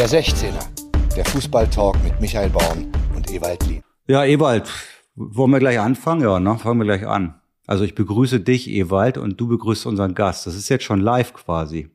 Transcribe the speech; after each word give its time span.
Der 0.00 0.08
16er, 0.08 1.14
der 1.14 1.26
Fußballtalk 1.26 2.02
mit 2.02 2.18
Michael 2.22 2.48
Baum 2.48 2.90
und 3.14 3.30
Ewald 3.30 3.66
Lien. 3.66 3.82
Ja, 4.08 4.24
Ewald, 4.24 4.66
wollen 5.14 5.50
wir 5.50 5.58
gleich 5.58 5.78
anfangen? 5.78 6.22
Ja, 6.22 6.40
ne? 6.40 6.56
Fangen 6.56 6.80
wir 6.80 6.86
gleich 6.86 7.06
an. 7.06 7.38
Also 7.66 7.84
ich 7.84 7.94
begrüße 7.94 8.40
dich, 8.40 8.70
Ewald, 8.70 9.18
und 9.18 9.38
du 9.38 9.46
begrüßt 9.46 9.84
unseren 9.84 10.14
Gast. 10.14 10.46
Das 10.46 10.54
ist 10.54 10.70
jetzt 10.70 10.84
schon 10.84 11.00
live 11.00 11.34
quasi. 11.34 11.90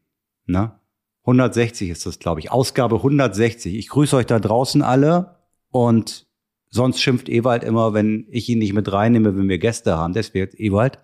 Ne? 0.46 0.80
160 1.22 1.90
ist 1.90 2.06
das, 2.06 2.20
glaube 2.20 2.42
ich. 2.42 2.52
Ausgabe 2.52 2.98
160. 2.98 3.74
Ich 3.74 3.90
grüße 3.90 4.16
euch 4.18 4.28
da 4.28 4.38
draußen 4.38 4.84
alle 4.84 5.40
und 5.72 6.28
sonst 6.70 7.02
schimpft 7.02 7.28
Ewald 7.28 7.64
immer, 7.64 7.96
wenn 7.96 8.28
ich 8.30 8.48
ihn 8.50 8.60
nicht 8.60 8.74
mit 8.74 8.92
reinnehme, 8.92 9.36
wenn 9.36 9.50
wir 9.50 9.58
Gäste 9.58 9.98
haben. 9.98 10.14
Deswegen, 10.14 10.52
Ewald, 10.58 11.00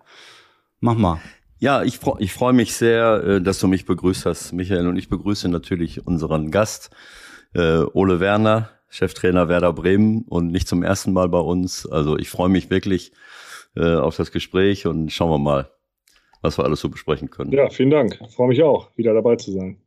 mach 0.78 0.94
mal. 0.94 1.20
Ja, 1.62 1.84
ich, 1.84 2.00
ich 2.18 2.32
freue 2.32 2.52
mich 2.52 2.74
sehr, 2.74 3.22
äh, 3.24 3.40
dass 3.40 3.60
du 3.60 3.68
mich 3.68 3.86
begrüßt 3.86 4.26
hast, 4.26 4.52
Michael. 4.52 4.88
Und 4.88 4.96
ich 4.96 5.08
begrüße 5.08 5.48
natürlich 5.48 6.04
unseren 6.04 6.50
Gast, 6.50 6.90
äh, 7.54 7.84
Ole 7.92 8.18
Werner, 8.18 8.70
Cheftrainer 8.88 9.48
Werder 9.48 9.72
Bremen 9.72 10.22
und 10.22 10.48
nicht 10.48 10.66
zum 10.66 10.82
ersten 10.82 11.12
Mal 11.12 11.28
bei 11.28 11.38
uns. 11.38 11.86
Also 11.86 12.18
ich 12.18 12.30
freue 12.30 12.48
mich 12.48 12.68
wirklich 12.68 13.12
äh, 13.76 13.94
auf 13.94 14.16
das 14.16 14.32
Gespräch 14.32 14.88
und 14.88 15.12
schauen 15.12 15.30
wir 15.30 15.38
mal, 15.38 15.70
was 16.40 16.58
wir 16.58 16.64
alles 16.64 16.80
so 16.80 16.88
besprechen 16.88 17.30
können. 17.30 17.52
Ja, 17.52 17.70
vielen 17.70 17.90
Dank. 17.90 18.18
Ich 18.20 18.34
freue 18.34 18.48
mich 18.48 18.60
auch, 18.64 18.90
wieder 18.96 19.14
dabei 19.14 19.36
zu 19.36 19.52
sein. 19.52 19.80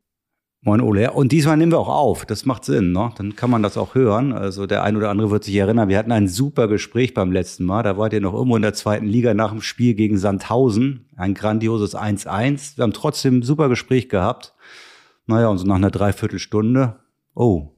Moin 0.68 0.82
Ole. 0.82 1.12
Und 1.12 1.32
diesmal 1.32 1.58
nehmen 1.58 1.72
wir 1.72 1.78
auch 1.78 1.88
auf. 1.88 2.26
Das 2.26 2.48
macht 2.48 2.66
Sinn, 2.66 2.92
ne? 2.92 3.12
Dann 3.18 3.36
kann 3.36 3.52
man 3.52 3.62
das 3.62 3.78
auch 3.78 3.94
hören. 3.94 4.34
Also 4.34 4.66
der 4.66 4.82
ein 4.82 4.98
oder 4.98 5.12
andere 5.12 5.30
wird 5.30 5.44
sich 5.44 5.56
erinnern, 5.56 5.90
wir 5.90 5.98
hatten 6.00 6.12
ein 6.12 6.28
super 6.28 6.68
Gespräch 6.68 7.14
beim 7.14 7.32
letzten 7.32 7.66
Mal. 7.66 7.84
Da 7.84 7.98
wart 7.98 8.14
ihr 8.14 8.22
noch 8.22 8.34
irgendwo 8.34 8.56
in 8.56 8.64
der 8.64 8.74
zweiten 8.74 9.06
Liga 9.06 9.36
nach 9.36 9.52
dem 9.52 9.62
Spiel 9.62 9.94
gegen 9.94 10.18
Sandhausen. 10.18 11.06
Ein 11.16 11.36
grandioses 11.36 11.96
1-1. 11.96 12.78
Wir 12.78 12.82
haben 12.82 12.94
trotzdem 12.94 13.38
ein 13.38 13.42
super 13.44 13.70
Gespräch 13.70 14.10
gehabt. 14.10 14.56
Naja, 15.28 15.50
und 15.50 15.60
so 15.60 15.68
nach 15.68 15.76
einer 15.76 15.92
Dreiviertelstunde, 15.92 16.96
oh, 17.36 17.70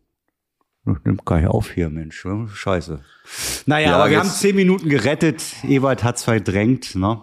nimmt 0.85 1.25
gar 1.25 1.39
nicht 1.39 1.49
auf 1.49 1.71
hier, 1.71 1.89
Mensch. 1.89 2.25
Scheiße. 2.53 3.01
Naja, 3.65 3.89
ja, 3.89 3.95
aber 3.97 4.09
wir 4.09 4.19
haben 4.19 4.29
zehn 4.29 4.55
Minuten 4.55 4.87
gerettet. 4.87 5.43
Ewald 5.63 6.05
hat's 6.05 6.23
verdrängt, 6.23 6.95
ne? 6.95 7.21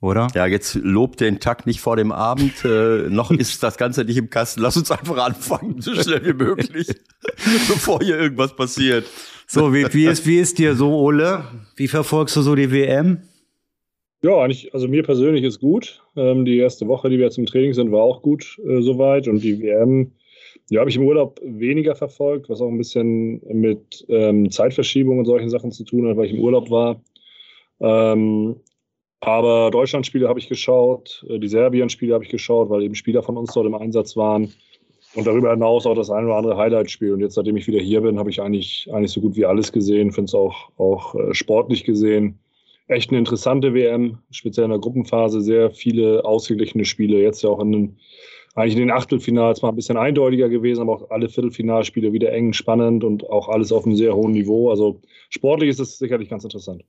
Oder? 0.00 0.28
Ja, 0.34 0.46
jetzt 0.46 0.74
lobt 0.76 1.20
den 1.20 1.40
Tag 1.40 1.66
nicht 1.66 1.80
vor 1.80 1.96
dem 1.96 2.12
Abend. 2.12 2.64
Äh, 2.64 3.08
noch 3.10 3.30
ist 3.30 3.62
das 3.62 3.76
Ganze 3.76 4.04
nicht 4.04 4.16
im 4.16 4.30
Kasten. 4.30 4.60
Lass 4.60 4.76
uns 4.76 4.90
einfach 4.90 5.16
anfangen, 5.18 5.80
so 5.80 5.94
schnell 5.94 6.24
wie 6.24 6.32
möglich, 6.32 6.88
bevor 7.44 8.00
hier 8.00 8.18
irgendwas 8.18 8.54
passiert. 8.54 9.06
So, 9.46 9.72
wie, 9.72 9.92
wie, 9.94 10.06
ist, 10.06 10.26
wie 10.26 10.38
ist 10.38 10.58
dir 10.58 10.74
so, 10.74 10.94
Ole? 10.94 11.44
Wie 11.76 11.88
verfolgst 11.88 12.36
du 12.36 12.42
so 12.42 12.54
die 12.54 12.70
WM? 12.70 13.22
Ja, 14.22 14.36
eigentlich, 14.38 14.74
also 14.74 14.88
mir 14.88 15.02
persönlich 15.02 15.44
ist 15.44 15.60
gut. 15.60 16.02
Ähm, 16.16 16.44
die 16.44 16.58
erste 16.58 16.86
Woche, 16.88 17.08
die 17.08 17.18
wir 17.18 17.24
jetzt 17.24 17.38
im 17.38 17.46
Training 17.46 17.72
sind, 17.72 17.92
war 17.92 18.02
auch 18.02 18.20
gut 18.20 18.58
äh, 18.66 18.82
soweit. 18.82 19.28
Und 19.28 19.42
die 19.42 19.60
WM, 19.60 20.12
ja, 20.70 20.80
habe 20.80 20.90
ich 20.90 20.96
im 20.96 21.04
Urlaub 21.04 21.40
weniger 21.42 21.94
verfolgt, 21.94 22.50
was 22.50 22.60
auch 22.60 22.68
ein 22.68 22.78
bisschen 22.78 23.40
mit 23.46 24.04
ähm, 24.08 24.50
Zeitverschiebung 24.50 25.18
und 25.18 25.24
solchen 25.24 25.48
Sachen 25.50 25.72
zu 25.72 25.84
tun 25.84 26.08
hat, 26.08 26.16
weil 26.16 26.26
ich 26.26 26.34
im 26.34 26.40
Urlaub 26.40 26.68
war. 26.70 27.00
Ähm, 27.80 28.56
aber 29.20 29.70
Deutschland-Spiele 29.70 30.28
habe 30.28 30.38
ich 30.38 30.48
geschaut, 30.48 31.24
äh, 31.28 31.38
die 31.38 31.48
Serbien-Spiele 31.48 32.14
habe 32.14 32.24
ich 32.24 32.30
geschaut, 32.30 32.70
weil 32.70 32.82
eben 32.82 32.94
Spieler 32.94 33.22
von 33.22 33.36
uns 33.36 33.52
dort 33.52 33.66
im 33.66 33.74
Einsatz 33.74 34.16
waren. 34.16 34.52
Und 35.14 35.26
darüber 35.26 35.50
hinaus 35.50 35.86
auch 35.86 35.94
das 35.94 36.10
ein 36.10 36.26
oder 36.26 36.36
andere 36.36 36.56
Highlight-Spiel. 36.56 37.14
Und 37.14 37.20
jetzt, 37.20 37.34
seitdem 37.34 37.56
ich 37.56 37.66
wieder 37.66 37.80
hier 37.80 38.02
bin, 38.02 38.18
habe 38.18 38.30
ich 38.30 38.40
eigentlich, 38.40 38.88
eigentlich 38.92 39.10
so 39.10 39.20
gut 39.20 39.36
wie 39.36 39.46
alles 39.46 39.72
gesehen. 39.72 40.12
Finde 40.12 40.26
es 40.26 40.34
auch, 40.34 40.70
auch 40.76 41.14
äh, 41.14 41.34
sportlich 41.34 41.84
gesehen. 41.84 42.38
Echt 42.86 43.10
eine 43.10 43.18
interessante 43.18 43.74
WM, 43.74 44.18
speziell 44.30 44.64
in 44.64 44.70
der 44.70 44.80
Gruppenphase. 44.80 45.40
Sehr 45.40 45.70
viele 45.70 46.24
ausgeglichene 46.24 46.84
Spiele. 46.84 47.20
Jetzt 47.20 47.42
ja 47.42 47.50
auch 47.50 47.60
in 47.60 47.72
den, 47.72 47.96
eigentlich 48.54 48.74
in 48.74 48.80
den 48.80 48.90
Achtelfinals 48.90 49.62
mal 49.62 49.70
ein 49.70 49.76
bisschen 49.76 49.96
eindeutiger 49.96 50.48
gewesen, 50.48 50.82
aber 50.82 50.92
auch 50.92 51.10
alle 51.10 51.28
Viertelfinalspiele 51.28 52.12
wieder 52.12 52.32
eng, 52.32 52.52
spannend 52.52 53.02
und 53.02 53.28
auch 53.28 53.48
alles 53.48 53.72
auf 53.72 53.86
einem 53.86 53.96
sehr 53.96 54.14
hohen 54.14 54.32
Niveau. 54.32 54.70
Also 54.70 55.00
sportlich 55.30 55.70
ist 55.70 55.80
es 55.80 55.98
sicherlich 55.98 56.28
ganz 56.28 56.44
interessant. 56.44 56.84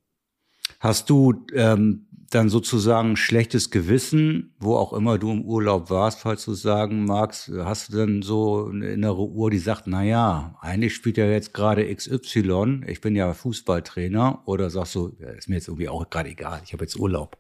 Hast 0.80 1.10
du 1.10 1.34
ähm, 1.56 2.06
dann 2.30 2.50
sozusagen 2.50 3.16
schlechtes 3.16 3.72
Gewissen, 3.72 4.54
wo 4.60 4.76
auch 4.76 4.94
immer 4.94 5.18
du 5.18 5.32
im 5.32 5.44
Urlaub 5.44 5.90
warst, 5.90 6.22
falls 6.22 6.46
du 6.46 6.54
sagen 6.54 7.06
magst, 7.06 7.52
hast 7.58 7.92
du 7.92 7.98
dann 7.98 8.22
so 8.22 8.70
eine 8.72 8.90
innere 8.90 9.28
Uhr, 9.28 9.50
die 9.50 9.58
sagt, 9.58 9.88
na 9.88 10.04
ja, 10.04 10.56
eigentlich 10.62 10.96
spielt 10.96 11.18
ja 11.18 11.26
jetzt 11.26 11.54
gerade 11.54 11.94
XY, 11.94 12.82
ich 12.88 13.02
bin 13.02 13.16
ja 13.16 13.34
Fußballtrainer, 13.34 14.44
oder 14.46 14.70
sagst 14.70 14.96
du, 14.96 15.12
ja, 15.20 15.30
ist 15.30 15.50
mir 15.50 15.56
jetzt 15.56 15.68
irgendwie 15.68 15.90
auch 15.90 16.10
gerade 16.10 16.30
egal, 16.30 16.62
ich 16.66 16.74
habe 16.74 16.84
jetzt 16.84 16.98
Urlaub. 17.00 17.38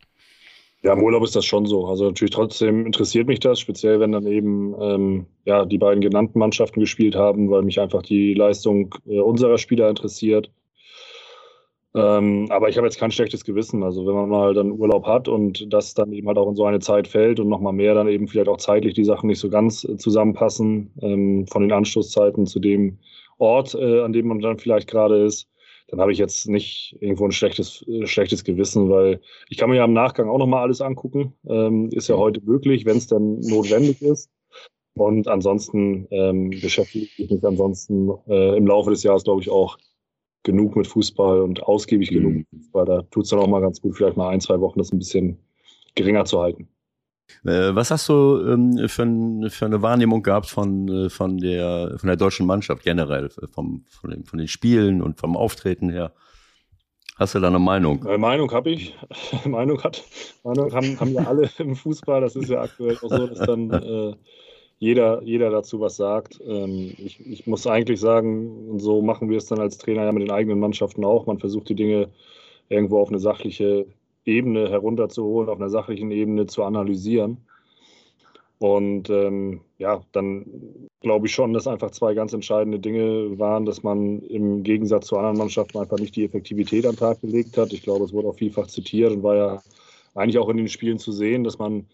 Ja, 0.81 0.93
im 0.93 1.03
Urlaub 1.03 1.23
ist 1.23 1.35
das 1.35 1.43
schon 1.43 1.65
so. 1.65 1.87
Also 1.87 2.05
natürlich 2.05 2.33
trotzdem 2.33 2.85
interessiert 2.85 3.27
mich 3.27 3.41
das, 3.41 3.59
speziell 3.59 3.99
wenn 3.99 4.13
dann 4.13 4.25
eben 4.25 4.73
ähm, 4.79 5.25
ja, 5.43 5.65
die 5.65 5.77
beiden 5.77 5.99
genannten 5.99 6.39
Mannschaften 6.39 6.79
gespielt 6.79 7.15
haben, 7.15 7.49
weil 7.49 7.63
mich 7.63 7.81
einfach 7.81 8.01
die 8.01 8.33
Leistung 8.33 8.95
äh, 9.05 9.19
unserer 9.19 9.57
Spieler 9.57 9.89
interessiert. 9.89 10.49
Ähm, 11.95 12.47
aber 12.49 12.69
ich 12.69 12.77
habe 12.77 12.85
jetzt 12.85 12.99
kein 12.99 13.11
schlechtes 13.11 13.43
Gewissen. 13.43 13.83
Also 13.83 14.05
wenn 14.05 14.13
man 14.13 14.29
mal 14.29 14.53
dann 14.53 14.71
Urlaub 14.71 15.05
hat 15.07 15.27
und 15.27 15.73
das 15.73 15.93
dann 15.93 16.13
eben 16.13 16.27
halt 16.27 16.37
auch 16.37 16.49
in 16.49 16.55
so 16.55 16.65
eine 16.65 16.79
Zeit 16.79 17.07
fällt 17.07 17.39
und 17.39 17.49
nochmal 17.49 17.73
mehr 17.73 17.95
dann 17.95 18.07
eben 18.07 18.27
vielleicht 18.27 18.49
auch 18.49 18.57
zeitlich 18.57 18.93
die 18.93 19.03
Sachen 19.03 19.27
nicht 19.27 19.39
so 19.39 19.49
ganz 19.49 19.83
äh, 19.83 19.97
zusammenpassen, 19.97 20.91
ähm, 21.01 21.47
von 21.47 21.63
den 21.63 21.71
Anstoßzeiten 21.71 22.45
zu 22.45 22.59
dem 22.59 22.99
Ort, 23.37 23.73
äh, 23.73 24.01
an 24.01 24.13
dem 24.13 24.27
man 24.27 24.39
dann 24.39 24.59
vielleicht 24.59 24.89
gerade 24.89 25.23
ist, 25.23 25.49
dann 25.89 26.01
habe 26.01 26.11
ich 26.11 26.19
jetzt 26.19 26.47
nicht 26.47 26.95
irgendwo 26.99 27.25
ein 27.25 27.31
schlechtes, 27.31 27.83
äh, 27.87 28.05
schlechtes 28.05 28.43
Gewissen, 28.43 28.89
weil 28.89 29.21
ich 29.49 29.57
kann 29.57 29.69
mir 29.69 29.77
ja 29.77 29.85
im 29.85 29.93
Nachgang 29.93 30.29
auch 30.29 30.37
nochmal 30.37 30.61
alles 30.61 30.81
angucken. 30.81 31.33
Ähm, 31.47 31.89
ist 31.91 32.07
ja 32.07 32.17
heute 32.17 32.41
möglich, 32.41 32.85
wenn 32.85 32.97
es 32.97 33.07
dann 33.07 33.39
notwendig 33.39 34.01
ist. 34.01 34.29
Und 34.95 35.27
ansonsten 35.27 36.07
ähm, 36.11 36.49
beschäftige 36.49 37.07
ich 37.17 37.31
mich 37.31 37.43
ansonsten 37.43 38.11
äh, 38.27 38.57
im 38.57 38.67
Laufe 38.67 38.89
des 38.91 39.03
Jahres, 39.03 39.23
glaube 39.23 39.41
ich, 39.41 39.49
auch 39.49 39.77
genug 40.43 40.75
mit 40.75 40.87
Fußball 40.87 41.41
und 41.41 41.63
ausgiebig 41.63 42.11
mhm. 42.11 42.15
genug 42.15 42.33
mit 42.33 42.47
Fußball. 42.51 42.85
Da 42.85 43.01
tut 43.03 43.23
es 43.23 43.29
dann 43.29 43.39
auch 43.39 43.47
mal 43.47 43.61
ganz 43.61 43.81
gut, 43.81 43.95
vielleicht 43.95 44.17
mal 44.17 44.29
ein, 44.29 44.41
zwei 44.41 44.59
Wochen 44.59 44.79
das 44.79 44.91
ein 44.91 44.99
bisschen 44.99 45.37
geringer 45.95 46.25
zu 46.25 46.39
halten. 46.39 46.67
Äh, 47.45 47.75
was 47.75 47.91
hast 47.91 48.09
du 48.09 48.41
ähm, 48.47 48.87
für, 48.87 49.03
ein, 49.03 49.49
für, 49.49 49.65
eine 49.65 49.81
Wahrnehmung 49.81 50.23
gehabt 50.23 50.47
von, 50.47 50.87
äh, 50.87 51.09
von, 51.09 51.37
der, 51.37 51.95
von 51.97 52.07
der 52.07 52.17
deutschen 52.17 52.47
Mannschaft 52.47 52.83
generell, 52.83 53.29
vom, 53.51 53.85
von, 53.87 54.09
den, 54.09 54.23
von 54.23 54.39
den 54.39 54.47
Spielen 54.47 55.01
und 55.01 55.19
vom 55.19 55.37
Auftreten 55.37 55.89
her? 55.89 56.11
Hast 57.17 57.35
du 57.35 57.39
da 57.39 57.47
eine 57.47 57.59
Meinung? 57.59 58.05
Äh, 58.05 58.17
Meinung 58.17 58.49
habe 58.51 58.71
ich. 58.71 58.95
Meinung, 59.45 59.83
hat, 59.83 60.03
Meinung 60.43 60.73
haben, 60.73 60.99
haben 60.99 61.13
ja 61.13 61.27
alle 61.27 61.49
im 61.59 61.75
Fußball. 61.75 62.21
Das 62.21 62.35
ist 62.35 62.49
ja 62.49 62.61
aktuell 62.61 62.97
auch 62.97 63.09
so, 63.09 63.27
dass 63.27 63.39
dann 63.39 63.71
äh, 63.71 64.15
jeder, 64.79 65.21
jeder 65.23 65.51
dazu 65.51 65.79
was 65.81 65.97
sagt. 65.97 66.39
Ähm, 66.45 66.93
ich, 66.97 67.25
ich 67.25 67.45
muss 67.45 67.67
eigentlich 67.67 67.99
sagen, 67.99 68.69
und 68.69 68.79
so 68.79 69.01
machen 69.01 69.29
wir 69.29 69.37
es 69.37 69.45
dann 69.45 69.59
als 69.59 69.77
Trainer 69.77 70.05
ja 70.05 70.11
mit 70.11 70.23
den 70.23 70.31
eigenen 70.31 70.59
Mannschaften 70.59 71.03
auch. 71.05 71.25
Man 71.25 71.39
versucht 71.39 71.69
die 71.69 71.75
Dinge 71.75 72.09
irgendwo 72.69 72.99
auf 72.99 73.09
eine 73.09 73.19
sachliche 73.19 73.85
Ebene 74.25 74.69
herunterzuholen, 74.69 75.49
auf 75.49 75.59
einer 75.59 75.69
sachlichen 75.69 76.11
Ebene 76.11 76.47
zu 76.47 76.63
analysieren. 76.63 77.37
Und 78.59 79.09
ähm, 79.09 79.61
ja, 79.77 80.01
dann 80.11 80.45
glaube 81.01 81.27
ich 81.27 81.33
schon, 81.33 81.53
dass 81.53 81.67
einfach 81.67 81.91
zwei 81.91 82.13
ganz 82.13 82.33
entscheidende 82.33 82.79
Dinge 82.79 83.39
waren, 83.39 83.65
dass 83.65 83.83
man 83.83 84.21
im 84.23 84.63
Gegensatz 84.63 85.07
zu 85.07 85.17
anderen 85.17 85.37
Mannschaften 85.37 85.77
einfach 85.77 85.97
nicht 85.97 86.15
die 86.15 86.25
Effektivität 86.25 86.85
an 86.85 86.93
den 86.93 86.99
Tag 86.99 87.21
gelegt 87.21 87.57
hat. 87.57 87.71
Ich 87.73 87.83
glaube, 87.83 88.03
es 88.03 88.13
wurde 88.13 88.27
auch 88.27 88.35
vielfach 88.35 88.67
zitiert 88.67 89.11
und 89.11 89.23
war 89.23 89.35
ja 89.35 89.61
eigentlich 90.13 90.37
auch 90.37 90.49
in 90.49 90.57
den 90.57 90.67
Spielen 90.67 90.99
zu 90.99 91.13
sehen, 91.13 91.45
dass 91.45 91.57
man 91.57 91.85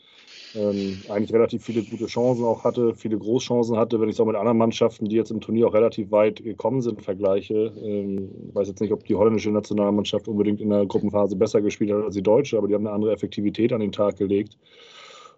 ähm, 0.56 0.98
eigentlich 1.10 1.34
relativ 1.34 1.64
viele 1.64 1.84
gute 1.84 2.06
Chancen 2.06 2.46
auch 2.46 2.64
hatte, 2.64 2.96
viele 2.96 3.18
Großchancen 3.18 3.78
hatte, 3.78 4.00
wenn 4.00 4.10
ich 4.10 4.16
es 4.16 4.20
auch 4.20 4.26
mit 4.26 4.36
anderen 4.36 4.58
Mannschaften, 4.58 5.06
die 5.06 5.16
jetzt 5.16 5.32
im 5.32 5.42
Turnier 5.42 5.68
auch 5.68 5.74
relativ 5.74 6.12
weit 6.12 6.44
gekommen 6.44 6.82
sind, 6.82 7.02
vergleiche. 7.02 7.74
Ähm, 7.84 8.30
ich 8.50 8.56
weiß 8.56 8.68
jetzt 8.68 8.82
nicht, 8.82 8.94
ob 8.94 9.04
die 9.06 9.16
holländische 9.16 9.52
Nationalmannschaft 9.52 10.28
unbedingt 10.28 10.62
in 10.62 10.70
der 10.70 10.86
Gruppenphase 10.86 11.36
besser 11.36 11.62
gespielt 11.62 11.92
hat 11.92 12.04
als 12.04 12.16
die 12.16 12.24
deutsche, 12.24 12.58
aber 12.58 12.68
die 12.68 12.74
haben 12.74 12.88
eine 12.88 12.96
andere 12.96 13.14
Effektivität 13.14 13.74
an 13.74 13.82
den 13.82 13.92
Tag 13.92 14.18
gelegt. 14.18 14.58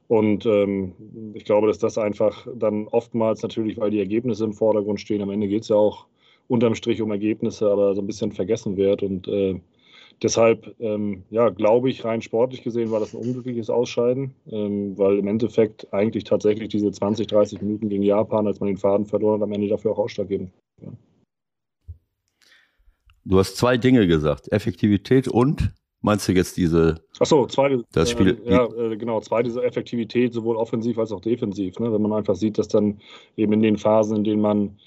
Und 0.07 0.45
ähm, 0.45 0.93
ich 1.33 1.43
glaube, 1.43 1.67
dass 1.67 1.79
das 1.79 1.97
einfach 1.97 2.47
dann 2.55 2.87
oftmals 2.87 3.41
natürlich, 3.41 3.77
weil 3.77 3.91
die 3.91 3.99
Ergebnisse 3.99 4.45
im 4.45 4.53
Vordergrund 4.53 5.01
stehen, 5.01 5.21
am 5.21 5.31
Ende 5.31 5.47
geht 5.47 5.63
es 5.63 5.69
ja 5.69 5.75
auch 5.75 6.05
unterm 6.47 6.75
Strich 6.75 7.01
um 7.01 7.11
Ergebnisse, 7.11 7.69
aber 7.69 7.93
so 7.93 8.01
ein 8.01 8.07
bisschen 8.07 8.31
vergessen 8.31 8.77
wird. 8.77 9.03
Und 9.03 9.27
äh, 9.27 9.59
Deshalb, 10.23 10.75
ähm, 10.79 11.23
ja, 11.29 11.49
glaube 11.49 11.89
ich, 11.91 12.03
rein 12.03 12.23
sportlich 12.23 12.63
gesehen 12.63 12.89
war 12.89 12.99
das 12.99 13.13
ein 13.13 13.21
unglückliches 13.21 13.69
Ausscheiden, 13.69 14.33
ähm, 14.51 14.97
weil 14.97 15.19
im 15.19 15.27
Endeffekt 15.27 15.93
eigentlich 15.93 16.23
tatsächlich 16.23 16.69
diese 16.69 16.91
20, 16.91 17.27
30 17.27 17.61
Minuten 17.61 17.89
gegen 17.89 18.01
Japan, 18.01 18.47
als 18.47 18.59
man 18.59 18.67
den 18.67 18.77
Faden 18.77 19.05
verloren 19.05 19.41
hat, 19.41 19.47
am 19.47 19.53
Ende 19.53 19.67
dafür 19.67 19.91
auch 19.91 19.99
ausschlaggebend. 19.99 20.51
Ja. 20.81 20.91
Du 23.25 23.37
hast 23.37 23.57
zwei 23.57 23.77
Dinge 23.77 24.07
gesagt, 24.07 24.51
Effektivität 24.51 25.27
und 25.27 25.71
meinst 26.01 26.27
du 26.27 26.31
jetzt 26.31 26.57
diese? 26.57 26.95
Achso, 27.19 27.45
zweite. 27.45 27.83
Das 27.91 28.09
Spiel. 28.09 28.41
Äh, 28.45 28.51
ja, 28.51 28.65
äh, 28.65 28.97
genau. 28.97 29.19
Zweite 29.19 29.61
Effektivität 29.61 30.33
sowohl 30.33 30.55
offensiv 30.55 30.97
als 30.97 31.11
auch 31.11 31.21
defensiv. 31.21 31.77
Ne? 31.79 31.91
Wenn 31.91 32.01
man 32.01 32.13
einfach 32.13 32.35
sieht, 32.35 32.57
dass 32.57 32.69
dann 32.69 32.99
eben 33.35 33.53
in 33.53 33.61
den 33.61 33.77
Phasen, 33.77 34.17
in 34.17 34.23
denen 34.23 34.41
man 34.41 34.79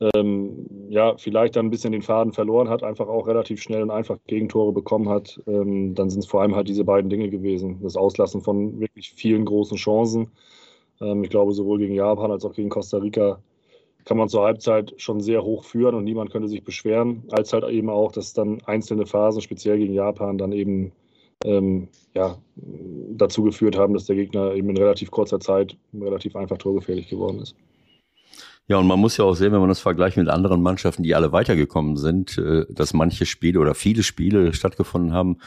ähm, 0.00 0.66
ja, 0.88 1.16
vielleicht 1.16 1.56
dann 1.56 1.66
ein 1.66 1.70
bisschen 1.70 1.92
den 1.92 2.02
Faden 2.02 2.32
verloren 2.32 2.68
hat, 2.68 2.82
einfach 2.82 3.08
auch 3.08 3.26
relativ 3.26 3.62
schnell 3.62 3.82
und 3.82 3.90
einfach 3.90 4.18
Gegentore 4.26 4.72
bekommen 4.72 5.08
hat, 5.08 5.40
ähm, 5.46 5.94
dann 5.94 6.10
sind 6.10 6.20
es 6.20 6.26
vor 6.26 6.42
allem 6.42 6.56
halt 6.56 6.68
diese 6.68 6.84
beiden 6.84 7.10
Dinge 7.10 7.30
gewesen. 7.30 7.80
Das 7.82 7.96
Auslassen 7.96 8.40
von 8.40 8.80
wirklich 8.80 9.12
vielen 9.12 9.44
großen 9.44 9.76
Chancen. 9.76 10.32
Ähm, 11.00 11.24
ich 11.24 11.30
glaube, 11.30 11.52
sowohl 11.52 11.78
gegen 11.78 11.94
Japan 11.94 12.30
als 12.30 12.44
auch 12.44 12.54
gegen 12.54 12.70
Costa 12.70 12.98
Rica 12.98 13.40
kann 14.04 14.18
man 14.18 14.28
zur 14.28 14.42
Halbzeit 14.42 14.92
schon 14.98 15.20
sehr 15.20 15.42
hoch 15.44 15.64
führen 15.64 15.94
und 15.94 16.04
niemand 16.04 16.30
könnte 16.30 16.48
sich 16.48 16.62
beschweren, 16.62 17.24
als 17.30 17.52
halt 17.52 17.64
eben 17.64 17.88
auch, 17.88 18.12
dass 18.12 18.34
dann 18.34 18.60
einzelne 18.66 19.06
Phasen, 19.06 19.40
speziell 19.40 19.78
gegen 19.78 19.94
Japan, 19.94 20.36
dann 20.36 20.52
eben 20.52 20.92
ähm, 21.44 21.88
ja, 22.14 22.38
dazu 22.56 23.42
geführt 23.42 23.76
haben, 23.76 23.94
dass 23.94 24.06
der 24.06 24.16
Gegner 24.16 24.54
eben 24.54 24.70
in 24.70 24.76
relativ 24.76 25.10
kurzer 25.10 25.40
Zeit 25.40 25.76
relativ 25.94 26.36
einfach 26.36 26.58
torgefährlich 26.58 27.08
geworden 27.08 27.40
ist. 27.40 27.56
Ja, 28.66 28.78
und 28.78 28.86
man 28.86 28.98
muss 28.98 29.18
ja 29.18 29.24
auch 29.24 29.34
sehen, 29.34 29.52
wenn 29.52 29.60
man 29.60 29.68
das 29.68 29.80
vergleicht 29.80 30.16
mit 30.16 30.28
anderen 30.28 30.62
Mannschaften, 30.62 31.02
die 31.02 31.14
alle 31.14 31.32
weitergekommen 31.32 31.96
sind, 31.96 32.38
äh, 32.38 32.64
dass 32.70 32.94
manche 32.94 33.26
Spiele 33.26 33.60
oder 33.60 33.74
viele 33.74 34.02
Spiele 34.02 34.54
stattgefunden 34.54 35.12
haben, 35.12 35.38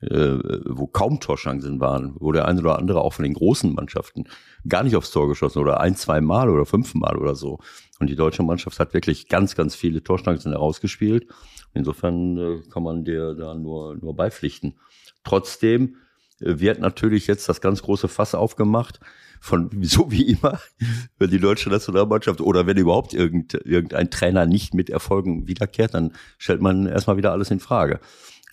äh, 0.00 0.38
wo 0.66 0.88
kaum 0.88 1.20
Torchancen 1.20 1.78
waren, 1.78 2.16
wo 2.18 2.32
der 2.32 2.48
eine 2.48 2.60
oder 2.60 2.78
andere 2.78 3.00
auch 3.00 3.12
von 3.12 3.22
den 3.22 3.34
großen 3.34 3.72
Mannschaften 3.72 4.24
gar 4.68 4.82
nicht 4.82 4.96
aufs 4.96 5.12
Tor 5.12 5.28
geschossen 5.28 5.60
oder 5.60 5.80
ein, 5.80 5.94
zwei 5.94 6.20
Mal 6.20 6.50
oder 6.50 6.66
fünfmal 6.66 7.16
oder 7.16 7.36
so. 7.36 7.60
Und 8.00 8.10
die 8.10 8.16
deutsche 8.16 8.42
Mannschaft 8.42 8.80
hat 8.80 8.92
wirklich 8.92 9.28
ganz, 9.28 9.54
ganz 9.54 9.76
viele 9.76 10.02
Torchancen 10.02 10.50
herausgespielt. 10.50 11.28
Insofern 11.74 12.38
äh, 12.38 12.62
kann 12.70 12.82
man 12.82 13.04
dir 13.04 13.34
da 13.34 13.54
nur, 13.54 13.96
nur 13.96 14.16
beipflichten. 14.16 14.74
Trotzdem 15.22 15.96
wird 16.40 16.80
natürlich 16.80 17.28
jetzt 17.28 17.48
das 17.48 17.60
ganz 17.60 17.82
große 17.82 18.08
Fass 18.08 18.34
aufgemacht 18.34 18.98
von 19.44 19.70
so 19.82 20.10
wie 20.10 20.32
immer, 20.32 20.58
wenn 21.18 21.30
die 21.30 21.38
deutsche 21.38 21.68
Nationalmannschaft 21.68 22.40
oder 22.40 22.66
wenn 22.66 22.78
überhaupt 22.78 23.12
irgend, 23.12 23.54
irgendein 23.54 24.10
Trainer 24.10 24.46
nicht 24.46 24.72
mit 24.72 24.88
Erfolgen 24.88 25.46
wiederkehrt, 25.46 25.92
dann 25.92 26.12
stellt 26.38 26.62
man 26.62 26.86
erstmal 26.86 27.18
wieder 27.18 27.32
alles 27.32 27.50
in 27.50 27.60
Frage. 27.60 28.00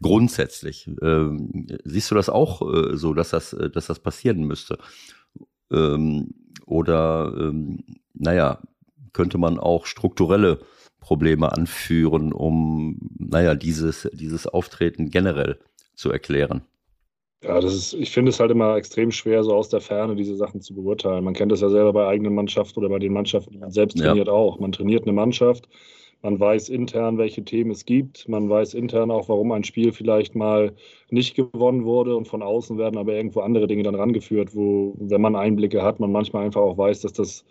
Grundsätzlich. 0.02 0.90
Ähm, 1.02 1.68
siehst 1.86 2.12
du 2.12 2.16
das 2.16 2.28
auch 2.28 2.62
äh, 2.62 2.98
so, 2.98 3.14
dass 3.14 3.30
das, 3.30 3.54
äh, 3.54 3.70
dass 3.70 3.88
das 3.88 4.00
passieren 4.00 4.44
müsste? 4.44 4.78
Ähm, 5.72 6.34
oder, 6.66 7.34
ähm, 7.38 7.84
naja, 8.14 8.62
könnte 9.14 9.38
man 9.38 9.60
auch 9.60 9.86
strukturelle 9.86 10.60
Probleme 11.00 11.54
anführen, 11.54 12.34
um, 12.34 13.00
naja, 13.18 13.56
dieses, 13.56 14.10
dieses 14.12 14.46
Auftreten 14.46 15.10
generell 15.10 15.60
zu 15.96 16.12
erklären? 16.12 16.64
Ja, 17.44 17.60
das 17.60 17.74
ist, 17.74 17.94
ich 17.94 18.12
finde 18.12 18.30
es 18.30 18.40
halt 18.40 18.52
immer 18.52 18.76
extrem 18.78 19.12
schwer, 19.12 19.44
so 19.44 19.56
aus 19.56 19.70
der 19.70 19.82
Ferne 19.82 20.16
diese 20.16 20.36
Sachen 20.36 20.62
zu 20.62 20.76
beurteilen. 20.76 21.24
Man 21.24 21.34
kennt 21.34 21.52
das 21.52 21.62
ja 21.62 21.70
selber 21.70 21.92
bei 21.92 22.08
eigenen 22.08 22.36
Mannschaften 22.36 22.80
oder 22.80 22.90
bei 22.90 23.00
den 23.00 23.14
Mannschaften, 23.14 23.52
die 23.52 23.58
man 23.58 23.72
selbst 23.72 23.98
trainiert 23.98 24.28
ja. 24.28 24.34
auch. 24.34 24.60
Man 24.60 24.72
trainiert 24.72 25.04
eine 25.04 25.14
Mannschaft, 25.14 25.68
man 26.22 26.40
weiß 26.40 26.70
intern, 26.70 27.18
welche 27.18 27.44
Themen 27.44 27.72
es 27.72 27.86
gibt, 27.86 28.30
man 28.30 28.48
weiß 28.48 28.76
intern 28.76 29.10
auch, 29.10 29.28
warum 29.28 29.52
ein 29.54 29.64
Spiel 29.64 29.92
vielleicht 29.92 30.36
mal 30.36 30.74
nicht 31.10 31.36
gewonnen 31.36 31.84
wurde 31.84 32.16
und 32.16 32.28
von 32.28 32.44
außen 32.44 32.78
werden 32.78 33.00
aber 33.00 33.14
irgendwo 33.14 33.40
andere 33.40 33.66
Dinge 33.66 33.82
dann 33.84 33.96
rangeführt, 33.96 34.56
wo, 34.56 34.94
wenn 35.00 35.22
man 35.22 35.36
Einblicke 35.36 35.82
hat, 35.82 36.00
man 36.00 36.12
manchmal 36.12 36.46
einfach 36.46 36.62
auch 36.62 36.78
weiß, 36.78 37.02
dass 37.02 37.14
das 37.14 37.44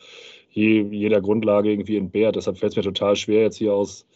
je, 0.50 0.82
jeder 0.82 1.20
Grundlage 1.20 1.70
irgendwie 1.70 1.96
entbehrt. 1.96 2.36
Deshalb 2.36 2.58
fällt 2.58 2.72
es 2.72 2.76
mir 2.76 2.82
total 2.84 3.16
schwer, 3.16 3.42
jetzt 3.42 3.56
hier 3.56 3.74
aus 3.74 4.06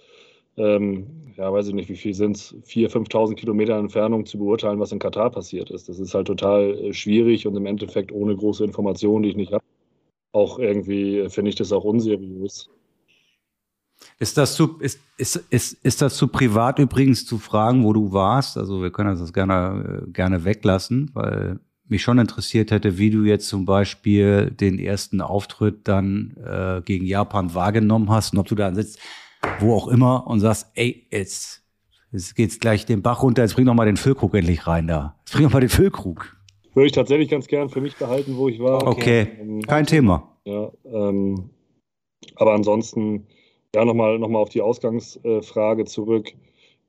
ähm, 0.57 1.07
ja, 1.37 1.53
weiß 1.53 1.69
ich 1.69 1.75
nicht, 1.75 1.89
wie 1.89 1.97
viel 1.97 2.15
sind 2.15 2.37
es, 2.37 2.55
4.000, 2.67 3.09
5.000 3.09 3.35
Kilometer 3.35 3.77
Entfernung 3.77 4.25
zu 4.25 4.39
beurteilen, 4.39 4.79
was 4.79 4.93
in 4.93 4.99
Katar 4.99 5.31
passiert 5.31 5.71
ist. 5.71 5.89
Das 5.89 5.99
ist 5.99 6.15
halt 6.15 6.27
total 6.27 6.75
äh, 6.79 6.93
schwierig 6.93 7.47
und 7.47 7.57
im 7.57 7.67
Endeffekt 7.67 8.13
ohne 8.13 8.37
große 8.37 8.65
Informationen, 8.65 9.25
die 9.25 9.31
ich 9.31 9.37
nicht 9.37 9.53
habe. 9.53 9.65
Auch 10.33 10.59
irgendwie 10.59 11.19
äh, 11.19 11.29
finde 11.29 11.49
ich 11.51 11.57
das 11.57 11.73
auch 11.73 11.85
unseriös. 11.85 12.69
Ist 14.19 14.37
das, 14.39 14.55
zu, 14.55 14.79
ist, 14.79 15.01
ist, 15.17 15.37
ist, 15.51 15.85
ist 15.85 16.03
das 16.03 16.17
zu 16.17 16.29
privat 16.29 16.79
übrigens 16.79 17.27
zu 17.27 17.39
fragen, 17.39 17.85
wo 17.85 17.93
du 17.93 18.13
warst? 18.13 18.57
Also 18.57 18.83
wir 18.83 18.91
können 18.91 19.19
das 19.19 19.33
gerne, 19.33 20.05
äh, 20.07 20.11
gerne 20.11 20.45
weglassen, 20.45 21.11
weil 21.15 21.59
mich 21.87 22.03
schon 22.03 22.19
interessiert 22.19 22.71
hätte, 22.71 22.97
wie 22.99 23.11
du 23.11 23.25
jetzt 23.25 23.49
zum 23.49 23.65
Beispiel 23.65 24.51
den 24.51 24.79
ersten 24.79 25.21
Auftritt 25.21 25.87
dann 25.89 26.37
äh, 26.45 26.81
gegen 26.85 27.07
Japan 27.07 27.55
wahrgenommen 27.55 28.11
hast 28.11 28.33
und 28.33 28.39
ob 28.39 28.47
du 28.47 28.55
da 28.55 28.75
sitzt 28.75 29.01
wo 29.61 29.75
auch 29.75 29.89
immer 29.89 30.27
und 30.27 30.41
sagst, 30.41 30.71
ey, 30.75 31.07
jetzt, 31.11 31.63
jetzt 32.13 32.35
geht's 32.35 32.59
gleich 32.61 32.87
den 32.87 33.03
Bach 33.03 33.23
runter, 33.23 33.43
jetzt 33.43 33.55
bring 33.55 33.67
doch 33.67 33.75
mal 33.75 33.87
den 33.87 33.97
Füllkrug 33.97 34.35
endlich 34.35 34.67
rein 34.67 34.87
da. 34.87 35.17
Jetzt 35.21 35.33
bring 35.35 35.45
doch 35.45 35.53
mal 35.53 35.61
den 35.61 35.69
Füllkrug. 35.69 36.37
Würde 36.75 36.87
ich 36.87 36.93
tatsächlich 36.93 37.29
ganz 37.29 37.47
gern 37.47 37.69
für 37.69 37.81
mich 37.81 37.97
behalten, 37.97 38.37
wo 38.37 38.49
ich 38.49 38.59
war. 38.59 38.87
Okay, 38.87 39.29
ähm, 39.41 39.63
kein 39.63 39.87
Thema. 39.87 40.37
Ja, 40.45 40.71
ähm, 40.85 41.51
aber 42.37 42.53
ansonsten, 42.53 43.27
ja, 43.75 43.85
nochmal 43.85 44.19
noch 44.19 44.29
mal 44.29 44.41
auf 44.41 44.49
die 44.49 44.61
Ausgangsfrage 44.61 45.85
zurück 45.85 46.33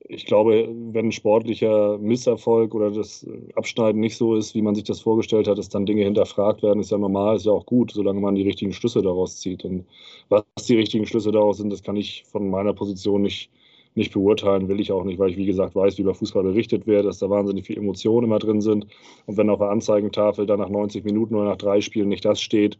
ich 0.07 0.25
glaube, 0.25 0.69
wenn 0.91 1.11
sportlicher 1.11 1.97
Misserfolg 1.97 2.75
oder 2.75 2.91
das 2.91 3.25
Abschneiden 3.55 4.01
nicht 4.01 4.17
so 4.17 4.35
ist, 4.35 4.53
wie 4.53 4.61
man 4.61 4.75
sich 4.75 4.83
das 4.83 4.99
vorgestellt 4.99 5.47
hat, 5.47 5.57
dass 5.57 5.69
dann 5.69 5.85
Dinge 5.85 6.03
hinterfragt 6.03 6.61
werden, 6.61 6.79
ist 6.79 6.91
ja 6.91 6.97
normal, 6.97 7.35
ist 7.37 7.45
ja 7.45 7.51
auch 7.51 7.65
gut, 7.65 7.91
solange 7.91 8.19
man 8.19 8.35
die 8.35 8.43
richtigen 8.43 8.73
Schlüsse 8.73 9.01
daraus 9.01 9.39
zieht. 9.39 9.65
Und 9.65 9.85
was 10.29 10.43
die 10.67 10.75
richtigen 10.75 11.05
Schlüsse 11.05 11.31
daraus 11.31 11.57
sind, 11.57 11.71
das 11.71 11.81
kann 11.81 11.95
ich 11.95 12.23
von 12.25 12.49
meiner 12.49 12.73
Position 12.73 13.23
nicht, 13.23 13.49
nicht 13.95 14.13
beurteilen, 14.13 14.67
will 14.67 14.79
ich 14.79 14.91
auch 14.91 15.05
nicht, 15.05 15.17
weil 15.17 15.31
ich, 15.31 15.37
wie 15.37 15.45
gesagt, 15.45 15.75
weiß, 15.75 15.97
wie 15.97 16.03
über 16.03 16.13
Fußball 16.13 16.43
berichtet 16.43 16.85
wird, 16.85 17.05
dass 17.05 17.19
da 17.19 17.29
wahnsinnig 17.29 17.65
viele 17.65 17.81
Emotionen 17.81 18.25
immer 18.25 18.39
drin 18.39 18.61
sind. 18.61 18.85
Und 19.25 19.37
wenn 19.37 19.49
auf 19.49 19.59
der 19.59 19.69
Anzeigentafel 19.69 20.45
dann 20.45 20.59
nach 20.59 20.69
90 20.69 21.03
Minuten 21.03 21.35
oder 21.35 21.45
nach 21.45 21.57
drei 21.57 21.81
Spielen 21.81 22.09
nicht 22.09 22.25
das 22.25 22.41
steht, 22.41 22.77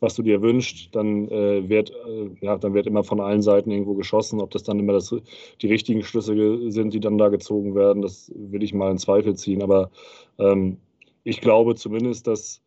was 0.00 0.14
du 0.14 0.22
dir 0.22 0.42
wünschst, 0.42 0.94
dann 0.94 1.28
äh, 1.28 1.68
wird 1.68 1.90
äh, 1.90 2.30
ja, 2.40 2.56
dann 2.56 2.74
wird 2.74 2.86
immer 2.86 3.04
von 3.04 3.20
allen 3.20 3.42
Seiten 3.42 3.70
irgendwo 3.70 3.94
geschossen. 3.94 4.40
Ob 4.40 4.50
das 4.50 4.62
dann 4.62 4.78
immer 4.78 4.92
das, 4.92 5.14
die 5.60 5.66
richtigen 5.66 6.02
Schlüsse 6.02 6.70
sind, 6.70 6.94
die 6.94 7.00
dann 7.00 7.18
da 7.18 7.28
gezogen 7.28 7.74
werden, 7.74 8.02
das 8.02 8.32
will 8.34 8.62
ich 8.62 8.74
mal 8.74 8.90
in 8.90 8.98
Zweifel 8.98 9.34
ziehen. 9.34 9.62
Aber 9.62 9.90
ähm, 10.38 10.78
ich 11.24 11.40
glaube 11.40 11.74
zumindest, 11.74 12.26
dass 12.26 12.62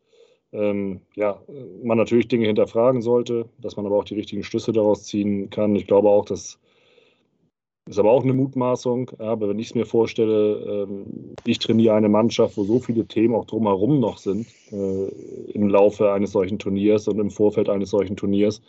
ähm, 0.52 1.00
ja, 1.14 1.40
man 1.82 1.98
natürlich 1.98 2.28
Dinge 2.28 2.46
hinterfragen 2.46 3.00
sollte, 3.00 3.48
dass 3.58 3.76
man 3.76 3.86
aber 3.86 3.96
auch 3.96 4.04
die 4.04 4.14
richtigen 4.14 4.42
Schlüsse 4.42 4.72
daraus 4.72 5.04
ziehen 5.04 5.48
kann. 5.50 5.74
Ich 5.76 5.86
glaube 5.86 6.08
auch, 6.10 6.26
dass 6.26 6.58
ist 7.86 7.98
aber 7.98 8.10
auch 8.10 8.22
eine 8.22 8.32
Mutmaßung. 8.32 9.10
Aber 9.18 9.48
wenn 9.48 9.58
ich 9.58 9.68
es 9.68 9.74
mir 9.74 9.86
vorstelle, 9.86 10.86
ähm, 10.88 11.34
ich 11.44 11.58
trainiere 11.58 11.94
eine 11.94 12.08
Mannschaft, 12.08 12.56
wo 12.56 12.64
so 12.64 12.78
viele 12.78 13.06
Themen 13.06 13.34
auch 13.34 13.46
drumherum 13.46 14.00
noch 14.00 14.18
sind 14.18 14.46
äh, 14.70 15.08
im 15.52 15.68
Laufe 15.68 16.12
eines 16.12 16.32
solchen 16.32 16.58
Turniers 16.58 17.08
und 17.08 17.18
im 17.18 17.30
Vorfeld 17.30 17.68
eines 17.68 17.90
solchen 17.90 18.16
Turniers, 18.16 18.62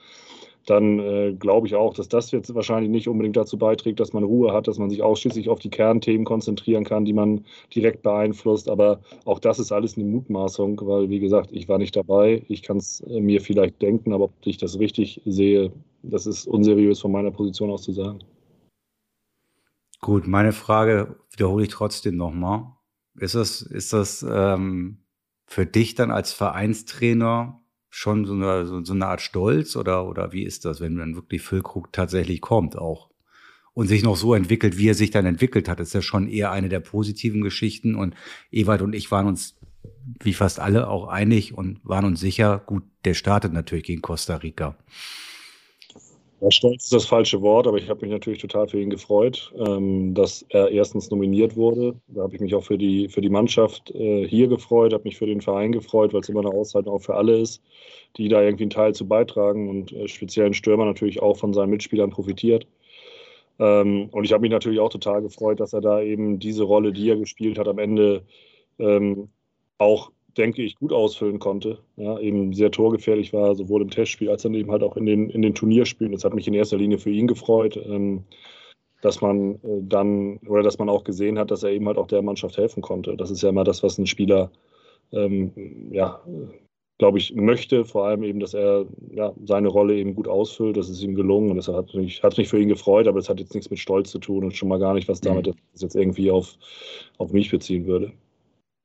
dann 0.65 1.00
äh, 1.00 1.33
glaube 1.38 1.68
ich 1.68 1.75
auch, 1.75 1.94
dass 1.94 2.07
das 2.07 2.31
jetzt 2.31 2.56
wahrscheinlich 2.56 2.89
nicht 2.89 3.07
unbedingt 3.07 3.36
dazu 3.36 3.57
beiträgt, 3.57 4.00
dass 4.00 4.13
man 4.13 4.24
Ruhe 4.24 4.54
hat, 4.54 4.68
dass 4.68 4.80
man 4.80 4.89
sich 4.89 5.04
ausschließlich 5.04 5.50
auf 5.50 5.59
die 5.59 5.69
Kernthemen 5.69 6.25
konzentrieren 6.25 6.86
kann, 6.86 7.06
die 7.06 7.13
man 7.13 7.45
direkt 7.75 8.01
beeinflusst. 8.01 8.69
Aber 8.69 9.01
auch 9.25 9.39
das 9.39 9.59
ist 9.59 9.71
alles 9.71 9.98
eine 9.98 10.06
Mutmaßung, 10.06 10.80
weil, 10.86 11.09
wie 11.09 11.19
gesagt, 11.19 11.50
ich 11.51 11.68
war 11.68 11.77
nicht 11.77 11.95
dabei. 11.95 12.44
Ich 12.48 12.62
kann 12.63 12.77
es 12.77 13.01
äh, 13.01 13.19
mir 13.19 13.42
vielleicht 13.42 13.81
denken, 13.81 14.13
aber 14.13 14.25
ob 14.25 14.31
ich 14.45 14.57
das 14.57 14.80
richtig 14.80 15.21
sehe, 15.25 15.71
das 16.01 16.25
ist 16.25 16.48
unseriös 16.48 16.99
von 16.99 17.11
meiner 17.11 17.31
Position 17.31 17.69
aus 17.69 17.83
zu 17.83 17.92
sagen. 17.92 18.19
Gut, 20.04 20.28
meine 20.28 20.52
Frage 20.52 21.16
wiederhole 21.31 21.64
ich 21.64 21.69
trotzdem 21.69 22.18
nochmal. 22.18 22.74
Ist 23.16 23.36
das, 23.36 23.62
ist 23.62 23.94
das 23.94 24.26
ähm, 24.30 24.98
für 25.45 25.66
dich 25.66 25.95
dann 25.95 26.12
als 26.12 26.33
Vereinstrainer 26.33 27.62
schon 27.90 28.26
so 28.26 28.33
eine, 28.33 28.66
so, 28.66 28.83
so 28.83 28.92
eine 28.92 29.07
Art 29.07 29.22
Stolz 29.22 29.78
oder, 29.78 30.06
oder 30.06 30.33
wie 30.33 30.44
ist 30.44 30.66
das, 30.66 30.81
wenn 30.81 30.98
dann 30.98 31.16
wirklich 31.16 31.42
Füllkrug 31.42 31.94
tatsächlich 31.94 32.42
kommt 32.42 32.78
auch 32.78 33.12
und 33.74 33.88
sich 33.88 34.04
noch 34.04 34.18
so 34.18 34.33
entwickelt, 34.33 34.78
wie 34.78 34.90
er 34.90 34.94
sich 34.94 35.12
dann 35.12 35.26
entwickelt 35.26 35.69
hat? 35.69 35.80
Das 35.80 35.88
ist 35.88 35.94
ja 35.94 36.02
schon 36.02 36.28
eher 36.28 36.52
eine 36.52 36.68
der 36.68 36.81
positiven 36.81 37.40
Geschichten 37.40 37.95
und 37.95 38.14
Ewald 38.52 38.81
und 38.81 38.94
ich 38.94 39.10
waren 39.10 39.28
uns 39.28 39.56
wie 40.22 40.33
fast 40.33 40.60
alle 40.60 40.90
auch 40.90 41.07
einig 41.07 41.57
und 41.57 41.80
waren 41.86 42.04
uns 42.04 42.19
sicher, 42.19 42.62
gut, 42.66 42.83
der 43.06 43.14
startet 43.14 43.54
natürlich 43.54 43.86
gegen 43.86 44.02
Costa 44.02 44.36
Rica. 44.36 44.78
Ja, 46.44 46.52
stolz 46.52 46.83
ist 46.83 46.92
das 46.94 47.06
falsche 47.06 47.42
Wort, 47.42 47.68
aber 47.68 47.78
ich 47.78 47.90
habe 47.90 48.02
mich 48.02 48.12
natürlich 48.12 48.40
total 48.40 48.68
für 48.68 48.78
ihn 48.81 48.90
gefreut, 48.90 49.54
ähm, 49.66 50.14
dass 50.14 50.45
er 50.50 50.71
erstens 50.71 51.09
nominiert 51.09 51.56
wurde. 51.56 51.95
Da 52.07 52.23
habe 52.23 52.35
ich 52.35 52.42
mich 52.42 52.54
auch 52.54 52.66
für 52.66 52.78
die, 52.78 53.07
für 53.07 53.21
die 53.21 53.30
Mannschaft 53.30 53.92
äh, 53.92 54.28
hier 54.28 54.50
gefreut, 54.50 54.92
habe 54.92 55.06
mich 55.06 55.18
für 55.18 55.26
den 55.26 55.40
Verein 55.40 55.71
gefreut, 55.71 56.12
weil 56.12 56.19
es 56.19 56.28
immer 56.28 56.42
eine 56.42 56.50
Auszeichnung 56.50 56.95
auch 56.95 57.02
für 57.02 57.16
alle 57.16 57.38
ist, 57.38 57.62
die 58.18 58.28
da 58.28 58.42
irgendwie 58.42 58.66
einen 58.66 58.71
Teil 58.71 58.94
zu 58.94 59.07
beitragen 59.07 59.69
und 59.69 59.94
äh, 59.94 60.09
speziell 60.09 60.54
Stürmer 60.54 60.83
natürlich 60.83 61.21
auch 61.21 61.38
von 61.38 61.54
seinen 61.54 61.69
Mitspielern 61.69 62.09
profitiert. 62.09 62.68
Ähm, 63.59 64.09
und 64.12 64.26
ich 64.26 64.33
habe 64.33 64.42
mich 64.42 64.52
natürlich 64.52 64.81
auch 64.81 64.90
total 64.90 65.21
gefreut, 65.21 65.62
dass 65.62 65.71
er 65.71 65.80
da 65.80 66.02
eben 66.02 66.40
diese 66.40 66.64
Rolle, 66.64 66.92
die 66.92 67.09
er 67.09 67.16
gespielt 67.16 67.57
hat, 67.57 67.69
am 67.69 67.80
Ende 67.80 68.23
ähm, 68.80 69.30
auch 69.78 70.12
denke 70.37 70.63
ich, 70.63 70.75
gut 70.75 70.94
ausfüllen 70.94 71.40
konnte. 71.40 71.80
Ja, 71.95 72.19
eben 72.19 72.54
sehr 72.54 72.71
torgefährlich 72.71 73.33
war, 73.33 73.56
sowohl 73.56 73.81
im 73.81 73.90
Testspiel 73.90 74.30
als 74.30 74.44
dann 74.44 74.54
eben 74.54 74.71
halt 74.71 74.83
auch 74.83 74.97
in 74.97 75.06
den, 75.06 75.30
in 75.30 75.42
den 75.42 75.56
Turnierspielen. 75.56 76.13
Das 76.13 76.23
hat 76.23 76.33
mich 76.33 76.47
in 76.47 76.54
erster 76.54 76.78
Linie 76.78 76.97
für 76.97 77.11
ihn 77.11 77.28
gefreut, 77.28 77.78
ähm, 77.78 78.23
dass 79.02 79.21
man 79.21 79.56
äh, 79.56 79.81
dann 79.81 80.37
oder 80.47 80.63
dass 80.63 80.80
man 80.80 80.90
auch 80.90 81.04
gesehen 81.04 81.37
hat, 81.37 81.52
dass 81.52 81.63
er 81.63 81.71
eben 81.71 81.87
halt 81.87 81.97
auch 81.97 82.07
der 82.07 82.21
Mannschaft 82.21 82.57
helfen 82.57 82.81
konnte. 82.81 83.16
Das 83.18 83.31
ist 83.31 83.44
ja 83.44 83.49
immer 83.49 83.63
das, 83.63 83.83
was 83.83 83.97
ein 83.97 84.07
Spieler, 84.07 84.52
ähm, 85.11 85.52
ja, 85.92 86.21
glaube 86.97 87.18
ich, 87.18 87.35
möchte. 87.35 87.85
Vor 87.85 88.06
allem 88.07 88.23
eben, 88.23 88.40
dass 88.40 88.54
er 88.54 88.85
ja, 89.11 89.33
seine 89.45 89.68
Rolle 89.68 89.95
eben 89.95 90.16
gut 90.16 90.28
ausfüllt. 90.28 90.78
Das 90.78 90.90
ist 90.90 91.04
ihm 91.04 91.16
gelungen 91.16 91.52
und 91.52 91.57
das 91.57 91.68
hat 91.68 91.94
mich, 91.94 92.23
hat 92.23 92.37
mich 92.37 92.47
für 92.47 92.59
ihn 92.59 92.69
gefreut, 92.69 93.07
aber 93.07 93.19
es 93.19 93.30
hat 93.30 93.40
jetzt 93.40 93.54
nichts 93.54 93.69
mit 93.69 93.80
Stolz 93.80 94.09
zu 94.09 94.19
tun 94.19 94.45
und 94.45 94.56
schon 94.56 94.69
mal 94.69 94.80
gar 94.80 94.94
nicht, 94.94 95.07
was 95.07 95.21
damit 95.21 95.47
mhm. 95.47 95.54
jetzt 95.75 95.95
irgendwie 95.95 96.31
auf, 96.31 96.57
auf 97.18 97.33
mich 97.33 97.52
beziehen 97.52 97.85
würde. 97.85 98.13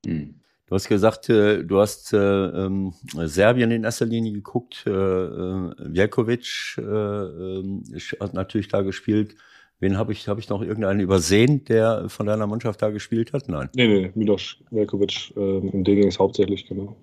Mhm. 0.05 0.35
Du 0.69 0.75
hast 0.75 0.87
gesagt, 0.87 1.29
äh, 1.29 1.63
du 1.63 1.79
hast 1.79 2.13
äh, 2.13 2.17
ähm, 2.17 2.93
Serbien 3.15 3.71
in 3.71 3.83
erster 3.83 4.05
Linie 4.05 4.33
geguckt. 4.33 4.83
Äh, 4.85 4.91
äh, 4.91 5.73
Velkovic 5.79 6.75
äh, 6.77 6.81
äh, 6.81 7.99
hat 8.19 8.35
natürlich 8.35 8.67
da 8.67 8.83
gespielt. 8.83 9.35
Wen 9.79 9.97
habe 9.97 10.11
ich, 10.11 10.27
habe 10.27 10.39
ich 10.39 10.47
noch 10.47 10.61
irgendeinen 10.61 10.99
übersehen, 10.99 11.65
der 11.65 12.07
von 12.09 12.27
deiner 12.27 12.45
Mannschaft 12.45 12.83
da 12.83 12.91
gespielt 12.91 13.33
hat? 13.33 13.49
Nein. 13.49 13.69
Nee, 13.73 13.87
nee, 13.87 14.11
Milos 14.13 14.57
Velkovic 14.69 15.35
äh, 15.35 15.57
im 15.57 15.83
D-Gings 15.83 16.19
hauptsächlich, 16.19 16.67
genau. 16.67 16.95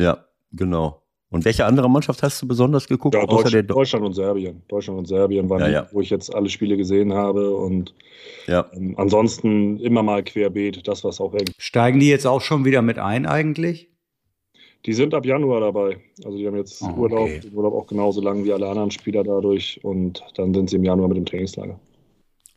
Ja, 0.00 0.24
genau. 0.52 1.01
Und 1.32 1.46
welche 1.46 1.64
andere 1.64 1.88
Mannschaft 1.88 2.22
hast 2.22 2.42
du 2.42 2.46
besonders 2.46 2.86
geguckt? 2.86 3.14
Ja, 3.14 3.22
außer 3.22 3.44
Deutsch, 3.44 3.52
der 3.52 3.62
Deutschland 3.62 4.04
und 4.04 4.12
Serbien. 4.12 4.62
Deutschland 4.68 4.98
und 4.98 5.06
Serbien 5.06 5.48
waren 5.48 5.60
Ja, 5.60 5.66
die, 5.66 5.72
ja. 5.72 5.88
wo 5.90 6.02
ich 6.02 6.10
jetzt 6.10 6.32
alle 6.34 6.50
Spiele 6.50 6.76
gesehen 6.76 7.14
habe. 7.14 7.56
Und 7.56 7.94
ja. 8.46 8.66
ähm, 8.74 8.94
ansonsten 8.98 9.78
immer 9.78 10.02
mal 10.02 10.22
querbeet, 10.22 10.86
das, 10.86 11.02
was 11.04 11.22
auch 11.22 11.32
irgendwie. 11.32 11.54
Steigen 11.58 12.00
die 12.00 12.08
jetzt 12.08 12.26
auch 12.26 12.42
schon 12.42 12.66
wieder 12.66 12.82
mit 12.82 12.98
ein 12.98 13.24
eigentlich? 13.24 13.88
Die 14.84 14.92
sind 14.92 15.14
ab 15.14 15.24
Januar 15.24 15.60
dabei. 15.60 15.96
Also 16.22 16.36
die 16.36 16.46
haben 16.46 16.56
jetzt 16.56 16.82
Oh, 16.82 16.86
okay. 16.88 17.00
Urlaub, 17.00 17.40
den 17.40 17.54
Urlaub 17.54 17.74
auch 17.74 17.86
genauso 17.86 18.20
lang 18.20 18.44
wie 18.44 18.52
alle 18.52 18.68
anderen 18.68 18.90
Spieler 18.90 19.24
dadurch. 19.24 19.80
Und 19.82 20.22
dann 20.36 20.52
sind 20.52 20.68
sie 20.68 20.76
im 20.76 20.84
Januar 20.84 21.08
mit 21.08 21.16
dem 21.16 21.24
Trainingslager. 21.24 21.80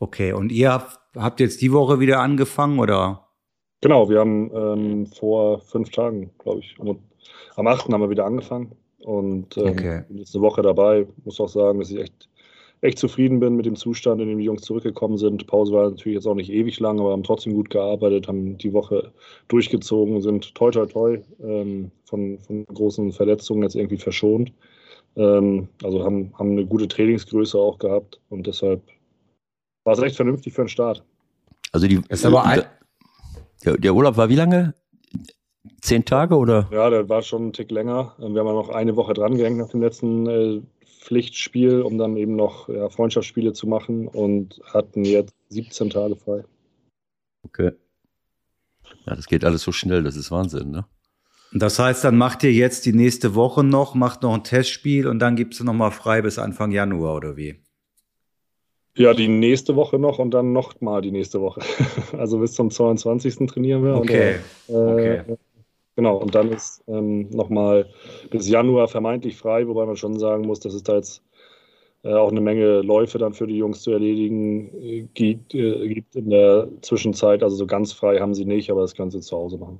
Okay, 0.00 0.34
und 0.34 0.52
ihr 0.52 0.70
habt, 0.70 0.98
habt 1.16 1.40
jetzt 1.40 1.62
die 1.62 1.72
Woche 1.72 1.98
wieder 1.98 2.20
angefangen 2.20 2.78
oder? 2.78 3.26
Genau, 3.80 4.10
wir 4.10 4.20
haben 4.20 4.50
ähm, 4.54 5.06
vor 5.06 5.60
fünf 5.60 5.90
Tagen, 5.90 6.30
glaube 6.38 6.60
ich, 6.60 6.76
am, 6.78 6.98
am 7.56 7.66
8. 7.66 7.88
haben 7.92 8.00
wir 8.00 8.10
wieder 8.10 8.24
angefangen 8.26 8.72
und 9.00 9.56
ähm, 9.56 9.68
Okay. 9.68 10.04
bin 10.08 10.18
jetzt 10.18 10.34
eine 10.34 10.42
Woche 10.42 10.62
dabei. 10.62 11.06
Muss 11.24 11.40
auch 11.40 11.48
sagen, 11.48 11.78
dass 11.80 11.90
ich 11.90 11.98
echt, 11.98 12.28
echt 12.82 12.98
zufrieden 12.98 13.40
bin 13.40 13.56
mit 13.56 13.66
dem 13.66 13.76
Zustand, 13.76 14.20
in 14.20 14.28
dem 14.28 14.38
die 14.38 14.44
Jungs 14.44 14.62
zurückgekommen 14.62 15.16
sind. 15.18 15.46
Pause 15.46 15.72
war 15.72 15.90
natürlich 15.90 16.16
jetzt 16.16 16.26
auch 16.26 16.34
nicht 16.34 16.50
ewig 16.50 16.78
lang, 16.80 17.00
aber 17.00 17.12
haben 17.12 17.22
trotzdem 17.22 17.54
gut 17.54 17.70
gearbeitet, 17.70 18.28
haben 18.28 18.58
die 18.58 18.72
Woche 18.72 19.12
durchgezogen, 19.48 20.20
sind 20.22 20.54
toi 20.54 20.70
toi 20.70 20.86
toi 20.86 21.18
ähm, 21.42 21.90
von, 22.04 22.38
von 22.40 22.64
großen 22.66 23.12
Verletzungen 23.12 23.62
jetzt 23.62 23.74
irgendwie 23.76 23.98
verschont. 23.98 24.52
Ähm, 25.16 25.68
also 25.82 26.04
haben, 26.04 26.32
haben 26.38 26.50
eine 26.52 26.66
gute 26.66 26.88
Trainingsgröße 26.88 27.58
auch 27.58 27.78
gehabt 27.78 28.20
und 28.28 28.46
deshalb 28.46 28.82
war 29.84 29.94
es 29.94 30.02
recht 30.02 30.16
vernünftig 30.16 30.52
für 30.52 30.62
den 30.64 30.68
Start. 30.68 31.02
Also 31.72 31.86
die, 31.86 32.00
Ist 32.08 32.26
aber 32.26 32.44
ein- 32.44 32.62
der, 33.64 33.76
der 33.78 33.94
Urlaub 33.94 34.16
war 34.18 34.28
wie 34.28 34.34
lange? 34.36 34.74
Zehn 35.80 36.04
Tage 36.04 36.36
oder? 36.36 36.68
Ja, 36.70 36.90
der 36.90 37.08
war 37.08 37.22
schon 37.22 37.42
einen 37.42 37.52
Tick 37.52 37.70
länger. 37.70 38.14
Ähm, 38.20 38.34
Wir 38.34 38.40
haben 38.40 38.48
ja 38.48 38.52
noch 38.54 38.68
eine 38.68 38.96
Woche 38.96 39.14
dran 39.14 39.36
gehängt 39.36 39.58
nach 39.58 39.68
dem 39.68 39.82
letzten 39.82 40.26
äh, 40.26 40.60
Pflichtspiel, 41.00 41.82
um 41.82 41.98
dann 41.98 42.16
eben 42.16 42.36
noch 42.36 42.68
ja, 42.68 42.88
Freundschaftsspiele 42.88 43.52
zu 43.52 43.66
machen 43.66 44.08
und 44.08 44.60
hatten 44.72 45.04
jetzt 45.04 45.34
17 45.50 45.90
Tage 45.90 46.16
frei. 46.16 46.44
Okay. 47.44 47.72
Ja, 49.06 49.14
das 49.14 49.26
geht 49.26 49.44
alles 49.44 49.62
so 49.62 49.72
schnell, 49.72 50.02
das 50.02 50.16
ist 50.16 50.30
Wahnsinn, 50.30 50.70
ne? 50.70 50.84
Das 51.52 51.78
heißt, 51.78 52.02
dann 52.04 52.16
macht 52.16 52.42
ihr 52.42 52.52
jetzt 52.52 52.86
die 52.86 52.92
nächste 52.92 53.34
Woche 53.34 53.62
noch, 53.62 53.94
macht 53.94 54.22
noch 54.22 54.34
ein 54.34 54.42
Testspiel 54.42 55.06
und 55.06 55.20
dann 55.20 55.36
gibt's 55.36 55.62
noch 55.62 55.72
mal 55.72 55.92
frei 55.92 56.22
bis 56.22 56.38
Anfang 56.38 56.72
Januar 56.72 57.14
oder 57.14 57.36
wie? 57.36 57.62
Ja, 58.96 59.12
die 59.14 59.28
nächste 59.28 59.76
Woche 59.76 59.98
noch 59.98 60.18
und 60.18 60.32
dann 60.32 60.52
noch 60.52 60.80
mal 60.80 61.02
die 61.02 61.12
nächste 61.12 61.40
Woche. 61.40 61.60
Also 62.18 62.38
bis 62.38 62.52
zum 62.52 62.70
22. 62.70 63.46
trainieren 63.46 63.84
wir. 63.84 63.94
Okay. 63.94 64.36
Und, 64.66 64.98
äh, 64.98 65.20
Okay. 65.22 65.36
Genau, 65.96 66.18
und 66.18 66.34
dann 66.34 66.52
ist 66.52 66.84
ähm, 66.88 67.30
nochmal 67.30 67.88
bis 68.30 68.48
Januar 68.48 68.86
vermeintlich 68.86 69.36
frei, 69.36 69.66
wobei 69.66 69.86
man 69.86 69.96
schon 69.96 70.18
sagen 70.18 70.46
muss, 70.46 70.60
dass 70.60 70.74
es 70.74 70.82
da 70.82 70.96
jetzt 70.96 71.22
äh, 72.02 72.12
auch 72.12 72.30
eine 72.30 72.42
Menge 72.42 72.82
Läufe 72.82 73.16
dann 73.18 73.32
für 73.32 73.46
die 73.46 73.56
Jungs 73.56 73.80
zu 73.80 73.92
erledigen 73.92 74.74
äh, 74.74 75.08
gibt, 75.14 75.54
äh, 75.54 75.88
gibt 75.88 76.14
in 76.14 76.28
der 76.28 76.68
Zwischenzeit. 76.82 77.42
Also 77.42 77.56
so 77.56 77.66
ganz 77.66 77.92
frei 77.92 78.20
haben 78.20 78.34
sie 78.34 78.44
nicht, 78.44 78.70
aber 78.70 78.82
das 78.82 78.94
können 78.94 79.10
sie 79.10 79.20
zu 79.20 79.36
Hause 79.36 79.56
machen. 79.56 79.78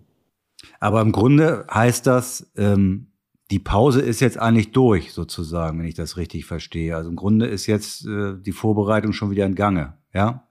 Aber 0.80 1.02
im 1.02 1.12
Grunde 1.12 1.66
heißt 1.70 2.06
das, 2.06 2.50
ähm, 2.56 3.08
die 3.50 3.58
Pause 3.58 4.00
ist 4.00 4.20
jetzt 4.20 4.38
eigentlich 4.38 4.72
durch, 4.72 5.12
sozusagen, 5.12 5.78
wenn 5.78 5.86
ich 5.86 5.94
das 5.94 6.16
richtig 6.16 6.46
verstehe. 6.46 6.96
Also 6.96 7.10
im 7.10 7.16
Grunde 7.16 7.46
ist 7.46 7.66
jetzt 7.66 8.06
äh, 8.06 8.34
die 8.40 8.52
Vorbereitung 8.52 9.12
schon 9.12 9.30
wieder 9.30 9.44
in 9.44 9.54
Gange, 9.54 9.98
ja? 10.14 10.48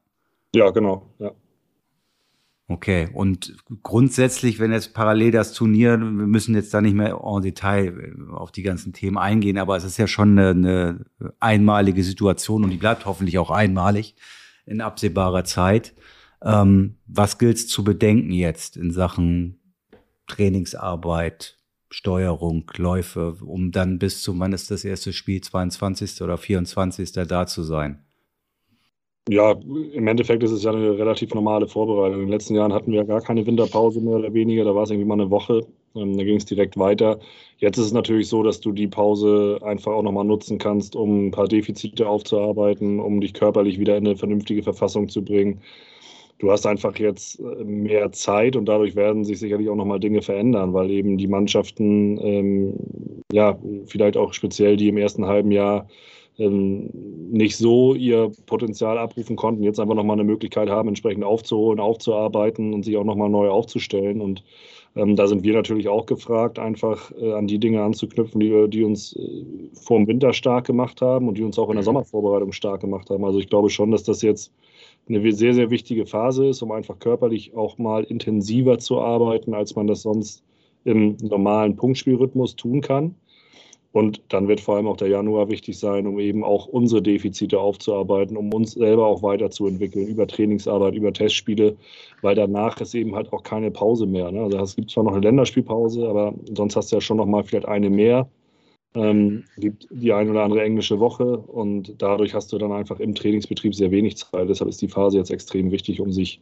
Ja, 0.54 0.70
genau. 0.70 1.08
Ja. 1.20 1.32
Okay, 2.68 3.10
und 3.14 3.56
grundsätzlich, 3.84 4.58
wenn 4.58 4.72
jetzt 4.72 4.96
parallel 4.96 5.30
das 5.30 5.54
Turnier, 5.54 6.00
wir 6.00 6.06
müssen 6.06 6.56
jetzt 6.56 6.74
da 6.74 6.82
nicht 6.82 6.96
mehr 6.96 7.22
en 7.24 7.42
Detail 7.44 7.90
äh, 7.90 8.34
auf 8.34 8.52
die 8.52 8.64
ganzen 8.64 8.92
Themen 8.92 9.20
eingehen, 9.20 9.60
aber 9.60 9.78
es 9.78 9.84
ist 9.84 9.98
ja 9.98 10.08
schon 10.08 10.38
eine, 10.40 10.50
eine 10.50 11.06
einmalige 11.40 12.04
Situation 12.04 12.64
und 12.64 12.72
die 12.72 12.78
bleibt 12.78 13.06
hoffentlich 13.06 13.38
auch 13.38 13.52
einmalig 13.52 14.16
in 14.66 14.82
absehbarer 14.82 15.44
Zeit. 15.44 15.94
Ähm, 16.42 16.98
was 17.06 17.38
gilt 17.38 17.58
es 17.58 17.68
zu 17.68 17.84
bedenken 17.84 18.32
jetzt 18.32 18.78
in 18.78 18.92
Sachen 18.92 19.60
Trainingsarbeit, 20.26 21.60
Steuerung, 21.92 22.70
Läufe, 22.78 23.38
um 23.42 23.72
dann 23.72 24.00
bis 24.00 24.24
zum, 24.24 24.40
wann 24.40 24.54
ist 24.54 24.72
das 24.72 24.84
erste 24.84 25.14
Spiel, 25.14 25.40
22. 25.42 26.22
oder 26.24 26.40
24. 26.40 27.12
da 27.12 27.46
zu 27.46 27.62
sein? 27.62 28.05
Ja, 29.27 29.53
im 29.53 30.08
Endeffekt 30.08 30.44
ist 30.44 30.51
es 30.51 30.63
ja 30.63 30.72
eine 30.72 31.00
relativ 31.00 31.34
normale 31.34 31.67
Vorbereitung. 31.67 32.20
In 32.22 32.27
den 32.27 32.29
letzten 32.29 32.53
Jahren 32.53 32.74
hatten 32.74 32.91
wir 32.91 33.00
ja 33.00 33.03
gar 33.05 33.22
keine 33.22 33.46
Winterpause 33.46 34.00
mehr 34.00 34.17
oder 34.17 34.34
weniger. 34.34 34.63
Da 34.63 34.75
war 34.75 34.84
es 34.84 34.91
irgendwie 34.91 35.08
mal 35.08 35.15
eine 35.20 35.32
Woche. 35.32 35.65
Ähm, 35.96 36.15
da 36.15 36.24
ging 36.24 36.38
es 36.38 36.46
direkt 36.46 36.77
weiter. 36.77 37.20
Jetzt 37.58 37.77
ist 37.79 37.88
es 37.88 37.91
natürlich 37.91 38.27
so, 38.29 38.44
dass 38.44 38.60
du 38.62 38.72
die 38.72 38.88
Pause 38.88 39.58
einfach 39.63 39.94
auch 39.94 40.03
nochmal 40.03 40.25
nutzen 40.25 40.60
kannst, 40.60 40.96
um 40.96 41.27
ein 41.27 41.32
paar 41.32 41.48
Defizite 41.48 42.08
aufzuarbeiten, 42.08 43.00
um 43.00 43.20
dich 43.20 43.34
körperlich 43.34 43.79
wieder 43.79 43.98
in 43.98 44.05
eine 44.05 44.15
vernünftige 44.15 44.62
Verfassung 44.62 45.10
zu 45.10 45.24
bringen. 45.24 45.62
Du 46.39 46.51
hast 46.51 46.65
einfach 46.67 46.98
jetzt 47.00 47.39
äh, 47.39 47.63
mehr 47.63 48.12
Zeit 48.12 48.55
und 48.55 48.65
dadurch 48.65 48.96
werden 48.96 49.24
sich 49.24 49.39
sicherlich 49.39 49.70
auch 49.70 49.75
nochmal 49.75 50.00
Dinge 50.00 50.22
verändern, 50.22 50.74
weil 50.74 50.91
eben 50.91 51.17
die 51.17 51.27
Mannschaften, 51.27 52.20
ähm, 52.22 52.75
ja, 53.32 53.58
vielleicht 53.88 54.17
auch 54.17 54.34
speziell 54.34 54.77
die 54.77 54.89
im 54.89 54.98
ersten 54.98 55.25
halben 55.25 55.51
Jahr, 55.51 55.88
nicht 56.38 57.56
so 57.56 57.96
ihr 57.96 58.32
Potenzial 58.46 58.98
abrufen 58.98 59.36
konnten, 59.36 59.63
jetzt 59.63 59.80
einfach 59.80 59.96
nochmal 59.96 60.15
eine 60.15 60.25
Möglichkeit 60.25 60.70
haben, 60.70 60.89
entsprechend 60.89 61.24
aufzuholen, 61.24 61.80
aufzuarbeiten 61.80 62.74
und 62.74 62.84
sich 62.84 62.98
auch 62.98 63.06
nochmal 63.06 63.30
neu 63.30 63.50
aufzustellen. 63.50 64.20
Und 64.20 64.44
ähm, 64.96 65.15
da 65.15 65.27
sind 65.27 65.44
wir 65.44 65.54
natürlich 65.54 65.88
auch 65.88 66.06
gefragt, 66.06 66.60
einfach 66.60 67.12
äh, 67.20 67.34
an 67.34 67.48
die 67.48 67.60
Dinge 67.60 67.82
anzuknüpfen, 67.84 68.39
die, 68.42 68.68
die 68.70 68.84
uns 68.84 69.15
äh, 69.15 69.46
vor 69.74 69.98
dem 69.98 70.08
Winter 70.08 70.34
stark 70.34 70.68
gemacht 70.68 71.01
haben 71.01 71.30
und 71.30 71.38
die 71.38 71.44
uns 71.44 71.58
auch 71.58 71.70
in 71.70 71.75
der 71.75 71.84
Sommervorbereitung 71.84 72.51
stark 72.51 72.82
gemacht 72.82 73.10
haben. 73.10 73.24
Also 73.24 73.39
ich 73.39 73.48
glaube 73.48 73.70
schon, 73.70 73.92
dass 73.92 74.04
das 74.04 74.22
jetzt 74.22 74.51
eine 75.08 75.32
sehr, 75.32 75.54
sehr 75.54 75.70
wichtige 75.70 76.06
Phase 76.06 76.48
ist, 76.48 76.62
um 76.62 76.72
einfach 76.72 77.00
körperlich 77.00 77.56
auch 77.56 77.77
mal 77.77 78.04
intensiver 78.04 78.77
zu 78.77 79.00
arbeiten, 79.00 79.54
als 79.54 79.75
man 79.75 79.88
das 79.88 80.01
sonst 80.01 80.44
im 80.84 81.15
normalen 81.22 81.75
Punktspielrhythmus 81.75 82.56
tun 82.56 82.82
kann. 82.82 83.15
Und 83.96 84.22
dann 84.28 84.50
wird 84.50 84.60
vor 84.60 84.75
allem 84.75 84.88
auch 84.88 84.98
der 84.98 85.08
Januar 85.08 85.48
wichtig 85.48 85.80
sein, 85.80 86.06
um 86.06 86.20
eben 86.20 86.44
auch 86.44 86.66
unsere 86.66 87.02
Defizite 87.02 87.58
aufzuarbeiten, 87.62 88.36
um 88.36 88.54
uns 88.54 88.74
selber 88.74 89.08
auch 89.08 89.24
weiterzuentwickeln 89.24 90.06
über 90.06 90.28
Trainingsarbeit, 90.28 90.96
über 90.96 91.14
Testspiele, 91.14 91.78
weil 92.22 92.36
danach 92.36 92.82
ist 92.82 92.94
eben 92.94 93.16
halt 93.16 93.32
auch 93.32 93.42
keine 93.42 93.72
Pause 93.72 94.06
mehr. 94.06 94.30
Ne? 94.34 94.42
Also 94.42 94.58
es 94.58 94.75
gibt 94.75 94.92
zwar 94.92 95.06
noch 95.06 95.14
eine 95.14 95.22
Länderspielpause, 95.22 96.10
aber 96.10 96.34
sonst 96.54 96.75
hast 96.75 96.92
du 96.92 96.98
ja 96.98 97.02
schon 97.02 97.16
noch 97.16 97.25
mal 97.25 97.46
vielleicht 97.46 97.70
eine 97.70 97.90
mehr. 97.90 98.28
Ähm, 98.96 99.46
gibt 99.56 99.88
die 99.90 100.12
ein 100.12 100.30
oder 100.30 100.44
andere 100.44 100.62
englische 100.62 101.00
Woche 101.00 101.38
und 101.38 101.96
dadurch 101.98 102.34
hast 102.34 102.52
du 102.52 102.58
dann 102.58 102.74
einfach 102.74 103.00
im 103.00 103.16
Trainingsbetrieb 103.16 103.74
sehr 103.74 103.92
wenig 103.92 104.18
Zeit. 104.18 104.50
Deshalb 104.50 104.70
ist 104.70 104.82
die 104.82 104.90
Phase 104.90 105.20
jetzt 105.20 105.32
extrem 105.32 105.72
wichtig, 105.72 106.02
um 106.02 106.12
sich 106.12 106.42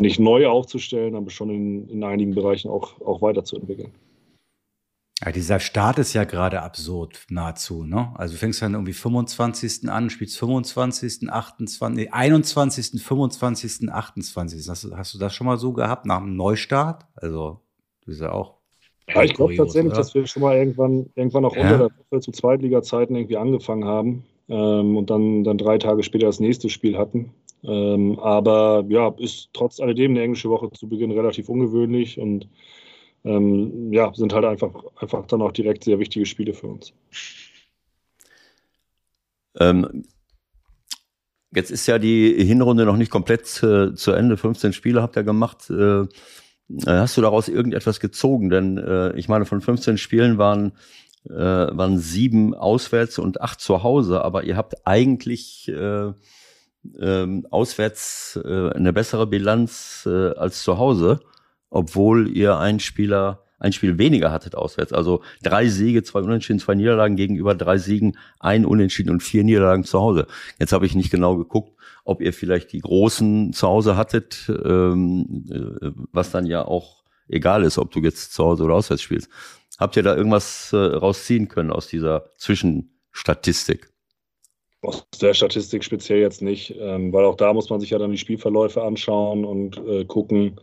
nicht 0.00 0.20
neu 0.20 0.46
aufzustellen, 0.46 1.16
aber 1.16 1.30
schon 1.30 1.50
in, 1.50 1.88
in 1.88 2.04
einigen 2.04 2.36
Bereichen 2.36 2.70
auch, 2.70 3.00
auch 3.00 3.22
weiterzuentwickeln. 3.22 3.90
Ja, 5.24 5.30
dieser 5.30 5.60
Start 5.60 5.98
ist 6.00 6.14
ja 6.14 6.24
gerade 6.24 6.62
absurd 6.62 7.26
nahezu, 7.30 7.84
ne? 7.84 8.10
Also 8.16 8.34
du 8.34 8.38
fängst 8.38 8.60
dann 8.60 8.72
irgendwie 8.74 8.92
25. 8.92 9.88
an, 9.88 10.10
spielst 10.10 10.36
25., 10.38 11.30
28., 11.30 12.12
21., 12.12 13.00
25., 13.02 13.88
28. 13.88 14.68
Hast, 14.68 14.84
du- 14.84 14.96
hast 14.96 15.14
du 15.14 15.18
das 15.18 15.32
schon 15.34 15.46
mal 15.46 15.58
so 15.58 15.72
gehabt 15.72 16.06
nach 16.06 16.18
dem 16.18 16.34
Neustart? 16.34 17.06
Also, 17.14 17.60
das 18.04 18.16
ist 18.16 18.20
ja 18.20 18.32
auch. 18.32 18.54
Ja, 19.14 19.22
ich 19.22 19.34
glaube 19.34 19.54
tatsächlich, 19.54 19.92
oder? 19.92 20.00
dass 20.00 20.14
wir 20.14 20.26
schon 20.26 20.42
mal 20.42 20.56
irgendwann, 20.56 21.06
irgendwann 21.14 21.44
auch 21.44 21.54
Ja. 21.54 21.62
unter 21.62 21.78
der 21.78 21.90
Woche 22.10 22.20
zu 22.20 22.32
Zweitliga-Zeiten 22.32 23.14
irgendwie 23.14 23.36
angefangen 23.36 23.84
haben 23.84 24.24
ähm, 24.48 24.96
und 24.96 25.10
dann, 25.10 25.44
dann 25.44 25.58
drei 25.58 25.78
Tage 25.78 26.02
später 26.02 26.26
das 26.26 26.40
nächste 26.40 26.68
Spiel 26.68 26.98
hatten. 26.98 27.32
Ähm, 27.62 28.18
aber 28.18 28.84
ja, 28.88 29.14
ist 29.18 29.50
trotz 29.52 29.78
alledem 29.78 30.12
eine 30.12 30.22
englische 30.22 30.50
Woche 30.50 30.70
zu 30.72 30.88
Beginn 30.88 31.12
relativ 31.12 31.48
ungewöhnlich 31.48 32.18
und 32.18 32.48
ähm, 33.24 33.92
ja, 33.92 34.12
sind 34.14 34.32
halt 34.32 34.44
einfach, 34.44 34.72
einfach 34.96 35.26
dann 35.26 35.42
auch 35.42 35.52
direkt 35.52 35.84
sehr 35.84 35.98
wichtige 35.98 36.26
Spiele 36.26 36.54
für 36.54 36.66
uns. 36.68 36.92
Ähm, 39.58 40.04
jetzt 41.54 41.70
ist 41.70 41.86
ja 41.86 41.98
die 41.98 42.44
Hinrunde 42.44 42.84
noch 42.84 42.96
nicht 42.96 43.10
komplett 43.10 43.62
äh, 43.62 43.94
zu 43.94 44.12
Ende. 44.12 44.36
15 44.36 44.72
Spiele 44.72 45.02
habt 45.02 45.16
ihr 45.16 45.22
gemacht. 45.22 45.70
Äh, 45.70 46.06
hast 46.86 47.16
du 47.16 47.20
daraus 47.20 47.48
irgendetwas 47.48 48.00
gezogen? 48.00 48.50
Denn 48.50 48.78
äh, 48.78 49.14
ich 49.16 49.28
meine, 49.28 49.44
von 49.44 49.60
15 49.60 49.98
Spielen 49.98 50.38
waren, 50.38 50.72
äh, 51.28 51.32
waren 51.32 51.98
sieben 51.98 52.54
auswärts 52.54 53.18
und 53.18 53.40
acht 53.40 53.60
zu 53.60 53.82
Hause, 53.82 54.24
aber 54.24 54.44
ihr 54.44 54.56
habt 54.56 54.86
eigentlich 54.86 55.68
äh, 55.68 56.12
ähm, 57.00 57.46
auswärts 57.50 58.40
äh, 58.42 58.70
eine 58.70 58.92
bessere 58.92 59.26
Bilanz 59.26 60.04
äh, 60.06 60.30
als 60.30 60.62
zu 60.62 60.78
Hause. 60.78 61.20
Obwohl 61.72 62.28
ihr 62.28 62.58
einen 62.58 62.80
Spieler, 62.80 63.44
ein 63.58 63.72
Spiel 63.72 63.96
weniger 63.98 64.30
hattet 64.30 64.54
auswärts. 64.54 64.92
Also 64.92 65.22
drei 65.42 65.68
Siege, 65.68 66.02
zwei 66.02 66.20
Unentschieden, 66.20 66.58
zwei 66.58 66.74
Niederlagen 66.74 67.16
gegenüber 67.16 67.54
drei 67.54 67.78
Siegen, 67.78 68.18
ein 68.38 68.66
Unentschieden 68.66 69.10
und 69.10 69.22
vier 69.22 69.42
Niederlagen 69.42 69.84
zu 69.84 69.98
Hause. 69.98 70.26
Jetzt 70.58 70.72
habe 70.72 70.84
ich 70.86 70.94
nicht 70.94 71.10
genau 71.10 71.36
geguckt, 71.36 71.72
ob 72.04 72.20
ihr 72.20 72.32
vielleicht 72.32 72.72
die 72.72 72.80
Großen 72.80 73.52
zu 73.52 73.66
Hause 73.66 73.96
hattet, 73.96 74.50
ähm, 74.64 75.46
äh, 75.50 75.90
was 76.12 76.30
dann 76.30 76.46
ja 76.46 76.64
auch 76.64 77.04
egal 77.28 77.64
ist, 77.64 77.78
ob 77.78 77.90
du 77.90 78.00
jetzt 78.00 78.34
zu 78.34 78.44
Hause 78.44 78.64
oder 78.64 78.74
auswärts 78.74 79.02
spielst. 79.02 79.30
Habt 79.78 79.96
ihr 79.96 80.02
da 80.02 80.14
irgendwas 80.14 80.72
äh, 80.72 80.76
rausziehen 80.76 81.48
können 81.48 81.70
aus 81.70 81.88
dieser 81.88 82.26
Zwischenstatistik? 82.36 83.90
Aus 84.82 85.06
der 85.20 85.32
Statistik 85.32 85.84
speziell 85.84 86.20
jetzt 86.20 86.42
nicht, 86.42 86.74
ähm, 86.78 87.12
weil 87.12 87.24
auch 87.24 87.36
da 87.36 87.54
muss 87.54 87.70
man 87.70 87.80
sich 87.80 87.90
ja 87.90 87.98
dann 87.98 88.10
die 88.10 88.18
Spielverläufe 88.18 88.82
anschauen 88.82 89.44
und 89.44 89.78
äh, 89.86 90.04
gucken, 90.04 90.60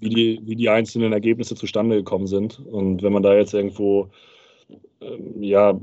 wie 0.00 0.08
die, 0.08 0.40
wie 0.44 0.56
die 0.56 0.68
einzelnen 0.68 1.12
Ergebnisse 1.12 1.54
zustande 1.54 1.96
gekommen 1.96 2.26
sind. 2.26 2.60
Und 2.66 3.02
wenn 3.02 3.12
man 3.12 3.22
da 3.22 3.34
jetzt 3.34 3.54
irgendwo, 3.54 4.10
ähm, 5.00 5.42
ja, 5.42 5.78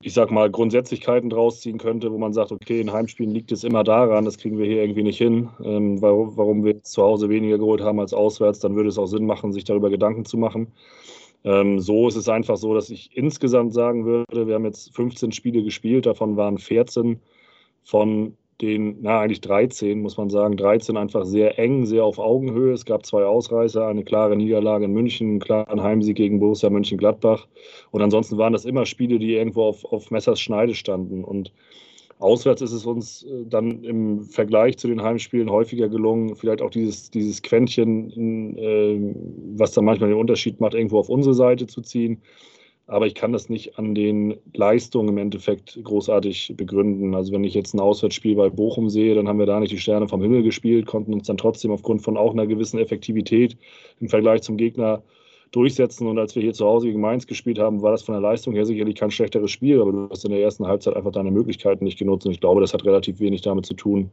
ich 0.00 0.12
sag 0.12 0.30
mal, 0.30 0.50
Grundsätzlichkeiten 0.50 1.30
draus 1.30 1.60
ziehen 1.62 1.78
könnte, 1.78 2.12
wo 2.12 2.18
man 2.18 2.34
sagt, 2.34 2.52
okay, 2.52 2.80
in 2.80 2.92
Heimspielen 2.92 3.32
liegt 3.32 3.52
es 3.52 3.64
immer 3.64 3.84
daran, 3.84 4.26
das 4.26 4.36
kriegen 4.36 4.58
wir 4.58 4.66
hier 4.66 4.82
irgendwie 4.82 5.02
nicht 5.02 5.18
hin, 5.18 5.48
ähm, 5.64 6.02
warum, 6.02 6.36
warum 6.36 6.64
wir 6.64 6.82
zu 6.82 7.02
Hause 7.02 7.30
weniger 7.30 7.56
geholt 7.58 7.80
haben 7.80 8.00
als 8.00 8.12
auswärts, 8.12 8.58
dann 8.60 8.76
würde 8.76 8.90
es 8.90 8.98
auch 8.98 9.06
Sinn 9.06 9.24
machen, 9.24 9.52
sich 9.52 9.64
darüber 9.64 9.88
Gedanken 9.88 10.26
zu 10.26 10.36
machen. 10.36 10.72
Ähm, 11.44 11.80
so 11.80 12.08
ist 12.08 12.16
es 12.16 12.28
einfach 12.28 12.56
so, 12.56 12.74
dass 12.74 12.90
ich 12.90 13.16
insgesamt 13.16 13.72
sagen 13.72 14.04
würde, 14.04 14.46
wir 14.46 14.54
haben 14.54 14.64
jetzt 14.66 14.94
15 14.94 15.32
Spiele 15.32 15.62
gespielt, 15.62 16.06
davon 16.06 16.36
waren 16.36 16.58
14 16.58 17.20
von 17.82 18.36
den, 18.60 18.98
na 19.00 19.20
eigentlich 19.20 19.40
13, 19.40 20.00
muss 20.00 20.16
man 20.16 20.30
sagen, 20.30 20.56
13 20.56 20.96
einfach 20.96 21.24
sehr 21.24 21.58
eng, 21.58 21.86
sehr 21.86 22.04
auf 22.04 22.18
Augenhöhe. 22.18 22.72
Es 22.72 22.84
gab 22.84 23.04
zwei 23.04 23.24
Ausreißer, 23.24 23.86
eine 23.86 24.04
klare 24.04 24.36
Niederlage 24.36 24.84
in 24.84 24.92
München, 24.92 25.28
einen 25.28 25.40
klaren 25.40 25.82
Heimsieg 25.82 26.16
gegen 26.16 26.40
Borussia 26.40 26.70
Mönchengladbach. 26.70 27.46
Und 27.90 28.02
ansonsten 28.02 28.38
waren 28.38 28.52
das 28.52 28.64
immer 28.64 28.86
Spiele, 28.86 29.18
die 29.18 29.34
irgendwo 29.34 29.64
auf, 29.64 29.84
auf 29.84 30.10
Messers 30.10 30.40
Schneide 30.40 30.74
standen. 30.74 31.24
Und 31.24 31.52
Auswärts 32.18 32.62
ist 32.62 32.72
es 32.72 32.86
uns 32.86 33.24
äh, 33.24 33.44
dann 33.46 33.82
im 33.82 34.22
Vergleich 34.22 34.78
zu 34.78 34.88
den 34.88 35.02
Heimspielen 35.02 35.50
häufiger 35.50 35.88
gelungen, 35.88 36.36
vielleicht 36.36 36.62
auch 36.62 36.70
dieses, 36.70 37.10
dieses 37.10 37.42
Quäntchen, 37.42 38.56
äh, 38.56 39.14
was 39.56 39.72
dann 39.72 39.84
manchmal 39.84 40.10
den 40.10 40.18
Unterschied 40.18 40.60
macht, 40.60 40.74
irgendwo 40.74 40.98
auf 40.98 41.08
unsere 41.08 41.34
Seite 41.34 41.66
zu 41.66 41.82
ziehen. 41.82 42.22
Aber 42.86 43.06
ich 43.06 43.14
kann 43.14 43.32
das 43.32 43.48
nicht 43.48 43.78
an 43.78 43.94
den 43.94 44.36
Leistungen 44.52 45.08
im 45.08 45.18
Endeffekt 45.18 45.78
großartig 45.82 46.54
begründen. 46.56 47.14
Also 47.14 47.32
wenn 47.32 47.44
ich 47.44 47.54
jetzt 47.54 47.74
ein 47.74 47.80
Auswärtsspiel 47.80 48.36
bei 48.36 48.50
Bochum 48.50 48.90
sehe, 48.90 49.14
dann 49.14 49.26
haben 49.26 49.38
wir 49.38 49.46
da 49.46 49.58
nicht 49.58 49.72
die 49.72 49.78
Sterne 49.78 50.06
vom 50.06 50.20
Himmel 50.20 50.42
gespielt, 50.42 50.86
konnten 50.86 51.14
uns 51.14 51.26
dann 51.26 51.38
trotzdem 51.38 51.70
aufgrund 51.70 52.02
von 52.02 52.18
auch 52.18 52.32
einer 52.32 52.46
gewissen 52.46 52.78
Effektivität 52.78 53.56
im 54.00 54.08
Vergleich 54.10 54.42
zum 54.42 54.58
Gegner 54.58 55.02
durchsetzen. 55.54 56.06
Und 56.06 56.18
als 56.18 56.34
wir 56.34 56.42
hier 56.42 56.52
zu 56.52 56.66
Hause 56.66 56.88
gegen 56.88 57.00
Mainz 57.00 57.26
gespielt 57.26 57.58
haben, 57.58 57.80
war 57.80 57.92
das 57.92 58.02
von 58.02 58.14
der 58.14 58.22
Leistung 58.22 58.54
her 58.54 58.66
sicherlich 58.66 58.96
kein 58.96 59.10
schlechteres 59.10 59.50
Spiel, 59.50 59.80
aber 59.80 59.92
du 59.92 60.08
hast 60.10 60.24
in 60.24 60.32
der 60.32 60.40
ersten 60.40 60.66
Halbzeit 60.66 60.96
einfach 60.96 61.12
deine 61.12 61.30
Möglichkeiten 61.30 61.84
nicht 61.84 61.98
genutzt. 61.98 62.26
Und 62.26 62.32
ich 62.32 62.40
glaube, 62.40 62.60
das 62.60 62.74
hat 62.74 62.84
relativ 62.84 63.20
wenig 63.20 63.42
damit 63.42 63.64
zu 63.64 63.74
tun, 63.74 64.10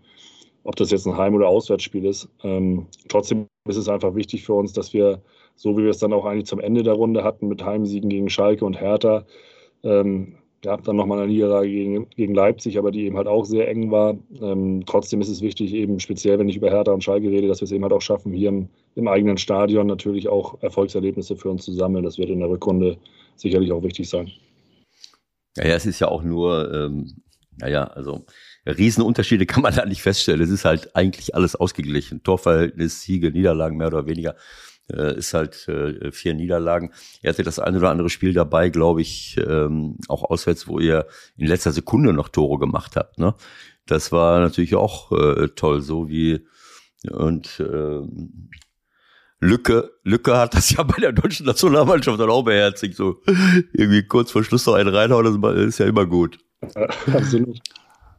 ob 0.64 0.76
das 0.76 0.92
jetzt 0.92 1.08
ein 1.08 1.18
Heim- 1.18 1.36
oder 1.36 1.48
Auswärtsspiel 1.48 2.06
ist. 2.06 2.30
Ähm, 2.44 2.86
trotzdem 3.10 3.48
ist 3.68 3.78
es 3.78 3.90
einfach 3.90 4.16
wichtig 4.16 4.44
für 4.44 4.54
uns, 4.54 4.74
dass 4.74 4.94
wir, 4.94 5.22
so 5.56 5.78
wie 5.78 5.84
wir 5.84 5.90
es 5.90 6.00
dann 6.00 6.14
auch 6.14 6.26
eigentlich 6.26 6.46
zum 6.46 6.60
Ende 6.60 6.84
der 6.84 6.94
Runde 6.94 7.24
hatten, 7.24 7.48
mit 7.48 7.64
Heimsiegen 7.64 8.10
gegen 8.10 8.30
Schalke 8.30 8.66
und 8.66 8.80
Hertha, 8.80 9.26
ähm, 9.84 10.36
ja, 10.64 10.78
dann 10.78 10.96
nochmal 10.96 11.20
eine 11.20 11.32
Niederlage 11.32 11.70
gegen, 11.70 12.10
gegen 12.10 12.36
Leipzig, 12.36 12.78
aber 12.78 12.92
die 12.92 13.06
eben 13.06 13.18
halt 13.18 13.28
auch 13.28 13.46
sehr 13.46 13.68
eng 13.68 13.90
war. 13.90 14.16
Ähm, 14.42 14.84
trotzdem 14.86 15.20
ist 15.20 15.30
es 15.30 15.42
wichtig, 15.42 15.74
eben 15.74 16.00
speziell, 16.00 16.38
wenn 16.38 16.50
ich 16.50 16.58
über 16.58 16.70
Hertha 16.70 16.92
und 16.92 17.04
Schalke 17.04 17.30
rede, 17.30 17.48
dass 17.48 17.62
wir 17.62 17.66
es 17.66 17.72
eben 17.72 17.84
halt 17.84 17.94
auch 17.94 18.02
schaffen, 18.02 18.32
hier 18.32 18.50
im, 18.50 18.70
im, 18.96 19.08
eigenen 19.08 19.38
Stadion 19.38 19.88
natürlich 19.88 20.28
auch 20.28 20.62
Erfolgserlebnisse 20.62 21.36
für 21.36 21.50
uns 21.50 21.66
zu 21.66 21.74
sammeln. 21.74 22.04
Das 22.04 22.20
wird 22.20 22.30
in 22.30 22.40
der 22.40 22.50
Rückrunde 22.50 22.98
sicherlich 23.36 23.72
auch 23.72 23.82
wichtig 23.82 24.08
sein. 24.08 24.30
Ja, 25.58 25.68
ja 25.68 25.76
es 25.76 25.88
ist 25.88 26.00
ja 26.00 26.10
auch 26.10 26.22
nur, 26.22 26.72
ähm, 26.72 27.12
naja, 27.58 27.86
also 27.86 28.26
Riesenunterschiede 28.68 29.46
kann 29.48 29.64
man 29.64 29.74
da 29.74 29.86
nicht 29.86 30.04
feststellen. 30.04 30.42
Es 30.42 30.52
ist 30.52 30.66
halt 30.66 30.96
eigentlich 30.96 31.34
alles 31.34 31.56
ausgeglichen. 31.56 32.22
Torverhältnis, 32.22 33.02
Siege, 33.02 33.32
Niederlagen 33.32 33.78
mehr 33.78 33.88
oder 33.88 34.06
weniger 34.06 34.36
äh, 34.94 35.18
ist 35.18 35.34
halt 35.34 35.68
äh, 35.68 36.12
vier 36.12 36.34
Niederlagen. 36.34 36.92
Er 37.22 37.34
hatte 37.34 37.44
das 37.44 37.60
eine 37.60 37.78
oder 37.78 37.90
andere 37.90 38.10
Spiel 38.10 38.34
dabei, 38.34 38.70
glaube 38.70 39.02
ich, 39.02 39.38
ähm, 39.46 39.98
auch 40.08 40.24
auswärts, 40.24 40.68
wo 40.68 40.80
ihr 40.80 41.08
in 41.38 41.48
letzter 41.48 41.72
Sekunde 41.72 42.14
noch 42.14 42.30
Tore 42.30 42.60
gemacht 42.60 42.96
habt. 42.96 43.18
Ne? 43.18 43.36
Das 43.86 44.12
war 44.12 44.40
natürlich 44.40 44.76
auch 44.76 45.12
äh, 45.12 45.50
toll, 45.50 45.82
so 45.82 46.10
wie 46.10 46.46
und 47.10 47.60
äh, 47.60 48.02
Lücke, 49.40 49.92
Lücke 50.04 50.38
hat 50.38 50.54
das 50.54 50.70
ja 50.76 50.84
bei 50.84 50.98
der 51.02 51.12
deutschen 51.12 51.46
Nationalmannschaft 51.46 52.20
dann 52.20 52.30
auch 52.30 52.44
beherzigt, 52.44 52.96
so 52.96 53.22
irgendwie 53.74 54.04
kurz 54.04 54.32
vor 54.32 54.44
Schluss 54.44 54.66
noch 54.66 54.76
einen 54.76 54.94
reinhauen, 54.94 55.42
das 55.42 55.56
ist 55.68 55.80
ja 55.80 55.88
immer 55.88 56.06
gut. 56.06 56.38
Absolut. 57.12 57.60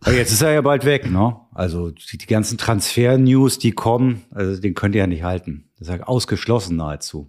Aber 0.01 0.15
jetzt 0.15 0.33
ist 0.33 0.43
er 0.43 0.53
ja 0.53 0.61
bald 0.61 0.85
weg, 0.85 1.09
ne? 1.09 1.37
Also 1.55 1.93
die, 1.93 2.19
die 2.19 2.27
ganzen 2.27 2.59
Transfer-News, 2.59 3.61
die 3.61 3.71
kommen, 3.71 4.23
also 4.33 4.61
den 4.61 4.75
könnt 4.75 4.97
ihr 4.97 5.03
ja 5.03 5.07
nicht 5.07 5.23
halten. 5.23 5.71
Ist 5.83 5.89
ja 5.89 6.01
ausgeschlossen 6.05 6.77
nahezu. 6.77 7.29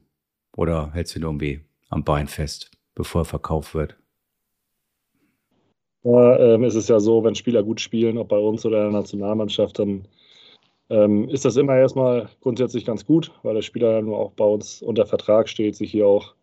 Oder 0.55 0.91
hältst 0.93 1.15
du 1.15 1.19
ihn 1.19 1.23
irgendwie 1.23 1.61
am 1.89 2.03
Bein 2.03 2.27
fest, 2.27 2.69
bevor 2.93 3.21
er 3.21 3.25
verkauft 3.25 3.73
wird? 3.73 3.97
Ja, 6.03 6.37
ähm, 6.37 6.63
ist 6.63 6.75
es 6.75 6.87
ja 6.87 6.99
so, 6.99 7.23
wenn 7.23 7.33
Spieler 7.33 7.63
gut 7.63 7.81
spielen, 7.81 8.19
ob 8.19 8.27
bei 8.27 8.37
uns 8.37 8.63
oder 8.63 8.85
in 8.85 8.91
der 8.91 8.99
Nationalmannschaft, 8.99 9.79
dann 9.79 10.07
ähm, 10.91 11.29
ist 11.29 11.45
das 11.45 11.57
immer 11.57 11.75
erstmal 11.77 12.29
grundsätzlich 12.41 12.85
ganz 12.85 13.03
gut, 13.07 13.31
weil 13.41 13.55
der 13.55 13.63
Spieler 13.63 14.03
nur 14.03 14.19
auch 14.19 14.33
bei 14.33 14.45
uns 14.45 14.83
unter 14.83 15.07
Vertrag 15.07 15.49
steht, 15.49 15.75
sich 15.75 15.89
hier 15.89 16.05
auch 16.05 16.35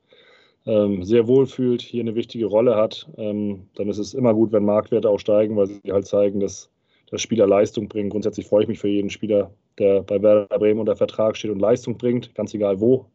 ähm, 0.66 1.04
sehr 1.04 1.28
wohl 1.28 1.46
fühlt, 1.46 1.80
hier 1.80 2.02
eine 2.02 2.16
wichtige 2.16 2.46
Rolle 2.46 2.74
hat, 2.74 3.08
ähm, 3.18 3.68
dann 3.76 3.88
ist 3.88 3.98
es 3.98 4.14
immer 4.14 4.34
gut, 4.34 4.50
wenn 4.50 4.64
Marktwerte 4.64 5.08
auch 5.08 5.20
steigen, 5.20 5.56
weil 5.56 5.68
sie 5.68 5.92
halt 5.92 6.08
zeigen, 6.08 6.40
dass, 6.40 6.72
dass 7.08 7.22
Spieler 7.22 7.46
Leistung 7.46 7.86
bringen. 7.86 8.10
Grundsätzlich 8.10 8.48
freue 8.48 8.64
ich 8.64 8.68
mich 8.68 8.80
für 8.80 8.88
jeden 8.88 9.10
Spieler, 9.10 9.52
der 9.80 10.02
bei 10.02 10.22
Werder 10.22 10.58
Bremen 10.58 10.80
unter 10.80 10.96
Vertrag 10.96 11.36
steht 11.36 11.50
und 11.50 11.58
Leistung 11.58 11.98
bringt, 11.98 12.34
ganz 12.34 12.54
egal 12.54 12.80
wo 12.80 13.06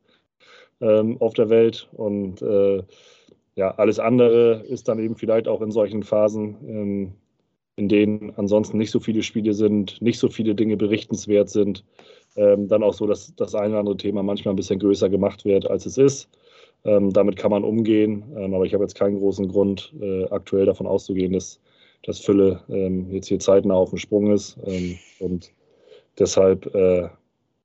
ähm, 0.82 1.18
auf 1.22 1.34
der 1.34 1.50
Welt. 1.50 1.88
Und 1.94 2.42
äh, 2.42 2.84
ja, 3.56 3.72
alles 3.76 4.00
andere 4.00 4.64
ist 4.68 4.88
dann 4.88 5.00
eben 5.00 5.16
vielleicht 5.16 5.48
auch 5.48 5.62
in 5.62 5.72
solchen 5.72 6.04
Phasen, 6.04 6.58
ähm, 6.68 7.14
in 7.78 7.90
denen 7.90 8.34
ansonsten 8.38 8.78
nicht 8.78 8.92
so 8.92 9.00
viele 9.00 9.24
Spiele 9.24 9.54
sind, 9.54 10.02
nicht 10.02 10.20
so 10.20 10.30
viele 10.30 10.56
Dinge 10.56 10.78
berichtenswert 10.78 11.50
sind, 11.50 11.84
ähm, 12.36 12.68
dann 12.68 12.84
auch 12.84 12.94
so, 12.94 13.08
dass 13.08 13.34
das 13.36 13.56
eine 13.56 13.70
oder 13.70 13.80
andere 13.80 13.98
Thema 13.98 14.24
manchmal 14.24 14.54
ein 14.54 14.58
bisschen 14.58 14.80
größer 14.80 15.10
gemacht 15.10 15.46
wird, 15.46 15.70
als 15.70 15.86
es 15.86 15.98
ist. 15.98 16.30
Ähm, 16.84 17.12
damit 17.12 17.36
kann 17.36 17.52
man 17.52 17.64
umgehen, 17.64 18.24
ähm, 18.38 18.54
aber 18.54 18.66
ich 18.66 18.74
habe 18.74 18.84
jetzt 18.84 18.96
keinen 18.96 19.20
großen 19.20 19.48
Grund, 19.48 19.94
äh, 20.00 20.26
aktuell 20.26 20.66
davon 20.66 20.86
auszugehen, 20.86 21.34
dass, 21.34 21.60
dass 22.04 22.20
Fülle 22.20 22.62
ähm, 22.70 23.10
jetzt 23.12 23.28
hier 23.28 23.40
zeitnah 23.40 23.74
auf 23.74 23.90
dem 23.90 23.98
Sprung 23.98 24.32
ist. 24.32 24.58
Ähm, 24.66 24.98
und 25.20 25.52
deshalb, 26.20 26.74
äh, 26.74 27.10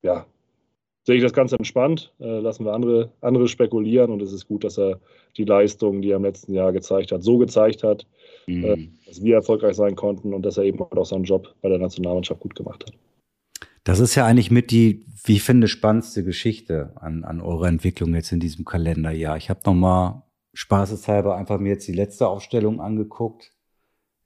ja, 0.02 0.26
sehe 1.04 1.16
ich 1.16 1.22
das 1.22 1.32
ganz 1.32 1.52
entspannt. 1.52 2.12
Äh, 2.20 2.40
lassen 2.40 2.64
wir 2.64 2.72
andere, 2.72 3.10
andere 3.20 3.48
spekulieren 3.48 4.10
und 4.10 4.22
es 4.22 4.32
ist 4.32 4.46
gut, 4.46 4.64
dass 4.64 4.78
er 4.78 5.00
die 5.36 5.44
Leistung, 5.44 6.02
die 6.02 6.10
er 6.10 6.16
im 6.16 6.24
letzten 6.24 6.54
Jahr 6.54 6.72
gezeigt 6.72 7.12
hat, 7.12 7.22
so 7.22 7.38
gezeigt 7.38 7.82
hat, 7.82 8.06
mhm. 8.46 8.64
Äh, 8.64 8.88
dass 9.06 9.22
wir 9.22 9.36
erfolgreich 9.36 9.76
sein 9.76 9.96
konnten 9.96 10.34
und 10.34 10.42
dass 10.44 10.56
er 10.58 10.64
eben 10.64 10.80
auch 10.80 11.04
seinen 11.04 11.24
Job 11.24 11.54
bei 11.62 11.68
der 11.68 11.78
Nationalmannschaft 11.78 12.40
gut 12.40 12.54
gemacht 12.54 12.84
hat. 12.86 12.94
Das 13.84 13.98
ist 13.98 14.14
ja 14.14 14.26
eigentlich 14.26 14.50
mit 14.50 14.70
die, 14.70 15.06
wie 15.24 15.36
ich 15.36 15.42
finde, 15.42 15.66
spannendste 15.66 16.22
Geschichte 16.22 16.92
an, 16.96 17.24
an 17.24 17.40
eurer 17.40 17.68
Entwicklung 17.68 18.14
jetzt 18.14 18.30
in 18.30 18.40
diesem 18.40 18.64
Kalenderjahr. 18.64 19.36
Ich 19.36 19.48
habe 19.48 19.60
nochmal 19.64 20.22
spaßeshalber 20.52 21.36
einfach 21.36 21.58
mir 21.58 21.70
jetzt 21.70 21.88
die 21.88 21.92
letzte 21.92 22.28
Aufstellung 22.28 22.80
angeguckt 22.80 23.52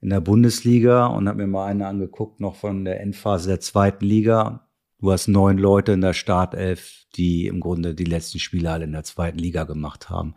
in 0.05 0.11
der 0.11 0.21
Bundesliga 0.21 1.07
und 1.07 1.27
habe 1.27 1.39
mir 1.39 1.47
mal 1.47 1.65
eine 1.65 1.87
angeguckt 1.87 2.39
noch 2.39 2.55
von 2.55 2.85
der 2.85 3.01
Endphase 3.01 3.49
der 3.49 3.59
zweiten 3.59 4.05
Liga. 4.05 4.67
Du 4.99 5.11
hast 5.11 5.27
neun 5.27 5.57
Leute 5.57 5.93
in 5.93 6.01
der 6.01 6.13
Startelf, 6.13 7.05
die 7.15 7.47
im 7.47 7.59
Grunde 7.59 7.95
die 7.95 8.03
letzten 8.03 8.37
Spiele 8.37 8.69
alle 8.69 8.83
in 8.83 8.91
der 8.91 9.03
zweiten 9.03 9.39
Liga 9.39 9.63
gemacht 9.63 10.11
haben. 10.11 10.35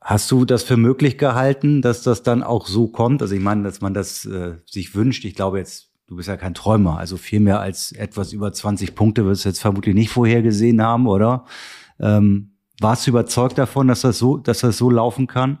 Hast 0.00 0.28
du 0.32 0.44
das 0.44 0.64
für 0.64 0.76
möglich 0.76 1.18
gehalten, 1.18 1.82
dass 1.82 2.02
das 2.02 2.24
dann 2.24 2.42
auch 2.42 2.66
so 2.66 2.88
kommt? 2.88 3.22
Also 3.22 3.36
ich 3.36 3.40
meine, 3.40 3.62
dass 3.62 3.80
man 3.80 3.94
das 3.94 4.24
äh, 4.24 4.56
sich 4.66 4.96
wünscht. 4.96 5.24
Ich 5.24 5.36
glaube 5.36 5.58
jetzt 5.58 5.92
du 6.08 6.16
bist 6.16 6.28
ja 6.28 6.36
kein 6.36 6.54
Träumer, 6.54 6.98
also 6.98 7.16
viel 7.16 7.38
mehr 7.38 7.60
als 7.60 7.92
etwas 7.92 8.32
über 8.32 8.52
20 8.52 8.96
Punkte 8.96 9.24
wirst 9.24 9.44
du 9.44 9.50
jetzt 9.50 9.60
vermutlich 9.60 9.94
nicht 9.94 10.10
vorhergesehen 10.10 10.82
haben, 10.82 11.06
oder? 11.06 11.44
Ähm, 12.00 12.56
warst 12.80 13.06
du 13.06 13.12
überzeugt 13.12 13.56
davon, 13.56 13.86
dass 13.86 14.00
das 14.00 14.18
so, 14.18 14.36
dass 14.36 14.62
das 14.62 14.78
so 14.78 14.90
laufen 14.90 15.28
kann? 15.28 15.60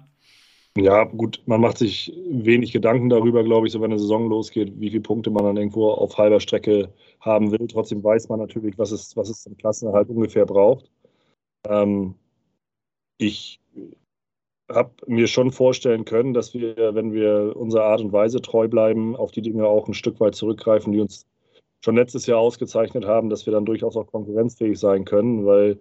Ja, 0.76 1.04
gut, 1.04 1.42
man 1.44 1.60
macht 1.60 1.76
sich 1.76 2.12
wenig 2.30 2.72
Gedanken 2.72 3.10
darüber, 3.10 3.44
glaube 3.44 3.66
ich, 3.66 3.74
so 3.74 3.80
wenn 3.80 3.90
eine 3.90 3.98
Saison 3.98 4.28
losgeht, 4.28 4.72
wie 4.80 4.88
viele 4.88 5.02
Punkte 5.02 5.30
man 5.30 5.44
dann 5.44 5.56
irgendwo 5.58 5.90
auf 5.90 6.16
halber 6.16 6.40
Strecke 6.40 6.90
haben 7.20 7.52
will. 7.52 7.66
Trotzdem 7.68 8.02
weiß 8.02 8.30
man 8.30 8.40
natürlich, 8.40 8.78
was 8.78 8.90
es, 8.90 9.14
was 9.14 9.28
es 9.28 9.44
im 9.44 9.56
Klassenerhalt 9.58 10.08
ungefähr 10.08 10.46
braucht. 10.46 10.90
Ähm, 11.68 12.14
ich 13.18 13.60
habe 14.70 14.92
mir 15.06 15.26
schon 15.26 15.52
vorstellen 15.52 16.06
können, 16.06 16.32
dass 16.32 16.54
wir, 16.54 16.94
wenn 16.94 17.12
wir 17.12 17.54
unserer 17.56 17.84
Art 17.84 18.00
und 18.00 18.12
Weise 18.12 18.40
treu 18.40 18.66
bleiben, 18.68 19.14
auf 19.14 19.30
die 19.30 19.42
Dinge 19.42 19.66
auch 19.66 19.88
ein 19.88 19.94
Stück 19.94 20.20
weit 20.20 20.34
zurückgreifen, 20.34 20.92
die 20.92 21.00
uns 21.00 21.26
schon 21.84 21.96
letztes 21.96 22.26
Jahr 22.26 22.38
ausgezeichnet 22.38 23.04
haben, 23.04 23.28
dass 23.28 23.44
wir 23.44 23.52
dann 23.52 23.66
durchaus 23.66 23.96
auch 23.96 24.06
konkurrenzfähig 24.06 24.78
sein 24.78 25.04
können, 25.04 25.44
weil 25.44 25.78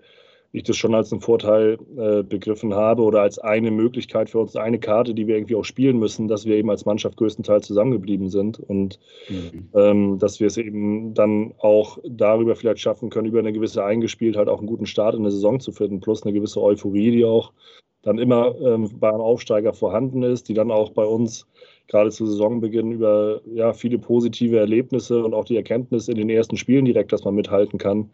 ich 0.54 0.64
das 0.64 0.76
schon 0.76 0.94
als 0.94 1.12
einen 1.12 1.22
Vorteil 1.22 1.78
äh, 1.98 2.24
begriffen 2.24 2.74
habe 2.74 3.04
oder 3.04 3.22
als 3.22 3.40
eine 3.40 3.72
Möglichkeit 3.72 4.30
für 4.30 4.40
uns, 4.40 4.56
eine 4.56 4.80
Karte, 4.80 5.14
die 5.14 5.28
wir 5.28 5.36
irgendwie 5.36 5.56
auch 5.56 5.64
spielen 5.64 5.98
müssen, 5.98 6.28
dass 6.28 6.46
wir 6.46 6.56
eben 6.56 6.70
als 6.70 6.86
Mannschaft 6.86 7.18
größtenteils 7.18 7.68
zusammengeblieben 7.68 8.30
sind 8.30 8.60
und 8.60 9.00
mhm. 9.30 9.70
ähm, 9.74 10.20
dass 10.20 10.40
wir 10.40 10.48
es 10.48 10.58
eben 10.58 11.14
dann 11.14 11.54
auch 11.60 12.00
darüber 12.04 12.56
vielleicht 12.56 12.80
schaffen 12.80 13.10
können, 13.10 13.28
über 13.28 13.40
eine 13.40 13.54
gewisse 13.54 13.84
Eingespieltheit 13.84 14.50
auch 14.50 14.60
einen 14.60 14.68
guten 14.68 14.86
Start 14.86 15.16
in 15.16 15.24
der 15.24 15.32
Saison 15.32 15.60
zu 15.60 15.72
finden, 15.72 16.02
plus 16.02 16.24
eine 16.24 16.34
gewisse 16.34 16.62
Euphorie, 16.62 17.12
die 17.12 17.26
auch 17.26 17.54
dann 18.02 18.18
immer 18.18 18.56
ähm, 18.60 18.90
beim 19.00 19.22
Aufsteiger 19.22 19.74
vorhanden 19.74 20.24
ist, 20.24 20.50
die 20.50 20.54
dann 20.54 20.72
auch 20.72 20.90
bei 20.90 21.06
uns 21.06 21.48
gerade 21.92 22.10
zu 22.10 22.26
Saisonbeginn 22.26 22.94
über 22.94 23.42
ja, 23.54 23.74
viele 23.74 24.00
positive 24.00 24.58
Erlebnisse 24.58 25.24
und 25.24 25.34
auch 25.34 25.44
die 25.44 25.58
Erkenntnis 25.58 26.08
in 26.08 26.16
den 26.16 26.30
ersten 26.30 26.56
Spielen 26.56 26.86
direkt, 26.86 27.12
dass 27.12 27.26
man 27.26 27.36
mithalten 27.36 27.78
kann, 27.78 28.10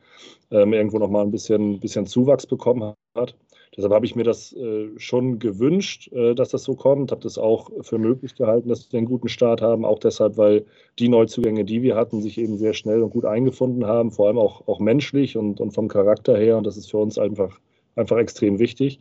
ähm, 0.49 0.73
irgendwo 0.73 0.97
nochmal 0.97 1.23
ein 1.23 1.31
bisschen, 1.31 1.79
bisschen 1.79 2.07
Zuwachs 2.07 2.47
bekommen 2.47 2.95
hat. 3.15 3.35
Deshalb 3.75 3.93
habe 3.93 4.07
ich 4.07 4.15
mir 4.15 4.23
das 4.23 4.51
äh, 4.53 4.87
schon 4.97 5.37
gewünscht, 5.37 6.11
äh, 6.11 6.33
dass 6.33 6.49
das 6.49 6.63
so 6.63 6.73
kommt, 6.73 7.11
habe 7.11 7.21
das 7.21 7.37
auch 7.37 7.69
für 7.81 7.99
möglich 7.99 8.33
gehalten, 8.33 8.69
dass 8.69 8.91
wir 8.91 8.97
einen 8.97 9.05
guten 9.05 9.29
Start 9.29 9.61
haben, 9.61 9.85
auch 9.85 9.99
deshalb, 9.99 10.37
weil 10.37 10.65
die 10.97 11.09
Neuzugänge, 11.09 11.63
die 11.63 11.83
wir 11.83 11.95
hatten, 11.95 12.23
sich 12.23 12.39
eben 12.39 12.57
sehr 12.57 12.73
schnell 12.73 13.03
und 13.03 13.11
gut 13.11 13.25
eingefunden 13.25 13.85
haben, 13.85 14.09
vor 14.09 14.27
allem 14.27 14.39
auch, 14.39 14.67
auch 14.67 14.79
menschlich 14.79 15.37
und, 15.37 15.59
und 15.59 15.71
vom 15.71 15.87
Charakter 15.87 16.35
her 16.35 16.57
und 16.57 16.65
das 16.65 16.77
ist 16.77 16.89
für 16.89 16.97
uns 16.97 17.19
einfach, 17.19 17.59
einfach 17.95 18.17
extrem 18.17 18.57
wichtig. 18.57 18.99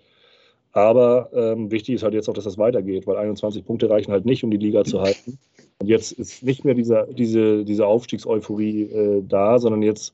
Aber 0.77 1.31
ähm, 1.33 1.71
wichtig 1.71 1.95
ist 1.95 2.03
halt 2.03 2.13
jetzt 2.13 2.29
auch, 2.29 2.35
dass 2.35 2.45
das 2.45 2.59
weitergeht, 2.59 3.07
weil 3.07 3.17
21 3.17 3.65
Punkte 3.65 3.89
reichen 3.89 4.13
halt 4.13 4.27
nicht, 4.27 4.45
um 4.45 4.51
die 4.51 4.59
Liga 4.59 4.85
zu 4.85 5.01
halten. 5.01 5.39
Und 5.79 5.87
jetzt 5.87 6.13
ist 6.13 6.43
nicht 6.43 6.67
mehr 6.67 6.75
dieser, 6.75 7.07
diese, 7.07 7.65
diese 7.65 7.87
Aufstiegseuphorie 7.87 8.83
äh, 8.83 9.23
da, 9.27 9.59
sondern 9.59 9.81
jetzt 9.81 10.13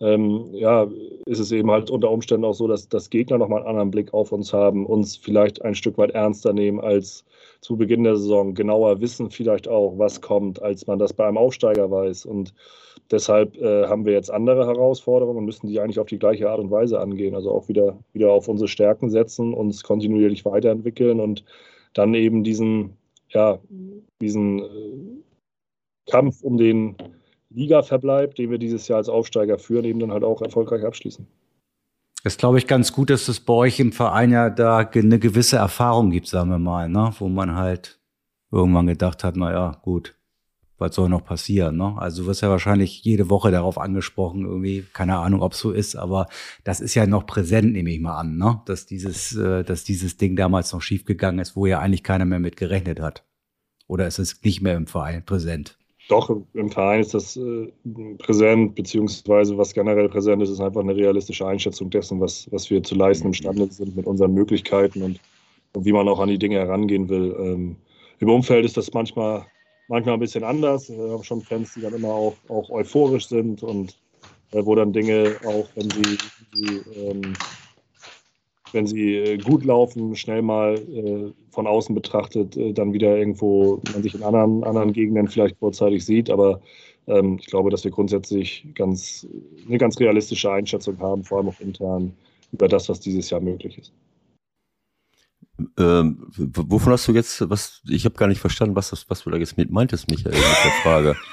ähm, 0.00 0.48
ja, 0.54 0.86
ist 1.26 1.40
es 1.40 1.52
eben 1.52 1.70
halt 1.70 1.90
unter 1.90 2.10
Umständen 2.10 2.46
auch 2.46 2.54
so, 2.54 2.66
dass, 2.66 2.88
dass 2.88 3.10
Gegner 3.10 3.36
nochmal 3.36 3.58
einen 3.58 3.68
anderen 3.68 3.90
Blick 3.90 4.14
auf 4.14 4.32
uns 4.32 4.54
haben, 4.54 4.86
uns 4.86 5.14
vielleicht 5.14 5.60
ein 5.60 5.74
Stück 5.74 5.98
weit 5.98 6.12
ernster 6.12 6.54
nehmen 6.54 6.80
als 6.80 7.26
zu 7.60 7.76
Beginn 7.76 8.04
der 8.04 8.16
Saison, 8.16 8.54
genauer 8.54 9.02
wissen 9.02 9.30
vielleicht 9.30 9.68
auch, 9.68 9.98
was 9.98 10.22
kommt, 10.22 10.62
als 10.62 10.86
man 10.86 10.98
das 10.98 11.12
bei 11.12 11.26
einem 11.26 11.36
Aufsteiger 11.36 11.90
weiß. 11.90 12.24
Und 12.24 12.54
deshalb 13.10 13.56
äh, 13.56 13.86
haben 13.86 14.04
wir 14.04 14.12
jetzt 14.12 14.30
andere 14.30 14.66
Herausforderungen 14.66 15.38
und 15.38 15.44
müssen 15.44 15.68
die 15.68 15.80
eigentlich 15.80 15.98
auf 15.98 16.08
die 16.08 16.18
gleiche 16.18 16.50
Art 16.50 16.60
und 16.60 16.70
Weise 16.70 17.00
angehen. 17.00 17.34
Also 17.34 17.50
auch 17.50 17.68
wieder, 17.68 17.98
wieder 18.12 18.30
auf 18.30 18.48
unsere 18.48 18.68
Stärken 18.68 19.10
setzen, 19.10 19.54
uns 19.54 19.82
kontinuierlich 19.82 20.44
weiterentwickeln 20.44 21.20
und 21.20 21.44
dann 21.94 22.14
eben 22.14 22.44
diesen, 22.44 22.96
ja, 23.30 23.58
diesen 24.20 24.60
äh, 24.60 26.10
Kampf 26.10 26.42
um 26.42 26.56
den 26.56 26.96
Liga-Verbleib, 27.50 28.34
den 28.34 28.50
wir 28.50 28.58
dieses 28.58 28.88
Jahr 28.88 28.98
als 28.98 29.08
Aufsteiger 29.08 29.58
führen, 29.58 29.84
eben 29.84 30.00
dann 30.00 30.12
halt 30.12 30.24
auch 30.24 30.42
erfolgreich 30.42 30.84
abschließen. 30.84 31.26
Das 32.24 32.34
ist, 32.34 32.40
glaube 32.40 32.58
ich, 32.58 32.66
ganz 32.66 32.92
gut, 32.92 33.10
dass 33.10 33.28
es 33.28 33.40
bei 33.40 33.54
euch 33.54 33.80
im 33.80 33.92
Verein 33.92 34.32
ja 34.32 34.50
da 34.50 34.78
eine 34.78 35.18
gewisse 35.18 35.56
Erfahrung 35.56 36.10
gibt, 36.10 36.26
sagen 36.26 36.50
wir 36.50 36.58
mal, 36.58 36.88
ne? 36.88 37.12
wo 37.18 37.28
man 37.28 37.54
halt 37.54 38.00
irgendwann 38.50 38.86
gedacht 38.86 39.24
hat, 39.24 39.36
na 39.36 39.52
ja, 39.52 39.80
gut, 39.82 40.17
was 40.78 40.94
soll 40.94 41.08
noch 41.08 41.24
passieren? 41.24 41.76
Ne? 41.76 41.94
Also 41.98 42.22
du 42.22 42.28
wirst 42.28 42.42
ja 42.42 42.50
wahrscheinlich 42.50 43.02
jede 43.04 43.30
Woche 43.30 43.50
darauf 43.50 43.78
angesprochen, 43.78 44.44
irgendwie, 44.44 44.84
keine 44.92 45.18
Ahnung, 45.18 45.42
ob 45.42 45.52
es 45.52 45.58
so 45.58 45.72
ist, 45.72 45.96
aber 45.96 46.26
das 46.64 46.80
ist 46.80 46.94
ja 46.94 47.06
noch 47.06 47.26
präsent, 47.26 47.72
nehme 47.72 47.90
ich 47.90 48.00
mal 48.00 48.16
an, 48.16 48.36
ne? 48.36 48.62
dass 48.66 48.86
dieses, 48.86 49.34
äh, 49.36 49.64
dass 49.64 49.84
dieses 49.84 50.16
Ding 50.16 50.36
damals 50.36 50.72
noch 50.72 50.82
schiefgegangen 50.82 51.40
ist, 51.40 51.56
wo 51.56 51.66
ja 51.66 51.80
eigentlich 51.80 52.02
keiner 52.02 52.24
mehr 52.24 52.38
mit 52.38 52.56
gerechnet 52.56 53.00
hat. 53.00 53.24
Oder 53.86 54.06
ist 54.06 54.18
es 54.18 54.42
nicht 54.42 54.60
mehr 54.60 54.76
im 54.76 54.86
Verein 54.86 55.24
präsent? 55.24 55.78
Doch, 56.08 56.30
im 56.54 56.70
Verein 56.70 57.00
ist 57.00 57.12
das 57.12 57.36
äh, 57.36 57.70
präsent, 58.18 58.74
beziehungsweise 58.74 59.58
was 59.58 59.74
generell 59.74 60.08
präsent 60.08 60.42
ist, 60.42 60.48
ist 60.48 60.60
einfach 60.60 60.80
eine 60.80 60.96
realistische 60.96 61.46
Einschätzung 61.46 61.90
dessen, 61.90 62.18
was, 62.18 62.50
was 62.50 62.70
wir 62.70 62.82
zu 62.82 62.94
leisten 62.94 63.26
imstande 63.26 63.66
sind 63.70 63.94
mit 63.94 64.06
unseren 64.06 64.32
Möglichkeiten 64.32 65.02
und, 65.02 65.20
und 65.74 65.84
wie 65.84 65.92
man 65.92 66.08
auch 66.08 66.18
an 66.18 66.30
die 66.30 66.38
Dinge 66.38 66.56
herangehen 66.56 67.10
will. 67.10 67.36
Ähm, 67.38 67.76
Im 68.20 68.30
Umfeld 68.30 68.64
ist 68.64 68.78
das 68.78 68.94
manchmal, 68.94 69.44
manchmal 69.88 70.14
ein 70.14 70.20
bisschen 70.20 70.44
anders. 70.44 70.88
Wir 70.88 71.10
haben 71.10 71.24
schon 71.24 71.42
Fans, 71.42 71.74
die 71.74 71.80
dann 71.80 71.94
immer 71.94 72.12
auch, 72.12 72.36
auch 72.48 72.70
euphorisch 72.70 73.28
sind 73.28 73.62
und 73.62 73.98
äh, 74.52 74.64
wo 74.64 74.74
dann 74.74 74.92
Dinge 74.92 75.36
auch, 75.44 75.68
wenn 75.74 75.90
sie, 75.90 76.18
die, 76.54 77.00
ähm, 77.00 77.32
wenn 78.72 78.86
sie 78.86 79.16
äh, 79.16 79.38
gut 79.38 79.64
laufen, 79.64 80.14
schnell 80.14 80.42
mal 80.42 80.74
äh, 80.74 81.32
von 81.50 81.66
außen 81.66 81.94
betrachtet, 81.94 82.56
äh, 82.56 82.72
dann 82.72 82.92
wieder 82.92 83.16
irgendwo 83.16 83.80
man 83.92 84.02
sich 84.02 84.14
in 84.14 84.22
anderen, 84.22 84.62
anderen 84.64 84.92
Gegenden 84.92 85.28
vielleicht 85.28 85.58
vorzeitig 85.58 86.04
sieht. 86.04 86.30
Aber 86.30 86.60
ähm, 87.06 87.38
ich 87.40 87.46
glaube, 87.46 87.70
dass 87.70 87.84
wir 87.84 87.90
grundsätzlich 87.90 88.66
ganz, 88.74 89.26
eine 89.66 89.78
ganz 89.78 89.98
realistische 89.98 90.50
Einschätzung 90.50 90.98
haben, 91.00 91.24
vor 91.24 91.38
allem 91.38 91.48
auch 91.48 91.60
intern, 91.60 92.12
über 92.52 92.68
das, 92.68 92.88
was 92.88 93.00
dieses 93.00 93.28
Jahr 93.30 93.40
möglich 93.40 93.78
ist. 93.78 93.92
Ähm, 95.76 96.26
wovon 96.36 96.92
hast 96.92 97.08
du 97.08 97.12
jetzt, 97.12 97.48
was, 97.50 97.82
ich 97.88 98.04
habe 98.04 98.14
gar 98.14 98.28
nicht 98.28 98.40
verstanden, 98.40 98.76
was, 98.76 98.90
das, 98.90 99.08
was 99.08 99.24
du 99.24 99.30
da 99.30 99.36
jetzt 99.36 99.56
mit 99.56 99.70
meintest, 99.70 100.10
Michael, 100.10 100.34
mit 100.34 100.42
der 100.42 100.82
Frage. 100.82 101.16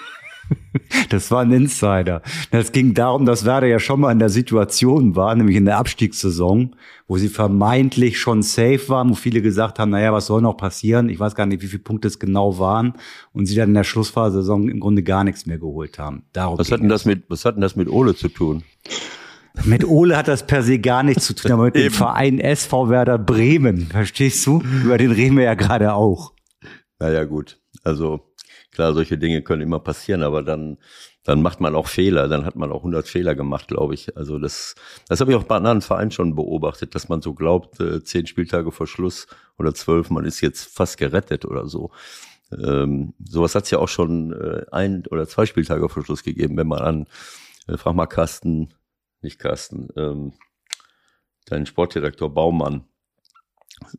Das 1.09 1.31
war 1.31 1.41
ein 1.41 1.51
Insider. 1.51 2.21
Es 2.51 2.71
ging 2.71 2.93
darum, 2.93 3.25
dass 3.25 3.45
Werder 3.45 3.67
ja 3.67 3.79
schon 3.79 3.99
mal 3.99 4.11
in 4.11 4.19
der 4.19 4.29
Situation 4.29 5.15
war, 5.15 5.33
nämlich 5.35 5.55
in 5.55 5.65
der 5.65 5.77
Abstiegssaison, 5.77 6.75
wo 7.07 7.17
sie 7.17 7.29
vermeintlich 7.29 8.19
schon 8.19 8.43
safe 8.43 8.89
waren, 8.89 9.09
wo 9.09 9.15
viele 9.15 9.41
gesagt 9.41 9.79
haben, 9.79 9.91
naja, 9.91 10.13
was 10.13 10.27
soll 10.27 10.41
noch 10.41 10.55
passieren? 10.55 11.09
Ich 11.09 11.19
weiß 11.19 11.35
gar 11.35 11.45
nicht, 11.45 11.61
wie 11.63 11.67
viele 11.67 11.83
Punkte 11.83 12.07
es 12.07 12.19
genau 12.19 12.59
waren. 12.59 12.93
Und 13.33 13.45
sie 13.47 13.55
dann 13.55 13.69
in 13.69 13.75
der 13.75 13.83
Schlussphase 13.83 14.37
der 14.37 14.43
Saison 14.43 14.69
im 14.69 14.79
Grunde 14.79 15.03
gar 15.03 15.23
nichts 15.23 15.45
mehr 15.45 15.57
geholt 15.57 15.99
haben. 15.99 16.23
Darum 16.33 16.57
was 16.57 16.71
hat 16.71 16.81
denn 16.81 16.89
das 16.89 17.05
mit, 17.05 17.23
was 17.29 17.45
hat 17.45 17.55
denn 17.55 17.61
das 17.61 17.75
mit 17.75 17.89
Ole 17.89 18.15
zu 18.15 18.29
tun? 18.29 18.63
Mit 19.63 19.85
Ole 19.85 20.17
hat 20.17 20.27
das 20.27 20.45
per 20.45 20.63
se 20.63 20.79
gar 20.79 21.03
nichts 21.03 21.25
zu 21.25 21.33
tun, 21.33 21.51
aber 21.51 21.63
mit 21.65 21.75
dem 21.75 21.91
Verein 21.91 22.39
SV 22.39 22.89
Werder 22.89 23.17
Bremen, 23.17 23.87
verstehst 23.87 24.45
du? 24.45 24.61
Über 24.83 24.97
den 24.97 25.11
reden 25.11 25.37
wir 25.37 25.45
ja 25.45 25.53
gerade 25.53 25.93
auch. 25.93 26.33
Naja, 26.99 27.23
gut. 27.23 27.59
Also, 27.83 28.35
Klar, 28.75 28.93
solche 28.93 29.17
Dinge 29.17 29.41
können 29.41 29.61
immer 29.61 29.79
passieren, 29.79 30.21
aber 30.21 30.43
dann, 30.43 30.77
dann 31.23 31.41
macht 31.41 31.61
man 31.61 31.75
auch 31.75 31.87
Fehler. 31.87 32.27
Dann 32.27 32.45
hat 32.45 32.57
man 32.57 32.73
auch 32.73 32.79
100 32.79 33.07
Fehler 33.07 33.33
gemacht, 33.33 33.69
glaube 33.69 33.93
ich. 33.93 34.17
Also 34.17 34.37
das, 34.37 34.75
das 35.07 35.21
habe 35.21 35.31
ich 35.31 35.37
auch 35.37 35.45
bei 35.45 35.55
anderen 35.55 35.81
Vereinen 35.81 36.11
schon 36.11 36.35
beobachtet, 36.35 36.93
dass 36.93 37.07
man 37.07 37.21
so 37.21 37.33
glaubt, 37.33 37.79
äh, 37.79 38.03
zehn 38.03 38.27
Spieltage 38.27 38.73
vor 38.73 38.85
Schluss 38.85 39.27
oder 39.57 39.73
zwölf, 39.73 40.09
man 40.09 40.25
ist 40.25 40.41
jetzt 40.41 40.75
fast 40.75 40.97
gerettet 40.97 41.45
oder 41.45 41.67
so. 41.67 41.91
Ähm, 42.51 43.13
sowas 43.25 43.55
hat 43.55 43.63
es 43.63 43.71
ja 43.71 43.79
auch 43.79 43.87
schon 43.87 44.33
äh, 44.33 44.65
ein 44.73 45.05
oder 45.09 45.25
zwei 45.25 45.45
Spieltage 45.45 45.87
vor 45.87 46.03
Schluss 46.03 46.23
gegeben, 46.23 46.57
wenn 46.57 46.67
man 46.67 46.79
an, 46.79 47.05
äh, 47.69 47.77
frag 47.77 47.95
mal 47.95 48.07
Carsten, 48.07 48.73
nicht 49.25 49.39
Carsten, 49.39 49.89
ähm, 49.97 50.33
deinen 51.45 51.65
Sportdirektor 51.65 52.33
Baumann, 52.33 52.85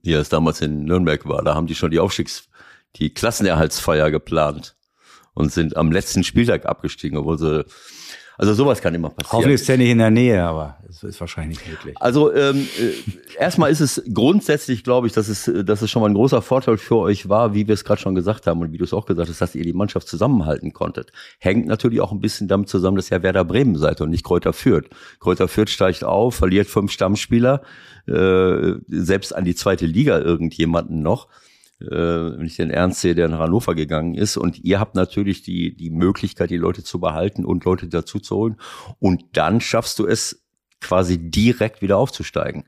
wie 0.03 0.15
er 0.15 0.21
es 0.21 0.31
damals 0.31 0.63
in 0.63 0.85
Nürnberg 0.85 1.29
war, 1.29 1.45
da 1.45 1.55
haben 1.55 1.67
die 1.67 1.75
schon 1.75 1.91
die 1.91 1.99
Aufstiegs 1.99 2.49
die 2.97 3.13
Klassenerhaltsfeier 3.13 4.11
geplant 4.11 4.77
und 5.35 5.53
sind 5.53 5.77
am 5.77 5.93
letzten 5.93 6.25
Spieltag 6.25 6.65
abgestiegen, 6.65 7.19
obwohl 7.19 7.39
sie 7.39 7.65
also 8.39 8.53
sowas 8.55 8.81
kann 8.81 8.95
immer 8.95 9.11
passieren. 9.11 9.33
Hoffentlich 9.33 9.61
ist 9.61 9.69
der 9.69 9.79
nicht 9.79 9.91
in 9.91 9.99
der 9.99 10.11
Nähe, 10.11 10.43
aber 10.43 10.79
es 10.89 11.03
ist 11.03 11.21
wahrscheinlich 11.21 11.59
nicht 11.59 11.71
möglich. 11.71 11.97
Also 12.01 12.35
ähm, 12.35 12.69
äh, 12.79 13.39
erstmal 13.39 13.71
ist 13.71 13.81
es 13.81 14.03
grundsätzlich, 14.13 14.85
glaube 14.85 15.07
ich, 15.07 15.13
dass 15.13 15.29
es, 15.29 15.51
dass 15.65 15.83
es 15.83 15.91
schon 15.91 16.03
mal 16.03 16.09
ein 16.09 16.15
großer 16.15 16.43
Vorteil 16.43 16.77
für 16.77 16.97
euch 16.97 17.29
war, 17.29 17.55
wie 17.55 17.67
wir 17.67 17.75
es 17.75 17.85
gerade 17.85 18.01
schon 18.01 18.15
gesagt 18.15 18.47
haben 18.47 18.61
und 18.61 18.73
wie 18.73 18.79
du 18.79 18.85
es 18.85 18.93
auch 18.93 19.07
gesagt 19.07 19.29
hast, 19.29 19.41
dass 19.41 19.55
ihr 19.55 19.65
die 19.65 19.73
Mannschaft 19.73 20.09
zusammenhalten 20.09 20.73
konntet. 20.73 21.13
Hängt 21.39 21.67
natürlich 21.67 22.01
auch 22.01 22.13
ein 22.13 22.21
bisschen 22.21 22.49
damit 22.49 22.69
zusammen, 22.69 22.97
dass 22.97 23.11
ihr 23.11 23.23
Werder 23.23 23.45
Bremen 23.45 23.77
seid 23.77 24.01
und 24.01 24.11
nicht 24.11 24.25
Kräuter 24.25 24.53
Fürth. 24.53 24.89
Kräuter 25.19 25.49
Fürth 25.49 25.71
steigt 25.71 26.05
auf, 26.05 26.35
verliert 26.35 26.69
fünf 26.69 26.93
Stammspieler, 26.93 27.63
äh, 28.07 28.75
selbst 28.89 29.35
an 29.35 29.45
die 29.45 29.55
zweite 29.55 29.87
Liga 29.87 30.19
irgendjemanden 30.19 31.03
noch 31.03 31.29
äh, 31.81 31.87
wenn 31.87 32.47
ich 32.47 32.57
den 32.57 32.71
Ernst 32.71 33.01
sehe, 33.01 33.15
der 33.15 33.29
nach 33.29 33.41
Hannover 33.41 33.75
gegangen 33.75 34.15
ist. 34.15 34.37
Und 34.37 34.65
ihr 34.65 34.81
habt 34.81 34.95
natürlich 34.95 35.43
die, 35.43 35.77
die 35.77 35.91
Möglichkeit, 35.91 36.51
die 36.51 36.57
Leute 36.57 36.83
zu 36.83 37.01
behalten 37.01 37.45
und 37.45 37.65
Leute 37.65 37.89
dazu 37.89 38.19
zu 38.19 38.37
holen. 38.37 38.57
Und 38.99 39.25
dann 39.33 39.61
schaffst 39.61 39.99
du 39.99 40.07
es 40.07 40.45
quasi 40.81 41.19
direkt 41.19 41.83
wieder 41.83 41.99
aufzusteigen. 41.99 42.65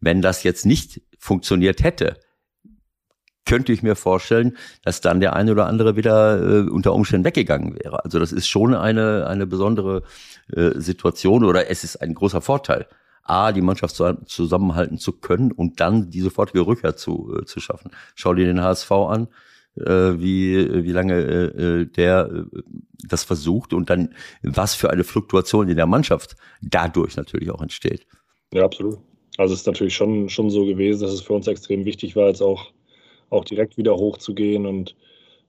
Wenn 0.00 0.22
das 0.22 0.42
jetzt 0.42 0.66
nicht 0.66 1.02
funktioniert 1.18 1.82
hätte, 1.82 2.16
könnte 3.46 3.72
ich 3.72 3.82
mir 3.82 3.96
vorstellen, 3.96 4.56
dass 4.82 5.00
dann 5.00 5.20
der 5.20 5.34
eine 5.34 5.52
oder 5.52 5.66
andere 5.66 5.96
wieder 5.96 6.40
äh, 6.40 6.68
unter 6.68 6.94
Umständen 6.94 7.24
weggegangen 7.24 7.74
wäre. 7.82 8.04
Also 8.04 8.18
das 8.18 8.32
ist 8.32 8.46
schon 8.46 8.74
eine, 8.74 9.26
eine 9.26 9.46
besondere 9.46 10.02
äh, 10.52 10.72
Situation 10.76 11.44
oder 11.44 11.68
es 11.68 11.82
ist 11.82 11.96
ein 11.96 12.14
großer 12.14 12.40
Vorteil. 12.40 12.86
A, 13.22 13.52
die 13.52 13.60
Mannschaft 13.60 14.00
zusammenhalten 14.26 14.98
zu 14.98 15.12
können 15.12 15.52
und 15.52 15.80
dann 15.80 16.10
die 16.10 16.20
sofortige 16.20 16.66
Rückkehr 16.66 16.96
zu, 16.96 17.36
äh, 17.38 17.44
zu 17.44 17.60
schaffen. 17.60 17.90
Schau 18.14 18.34
dir 18.34 18.46
den 18.46 18.60
HSV 18.60 18.90
an, 18.90 19.28
äh, 19.76 20.18
wie, 20.18 20.84
wie 20.84 20.92
lange 20.92 21.14
äh, 21.14 21.86
der 21.86 22.46
das 23.06 23.24
versucht 23.24 23.72
und 23.72 23.88
dann 23.90 24.14
was 24.42 24.74
für 24.74 24.90
eine 24.90 25.04
Fluktuation 25.04 25.68
in 25.68 25.76
der 25.76 25.86
Mannschaft 25.86 26.36
dadurch 26.60 27.16
natürlich 27.16 27.50
auch 27.50 27.62
entsteht. 27.62 28.06
Ja, 28.52 28.64
absolut. 28.64 28.98
Also 29.36 29.54
es 29.54 29.60
ist 29.60 29.66
natürlich 29.66 29.94
schon, 29.94 30.28
schon 30.28 30.50
so 30.50 30.66
gewesen, 30.66 31.02
dass 31.02 31.12
es 31.12 31.22
für 31.22 31.32
uns 31.32 31.46
extrem 31.46 31.84
wichtig 31.84 32.16
war, 32.16 32.28
jetzt 32.28 32.42
auch, 32.42 32.72
auch 33.30 33.44
direkt 33.44 33.76
wieder 33.76 33.94
hochzugehen 33.94 34.66
und 34.66 34.96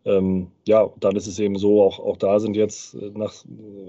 ähm, 0.05 0.47
ja, 0.67 0.89
dann 0.99 1.15
ist 1.15 1.27
es 1.27 1.39
eben 1.39 1.57
so, 1.57 1.81
auch, 1.81 1.99
auch 1.99 2.17
da 2.17 2.39
sind 2.39 2.55
jetzt 2.55 2.95
nach, 2.95 3.33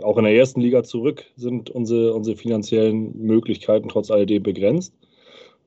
auch 0.03 0.19
in 0.19 0.25
der 0.25 0.35
ersten 0.35 0.61
Liga 0.61 0.83
zurück, 0.83 1.25
sind 1.37 1.71
unsere, 1.71 2.15
unsere 2.15 2.37
finanziellen 2.37 3.17
Möglichkeiten 3.19 3.89
trotz 3.89 4.11
alledem 4.11 4.43
begrenzt. 4.43 4.95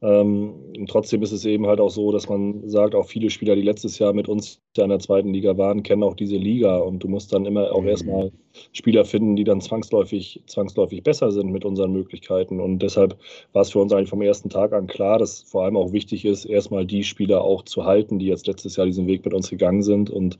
Ähm, 0.01 0.53
trotzdem 0.87 1.23
ist 1.23 1.31
es 1.31 1.45
eben 1.45 1.67
halt 1.67 1.79
auch 1.79 1.89
so, 1.89 2.11
dass 2.11 2.27
man 2.27 2.67
sagt, 2.69 2.95
auch 2.95 3.07
viele 3.07 3.29
Spieler, 3.29 3.55
die 3.55 3.61
letztes 3.61 3.97
Jahr 3.97 4.13
mit 4.13 4.27
uns 4.27 4.61
in 4.77 4.89
der 4.89 4.99
zweiten 4.99 5.33
Liga 5.33 5.57
waren, 5.57 5.83
kennen 5.83 6.03
auch 6.03 6.15
diese 6.15 6.35
Liga 6.35 6.77
und 6.77 6.99
du 6.99 7.07
musst 7.07 7.31
dann 7.33 7.45
immer 7.45 7.71
auch 7.71 7.81
mhm. 7.81 7.87
erstmal 7.87 8.31
Spieler 8.73 9.05
finden, 9.05 9.35
die 9.35 9.45
dann 9.45 9.61
zwangsläufig, 9.61 10.41
zwangsläufig 10.47 11.01
besser 11.03 11.31
sind 11.31 11.51
mit 11.51 11.65
unseren 11.65 11.93
Möglichkeiten. 11.93 12.59
Und 12.59 12.79
deshalb 12.79 13.17
war 13.53 13.61
es 13.61 13.71
für 13.71 13.79
uns 13.79 13.93
eigentlich 13.93 14.09
vom 14.09 14.21
ersten 14.21 14.49
Tag 14.49 14.73
an 14.73 14.87
klar, 14.87 15.17
dass 15.17 15.43
vor 15.43 15.63
allem 15.63 15.77
auch 15.77 15.93
wichtig 15.93 16.25
ist, 16.25 16.45
erstmal 16.45 16.85
die 16.85 17.03
Spieler 17.03 17.41
auch 17.41 17.63
zu 17.63 17.85
halten, 17.85 18.19
die 18.19 18.27
jetzt 18.27 18.47
letztes 18.47 18.75
Jahr 18.75 18.85
diesen 18.85 19.07
Weg 19.07 19.23
mit 19.23 19.33
uns 19.33 19.49
gegangen 19.49 19.81
sind 19.81 20.09
und 20.09 20.37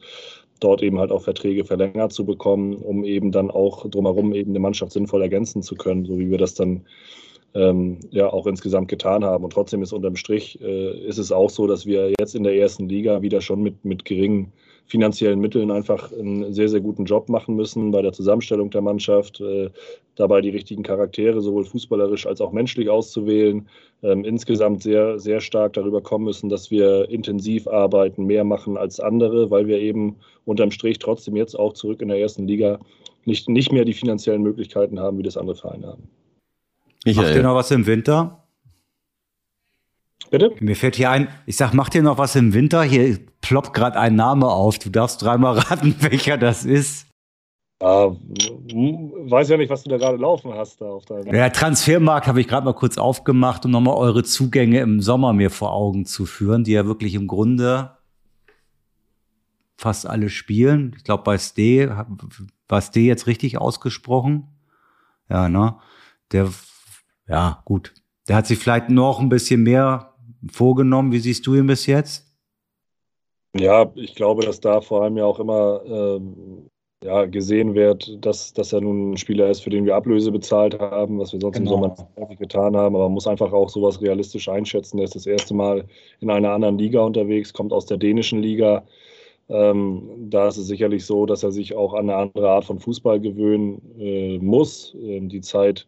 dort 0.59 0.81
eben 0.81 0.99
halt 0.99 1.11
auch 1.11 1.21
Verträge 1.21 1.65
verlängert 1.65 2.13
zu 2.13 2.25
bekommen, 2.25 2.75
um 2.75 3.03
eben 3.03 3.31
dann 3.31 3.51
auch 3.51 3.89
drumherum 3.89 4.33
eben 4.33 4.51
eine 4.51 4.59
Mannschaft 4.59 4.91
sinnvoll 4.91 5.21
ergänzen 5.21 5.61
zu 5.61 5.75
können, 5.75 6.05
so 6.05 6.17
wie 6.17 6.29
wir 6.29 6.37
das 6.37 6.53
dann 6.53 6.85
ähm, 7.55 7.99
ja 8.11 8.31
auch 8.31 8.45
insgesamt 8.45 8.89
getan 8.89 9.23
haben. 9.23 9.43
Und 9.43 9.53
trotzdem 9.53 9.81
ist 9.81 9.93
unterm 9.93 10.15
Strich 10.15 10.61
äh, 10.61 10.99
ist 11.07 11.17
es 11.17 11.31
auch 11.31 11.49
so, 11.49 11.65
dass 11.65 11.85
wir 11.85 12.13
jetzt 12.19 12.35
in 12.35 12.43
der 12.43 12.55
ersten 12.55 12.87
Liga 12.87 13.21
wieder 13.21 13.41
schon 13.41 13.63
mit, 13.63 13.83
mit 13.83 14.05
geringen 14.05 14.51
finanziellen 14.87 15.39
Mitteln 15.39 15.71
einfach 15.71 16.11
einen 16.11 16.53
sehr, 16.53 16.69
sehr 16.69 16.79
guten 16.79 17.05
Job 17.05 17.27
machen 17.27 17.55
müssen 17.55 17.89
bei 17.89 18.03
der 18.03 18.13
Zusammenstellung 18.13 18.69
der 18.69 18.81
Mannschaft, 18.81 19.41
äh, 19.41 19.71
dabei 20.15 20.41
die 20.41 20.51
richtigen 20.51 20.83
Charaktere 20.83 21.41
sowohl 21.41 21.65
fußballerisch 21.65 22.27
als 22.27 22.39
auch 22.39 22.51
menschlich 22.51 22.89
auszuwählen, 22.89 23.67
ähm, 24.03 24.23
insgesamt 24.23 24.83
sehr, 24.83 25.17
sehr 25.17 25.41
stark 25.41 25.73
darüber 25.73 26.01
kommen 26.01 26.25
müssen, 26.25 26.49
dass 26.49 26.69
wir 26.69 27.09
intensiv 27.09 27.67
arbeiten, 27.67 28.25
mehr 28.25 28.43
machen 28.43 28.77
als 28.77 28.99
andere, 28.99 29.49
weil 29.49 29.65
wir 29.65 29.79
eben 29.79 30.17
unterm 30.45 30.69
Strich 30.69 30.99
trotzdem 30.99 31.35
jetzt 31.35 31.57
auch 31.57 31.73
zurück 31.73 32.01
in 32.01 32.09
der 32.09 32.19
ersten 32.19 32.47
Liga 32.47 32.79
nicht, 33.25 33.49
nicht 33.49 33.71
mehr 33.71 33.85
die 33.85 33.93
finanziellen 33.93 34.43
Möglichkeiten 34.43 34.99
haben, 34.99 35.17
wie 35.17 35.23
das 35.23 35.37
andere 35.37 35.55
Vereine 35.55 35.87
haben. 35.87 36.03
Michael. 37.05 37.25
Macht 37.25 37.35
ihr 37.35 37.43
noch 37.43 37.55
was 37.55 37.71
im 37.71 37.85
Winter? 37.85 38.43
Bitte? 40.31 40.51
Mir 40.59 40.75
fällt 40.75 40.95
hier 40.95 41.11
ein, 41.11 41.27
ich 41.45 41.55
sag, 41.55 41.73
macht 41.73 41.95
ihr 41.95 42.01
noch 42.01 42.17
was 42.17 42.35
im 42.35 42.53
Winter? 42.53 42.83
Hier 42.83 43.19
ploppt 43.41 43.73
gerade 43.73 43.99
ein 43.99 44.15
Name 44.15 44.47
auf. 44.47 44.79
Du 44.79 44.89
darfst 44.89 45.21
dreimal 45.21 45.57
raten, 45.59 45.95
welcher 45.99 46.37
das 46.37 46.65
ist. 46.65 47.07
Äh, 47.79 47.85
weiß 47.85 49.49
ja 49.49 49.57
nicht, 49.57 49.69
was 49.69 49.83
du 49.83 49.89
da 49.89 49.97
gerade 49.97 50.17
laufen 50.17 50.53
hast. 50.53 50.81
Da 50.81 50.85
auf 50.85 51.05
deinem 51.05 51.33
ja, 51.33 51.49
Transfermarkt 51.49 52.27
habe 52.27 52.41
ich 52.41 52.47
gerade 52.47 52.65
mal 52.65 52.73
kurz 52.73 52.97
aufgemacht, 52.97 53.65
um 53.65 53.71
nochmal 53.71 53.95
eure 53.95 54.23
Zugänge 54.23 54.79
im 54.79 55.01
Sommer 55.01 55.33
mir 55.33 55.49
vor 55.49 55.73
Augen 55.73 56.05
zu 56.05 56.25
führen, 56.25 56.63
die 56.63 56.71
ja 56.71 56.85
wirklich 56.85 57.13
im 57.13 57.27
Grunde 57.27 57.91
fast 59.77 60.07
alle 60.07 60.29
spielen. 60.29 60.93
Ich 60.97 61.03
glaube, 61.03 61.23
bei 61.23 61.37
Ste, 61.37 62.05
war 62.67 62.81
Ste 62.81 63.01
jetzt 63.01 63.27
richtig 63.27 63.57
ausgesprochen? 63.57 64.47
Ja, 65.29 65.49
ne? 65.49 65.75
Der 66.31 66.49
ja, 67.27 67.61
gut. 67.65 67.93
Der 68.27 68.37
hat 68.37 68.47
sich 68.47 68.57
vielleicht 68.59 68.89
noch 68.89 69.19
ein 69.19 69.29
bisschen 69.29 69.63
mehr 69.63 70.13
vorgenommen. 70.51 71.11
Wie 71.11 71.19
siehst 71.19 71.45
du 71.47 71.55
ihn 71.55 71.67
bis 71.67 71.85
jetzt? 71.85 72.25
Ja, 73.57 73.91
ich 73.95 74.15
glaube, 74.15 74.45
dass 74.45 74.59
da 74.59 74.81
vor 74.81 75.03
allem 75.03 75.17
ja 75.17 75.25
auch 75.25 75.39
immer 75.39 75.81
ähm, 75.85 76.69
ja, 77.03 77.25
gesehen 77.25 77.75
wird, 77.75 78.17
dass, 78.25 78.51
dass 78.53 78.73
er 78.73 78.81
nun 78.81 79.11
ein 79.11 79.17
Spieler 79.17 79.49
ist, 79.49 79.61
für 79.61 79.69
den 79.69 79.85
wir 79.85 79.95
Ablöse 79.95 80.31
bezahlt 80.31 80.79
haben, 80.79 81.19
was 81.19 81.31
wir 81.31 81.39
sonst 81.39 81.57
genau. 81.57 81.75
im 81.75 81.81
Sommer 81.81 82.09
häufig 82.19 82.39
getan 82.39 82.75
haben. 82.75 82.95
Aber 82.95 83.05
man 83.05 83.13
muss 83.13 83.27
einfach 83.27 83.53
auch 83.53 83.69
sowas 83.69 84.01
realistisch 84.01 84.49
einschätzen. 84.49 84.97
Er 84.97 85.05
ist 85.05 85.15
das 85.15 85.25
erste 85.25 85.53
Mal 85.53 85.85
in 86.19 86.29
einer 86.29 86.51
anderen 86.51 86.77
Liga 86.77 87.01
unterwegs, 87.01 87.53
kommt 87.53 87.71
aus 87.71 87.85
der 87.85 87.97
dänischen 87.97 88.41
Liga. 88.41 88.83
Ähm, 89.47 90.09
da 90.29 90.47
ist 90.47 90.57
es 90.57 90.67
sicherlich 90.67 91.05
so, 91.05 91.25
dass 91.25 91.43
er 91.43 91.51
sich 91.51 91.75
auch 91.75 91.93
an 91.93 92.09
eine 92.09 92.15
andere 92.15 92.49
Art 92.49 92.65
von 92.65 92.79
Fußball 92.79 93.19
gewöhnen 93.19 93.81
äh, 93.99 94.39
muss. 94.39 94.95
Ähm, 94.99 95.29
die 95.29 95.41
Zeit 95.41 95.87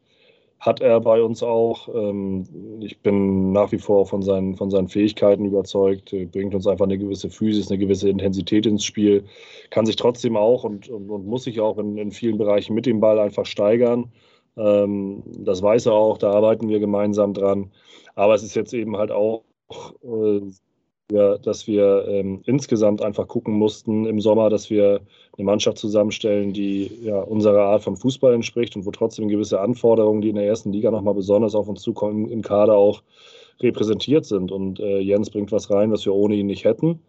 hat 0.59 0.81
er 0.81 0.99
bei 0.99 1.21
uns 1.21 1.43
auch. 1.43 1.87
Ähm, 1.93 2.79
ich 2.81 2.99
bin 2.99 3.51
nach 3.51 3.71
wie 3.71 3.77
vor 3.77 4.05
von 4.05 4.21
seinen, 4.21 4.55
von 4.55 4.69
seinen 4.69 4.87
Fähigkeiten 4.87 5.45
überzeugt, 5.45 6.15
bringt 6.31 6.55
uns 6.55 6.67
einfach 6.67 6.85
eine 6.85 6.97
gewisse 6.97 7.29
Physis, 7.29 7.69
eine 7.69 7.77
gewisse 7.77 8.09
Intensität 8.09 8.65
ins 8.65 8.83
Spiel, 8.83 9.25
kann 9.69 9.85
sich 9.85 9.95
trotzdem 9.95 10.35
auch 10.35 10.63
und, 10.63 10.89
und, 10.89 11.09
und 11.09 11.27
muss 11.27 11.43
sich 11.43 11.59
auch 11.59 11.77
in, 11.77 11.97
in, 11.97 12.11
vielen 12.11 12.37
Bereichen 12.37 12.73
mit 12.73 12.85
dem 12.85 12.99
Ball 12.99 13.19
einfach 13.19 13.45
steigern. 13.45 14.11
Ähm, 14.57 15.23
das 15.39 15.61
weiß 15.61 15.87
er 15.87 15.93
auch, 15.93 16.17
da 16.17 16.31
arbeiten 16.31 16.69
wir 16.69 16.79
gemeinsam 16.79 17.33
dran. 17.33 17.71
Aber 18.15 18.33
es 18.33 18.43
ist 18.43 18.55
jetzt 18.55 18.73
eben 18.73 18.97
halt 18.97 19.11
auch 19.11 19.43
ja, 21.11 21.37
dass 21.37 21.67
wir 21.67 22.05
ähm, 22.07 22.41
insgesamt 22.45 23.01
einfach 23.01 23.27
gucken 23.27 23.53
mussten 23.53 24.05
im 24.05 24.19
Sommer, 24.19 24.49
dass 24.49 24.69
wir 24.69 25.01
eine 25.37 25.45
Mannschaft 25.45 25.77
zusammenstellen, 25.77 26.51
die 26.51 26.91
ja, 27.01 27.19
unserer 27.21 27.63
Art 27.63 27.83
von 27.83 27.95
Fußball 27.95 28.33
entspricht 28.33 28.75
und 28.75 28.85
wo 28.85 28.91
trotzdem 28.91 29.29
gewisse 29.29 29.61
Anforderungen, 29.61 30.21
die 30.21 30.29
in 30.29 30.35
der 30.35 30.45
ersten 30.45 30.73
Liga 30.73 30.91
nochmal 30.91 31.13
besonders 31.13 31.55
auf 31.55 31.69
uns 31.69 31.81
zukommen, 31.81 32.29
im 32.29 32.41
Kader 32.41 32.75
auch 32.75 33.03
repräsentiert 33.61 34.25
sind. 34.25 34.51
Und 34.51 34.79
äh, 34.79 34.99
Jens 34.99 35.29
bringt 35.29 35.51
was 35.51 35.69
rein, 35.71 35.91
was 35.91 36.05
wir 36.05 36.13
ohne 36.13 36.35
ihn 36.35 36.47
nicht 36.47 36.65
hätten. 36.65 36.99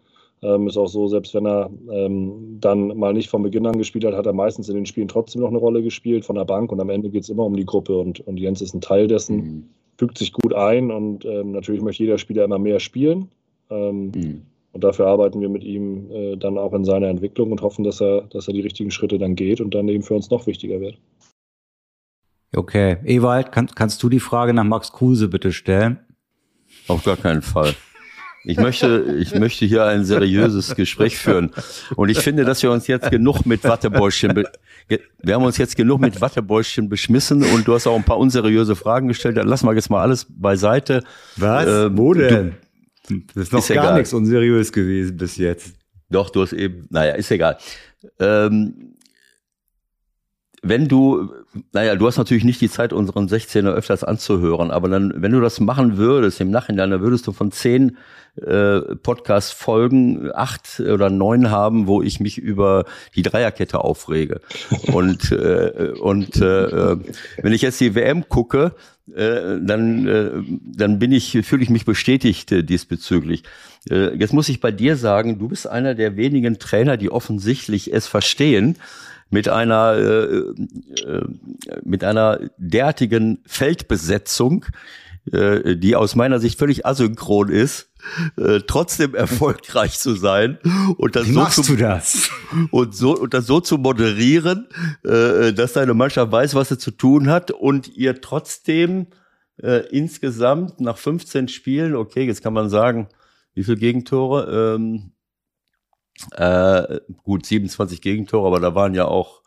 Ähm, 0.41 0.67
ist 0.67 0.77
auch 0.77 0.87
so, 0.87 1.07
selbst 1.07 1.33
wenn 1.33 1.45
er 1.45 1.69
ähm, 1.91 2.57
dann 2.61 2.97
mal 2.97 3.13
nicht 3.13 3.29
von 3.29 3.43
Beginn 3.43 3.65
an 3.65 3.77
gespielt 3.77 4.05
hat, 4.05 4.13
hat 4.13 4.25
er 4.25 4.33
meistens 4.33 4.69
in 4.69 4.75
den 4.75 4.85
Spielen 4.85 5.09
trotzdem 5.09 5.41
noch 5.41 5.49
eine 5.49 5.57
Rolle 5.57 5.83
gespielt 5.83 6.23
von 6.23 6.37
der 6.37 6.45
Bank 6.45 6.71
und 6.71 6.79
am 6.79 6.89
Ende 6.89 7.09
geht 7.09 7.23
es 7.23 7.29
immer 7.29 7.43
um 7.43 7.57
die 7.57 7.65
Gruppe 7.65 7.97
und, 7.97 8.21
und 8.21 8.37
Jens 8.37 8.61
ist 8.61 8.73
ein 8.73 8.79
Teil 8.79 9.07
dessen, 9.07 9.35
mhm. 9.35 9.69
fügt 9.97 10.17
sich 10.17 10.31
gut 10.31 10.53
ein 10.53 10.91
und 10.91 11.25
ähm, 11.25 11.51
natürlich 11.51 11.81
möchte 11.81 12.03
jeder 12.03 12.17
Spieler 12.17 12.45
immer 12.45 12.57
mehr 12.57 12.79
spielen. 12.79 13.29
Ähm, 13.69 14.11
mhm. 14.13 14.41
Und 14.71 14.83
dafür 14.83 15.07
arbeiten 15.07 15.41
wir 15.41 15.49
mit 15.49 15.63
ihm 15.63 16.11
äh, 16.11 16.35
dann 16.37 16.57
auch 16.57 16.73
in 16.73 16.85
seiner 16.85 17.07
Entwicklung 17.07 17.51
und 17.51 17.61
hoffen, 17.61 17.83
dass 17.83 18.01
er, 18.01 18.21
dass 18.29 18.47
er 18.47 18.53
die 18.53 18.61
richtigen 18.61 18.91
Schritte 18.91 19.17
dann 19.17 19.35
geht 19.35 19.61
und 19.61 19.73
dann 19.73 19.87
eben 19.87 20.03
für 20.03 20.13
uns 20.13 20.29
noch 20.29 20.45
wichtiger 20.47 20.79
wird. 20.79 20.97
Okay. 22.55 22.97
Ewald, 23.03 23.51
kann, 23.51 23.67
kannst 23.67 24.01
du 24.03 24.09
die 24.09 24.19
Frage 24.19 24.53
nach 24.53 24.63
Max 24.63 24.91
Kruse 24.91 25.27
bitte 25.27 25.51
stellen? 25.51 25.99
Auf 26.87 27.03
gar 27.03 27.17
keinen 27.17 27.41
Fall. 27.41 27.75
Ich 28.45 28.57
möchte, 28.57 29.17
ich 29.19 29.35
möchte 29.35 29.65
hier 29.65 29.85
ein 29.85 30.05
seriöses 30.05 30.75
Gespräch 30.75 31.17
führen. 31.17 31.51
Und 31.95 32.09
ich 32.09 32.19
finde, 32.19 32.45
dass 32.45 32.63
wir 32.63 32.71
uns 32.71 32.87
jetzt 32.87 33.11
genug 33.11 33.45
mit 33.45 33.63
Wattebäuschen, 33.63 34.45
wir 34.87 35.35
haben 35.35 35.43
uns 35.43 35.57
jetzt 35.57 35.75
genug 35.75 35.99
mit 35.99 36.21
Wattebäuschen 36.21 36.87
beschmissen 36.87 37.43
und 37.43 37.67
du 37.67 37.73
hast 37.73 37.85
auch 37.85 37.95
ein 37.95 38.05
paar 38.05 38.17
unseriöse 38.17 38.75
Fragen 38.75 39.09
gestellt. 39.09 39.37
Dann 39.37 39.47
lassen 39.47 39.67
wir 39.67 39.75
jetzt 39.75 39.89
mal 39.89 40.01
alles 40.01 40.25
beiseite. 40.29 41.03
Was? 41.35 41.67
Äh, 41.67 41.97
Wo 41.97 42.13
denn? 42.13 42.51
Du, 42.51 42.68
das 43.33 43.43
ist 43.45 43.53
noch 43.53 43.59
ist 43.59 43.67
gar 43.69 43.85
egal. 43.85 43.97
nichts 43.97 44.13
unseriös 44.13 44.71
gewesen 44.71 45.17
bis 45.17 45.37
jetzt. 45.37 45.75
Doch, 46.09 46.29
du 46.29 46.41
hast 46.41 46.53
eben, 46.53 46.87
naja, 46.89 47.13
ist 47.13 47.31
egal. 47.31 47.57
Ähm, 48.19 48.95
wenn 50.61 50.87
du, 50.87 51.31
naja, 51.71 51.95
du 51.95 52.05
hast 52.05 52.17
natürlich 52.17 52.43
nicht 52.43 52.59
die 52.59 52.69
Zeit, 52.69 52.91
unseren 52.91 53.27
16er 53.27 53.71
öfters 53.71 54.03
anzuhören, 54.03 54.71
aber 54.71 54.89
dann, 54.89 55.13
wenn 55.15 55.31
du 55.31 55.39
das 55.39 55.59
machen 55.59 55.97
würdest 55.97 56.41
im 56.41 56.51
Nachhinein, 56.51 56.91
dann 56.91 57.01
würdest 57.01 57.27
du 57.27 57.31
von 57.31 57.51
zehn 57.51 57.97
äh, 58.35 58.79
Podcast-Folgen 58.95 60.31
acht 60.33 60.79
oder 60.81 61.09
neun 61.09 61.49
haben, 61.49 61.87
wo 61.87 62.01
ich 62.01 62.19
mich 62.19 62.37
über 62.37 62.85
die 63.15 63.21
Dreierkette 63.21 63.79
aufrege. 63.79 64.41
und 64.91 65.31
äh, 65.31 65.93
und 65.99 66.35
äh, 66.37 66.97
wenn 67.41 67.53
ich 67.53 67.61
jetzt 67.61 67.79
die 67.79 67.95
WM 67.95 68.27
gucke, 68.27 68.75
äh, 69.15 69.59
dann, 69.61 70.07
äh, 70.07 70.31
dann 70.61 70.99
bin 70.99 71.11
ich, 71.11 71.37
fühle 71.43 71.63
ich 71.63 71.69
mich 71.69 71.85
bestätigt 71.85 72.51
äh, 72.51 72.63
diesbezüglich. 72.63 73.43
Äh, 73.89 74.15
jetzt 74.17 74.33
muss 74.33 74.49
ich 74.49 74.59
bei 74.59 74.71
dir 74.71 74.95
sagen, 74.95 75.39
du 75.39 75.47
bist 75.49 75.67
einer 75.67 75.95
der 75.95 76.17
wenigen 76.17 76.59
Trainer, 76.59 76.97
die 76.97 77.11
offensichtlich 77.11 77.93
es 77.93 78.07
verstehen, 78.07 78.77
mit 79.29 79.47
einer 79.47 79.93
äh, 79.93 80.37
äh, 80.37 81.25
mit 81.83 82.03
einer 82.03 82.39
derartigen 82.57 83.39
Feldbesetzung, 83.45 84.65
äh, 85.31 85.75
die 85.75 85.95
aus 85.95 86.15
meiner 86.15 86.39
Sicht 86.39 86.57
völlig 86.57 86.85
asynchron 86.85 87.49
ist, 87.49 87.88
äh, 88.37 88.59
trotzdem 88.65 89.15
erfolgreich 89.15 89.99
zu 89.99 90.15
sein 90.15 90.59
und 90.97 91.15
das 91.15 91.27
Wie 91.27 91.33
so 91.33 91.39
machst 91.39 91.63
zu, 91.63 91.75
du 91.75 91.77
das? 91.77 92.29
und 92.71 92.95
so 92.95 93.15
und 93.17 93.33
das 93.33 93.45
so 93.45 93.59
zu 93.59 93.77
moderieren, 93.77 94.67
äh, 95.03 95.53
dass 95.53 95.73
deine 95.73 95.93
Mannschaft 95.93 96.31
weiß, 96.31 96.55
was 96.55 96.69
sie 96.69 96.77
zu 96.77 96.91
tun 96.91 97.29
hat 97.29 97.51
und 97.51 97.87
ihr 97.95 98.21
trotzdem 98.21 99.07
äh, 99.61 99.87
insgesamt 99.89 100.79
nach 100.79 100.97
15 100.97 101.47
Spielen, 101.47 101.95
okay, 101.95 102.25
jetzt 102.25 102.41
kann 102.41 102.53
man 102.53 102.69
sagen, 102.69 103.09
wie 103.53 103.63
viele 103.63 103.77
Gegentore? 103.77 104.75
Ähm, 104.75 105.11
äh, 106.31 106.99
gut, 107.23 107.45
27 107.45 108.01
Gegentore, 108.01 108.47
aber 108.47 108.59
da 108.59 108.75
waren 108.75 108.93
ja 108.93 109.05
auch 109.05 109.43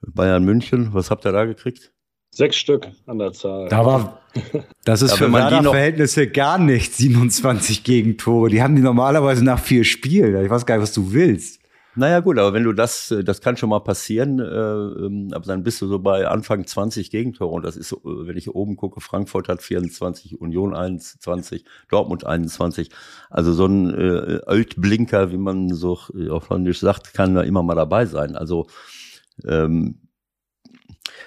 Bayern 0.00 0.44
München. 0.44 0.92
Was 0.92 1.10
habt 1.10 1.24
ihr 1.24 1.32
da 1.32 1.44
gekriegt? 1.44 1.92
Sechs 2.36 2.56
Stück 2.56 2.88
an 3.06 3.18
der 3.18 3.32
Zahl. 3.32 3.66
Da 3.70 3.86
war, 3.86 4.20
das 4.84 5.00
ist 5.00 5.12
ja, 5.12 5.16
für 5.16 5.32
Werder-Verhältnisse 5.32 6.26
gar 6.26 6.58
nicht 6.58 6.92
27 6.94 7.82
Gegentore. 7.82 8.50
Die 8.50 8.62
haben 8.62 8.76
die 8.76 8.82
normalerweise 8.82 9.42
nach 9.42 9.58
vier 9.58 9.84
Spielen. 9.84 10.44
Ich 10.44 10.50
weiß 10.50 10.66
gar 10.66 10.76
nicht, 10.76 10.82
was 10.82 10.92
du 10.92 11.14
willst. 11.14 11.60
Naja, 11.94 12.20
gut, 12.20 12.38
aber 12.38 12.52
wenn 12.52 12.64
du 12.64 12.74
das, 12.74 13.10
äh, 13.10 13.24
das 13.24 13.40
kann 13.40 13.56
schon 13.56 13.70
mal 13.70 13.80
passieren, 13.80 14.38
äh, 14.38 14.44
ähm, 14.44 15.30
aber 15.32 15.46
dann 15.46 15.62
bist 15.62 15.80
du 15.80 15.86
so 15.86 15.98
bei 15.98 16.28
Anfang 16.28 16.66
20 16.66 17.10
Gegentore 17.10 17.54
und 17.54 17.64
das 17.64 17.74
ist, 17.74 17.92
äh, 17.92 17.96
wenn 18.04 18.36
ich 18.36 18.50
oben 18.50 18.76
gucke, 18.76 19.00
Frankfurt 19.00 19.48
hat 19.48 19.62
24, 19.62 20.38
Union 20.38 20.74
21, 20.74 21.64
Dortmund 21.88 22.26
21. 22.26 22.90
Also 23.30 23.54
so 23.54 23.64
ein 23.64 23.94
äh, 23.94 24.40
Altblinker, 24.44 25.32
wie 25.32 25.38
man 25.38 25.72
so 25.72 25.98
auf 26.28 26.50
Holländisch 26.50 26.80
sagt, 26.80 27.14
kann 27.14 27.34
da 27.34 27.40
immer 27.40 27.62
mal 27.62 27.76
dabei 27.76 28.04
sein. 28.04 28.36
Also 28.36 28.66
ähm, 29.46 30.00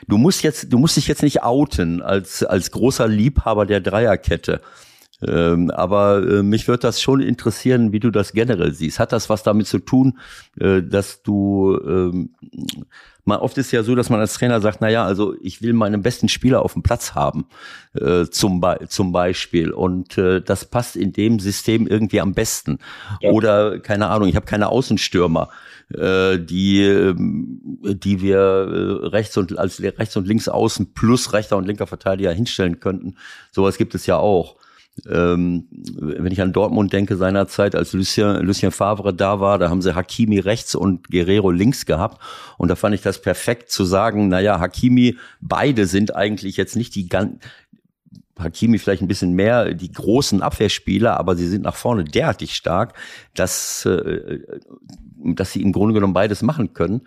du 0.10 0.18
musst 0.18 0.44
jetzt, 0.44 0.74
du 0.74 0.78
musst 0.78 0.98
dich 0.98 1.08
jetzt 1.08 1.24
nicht 1.24 1.44
outen 1.44 2.02
als, 2.02 2.44
als 2.44 2.72
großer 2.72 3.08
Liebhaber 3.08 3.66
der 3.66 3.80
Dreierkette. 3.80 4.62
Ähm, 5.28 5.70
aber 5.72 6.26
äh, 6.28 6.44
mich 6.44 6.68
würde 6.68 6.82
das 6.82 7.02
schon 7.02 7.20
interessieren, 7.22 7.92
wie 7.92 8.00
du 8.00 8.10
das 8.10 8.34
generell 8.34 8.74
siehst. 8.74 9.00
Hat 9.00 9.12
das 9.12 9.30
was 9.30 9.44
damit 9.44 9.68
zu 9.68 9.80
tun, 9.80 10.18
äh, 10.60 10.82
dass 10.82 11.24
du 11.24 11.78
ähm, 11.86 12.36
mal 13.26 13.38
oft 13.38 13.58
ist 13.58 13.72
ja 13.72 13.84
so, 13.84 13.96
dass 13.96 14.10
man 14.10 14.20
als 14.20 14.34
Trainer 14.34 14.62
sagt, 14.62 14.80
na 14.82 14.90
ja, 14.90 15.06
also 15.06 15.36
ich 15.42 15.62
will 15.62 15.74
meine 15.74 15.98
besten 15.98 16.30
Spieler 16.30 16.62
auf 16.62 16.74
dem 16.74 16.84
Platz 16.84 17.16
haben, 17.16 17.46
äh, 17.94 18.26
zum, 18.26 18.62
Be 18.62 18.88
zum 18.88 19.12
Beispiel. 19.12 19.72
Und 19.72 20.18
äh, 20.18 20.42
das 20.42 20.66
passt 20.66 20.96
in 20.96 21.14
dem 21.14 21.40
System 21.40 21.88
irgendwie 21.88 22.22
am 22.22 22.34
besten. 22.34 22.80
Ja. 23.22 23.32
Oder 23.32 23.80
keine 23.80 24.08
Ahnung, 24.08 24.28
ich 24.30 24.36
habe 24.36 24.46
keine 24.46 24.70
Außenstürmer 24.70 25.50
äh, 25.94 26.38
die, 26.38 26.84
ähm, 26.84 27.80
die 27.82 28.22
wir 28.22 28.38
äh, 28.38 29.08
rechts 29.08 29.38
und 29.38 29.58
als 29.58 29.82
rechts 29.82 30.16
und 30.16 30.28
links 30.28 30.48
außen 30.48 30.94
plus 30.94 31.34
rechter 31.34 31.58
und 31.58 31.66
linker 31.66 31.88
Verteidiger 31.88 32.32
hinstellen 32.32 32.80
könnten. 32.80 33.16
Sowas 33.52 33.78
gibt 33.78 33.96
es 33.96 34.06
ja 34.06 34.18
auch. 34.18 34.56
Ähm, 35.08 35.68
wenn 35.72 36.32
ich 36.32 36.42
an 36.42 36.54
Dortmund 36.54 36.92
denke, 36.94 37.16
seinerzeit, 37.18 37.76
als 37.76 37.94
Lucien, 37.94 38.44
Lucien 38.44 38.72
Favre 38.72 39.14
da 39.14 39.40
war, 39.40 39.60
da 39.60 39.70
haben 39.70 39.82
sie 39.82 39.96
Hakimi 39.96 40.40
rechts 40.40 40.76
und 40.76 41.10
Guerrero 41.10 41.52
links 41.52 41.86
gehabt. 41.86 42.22
Und 42.58 42.70
da 42.70 42.76
fand 42.76 42.96
ich 42.96 43.02
das 43.02 43.22
perfekt 43.22 43.72
zu 43.72 43.86
sagen, 43.86 44.28
naja, 44.28 44.60
Hakimi, 44.60 45.18
beide 45.42 45.86
sind 45.86 46.16
eigentlich 46.16 46.58
jetzt 46.58 46.76
nicht 46.76 46.96
die 46.96 47.08
ganz, 47.08 47.40
Hakimi 48.40 48.80
vielleicht 48.80 49.02
ein 49.02 49.08
bisschen 49.08 49.34
mehr 49.34 49.74
die 49.74 49.92
großen 49.92 50.42
Abwehrspieler, 50.42 51.20
aber 51.20 51.36
sie 51.36 51.48
sind 51.48 51.64
nach 51.64 51.76
vorne 51.76 52.04
derartig 52.04 52.56
stark, 52.56 52.94
dass, 53.36 53.86
äh, 53.86 54.40
dass 55.18 55.52
sie 55.52 55.62
im 55.62 55.72
Grunde 55.72 55.94
genommen 55.94 56.14
beides 56.14 56.42
machen 56.42 56.74
können. 56.74 57.02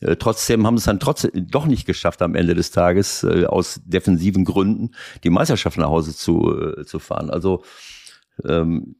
Äh, 0.00 0.16
trotzdem 0.16 0.66
haben 0.66 0.76
sie 0.76 0.82
es 0.82 0.86
dann 0.86 1.00
trotzdem 1.00 1.48
doch 1.48 1.66
nicht 1.66 1.86
geschafft, 1.86 2.22
am 2.22 2.34
Ende 2.34 2.54
des 2.54 2.70
Tages 2.70 3.24
äh, 3.24 3.46
aus 3.46 3.80
defensiven 3.84 4.44
Gründen 4.44 4.92
die 5.24 5.30
Meisterschaft 5.30 5.78
nach 5.78 5.88
Hause 5.88 6.14
zu, 6.14 6.76
äh, 6.78 6.84
zu 6.84 6.98
fahren. 6.98 7.30
Also 7.30 7.64
ähm, 8.44 8.96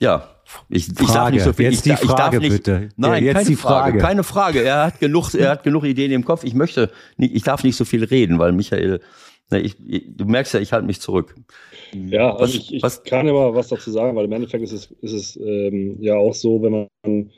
ja, 0.00 0.28
ich, 0.68 0.88
ich 0.88 0.94
darf 0.94 1.30
nicht 1.30 1.42
so 1.42 1.52
viel. 1.52 1.66
Jetzt 1.66 1.86
ich, 1.86 1.94
die 1.94 2.06
Frage, 2.06 2.38
nicht, 2.38 2.50
bitte. 2.50 2.88
Nein, 2.96 3.24
jetzt 3.24 3.34
keine 3.34 3.46
die 3.48 3.56
Frage. 3.56 3.90
Frage. 3.90 3.98
Keine 3.98 4.24
Frage. 4.24 4.62
Er 4.62 4.86
hat 4.86 5.00
genug, 5.00 5.34
er 5.34 5.50
hat 5.50 5.62
genug 5.62 5.84
Ideen 5.84 6.10
im 6.12 6.24
Kopf. 6.24 6.44
Ich 6.44 6.54
möchte, 6.54 6.90
nicht, 7.16 7.34
ich 7.34 7.42
darf 7.42 7.64
nicht 7.64 7.76
so 7.76 7.84
viel 7.84 8.04
reden, 8.04 8.38
weil 8.38 8.52
Michael, 8.52 9.00
ne, 9.50 9.60
ich, 9.60 9.76
du 9.78 10.24
merkst 10.24 10.54
ja, 10.54 10.60
ich 10.60 10.72
halte 10.72 10.86
mich 10.86 11.00
zurück. 11.00 11.34
Ja, 11.92 12.30
also 12.32 12.42
was, 12.42 12.54
ich, 12.54 12.74
ich 12.74 12.82
was, 12.82 13.02
kann 13.02 13.28
immer 13.28 13.54
was 13.54 13.68
dazu 13.68 13.90
sagen, 13.90 14.16
weil 14.16 14.24
im 14.24 14.32
Endeffekt 14.32 14.64
ist 14.64 14.72
es, 14.72 14.90
ist 15.02 15.12
es 15.12 15.36
ähm, 15.36 15.96
ja 16.00 16.16
auch 16.16 16.34
so, 16.34 16.62
wenn 16.62 16.72
man 16.72 17.30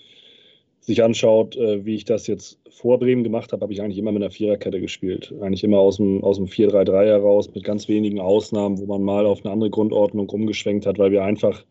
sich 0.91 1.03
anschaut, 1.05 1.57
äh, 1.57 1.85
wie 1.85 1.95
ich 1.95 2.05
das 2.05 2.27
jetzt 2.27 2.59
vor 2.69 2.99
Bremen 2.99 3.23
gemacht 3.23 3.53
habe, 3.53 3.63
habe 3.63 3.73
ich 3.73 3.81
eigentlich 3.81 3.99
immer 3.99 4.11
mit 4.13 4.23
einer 4.23 4.33
Viererkette 4.33 4.81
gespielt. 4.81 5.33
Eigentlich 5.41 5.63
immer 5.63 5.79
aus 5.79 5.99
dem, 5.99 6.23
aus 6.25 6.37
dem 6.37 6.47
4-3-3 6.47 7.07
heraus, 7.07 7.55
mit 7.55 7.63
ganz 7.63 7.89
wenigen 7.89 8.21
Ausnahmen, 8.21 8.79
wo 8.79 8.87
man 8.87 9.03
mal 9.03 9.25
auf 9.25 9.45
eine 9.45 9.53
andere 9.53 9.71
Grundordnung 9.71 10.29
umgeschwenkt 10.29 10.87
hat, 10.87 10.99
weil 10.99 11.13
wir 11.13 11.23
einfach, 11.23 11.65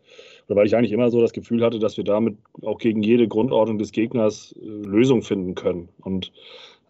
oder 0.48 0.56
weil 0.56 0.66
ich 0.66 0.74
eigentlich 0.74 0.92
immer 0.92 1.10
so 1.10 1.20
das 1.20 1.32
Gefühl 1.32 1.62
hatte, 1.62 1.78
dass 1.78 1.96
wir 1.98 2.04
damit 2.04 2.36
auch 2.62 2.78
gegen 2.78 3.02
jede 3.02 3.28
Grundordnung 3.28 3.78
des 3.78 3.92
Gegners 3.92 4.54
äh, 4.58 4.66
Lösungen 4.66 5.22
finden 5.22 5.54
können. 5.54 5.90
Und 6.00 6.32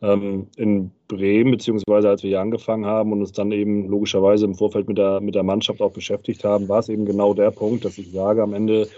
ähm, 0.02 0.46
in 0.56 0.92
Bremen, 1.08 1.50
beziehungsweise 1.50 2.08
als 2.08 2.22
wir 2.22 2.30
hier 2.30 2.40
angefangen 2.40 2.86
haben 2.86 3.12
und 3.12 3.20
uns 3.20 3.32
dann 3.32 3.52
eben 3.52 3.88
logischerweise 3.88 4.46
im 4.46 4.54
Vorfeld 4.54 4.88
mit 4.88 4.98
der, 4.98 5.20
mit 5.20 5.34
der 5.34 5.42
Mannschaft 5.42 5.82
auch 5.82 5.92
beschäftigt 5.92 6.44
haben, 6.44 6.68
war 6.68 6.78
es 6.78 6.88
eben 6.88 7.04
genau 7.04 7.34
der 7.34 7.50
Punkt, 7.50 7.84
dass 7.84 7.98
ich 7.98 8.10
sage, 8.10 8.42
am 8.42 8.54
Ende 8.54 8.88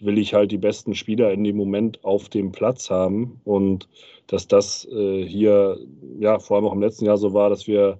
will 0.00 0.18
ich 0.18 0.34
halt 0.34 0.52
die 0.52 0.58
besten 0.58 0.94
Spieler 0.94 1.32
in 1.32 1.44
dem 1.44 1.56
Moment 1.56 2.04
auf 2.04 2.28
dem 2.28 2.52
Platz 2.52 2.90
haben. 2.90 3.40
Und 3.44 3.88
dass 4.26 4.48
das 4.48 4.86
äh, 4.90 5.24
hier, 5.24 5.78
ja, 6.18 6.38
vor 6.38 6.56
allem 6.56 6.66
auch 6.66 6.72
im 6.72 6.82
letzten 6.82 7.06
Jahr 7.06 7.16
so 7.16 7.32
war, 7.32 7.50
dass 7.50 7.66
wir 7.66 7.98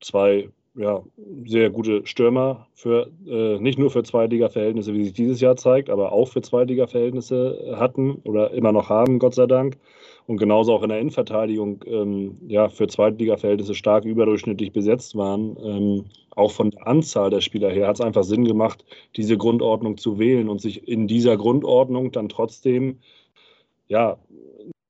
zwei 0.00 0.48
ja, 0.74 1.02
sehr 1.44 1.70
gute 1.70 2.06
Stürmer 2.06 2.66
für 2.72 3.10
äh, 3.26 3.58
nicht 3.58 3.78
nur 3.78 3.90
für 3.90 4.02
Zweitliga-Verhältnisse, 4.02 4.94
wie 4.94 5.04
sich 5.04 5.12
dieses 5.12 5.40
Jahr 5.40 5.56
zeigt, 5.56 5.90
aber 5.90 6.12
auch 6.12 6.28
für 6.28 6.40
Zweitliga-Verhältnisse 6.40 7.74
hatten 7.76 8.14
oder 8.24 8.52
immer 8.52 8.72
noch 8.72 8.88
haben, 8.88 9.18
Gott 9.18 9.34
sei 9.34 9.46
Dank 9.46 9.76
und 10.26 10.36
genauso 10.36 10.72
auch 10.72 10.82
in 10.82 10.88
der 10.88 11.00
Innenverteidigung 11.00 11.84
ähm, 11.86 12.38
ja, 12.46 12.68
für 12.68 12.86
Zweitliga-Verhältnisse 12.86 13.74
stark 13.74 14.04
überdurchschnittlich 14.04 14.72
besetzt 14.72 15.16
waren. 15.16 15.56
Ähm, 15.62 16.04
auch 16.34 16.52
von 16.52 16.70
der 16.70 16.86
Anzahl 16.86 17.30
der 17.30 17.40
Spieler 17.40 17.70
her 17.70 17.88
hat 17.88 17.96
es 17.96 18.00
einfach 18.00 18.24
Sinn 18.24 18.44
gemacht, 18.44 18.84
diese 19.16 19.36
Grundordnung 19.36 19.98
zu 19.98 20.18
wählen 20.18 20.48
und 20.48 20.60
sich 20.60 20.86
in 20.88 21.06
dieser 21.06 21.36
Grundordnung 21.36 22.12
dann 22.12 22.28
trotzdem 22.28 22.98
ja, 23.88 24.16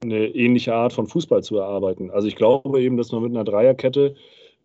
eine 0.03 0.29
ähnliche 0.29 0.75
Art 0.75 0.93
von 0.93 1.07
Fußball 1.07 1.43
zu 1.43 1.57
erarbeiten. 1.57 2.11
Also 2.11 2.29
ich 2.29 2.37
glaube 2.37 2.81
eben, 2.81 2.97
dass 2.97 3.13
man 3.13 3.23
mit 3.23 3.33
einer 3.33 3.45
Dreierkette 3.45 4.15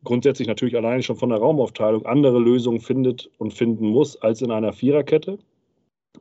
grundsätzlich 0.04 0.48
natürlich 0.48 0.76
alleine 0.76 1.04
schon 1.04 1.16
von 1.16 1.30
der 1.30 1.40
Raumaufteilung 1.40 2.06
andere 2.06 2.40
Lösungen 2.40 2.80
findet 2.80 3.30
und 3.38 3.54
finden 3.54 3.88
muss 3.88 4.16
als 4.22 4.42
in 4.42 4.52
einer 4.52 4.74
Viererkette, 4.74 5.40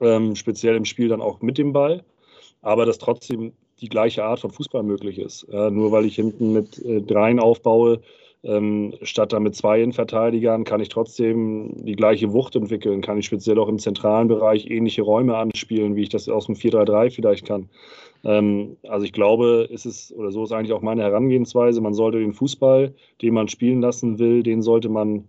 ähm, 0.00 0.35
speziell 0.35 0.76
im 0.76 0.85
Spiel 0.85 1.09
dann 1.09 1.20
auch 1.20 1.40
mit 1.40 1.59
dem 1.59 1.72
Ball, 1.72 2.02
aber 2.62 2.87
dass 2.87 2.98
trotzdem 2.98 3.52
die 3.81 3.89
gleiche 3.89 4.25
Art 4.25 4.41
von 4.41 4.51
Fußball 4.51 4.83
möglich 4.83 5.19
ist. 5.19 5.47
Ja, 5.51 5.71
nur 5.71 5.93
weil 5.93 6.07
ich 6.07 6.17
hinten 6.17 6.53
mit 6.53 6.79
äh, 6.85 7.03
dreien 7.03 7.41
aufbaue, 7.41 8.01
ähm, 8.43 8.95
statt 9.03 9.33
dann 9.33 9.43
mit 9.43 9.57
zwei 9.57 9.83
Innenverteidigern, 9.83 10.65
kann 10.65 10.81
ich 10.81 10.89
trotzdem 10.89 11.85
die 11.85 11.97
gleiche 11.97 12.33
Wucht 12.33 12.55
entwickeln, 12.55 13.01
kann 13.01 13.19
ich 13.19 13.27
speziell 13.27 13.59
auch 13.59 13.69
im 13.69 13.79
zentralen 13.79 14.29
Bereich 14.29 14.71
ähnliche 14.71 15.03
Räume 15.03 15.37
anspielen, 15.37 15.97
wie 15.97 16.03
ich 16.03 16.11
das 16.11 16.29
aus 16.29 16.47
dem 16.47 16.55
4-3-3 16.55 17.11
vielleicht 17.11 17.47
kann. 17.47 17.69
Ähm, 18.25 18.77
also 18.89 19.05
ich 19.05 19.12
glaube, 19.12 19.69
es 19.73 19.85
ist, 19.85 20.12
oder 20.12 20.31
so 20.31 20.45
ist 20.45 20.53
eigentlich 20.53 20.73
auch 20.73 20.83
meine 20.83 21.03
Herangehensweise, 21.03 21.81
man 21.81 21.95
sollte 21.95 22.19
den 22.19 22.35
Fußball, 22.35 22.95
den 23.21 23.35
man 23.35 23.49
spielen 23.49 23.81
lassen 23.81 24.19
will, 24.19 24.43
den 24.43 24.62
sollte 24.62 24.89
man 24.89 25.25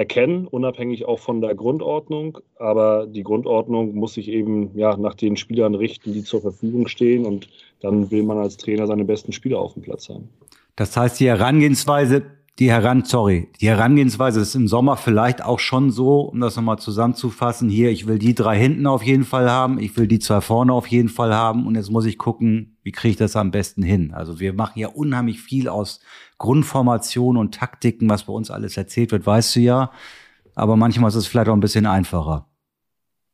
erkennen, 0.00 0.46
unabhängig 0.46 1.04
auch 1.04 1.18
von 1.18 1.42
der 1.42 1.54
Grundordnung. 1.54 2.38
Aber 2.58 3.06
die 3.06 3.22
Grundordnung 3.22 3.94
muss 3.94 4.14
sich 4.14 4.28
eben 4.28 4.70
ja, 4.74 4.96
nach 4.96 5.14
den 5.14 5.36
Spielern 5.36 5.74
richten, 5.74 6.14
die 6.14 6.24
zur 6.24 6.40
Verfügung 6.40 6.88
stehen. 6.88 7.26
Und 7.26 7.48
dann 7.80 8.10
will 8.10 8.22
man 8.22 8.38
als 8.38 8.56
Trainer 8.56 8.86
seine 8.86 9.04
besten 9.04 9.32
Spieler 9.32 9.60
auf 9.60 9.74
dem 9.74 9.82
Platz 9.82 10.08
haben. 10.08 10.30
Das 10.74 10.96
heißt, 10.96 11.20
die 11.20 11.28
Herangehensweise 11.28 12.22
die 12.58 12.70
Heran, 12.70 13.04
sorry, 13.06 13.48
die 13.62 13.68
Herangehensweise 13.68 14.40
ist 14.40 14.54
im 14.54 14.68
Sommer 14.68 14.98
vielleicht 14.98 15.42
auch 15.42 15.58
schon 15.58 15.90
so, 15.90 16.20
um 16.20 16.40
das 16.40 16.56
nochmal 16.56 16.78
zusammenzufassen. 16.78 17.70
Hier, 17.70 17.90
ich 17.90 18.06
will 18.06 18.18
die 18.18 18.34
drei 18.34 18.58
hinten 18.58 18.86
auf 18.86 19.02
jeden 19.02 19.24
Fall 19.24 19.50
haben, 19.50 19.78
ich 19.78 19.96
will 19.96 20.06
die 20.06 20.18
zwei 20.18 20.42
vorne 20.42 20.74
auf 20.74 20.86
jeden 20.86 21.08
Fall 21.08 21.34
haben 21.34 21.66
und 21.66 21.74
jetzt 21.74 21.90
muss 21.90 22.04
ich 22.04 22.18
gucken, 22.18 22.69
wie 22.82 22.92
kriege 22.92 23.12
ich 23.12 23.16
das 23.16 23.36
am 23.36 23.50
besten 23.50 23.82
hin. 23.82 24.12
Also 24.14 24.40
wir 24.40 24.52
machen 24.52 24.78
ja 24.78 24.88
unheimlich 24.88 25.40
viel 25.40 25.68
aus 25.68 26.00
Grundformationen 26.38 27.40
und 27.40 27.54
Taktiken, 27.54 28.08
was 28.08 28.24
bei 28.24 28.32
uns 28.32 28.50
alles 28.50 28.76
erzählt 28.76 29.12
wird, 29.12 29.26
weißt 29.26 29.56
du 29.56 29.60
ja. 29.60 29.92
Aber 30.54 30.76
manchmal 30.76 31.08
ist 31.08 31.14
es 31.14 31.26
vielleicht 31.26 31.48
auch 31.48 31.54
ein 31.54 31.60
bisschen 31.60 31.86
einfacher. 31.86 32.46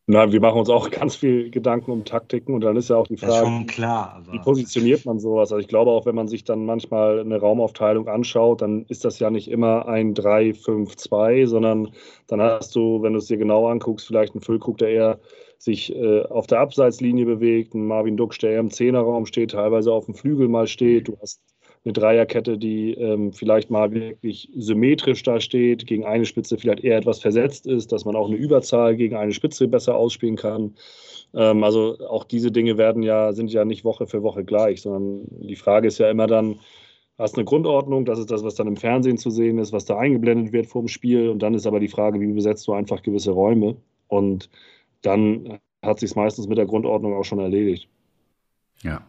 Nein, 0.09 0.31
wir 0.31 0.41
machen 0.41 0.61
uns 0.61 0.71
auch 0.71 0.91
ganz 0.91 1.17
viel 1.17 1.51
Gedanken 1.51 1.91
um 1.91 2.05
Taktiken 2.05 2.55
und 2.55 2.61
dann 2.61 2.77
ist 2.77 2.91
ja 2.91 2.97
auch 2.97 3.09
die 3.09 3.17
Frage, 3.17 3.45
schon 3.45 3.67
klar, 3.67 4.23
wie 4.31 4.39
positioniert 4.39 5.05
man 5.05 5.19
sowas? 5.19 5.51
Also 5.51 5.59
ich 5.59 5.67
glaube 5.67 5.91
auch, 5.91 6.07
wenn 6.07 6.15
man 6.15 6.29
sich 6.29 6.45
dann 6.45 6.65
manchmal 6.65 7.21
eine 7.21 7.39
Raumaufteilung 7.39 8.07
anschaut, 8.07 8.63
dann 8.63 8.85
ist 8.87 9.05
das 9.05 9.19
ja 9.19 9.31
nicht 9.31 9.51
immer 9.51 9.89
ein 9.89 10.15
3-5-2, 10.15 11.49
sondern 11.49 11.91
dann 12.29 12.41
hast 12.41 12.77
du, 12.77 13.03
wenn 13.03 13.15
du 13.15 13.19
es 13.19 13.27
dir 13.27 13.37
genau 13.37 13.67
anguckst, 13.67 14.07
vielleicht 14.07 14.35
einen 14.35 14.43
Füllkrug, 14.43 14.79
der 14.79 14.91
eher 14.91 15.21
sich 15.59 15.95
äh, 15.95 16.23
auf 16.23 16.47
der 16.47 16.61
Abseitslinie 16.61 17.27
bewegt, 17.27 17.75
ein 17.75 17.87
Marvin 17.87 18.17
Duksch, 18.17 18.39
der 18.39 18.59
im 18.59 18.71
Zehnerraum 18.71 19.27
steht, 19.27 19.53
teilweise 19.53 19.93
auf 19.93 20.07
dem 20.07 20.15
Flügel 20.15 20.49
mal 20.49 20.67
steht. 20.67 21.09
Du 21.09 21.17
hast 21.21 21.41
eine 21.85 21.93
Dreierkette, 21.93 22.59
die 22.59 22.95
ähm, 22.95 23.33
vielleicht 23.33 23.71
mal 23.71 23.93
wirklich 23.93 24.51
symmetrisch 24.57 25.23
da 25.23 25.41
steht, 25.41 25.87
gegen 25.87 26.05
eine 26.05 26.25
Spitze 26.25 26.59
vielleicht 26.59 26.83
eher 26.83 26.99
etwas 26.99 27.21
versetzt 27.21 27.67
ist, 27.67 27.93
dass 27.93 28.05
man 28.05 28.17
auch 28.17 28.27
eine 28.27 28.37
Überzahl 28.37 28.97
gegen 28.97 29.17
eine 29.17 29.33
Spitze 29.33 29.69
besser 29.69 29.97
ausspielen 29.97 30.37
kann. 30.37 30.75
Ähm, 31.33 31.63
also 31.63 31.97
auch 32.09 32.25
diese 32.25 32.51
Dinge 32.51 32.77
werden 32.77 33.03
ja, 33.03 33.33
sind 33.33 33.53
ja 33.53 33.65
nicht 33.65 33.85
Woche 33.85 34.07
für 34.07 34.23
Woche 34.23 34.45
gleich, 34.45 34.83
sondern 34.83 35.27
die 35.31 35.57
Frage 35.57 35.87
ist 35.87 35.99
ja 35.99 36.11
immer 36.11 36.27
dann, 36.27 36.59
hast 37.19 37.37
eine 37.37 37.45
Grundordnung, 37.45 38.05
das 38.05 38.19
ist 38.19 38.31
das, 38.31 38.43
was 38.43 38.57
dann 38.57 38.67
im 38.67 38.77
Fernsehen 38.77 39.17
zu 39.17 39.31
sehen 39.31 39.59
ist, 39.59 39.73
was 39.73 39.85
da 39.85 39.97
eingeblendet 39.97 40.53
wird 40.53 40.67
vor 40.67 40.83
dem 40.83 40.89
Spiel 40.89 41.31
und 41.31 41.41
dann 41.41 41.55
ist 41.55 41.67
aber 41.67 41.81
die 41.81 41.89
Frage, 41.89 42.21
wie 42.21 42.33
besetzt 42.33 42.67
du 42.67 42.73
einfach 42.73 43.03
gewisse 43.03 43.31
Räume 43.31 43.77
und 44.09 44.51
dann 45.07 45.59
hat 45.83 46.01
sich 46.01 46.15
meistens 46.17 46.49
mit 46.49 46.59
der 46.59 46.67
Grundordnung 46.67 47.15
auch 47.15 47.25
schon 47.25 47.39
erledigt. 47.39 47.89
Ja, 48.83 49.03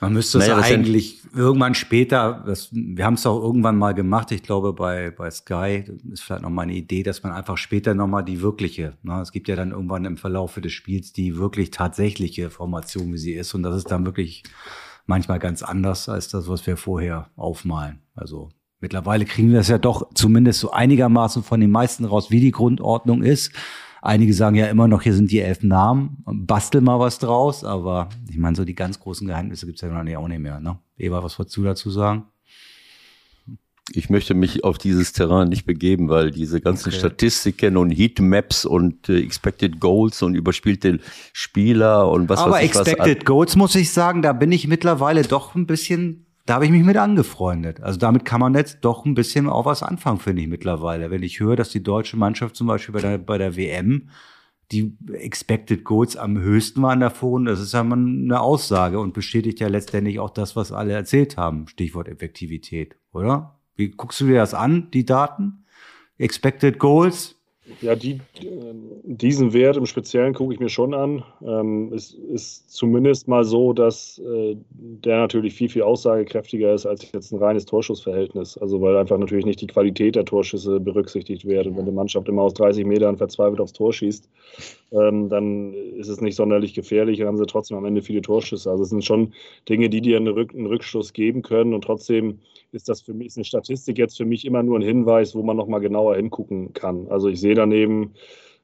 Man 0.00 0.12
müsste 0.12 0.38
naja, 0.38 0.58
es 0.58 0.66
eigentlich 0.66 1.20
irgendwann 1.34 1.74
später, 1.74 2.44
das, 2.46 2.70
wir 2.72 3.04
haben 3.04 3.14
es 3.14 3.26
auch 3.26 3.42
irgendwann 3.42 3.76
mal 3.76 3.94
gemacht, 3.94 4.30
ich 4.32 4.42
glaube 4.42 4.72
bei, 4.72 5.10
bei 5.10 5.30
Sky, 5.30 5.84
das 5.86 6.12
ist 6.12 6.22
vielleicht 6.22 6.42
noch 6.42 6.50
mal 6.50 6.62
eine 6.62 6.74
Idee, 6.74 7.02
dass 7.02 7.22
man 7.22 7.32
einfach 7.32 7.56
später 7.56 7.94
noch 7.94 8.06
mal 8.06 8.22
die 8.22 8.40
wirkliche, 8.40 8.96
ne, 9.02 9.20
es 9.20 9.32
gibt 9.32 9.48
ja 9.48 9.56
dann 9.56 9.72
irgendwann 9.72 10.04
im 10.04 10.16
Verlauf 10.16 10.54
des 10.54 10.72
Spiels 10.72 11.12
die 11.12 11.36
wirklich 11.36 11.70
tatsächliche 11.70 12.50
Formation, 12.50 13.12
wie 13.12 13.18
sie 13.18 13.34
ist 13.34 13.54
und 13.54 13.62
das 13.62 13.76
ist 13.76 13.90
dann 13.90 14.06
wirklich 14.06 14.44
manchmal 15.06 15.38
ganz 15.38 15.62
anders 15.62 16.08
als 16.08 16.28
das, 16.28 16.48
was 16.48 16.66
wir 16.66 16.76
vorher 16.76 17.30
aufmalen. 17.36 18.00
Also 18.14 18.50
mittlerweile 18.80 19.24
kriegen 19.24 19.52
wir 19.52 19.60
es 19.60 19.68
ja 19.68 19.78
doch 19.78 20.08
zumindest 20.14 20.60
so 20.60 20.70
einigermaßen 20.70 21.42
von 21.42 21.60
den 21.60 21.70
meisten 21.70 22.04
raus, 22.04 22.30
wie 22.30 22.40
die 22.40 22.52
Grundordnung 22.52 23.22
ist. 23.22 23.52
Einige 24.08 24.32
sagen 24.32 24.56
ja 24.56 24.68
immer 24.68 24.88
noch, 24.88 25.02
hier 25.02 25.12
sind 25.12 25.30
die 25.30 25.40
elf 25.40 25.62
Namen, 25.62 26.24
bastel 26.24 26.80
mal 26.80 26.98
was 26.98 27.18
draus, 27.18 27.62
aber 27.62 28.08
ich 28.30 28.38
meine, 28.38 28.56
so 28.56 28.64
die 28.64 28.74
ganz 28.74 28.98
großen 28.98 29.26
Geheimnisse 29.26 29.66
gibt's 29.66 29.82
ja 29.82 29.88
noch 29.88 30.02
nicht, 30.02 30.16
auch 30.16 30.28
nicht 30.28 30.38
mehr. 30.38 30.60
Ne? 30.60 30.78
Eva, 30.96 31.22
was 31.22 31.38
wolltest 31.38 31.54
du 31.58 31.62
dazu 31.62 31.90
sagen? 31.90 32.24
Ich 33.92 34.08
möchte 34.08 34.32
mich 34.32 34.64
auf 34.64 34.78
dieses 34.78 35.12
Terrain 35.12 35.50
nicht 35.50 35.66
begeben, 35.66 36.08
weil 36.08 36.30
diese 36.30 36.62
ganzen 36.62 36.88
okay. 36.88 36.98
Statistiken 37.00 37.76
und 37.76 37.90
Heatmaps 37.90 38.64
und 38.64 39.10
äh, 39.10 39.20
Expected 39.20 39.78
Goals 39.78 40.22
und 40.22 40.34
überspielte 40.34 41.00
Spieler 41.34 42.10
und 42.10 42.30
was 42.30 42.38
Aber 42.40 42.52
weiß 42.52 42.64
ich 42.64 42.76
Expected 42.76 43.26
Goals 43.26 43.56
muss 43.56 43.74
ich 43.74 43.92
sagen, 43.92 44.22
da 44.22 44.32
bin 44.32 44.52
ich 44.52 44.66
mittlerweile 44.68 45.20
doch 45.20 45.54
ein 45.54 45.66
bisschen 45.66 46.27
da 46.48 46.54
habe 46.54 46.64
ich 46.64 46.70
mich 46.70 46.82
mit 46.82 46.96
angefreundet. 46.96 47.82
Also 47.82 47.98
damit 47.98 48.24
kann 48.24 48.40
man 48.40 48.54
jetzt 48.54 48.78
doch 48.80 49.04
ein 49.04 49.12
bisschen 49.12 49.50
auch 49.50 49.66
was 49.66 49.82
anfangen, 49.82 50.18
finde 50.18 50.40
ich 50.40 50.48
mittlerweile. 50.48 51.10
Wenn 51.10 51.22
ich 51.22 51.40
höre, 51.40 51.56
dass 51.56 51.68
die 51.68 51.82
deutsche 51.82 52.16
Mannschaft 52.16 52.56
zum 52.56 52.66
Beispiel 52.66 52.94
bei 52.94 53.02
der, 53.02 53.18
bei 53.18 53.36
der 53.36 53.54
WM 53.54 54.08
die 54.72 54.96
Expected 55.12 55.84
Goals 55.84 56.16
am 56.16 56.38
höchsten 56.38 56.80
waren 56.80 57.00
davon, 57.00 57.44
das 57.44 57.60
ist 57.60 57.74
ja 57.74 57.84
mal 57.84 57.98
eine 57.98 58.40
Aussage 58.40 58.98
und 58.98 59.12
bestätigt 59.12 59.60
ja 59.60 59.68
letztendlich 59.68 60.20
auch 60.20 60.30
das, 60.30 60.56
was 60.56 60.72
alle 60.72 60.94
erzählt 60.94 61.36
haben. 61.36 61.68
Stichwort 61.68 62.08
Effektivität, 62.08 62.96
oder? 63.12 63.58
Wie 63.76 63.90
guckst 63.90 64.20
du 64.22 64.26
dir 64.26 64.36
das 64.36 64.54
an, 64.54 64.90
die 64.90 65.04
Daten? 65.04 65.64
Expected 66.16 66.78
Goals, 66.78 67.37
ja, 67.80 67.94
die, 67.94 68.20
diesen 69.04 69.52
Wert 69.52 69.76
im 69.76 69.86
Speziellen 69.86 70.34
gucke 70.34 70.54
ich 70.54 70.60
mir 70.60 70.68
schon 70.68 70.94
an. 70.94 71.22
Ähm, 71.42 71.92
es 71.92 72.12
ist 72.12 72.70
zumindest 72.70 73.28
mal 73.28 73.44
so, 73.44 73.72
dass 73.72 74.18
äh, 74.18 74.56
der 74.70 75.18
natürlich 75.18 75.54
viel, 75.54 75.68
viel 75.68 75.82
aussagekräftiger 75.82 76.74
ist 76.74 76.86
als 76.86 77.10
jetzt 77.12 77.32
ein 77.32 77.38
reines 77.38 77.66
Torschussverhältnis. 77.66 78.58
Also 78.58 78.80
weil 78.80 78.96
einfach 78.96 79.18
natürlich 79.18 79.44
nicht 79.44 79.60
die 79.60 79.66
Qualität 79.66 80.16
der 80.16 80.24
Torschüsse 80.24 80.80
berücksichtigt 80.80 81.44
wird. 81.44 81.66
Und 81.66 81.76
wenn 81.76 81.86
die 81.86 81.92
Mannschaft 81.92 82.28
immer 82.28 82.42
aus 82.42 82.54
30 82.54 82.84
Metern 82.84 83.16
verzweifelt 83.16 83.60
aufs 83.60 83.72
Tor 83.72 83.92
schießt, 83.92 84.28
ähm, 84.92 85.28
dann 85.28 85.74
ist 85.74 86.08
es 86.08 86.20
nicht 86.20 86.36
sonderlich 86.36 86.74
gefährlich, 86.74 87.18
dann 87.18 87.28
haben 87.28 87.36
sie 87.36 87.46
trotzdem 87.46 87.76
am 87.76 87.84
Ende 87.84 88.02
viele 88.02 88.22
Torschüsse. 88.22 88.70
Also 88.70 88.82
es 88.82 88.90
sind 88.90 89.04
schon 89.04 89.34
Dinge, 89.68 89.88
die 89.90 90.00
dir 90.00 90.16
einen, 90.16 90.28
Rück 90.28 90.54
einen 90.54 90.66
Rückschluss 90.66 91.12
geben 91.12 91.42
können 91.42 91.74
und 91.74 91.84
trotzdem 91.84 92.38
ist 92.72 92.88
das 92.88 93.00
für 93.00 93.14
mich, 93.14 93.28
ist 93.28 93.36
eine 93.36 93.44
Statistik 93.44 93.98
jetzt 93.98 94.16
für 94.16 94.24
mich 94.24 94.44
immer 94.44 94.62
nur 94.62 94.78
ein 94.78 94.82
Hinweis, 94.82 95.34
wo 95.34 95.42
man 95.42 95.56
nochmal 95.56 95.80
genauer 95.80 96.16
hingucken 96.16 96.72
kann. 96.72 97.08
Also 97.08 97.28
ich 97.28 97.40
sehe 97.40 97.54
daneben 97.54 98.14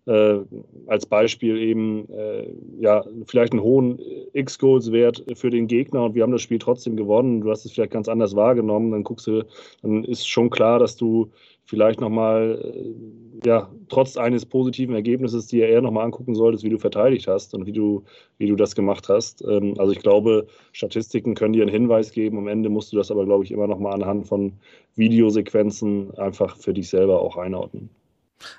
äh, 0.07 0.41
als 0.87 1.07
Beispiel 1.07 1.57
eben 1.57 2.09
äh, 2.11 2.47
ja 2.79 3.05
vielleicht 3.27 3.53
einen 3.53 3.63
hohen 3.63 3.99
X-Goals-Wert 4.33 5.25
für 5.35 5.51
den 5.51 5.67
Gegner 5.67 6.05
und 6.05 6.15
wir 6.15 6.23
haben 6.23 6.33
das 6.33 6.43
Spiel 6.43 6.59
trotzdem 6.59 6.97
gewonnen. 6.97 7.41
Du 7.41 7.51
hast 7.51 7.65
es 7.65 7.73
vielleicht 7.73 7.93
ganz 7.93 8.09
anders 8.09 8.37
wahrgenommen, 8.37 8.91
dann 8.91 9.05
guckst 9.05 9.27
du, 9.27 9.47
dann 9.83 10.05
ist 10.05 10.29
schon 10.29 10.51
klar, 10.51 10.79
dass 10.79 10.97
du 10.97 11.31
vielleicht 11.65 12.01
nochmal, 12.01 12.61
äh, 12.63 13.47
ja, 13.47 13.71
trotz 13.89 14.17
eines 14.17 14.47
positiven 14.47 14.95
Ergebnisses 14.95 15.47
dir 15.47 15.69
eher 15.69 15.83
nochmal 15.83 16.05
angucken 16.05 16.35
solltest, 16.35 16.65
wie 16.65 16.71
du 16.71 16.79
verteidigt 16.79 17.27
hast 17.27 17.55
und 17.55 17.67
wie 17.67 17.73
du, 17.73 18.05
wie 18.39 18.47
du 18.47 18.57
das 18.57 18.75
gemacht 18.75 19.09
hast. 19.09 19.43
Ähm, 19.47 19.75
also 19.79 19.93
ich 19.93 20.01
glaube, 20.01 20.47
Statistiken 20.73 21.35
können 21.35 21.53
dir 21.53 21.63
einen 21.63 21.73
Hinweis 21.73 22.13
geben. 22.13 22.39
Am 22.39 22.49
Ende 22.49 22.69
musst 22.69 22.93
du 22.93 22.97
das 22.97 23.11
aber, 23.11 23.25
glaube 23.25 23.45
ich, 23.45 23.51
immer 23.51 23.67
nochmal 23.67 23.95
anhand 23.95 24.27
von 24.27 24.53
Videosequenzen 24.97 26.17
einfach 26.19 26.57
für 26.57 26.75
dich 26.75 26.89
selber 26.89 27.21
auch 27.21 27.37
einordnen. 27.37 27.91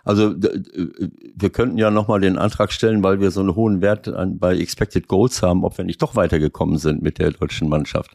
Also 0.03 0.34
wir 0.36 1.49
könnten 1.51 1.78
ja 1.78 1.91
nochmal 1.91 2.22
den 2.22 2.38
Antrag 2.38 2.72
stellen, 2.72 3.03
weil 3.03 3.20
wir 3.20 3.30
so 3.30 3.41
einen 3.41 3.56
hohen 3.56 3.82
Wert 3.82 4.12
bei 4.39 4.58
Expected 4.58 5.08
Goals 5.08 5.43
haben, 5.43 5.64
ob 5.64 5.78
wir 5.78 5.86
nicht 5.86 6.01
doch 6.01 6.16
weitergekommen 6.16 6.78
sind 6.78 7.03
mit 7.03 7.20
der 7.20 7.32
deutschen 7.32 7.70
Mannschaft. 7.70 8.12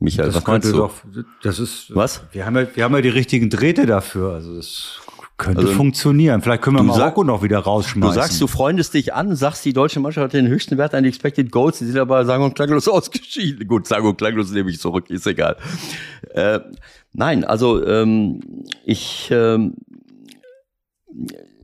Michael, 0.00 0.26
das 0.26 0.36
was 0.36 0.46
meinst 0.46 0.72
du? 0.72 0.76
Doch, 0.76 0.94
das 1.42 1.58
ist, 1.58 1.94
was? 1.94 2.22
Wir 2.32 2.46
haben 2.46 2.56
ja, 2.56 2.66
wir 2.74 2.84
haben 2.84 2.94
ja 2.94 3.02
die 3.02 3.10
richtigen 3.10 3.50
Drähte 3.50 3.84
dafür. 3.84 4.32
Also 4.32 4.56
das 4.56 5.00
könnte 5.36 5.60
also, 5.60 5.72
funktionieren. 5.74 6.40
Vielleicht 6.40 6.62
können 6.62 6.76
wir 6.76 6.82
Marokko 6.82 7.20
sag, 7.20 7.26
noch 7.26 7.42
wieder 7.42 7.58
rausschmeißen. 7.58 8.14
Du 8.14 8.20
sagst, 8.20 8.40
du 8.40 8.46
freundest 8.46 8.94
dich 8.94 9.12
an, 9.12 9.36
sagst, 9.36 9.64
die 9.64 9.74
deutsche 9.74 10.00
Mannschaft 10.00 10.24
hat 10.24 10.32
den 10.32 10.48
höchsten 10.48 10.78
Wert 10.78 10.94
an 10.94 11.04
Expected 11.04 11.52
Goals, 11.52 11.78
die 11.78 11.86
sind 11.86 11.98
aber 11.98 12.24
sagen 12.24 12.44
und 12.44 12.54
klanglos 12.54 12.88
ausgeschieden. 12.88 13.66
Gut, 13.68 13.86
sagen 13.86 14.06
und 14.06 14.16
klanglos 14.16 14.50
nehme 14.50 14.70
ich 14.70 14.80
zurück, 14.80 15.10
ist 15.10 15.26
egal. 15.26 15.56
Äh, 16.30 16.60
nein, 17.12 17.44
also 17.44 17.84
ähm, 17.86 18.40
ich 18.84 19.28
ähm, 19.30 19.74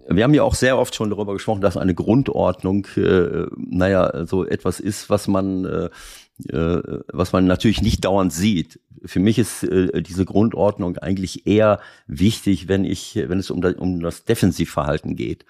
wir 0.09 0.25
haben 0.25 0.35
ja 0.35 0.43
auch 0.43 0.55
sehr 0.55 0.79
oft 0.79 0.95
schon 0.95 1.11
darüber 1.11 1.33
gesprochen, 1.33 1.61
dass 1.61 1.77
eine 1.77 1.95
Grundordnung, 1.95 2.87
äh, 2.97 3.47
naja, 3.57 4.27
so 4.27 4.45
etwas 4.45 4.79
ist, 4.79 5.11
was 5.11 5.27
man 5.27 5.65
äh, 5.65 5.91
was 6.39 7.33
man 7.33 7.47
natürlich 7.47 7.83
nicht 7.83 8.05
dauernd 8.05 8.33
sieht. 8.33 8.81
Für 9.05 9.21
mich 9.21 9.39
ist 9.39 9.63
äh, 9.65 10.03
diese 10.03 10.25
Grundordnung 10.25 10.99
eigentlich 10.99 11.47
eher 11.47 11.81
wichtig, 12.07 12.69
wenn 12.69 12.85
ich, 12.85 13.15
wenn 13.17 13.39
es 13.39 13.51
um 13.51 13.61
das, 13.61 13.75
um 13.75 14.01
das 14.01 14.25
Defensivverhalten 14.25 15.17
geht. 15.17 15.45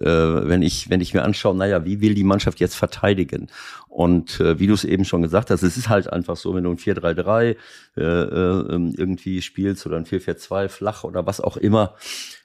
Äh, 0.00 0.04
wenn 0.04 0.62
ich, 0.62 0.90
wenn 0.90 1.00
ich 1.00 1.14
mir 1.14 1.22
anschaue, 1.22 1.56
naja, 1.56 1.84
wie 1.84 2.00
will 2.00 2.14
die 2.14 2.24
Mannschaft 2.24 2.60
jetzt 2.60 2.74
verteidigen? 2.74 3.48
Und 3.88 4.38
äh, 4.38 4.58
wie 4.58 4.66
du 4.66 4.74
es 4.74 4.84
eben 4.84 5.04
schon 5.04 5.22
gesagt 5.22 5.50
hast, 5.50 5.62
es 5.62 5.76
ist 5.76 5.88
halt 5.88 6.12
einfach 6.12 6.36
so, 6.36 6.54
wenn 6.54 6.64
du 6.64 6.70
ein 6.70 6.76
4-3-3 6.76 7.56
äh, 7.96 8.02
äh, 8.02 8.74
ähm, 8.74 8.94
irgendwie 8.96 9.42
spielst 9.42 9.86
oder 9.86 9.96
ein 9.96 10.04
4-4-2 10.04 10.68
flach 10.68 11.04
oder 11.04 11.26
was 11.26 11.40
auch 11.40 11.56
immer, 11.56 11.96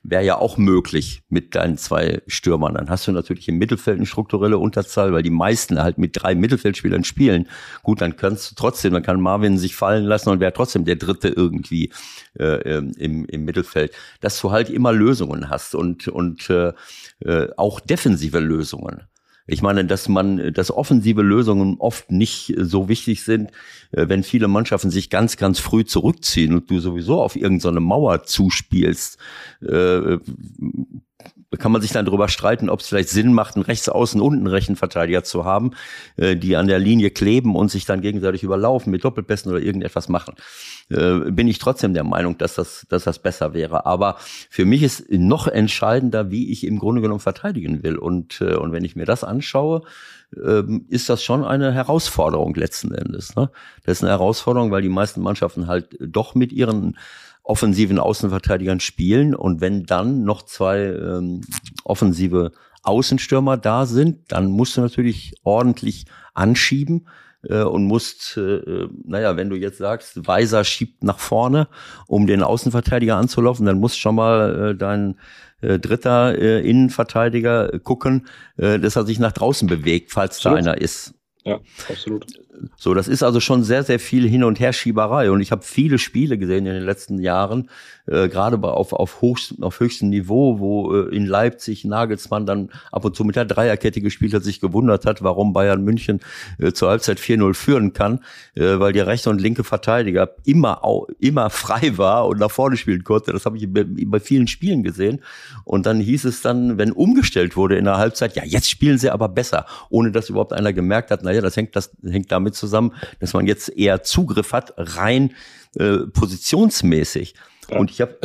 wäre 0.03 0.23
ja 0.23 0.37
auch 0.37 0.57
möglich 0.57 1.23
mit 1.29 1.53
deinen 1.53 1.77
zwei 1.77 2.21
Stürmern. 2.27 2.73
Dann 2.73 2.89
hast 2.89 3.07
du 3.07 3.11
natürlich 3.11 3.47
im 3.49 3.57
Mittelfeld 3.57 3.97
eine 3.97 4.05
strukturelle 4.05 4.57
Unterzahl, 4.57 5.13
weil 5.13 5.21
die 5.21 5.29
meisten 5.29 5.81
halt 5.81 5.97
mit 5.97 6.11
drei 6.21 6.33
Mittelfeldspielern 6.33 7.03
spielen. 7.03 7.47
Gut, 7.83 8.01
dann 8.01 8.15
kannst 8.15 8.51
du 8.51 8.55
trotzdem, 8.55 8.93
dann 8.93 9.03
kann 9.03 9.21
Marvin 9.21 9.57
sich 9.57 9.75
fallen 9.75 10.05
lassen 10.05 10.29
und 10.29 10.39
wäre 10.39 10.53
trotzdem 10.53 10.85
der 10.85 10.95
Dritte 10.95 11.27
irgendwie 11.27 11.91
äh, 12.39 12.77
ähm, 12.77 12.93
im, 12.97 13.25
im 13.25 13.45
Mittelfeld. 13.45 13.93
Dass 14.21 14.39
du 14.41 14.51
halt 14.51 14.69
immer 14.69 14.91
Lösungen 14.91 15.49
hast 15.49 15.75
und, 15.75 16.07
und 16.07 16.49
äh, 16.49 16.73
äh 17.19 17.47
auch 17.57 17.79
defensive 17.79 18.39
Lösungen. 18.39 19.03
Ich 19.45 19.61
meine, 19.61 19.83
dass 19.83 20.07
man, 20.07 20.53
dass 20.53 20.71
offensive 20.71 21.21
Lösungen 21.21 21.75
oft 21.79 22.11
nicht 22.11 22.53
so 22.57 22.87
wichtig 22.87 23.23
sind, 23.23 23.51
äh, 23.91 24.07
wenn 24.07 24.23
viele 24.23 24.47
Mannschaften 24.47 24.89
sich 24.89 25.09
ganz, 25.09 25.35
ganz 25.35 25.59
früh 25.59 25.83
zurückziehen 25.83 26.53
und 26.53 26.71
du 26.71 26.79
sowieso 26.79 27.21
auf 27.21 27.35
irgendeine 27.35 27.81
Mauer 27.81 28.23
zuspielst, 28.23 29.17
äh, 29.61 30.17
kann 31.59 31.71
man 31.71 31.81
sich 31.81 31.91
dann 31.91 32.05
darüber 32.05 32.27
streiten, 32.27 32.69
ob 32.69 32.79
es 32.79 32.87
vielleicht 32.87 33.09
Sinn 33.09 33.33
macht, 33.33 33.55
einen 33.55 33.65
Rechtsaußen 33.65 34.19
und 34.21 34.33
einen 34.33 34.47
Rechenverteidiger 34.47 35.23
zu 35.23 35.45
haben, 35.45 35.71
äh, 36.17 36.35
die 36.35 36.55
an 36.55 36.67
der 36.67 36.79
Linie 36.79 37.11
kleben 37.11 37.55
und 37.55 37.69
sich 37.69 37.85
dann 37.85 38.01
gegenseitig 38.01 38.43
überlaufen 38.43 38.91
mit 38.91 39.03
Doppelpässen 39.03 39.51
oder 39.51 39.61
irgendetwas 39.61 40.09
machen. 40.09 40.35
Äh, 40.89 41.31
bin 41.31 41.47
ich 41.47 41.59
trotzdem 41.59 41.93
der 41.93 42.03
Meinung, 42.03 42.37
dass 42.37 42.55
das, 42.55 42.85
dass 42.89 43.03
das 43.03 43.19
besser 43.19 43.53
wäre. 43.53 43.85
Aber 43.85 44.17
für 44.49 44.65
mich 44.65 44.83
ist 44.83 45.11
noch 45.11 45.47
entscheidender, 45.47 46.31
wie 46.31 46.51
ich 46.51 46.65
im 46.65 46.79
Grunde 46.79 47.01
genommen 47.01 47.19
verteidigen 47.19 47.83
will. 47.83 47.97
Und, 47.97 48.41
äh, 48.41 48.55
und 48.55 48.71
wenn 48.71 48.83
ich 48.83 48.95
mir 48.95 49.05
das 49.05 49.23
anschaue, 49.23 49.83
ähm, 50.43 50.85
ist 50.89 51.09
das 51.09 51.23
schon 51.23 51.43
eine 51.43 51.71
Herausforderung 51.71 52.55
letzten 52.55 52.93
Endes. 52.93 53.35
Ne? 53.35 53.49
Das 53.85 53.97
ist 53.97 54.03
eine 54.03 54.11
Herausforderung, 54.11 54.71
weil 54.71 54.81
die 54.81 54.89
meisten 54.89 55.21
Mannschaften 55.21 55.67
halt 55.67 55.95
doch 55.99 56.35
mit 56.35 56.51
ihren 56.51 56.97
offensiven 57.43 57.99
Außenverteidigern 57.99 58.79
spielen 58.79 59.35
und 59.35 59.61
wenn 59.61 59.83
dann 59.83 60.23
noch 60.23 60.43
zwei 60.43 60.79
ähm, 60.79 61.41
offensive 61.83 62.51
Außenstürmer 62.83 63.57
da 63.57 63.85
sind, 63.85 64.31
dann 64.31 64.49
musst 64.49 64.77
du 64.77 64.81
natürlich 64.81 65.33
ordentlich 65.43 66.05
anschieben 66.33 67.07
äh, 67.43 67.63
und 67.63 67.85
musst, 67.85 68.37
äh, 68.37 68.87
naja, 69.05 69.35
wenn 69.37 69.49
du 69.49 69.55
jetzt 69.55 69.77
sagst, 69.77 70.25
Weiser 70.27 70.63
schiebt 70.63 71.03
nach 71.03 71.19
vorne, 71.19 71.67
um 72.07 72.27
den 72.27 72.43
Außenverteidiger 72.43 73.15
anzulaufen, 73.17 73.65
dann 73.65 73.79
musst 73.79 73.99
schon 73.99 74.15
mal 74.15 74.71
äh, 74.71 74.75
dein 74.75 75.19
äh, 75.61 75.79
dritter 75.79 76.37
äh, 76.37 76.67
Innenverteidiger 76.67 77.79
gucken, 77.79 78.27
äh, 78.57 78.79
dass 78.79 78.95
er 78.95 79.05
sich 79.05 79.19
nach 79.19 79.31
draußen 79.31 79.67
bewegt, 79.67 80.11
falls 80.11 80.37
Absolut. 80.37 80.57
da 80.57 80.59
einer 80.59 80.81
ist. 80.81 81.13
Ja, 81.45 81.59
absolut. 81.89 82.25
So, 82.77 82.93
das 82.93 83.07
ist 83.07 83.23
also 83.23 83.39
schon 83.39 83.63
sehr, 83.63 83.83
sehr 83.83 83.99
viel 83.99 84.27
Hin- 84.27 84.43
und 84.43 84.59
Herschieberei. 84.59 85.31
Und 85.31 85.41
ich 85.41 85.51
habe 85.51 85.63
viele 85.63 85.97
Spiele 85.97 86.37
gesehen 86.37 86.65
in 86.65 86.73
den 86.73 86.83
letzten 86.83 87.19
Jahren, 87.19 87.69
äh, 88.05 88.27
gerade 88.27 88.61
auf, 88.63 88.93
auf, 88.93 89.21
hochstem, 89.21 89.63
auf 89.63 89.79
höchstem 89.79 90.09
Niveau, 90.09 90.59
wo 90.59 90.93
äh, 90.93 91.15
in 91.15 91.25
Leipzig 91.25 91.85
Nagelsmann 91.85 92.45
dann 92.45 92.69
ab 92.91 93.05
und 93.05 93.15
zu 93.15 93.23
mit 93.23 93.35
der 93.35 93.45
Dreierkette 93.45 94.01
gespielt 94.01 94.33
hat, 94.33 94.43
sich 94.43 94.59
gewundert 94.59 95.05
hat, 95.05 95.23
warum 95.23 95.53
Bayern 95.53 95.83
München 95.83 96.19
äh, 96.59 96.73
zur 96.73 96.89
Halbzeit 96.89 97.19
4-0 97.19 97.53
führen 97.53 97.93
kann, 97.93 98.19
äh, 98.55 98.79
weil 98.79 98.93
der 98.93 99.07
rechte 99.07 99.29
und 99.29 99.41
linke 99.41 99.63
Verteidiger 99.63 100.31
immer, 100.45 100.83
auch, 100.83 101.07
immer 101.19 101.49
frei 101.49 101.97
war 101.97 102.27
und 102.27 102.39
nach 102.39 102.51
vorne 102.51 102.77
spielen 102.77 103.03
konnte. 103.03 103.31
Das 103.31 103.45
habe 103.45 103.57
ich 103.57 103.71
bei, 103.71 103.85
bei 103.85 104.19
vielen 104.19 104.47
Spielen 104.47 104.83
gesehen. 104.83 105.21
Und 105.63 105.85
dann 105.85 105.99
hieß 105.99 106.25
es 106.25 106.41
dann, 106.41 106.77
wenn 106.77 106.91
umgestellt 106.91 107.55
wurde 107.55 107.77
in 107.77 107.85
der 107.85 107.97
Halbzeit, 107.97 108.35
ja, 108.35 108.43
jetzt 108.43 108.69
spielen 108.69 108.97
sie 108.97 109.09
aber 109.09 109.29
besser, 109.29 109.65
ohne 109.89 110.11
dass 110.11 110.29
überhaupt 110.29 110.53
einer 110.53 110.73
gemerkt 110.73 111.11
hat, 111.11 111.23
naja, 111.23 111.41
das 111.41 111.55
hängt, 111.55 111.75
das 111.75 111.91
hängt 112.03 112.31
damit 112.31 112.42
damit 112.43 112.55
zusammen, 112.55 112.93
dass 113.19 113.33
man 113.33 113.47
jetzt 113.47 113.69
eher 113.69 114.03
Zugriff 114.03 114.53
hat, 114.53 114.73
rein 114.77 115.33
äh, 115.75 115.99
positionsmäßig. 116.13 117.33
Ja. 117.69 117.79
Und 117.79 117.91
ich 117.91 118.01
habe 118.01 118.17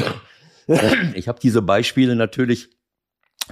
ich 1.15 1.29
hab 1.29 1.41
diese 1.41 1.63
Beispiele 1.63 2.17
natürlich 2.17 2.69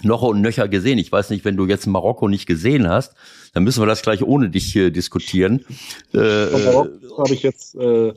noch 0.02 0.22
und 0.22 0.42
nöcher 0.42 0.68
gesehen. 0.68 0.98
Ich 0.98 1.10
weiß 1.10 1.30
nicht, 1.30 1.44
wenn 1.44 1.56
du 1.56 1.66
jetzt 1.66 1.86
Marokko 1.86 2.28
nicht 2.28 2.46
gesehen 2.46 2.88
hast, 2.88 3.14
dann 3.54 3.64
müssen 3.64 3.80
wir 3.80 3.86
das 3.86 4.02
gleich 4.02 4.22
ohne 4.22 4.50
dich 4.50 4.70
hier 4.70 4.90
diskutieren. 4.90 5.64
Äh, 6.12 6.46
von 6.46 6.64
Marokko 6.64 7.18
habe 7.18 7.34
ich 7.34 7.42
jetzt 7.42 7.74
äh, 7.76 8.12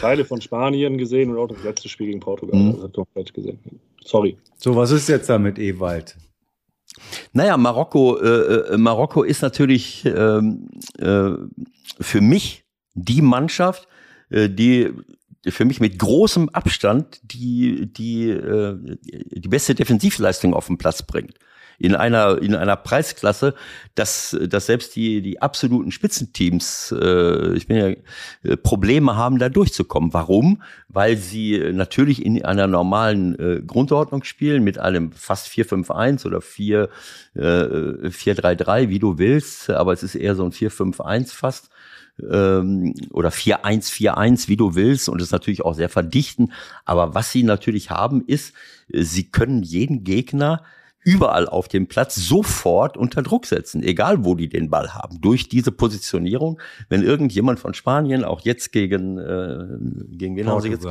Teile 0.00 0.24
von 0.24 0.40
Spanien 0.40 0.98
gesehen 0.98 1.30
und 1.30 1.38
auch 1.38 1.48
das 1.48 1.62
letzte 1.62 1.88
Spiel 1.88 2.06
gegen 2.06 2.20
Portugal. 2.20 2.58
Mhm. 2.58 2.74
Also 2.74 2.88
komplett 2.88 3.32
gesehen. 3.32 3.58
Sorry. 4.04 4.36
So, 4.56 4.74
was 4.74 4.90
ist 4.90 5.08
jetzt 5.08 5.28
da 5.28 5.38
mit 5.38 5.58
Ewald? 5.58 6.16
Naja, 7.32 7.56
Marokko, 7.56 8.18
äh, 8.18 8.74
äh, 8.74 8.78
Marokko 8.78 9.22
ist 9.22 9.42
natürlich 9.42 10.04
ähm, 10.04 10.68
äh, 10.98 11.30
für 12.00 12.20
mich 12.20 12.64
die 12.94 13.22
Mannschaft, 13.22 13.88
äh, 14.30 14.48
die 14.48 14.90
für 15.48 15.64
mich 15.64 15.80
mit 15.80 15.98
großem 15.98 16.50
Abstand 16.50 17.20
die, 17.22 17.90
die, 17.92 18.28
äh, 18.28 18.76
die 19.02 19.48
beste 19.48 19.74
Defensivleistung 19.74 20.54
auf 20.54 20.66
den 20.66 20.78
Platz 20.78 21.02
bringt. 21.02 21.38
In 21.80 21.94
einer, 21.94 22.40
in 22.42 22.54
einer 22.54 22.76
Preisklasse, 22.76 23.54
dass, 23.94 24.36
dass 24.48 24.66
selbst 24.66 24.94
die, 24.96 25.22
die 25.22 25.40
absoluten 25.40 25.90
Spitzenteams, 25.90 26.92
äh, 26.92 27.54
ich 27.54 27.66
bin 27.66 27.76
ja, 27.76 27.88
äh, 28.42 28.56
Probleme 28.56 29.16
haben, 29.16 29.38
da 29.38 29.48
durchzukommen. 29.48 30.12
Warum? 30.12 30.62
Weil 30.88 31.16
sie 31.16 31.58
natürlich 31.72 32.24
in 32.24 32.44
einer 32.44 32.66
normalen 32.66 33.38
äh, 33.38 33.62
Grundordnung 33.66 34.24
spielen, 34.24 34.62
mit 34.62 34.78
einem 34.78 35.12
fast 35.12 35.48
4-5-1 35.48 36.26
oder 36.26 36.42
4, 36.42 36.90
äh, 37.34 37.40
4-3-3, 37.40 38.90
wie 38.90 38.98
du 38.98 39.16
willst, 39.16 39.70
aber 39.70 39.94
es 39.94 40.02
ist 40.02 40.16
eher 40.16 40.34
so 40.34 40.44
ein 40.44 40.52
4-5-1 40.52 41.32
fast 41.32 41.70
ähm, 42.30 42.94
oder 43.10 43.30
4-1-4-1, 43.30 44.48
wie 44.48 44.56
du 44.56 44.74
willst, 44.74 45.08
und 45.08 45.20
das 45.20 45.30
natürlich 45.30 45.64
auch 45.64 45.74
sehr 45.74 45.88
verdichten. 45.88 46.52
Aber 46.84 47.14
was 47.14 47.32
sie 47.32 47.42
natürlich 47.42 47.90
haben, 47.90 48.22
ist, 48.26 48.54
sie 48.88 49.30
können 49.30 49.62
jeden 49.62 50.04
Gegner 50.04 50.62
überall 51.02 51.48
auf 51.48 51.68
dem 51.68 51.86
Platz 51.86 52.16
sofort 52.16 52.96
unter 52.96 53.22
Druck 53.22 53.46
setzen, 53.46 53.82
egal 53.82 54.24
wo 54.24 54.34
die 54.34 54.48
den 54.48 54.70
Ball 54.70 54.94
haben. 54.94 55.20
Durch 55.20 55.48
diese 55.48 55.72
Positionierung, 55.72 56.60
wenn 56.88 57.02
irgendjemand 57.02 57.58
von 57.58 57.74
Spanien 57.74 58.24
auch 58.24 58.40
jetzt 58.42 58.72
gegen 58.72 59.18
äh, 59.18 59.66
gegen 60.16 60.36
wen 60.36 60.46
haben 60.46 60.60
sie 60.60 60.68
jetzt 60.68 60.86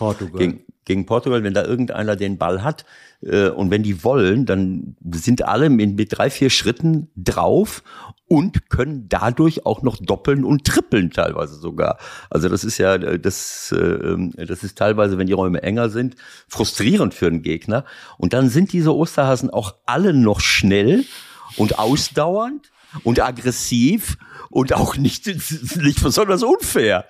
Portugal. 0.00 0.38
Gegen, 0.38 0.64
gegen 0.86 1.04
Portugal, 1.04 1.44
wenn 1.44 1.52
da 1.52 1.62
irgendeiner 1.62 2.16
den 2.16 2.38
Ball 2.38 2.64
hat 2.64 2.86
äh, 3.22 3.50
und 3.50 3.70
wenn 3.70 3.82
die 3.82 4.02
wollen, 4.02 4.46
dann 4.46 4.96
sind 5.12 5.44
alle 5.44 5.68
mit, 5.68 5.94
mit 5.94 6.16
drei, 6.16 6.30
vier 6.30 6.48
Schritten 6.48 7.10
drauf 7.16 7.82
und 8.26 8.70
können 8.70 9.10
dadurch 9.10 9.66
auch 9.66 9.82
noch 9.82 9.98
doppeln 9.98 10.42
und 10.42 10.66
trippeln 10.66 11.10
teilweise 11.10 11.54
sogar. 11.56 11.98
Also 12.30 12.48
das 12.48 12.64
ist 12.64 12.78
ja, 12.78 12.96
das, 12.96 13.72
äh, 13.72 14.44
das 14.46 14.64
ist 14.64 14.78
teilweise, 14.78 15.18
wenn 15.18 15.26
die 15.26 15.34
Räume 15.34 15.62
enger 15.62 15.90
sind, 15.90 16.16
frustrierend 16.48 17.12
für 17.12 17.26
einen 17.26 17.42
Gegner. 17.42 17.84
Und 18.16 18.32
dann 18.32 18.48
sind 18.48 18.72
diese 18.72 18.96
Osterhasen 18.96 19.50
auch 19.50 19.74
alle 19.84 20.14
noch 20.14 20.40
schnell 20.40 21.04
und 21.58 21.78
ausdauernd 21.78 22.72
und 23.04 23.20
aggressiv 23.20 24.16
und 24.50 24.72
auch 24.72 24.96
nicht, 24.96 25.26
nicht 25.76 26.02
besonders 26.02 26.42
unfair. 26.42 27.06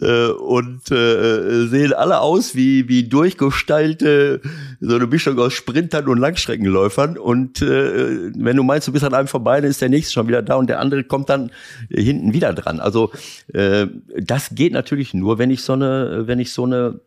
Äh, 0.00 0.28
und 0.28 0.90
äh, 0.90 1.66
sehen 1.66 1.92
alle 1.92 2.20
aus 2.20 2.54
wie, 2.54 2.88
wie 2.88 3.04
durchgestylte, 3.04 4.40
so 4.80 4.94
eine 4.94 5.06
Mischung 5.06 5.38
aus 5.38 5.52
Sprintern 5.52 6.08
und 6.08 6.18
Langstreckenläufern. 6.18 7.18
Und 7.18 7.60
äh, 7.60 8.32
wenn 8.34 8.56
du 8.56 8.62
meinst, 8.62 8.88
du 8.88 8.92
bist 8.92 9.04
an 9.04 9.14
einem 9.14 9.28
vorbei, 9.28 9.60
dann 9.60 9.70
ist 9.70 9.82
der 9.82 9.90
nächste 9.90 10.14
schon 10.14 10.26
wieder 10.28 10.42
da 10.42 10.56
und 10.56 10.68
der 10.68 10.80
andere 10.80 11.04
kommt 11.04 11.28
dann 11.28 11.50
hinten 11.90 12.32
wieder 12.32 12.54
dran. 12.54 12.80
Also 12.80 13.12
äh, 13.52 13.86
das 14.16 14.54
geht 14.54 14.72
natürlich 14.72 15.12
nur, 15.12 15.38
wenn 15.38 15.50
ich 15.50 15.62
so 15.62 15.74
eine, 15.74 16.26
wenn 16.26 16.38
ich 16.38 16.52
so 16.52 16.64
eine 16.64 17.00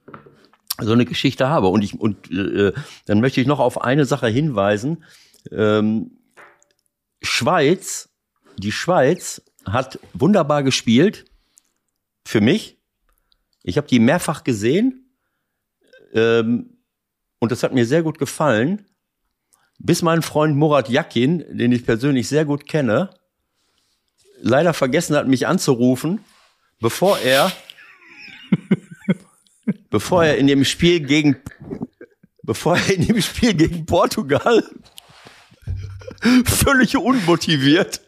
so 0.82 0.92
eine 0.92 1.06
Geschichte 1.06 1.50
habe. 1.50 1.68
Und 1.68 1.84
ich 1.84 2.00
und 2.00 2.32
äh, 2.32 2.74
dann 3.06 3.22
möchte 3.22 3.42
ich 3.42 3.48
noch 3.48 3.60
auf 3.60 3.82
eine 3.82 4.06
Sache 4.06 4.28
hinweisen. 4.28 5.04
Ähm, 5.52 6.12
Schweiz, 7.24 8.10
die 8.58 8.72
Schweiz 8.72 9.42
hat 9.66 10.00
wunderbar 10.14 10.64
gespielt. 10.64 11.26
Für 12.26 12.42
mich. 12.42 12.78
Ich 13.64 13.78
habe 13.78 13.88
die 13.88 14.00
mehrfach 14.00 14.44
gesehen. 14.44 15.10
Ähm, 16.14 16.78
und 17.40 17.52
das 17.52 17.64
hat 17.64 17.74
mir 17.74 17.86
sehr 17.86 18.04
gut 18.04 18.20
gefallen. 18.20 18.86
Bis 19.80 20.02
mein 20.02 20.22
Freund 20.22 20.56
Murat 20.56 20.90
Yakin, 20.90 21.58
den 21.58 21.72
ich 21.72 21.86
persönlich 21.86 22.28
sehr 22.28 22.46
gut 22.46 22.68
kenne, 22.68 23.10
leider 24.38 24.74
vergessen 24.74 25.16
hat, 25.16 25.28
mich 25.28 25.48
anzurufen, 25.48 26.24
bevor 26.80 27.18
er, 27.20 27.52
bevor 29.90 30.24
er 30.24 30.38
in 30.38 30.48
dem 30.48 30.64
Spiel 30.64 31.00
gegen, 31.02 31.38
bevor 32.44 32.78
er 32.78 32.94
in 32.94 33.08
dem 33.08 33.22
Spiel 33.22 33.54
gegen 33.54 33.86
Portugal 33.86 34.64
völlig 36.46 36.98
unmotiviert 36.98 38.02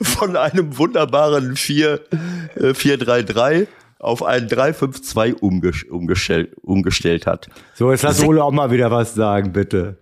von 0.00 0.36
einem 0.36 0.78
wunderbaren 0.78 1.54
4-3-3 1.54 3.52
äh, 3.52 3.66
auf 3.98 4.22
einen 4.22 4.48
3-5-2 4.48 5.34
umgestellt, 5.34 6.56
umgestellt 6.62 7.26
hat. 7.26 7.48
So, 7.74 7.90
jetzt 7.90 8.02
lass 8.02 8.22
Ole 8.22 8.42
auch 8.42 8.52
mal 8.52 8.70
wieder 8.70 8.90
was 8.90 9.14
sagen, 9.14 9.52
bitte. 9.52 9.98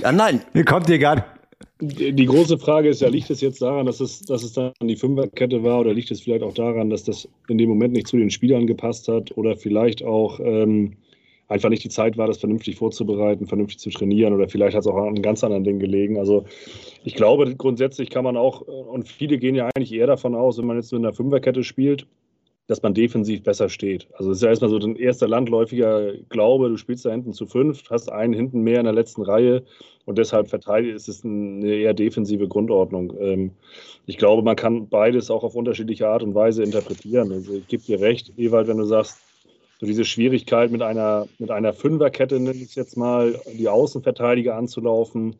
Ja, 0.00 0.12
nein. 0.12 0.42
Mir 0.52 0.64
kommt 0.64 0.86
hier 0.86 0.98
gar 0.98 1.16
nicht. 1.16 1.26
Die 1.80 2.26
große 2.26 2.58
Frage 2.58 2.88
ist 2.88 3.00
ja, 3.00 3.08
liegt 3.08 3.30
es 3.30 3.40
jetzt 3.40 3.62
daran, 3.62 3.86
dass 3.86 4.00
es, 4.00 4.22
dass 4.22 4.42
es 4.42 4.52
dann 4.52 4.72
die 4.82 4.96
Fünferkette 4.96 5.62
war 5.62 5.78
oder 5.78 5.92
liegt 5.92 6.10
es 6.10 6.20
vielleicht 6.20 6.42
auch 6.42 6.54
daran, 6.54 6.90
dass 6.90 7.04
das 7.04 7.28
in 7.48 7.56
dem 7.56 7.68
Moment 7.68 7.92
nicht 7.92 8.08
zu 8.08 8.16
den 8.16 8.30
Spielern 8.30 8.66
gepasst 8.66 9.06
hat 9.06 9.36
oder 9.36 9.56
vielleicht 9.56 10.02
auch 10.02 10.40
ähm, 10.40 10.96
einfach 11.48 11.70
nicht 11.70 11.82
die 11.82 11.88
Zeit 11.88 12.16
war, 12.16 12.26
das 12.26 12.38
vernünftig 12.38 12.76
vorzubereiten, 12.76 13.46
vernünftig 13.46 13.78
zu 13.78 13.90
trainieren 13.90 14.34
oder 14.34 14.48
vielleicht 14.48 14.76
hat 14.76 14.82
es 14.82 14.86
auch 14.86 14.96
an 14.96 15.08
einem 15.08 15.22
ganz 15.22 15.42
anderen 15.42 15.64
Ding 15.64 15.78
gelegen. 15.78 16.18
Also 16.18 16.44
ich 17.04 17.14
glaube, 17.14 17.54
grundsätzlich 17.56 18.10
kann 18.10 18.24
man 18.24 18.36
auch, 18.36 18.60
und 18.60 19.08
viele 19.08 19.38
gehen 19.38 19.54
ja 19.54 19.68
eigentlich 19.74 19.92
eher 19.92 20.06
davon 20.06 20.34
aus, 20.34 20.58
wenn 20.58 20.66
man 20.66 20.76
jetzt 20.76 20.92
in 20.92 21.02
der 21.02 21.14
Fünferkette 21.14 21.64
spielt, 21.64 22.06
dass 22.66 22.82
man 22.82 22.92
defensiv 22.92 23.42
besser 23.42 23.70
steht. 23.70 24.08
Also 24.12 24.30
es 24.30 24.38
ist 24.38 24.42
ja 24.42 24.50
erstmal 24.50 24.70
so 24.70 24.76
ein 24.76 24.96
erster 24.96 25.26
landläufiger 25.26 26.12
Glaube, 26.28 26.68
du 26.68 26.76
spielst 26.76 27.06
da 27.06 27.10
hinten 27.10 27.32
zu 27.32 27.46
fünf, 27.46 27.82
hast 27.90 28.12
einen 28.12 28.34
hinten 28.34 28.60
mehr 28.60 28.78
in 28.78 28.84
der 28.84 28.92
letzten 28.92 29.22
Reihe 29.22 29.62
und 30.04 30.18
deshalb 30.18 30.48
verteidigt 30.48 30.94
ist 30.94 31.08
es 31.08 31.24
eine 31.24 31.74
eher 31.74 31.94
defensive 31.94 32.46
Grundordnung. 32.46 33.14
Ähm, 33.18 33.52
ich 34.04 34.18
glaube, 34.18 34.42
man 34.42 34.54
kann 34.54 34.88
beides 34.88 35.30
auch 35.30 35.44
auf 35.44 35.54
unterschiedliche 35.54 36.08
Art 36.08 36.22
und 36.22 36.34
Weise 36.34 36.62
interpretieren. 36.62 37.32
Also 37.32 37.54
ich 37.54 37.68
gebe 37.68 37.82
dir 37.84 38.00
recht, 38.00 38.34
Ewald, 38.36 38.68
wenn 38.68 38.76
du 38.76 38.84
sagst, 38.84 39.18
so 39.78 39.86
diese 39.86 40.04
Schwierigkeit 40.04 40.70
mit 40.70 40.82
einer, 40.82 41.28
mit 41.38 41.50
einer 41.50 41.72
Fünferkette, 41.72 42.40
nenne 42.40 42.56
ich 42.56 42.70
es 42.70 42.74
jetzt 42.74 42.96
mal, 42.96 43.40
die 43.52 43.68
Außenverteidiger 43.68 44.56
anzulaufen. 44.56 45.36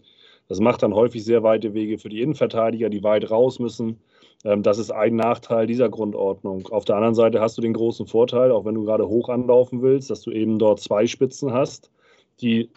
Das 0.48 0.60
macht 0.60 0.82
dann 0.82 0.94
häufig 0.94 1.24
sehr 1.24 1.42
weite 1.42 1.74
Wege 1.74 1.98
für 1.98 2.08
die 2.08 2.22
Innenverteidiger, 2.22 2.88
die 2.88 3.02
weit 3.02 3.30
raus 3.30 3.58
müssen. 3.58 3.98
Ähm, 4.44 4.62
das 4.62 4.78
ist 4.78 4.90
ein 4.90 5.16
Nachteil 5.16 5.66
dieser 5.66 5.88
Grundordnung. 5.88 6.68
Auf 6.68 6.84
der 6.84 6.96
anderen 6.96 7.16
Seite 7.16 7.40
hast 7.40 7.58
du 7.58 7.62
den 7.62 7.72
großen 7.72 8.06
Vorteil, 8.06 8.52
auch 8.52 8.64
wenn 8.64 8.76
du 8.76 8.84
gerade 8.84 9.08
hoch 9.08 9.28
anlaufen 9.28 9.82
willst, 9.82 10.10
dass 10.10 10.22
du 10.22 10.30
eben 10.30 10.58
dort 10.58 10.80
zwei 10.80 11.06
Spitzen 11.06 11.52
hast, 11.52 11.90
die 12.40 12.70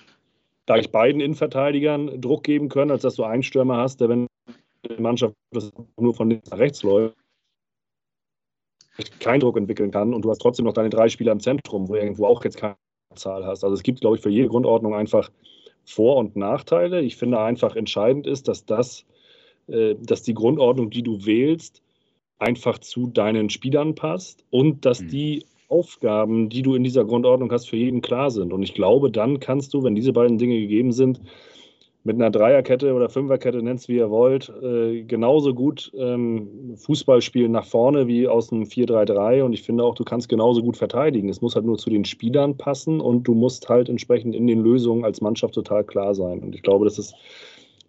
gleich 0.65 0.91
beiden 0.91 1.21
Innenverteidigern 1.21 2.19
Druck 2.21 2.43
geben 2.43 2.69
können, 2.69 2.91
als 2.91 3.03
dass 3.03 3.15
du 3.15 3.23
einen 3.23 3.43
Stürmer 3.43 3.77
hast, 3.77 4.01
der, 4.01 4.09
wenn 4.09 4.27
die 4.89 5.01
Mannschaft 5.01 5.35
nur 5.99 6.15
von 6.15 6.29
links 6.29 6.49
nach 6.49 6.57
rechts 6.57 6.81
läuft, 6.81 7.15
keinen 9.19 9.39
Druck 9.39 9.57
entwickeln 9.57 9.91
kann 9.91 10.13
und 10.13 10.23
du 10.23 10.29
hast 10.29 10.39
trotzdem 10.39 10.65
noch 10.65 10.73
deine 10.73 10.89
drei 10.89 11.09
Spieler 11.09 11.31
im 11.31 11.39
Zentrum, 11.39 11.87
wo 11.87 11.93
du 11.93 11.99
irgendwo 11.99 12.25
auch 12.25 12.43
jetzt 12.43 12.57
keine 12.57 12.75
Zahl 13.15 13.45
hast. 13.45 13.63
Also 13.63 13.73
es 13.73 13.83
gibt, 13.83 14.01
glaube 14.01 14.17
ich, 14.17 14.21
für 14.21 14.29
jede 14.29 14.47
Grundordnung 14.47 14.93
einfach 14.93 15.29
Vor- 15.85 16.17
und 16.17 16.35
Nachteile. 16.35 17.01
Ich 17.01 17.15
finde 17.17 17.39
einfach 17.39 17.75
entscheidend 17.75 18.27
ist, 18.27 18.47
dass 18.47 18.65
das, 18.65 19.05
äh, 19.67 19.95
dass 19.99 20.23
die 20.23 20.33
Grundordnung, 20.33 20.89
die 20.89 21.03
du 21.03 21.25
wählst, 21.25 21.81
einfach 22.39 22.79
zu 22.79 23.07
deinen 23.07 23.49
Spielern 23.49 23.95
passt 23.95 24.43
und 24.49 24.85
dass 24.85 25.01
mhm. 25.01 25.07
die 25.09 25.45
Aufgaben, 25.69 26.49
die 26.49 26.63
du 26.63 26.75
in 26.75 26.83
dieser 26.83 27.05
Grundordnung 27.05 27.51
hast, 27.51 27.69
für 27.69 27.77
jeden 27.77 28.01
klar 28.01 28.29
sind. 28.29 28.51
Und 28.51 28.61
ich 28.61 28.73
glaube, 28.73 29.09
dann 29.09 29.39
kannst 29.39 29.73
du, 29.73 29.83
wenn 29.83 29.95
diese 29.95 30.11
beiden 30.11 30.37
Dinge 30.37 30.59
gegeben 30.59 30.91
sind, 30.91 31.21
mit 32.03 32.15
einer 32.15 32.31
Dreierkette 32.31 32.93
oder 32.93 33.09
Fünferkette, 33.09 33.61
nennt 33.61 33.79
es 33.79 33.87
wie 33.87 33.97
ihr 33.97 34.09
wollt, 34.09 34.51
äh, 34.61 35.03
genauso 35.03 35.53
gut 35.53 35.91
ähm, 35.95 36.75
Fußball 36.75 37.21
spielen 37.21 37.51
nach 37.51 37.65
vorne 37.65 38.07
wie 38.07 38.27
aus 38.27 38.51
einem 38.51 38.63
4-3-3 38.63 39.43
und 39.43 39.53
ich 39.53 39.61
finde 39.61 39.83
auch, 39.83 39.93
du 39.93 40.03
kannst 40.03 40.27
genauso 40.27 40.63
gut 40.63 40.77
verteidigen. 40.77 41.29
Es 41.29 41.41
muss 41.41 41.55
halt 41.55 41.65
nur 41.65 41.77
zu 41.77 41.89
den 41.89 42.05
Spielern 42.05 42.57
passen 42.57 42.99
und 43.01 43.23
du 43.23 43.35
musst 43.35 43.69
halt 43.69 43.87
entsprechend 43.87 44.35
in 44.35 44.47
den 44.47 44.61
Lösungen 44.61 45.05
als 45.05 45.21
Mannschaft 45.21 45.53
total 45.53 45.83
klar 45.83 46.15
sein. 46.15 46.39
Und 46.39 46.55
ich 46.55 46.63
glaube, 46.63 46.85
das 46.85 46.97
ist, 46.97 47.13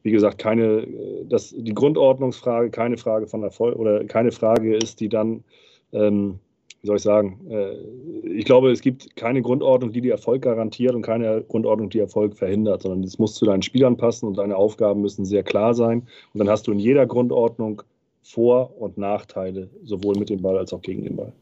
wie 0.03 0.13
gesagt, 0.13 0.37
keine, 0.39 0.83
äh, 0.83 1.25
dass 1.25 1.55
die 1.57 1.75
Grundordnungsfrage 1.75 2.71
keine 2.71 2.99
Frage 2.99 3.27
von 3.27 3.43
Erfolg 3.43 3.77
oder 3.77 4.05
keine 4.05 4.33
Frage 4.33 4.77
ist, 4.77 5.01
die 5.01 5.09
dann 5.09 5.43
ähm, 5.93 6.39
wie 6.83 6.89
soll 6.89 6.97
ich 6.97 7.03
sagen, 7.03 7.41
äh, 7.49 7.75
ich 8.29 8.45
glaube, 8.45 8.71
es 8.71 8.81
gibt 8.81 9.17
keine 9.17 9.41
Grundordnung, 9.41 9.93
die 9.93 10.01
die 10.01 10.11
Erfolg 10.11 10.43
garantiert 10.43 10.95
und 10.95 11.03
keine 11.03 11.43
Grundordnung, 11.43 11.91
die 11.91 12.01
Erfolg 12.01 12.37
verhindert, 12.37 12.83
sondern 12.83 13.05
es 13.05 13.19
muss 13.19 13.35
zu 13.35 13.45
deinen 13.45 13.63
Spielern 13.63 13.97
passen 13.97 14.27
und 14.27 14.37
deine 14.37 14.57
Aufgaben 14.57 15.01
müssen 15.01 15.25
sehr 15.25 15.43
klar 15.43 15.75
sein. 15.75 16.09
Und 16.33 16.39
dann 16.39 16.49
hast 16.49 16.67
du 16.67 16.73
in 16.73 16.79
jeder 16.79 17.07
Grundordnung 17.07 17.83
Vor- 18.23 18.81
und 18.81 18.99
Nachteile, 18.99 19.71
sowohl 19.85 20.19
mit 20.19 20.29
dem 20.29 20.43
Ball 20.43 20.59
als 20.59 20.73
auch 20.73 20.83
gegen 20.83 21.05
den 21.05 21.17
Ball. 21.17 21.33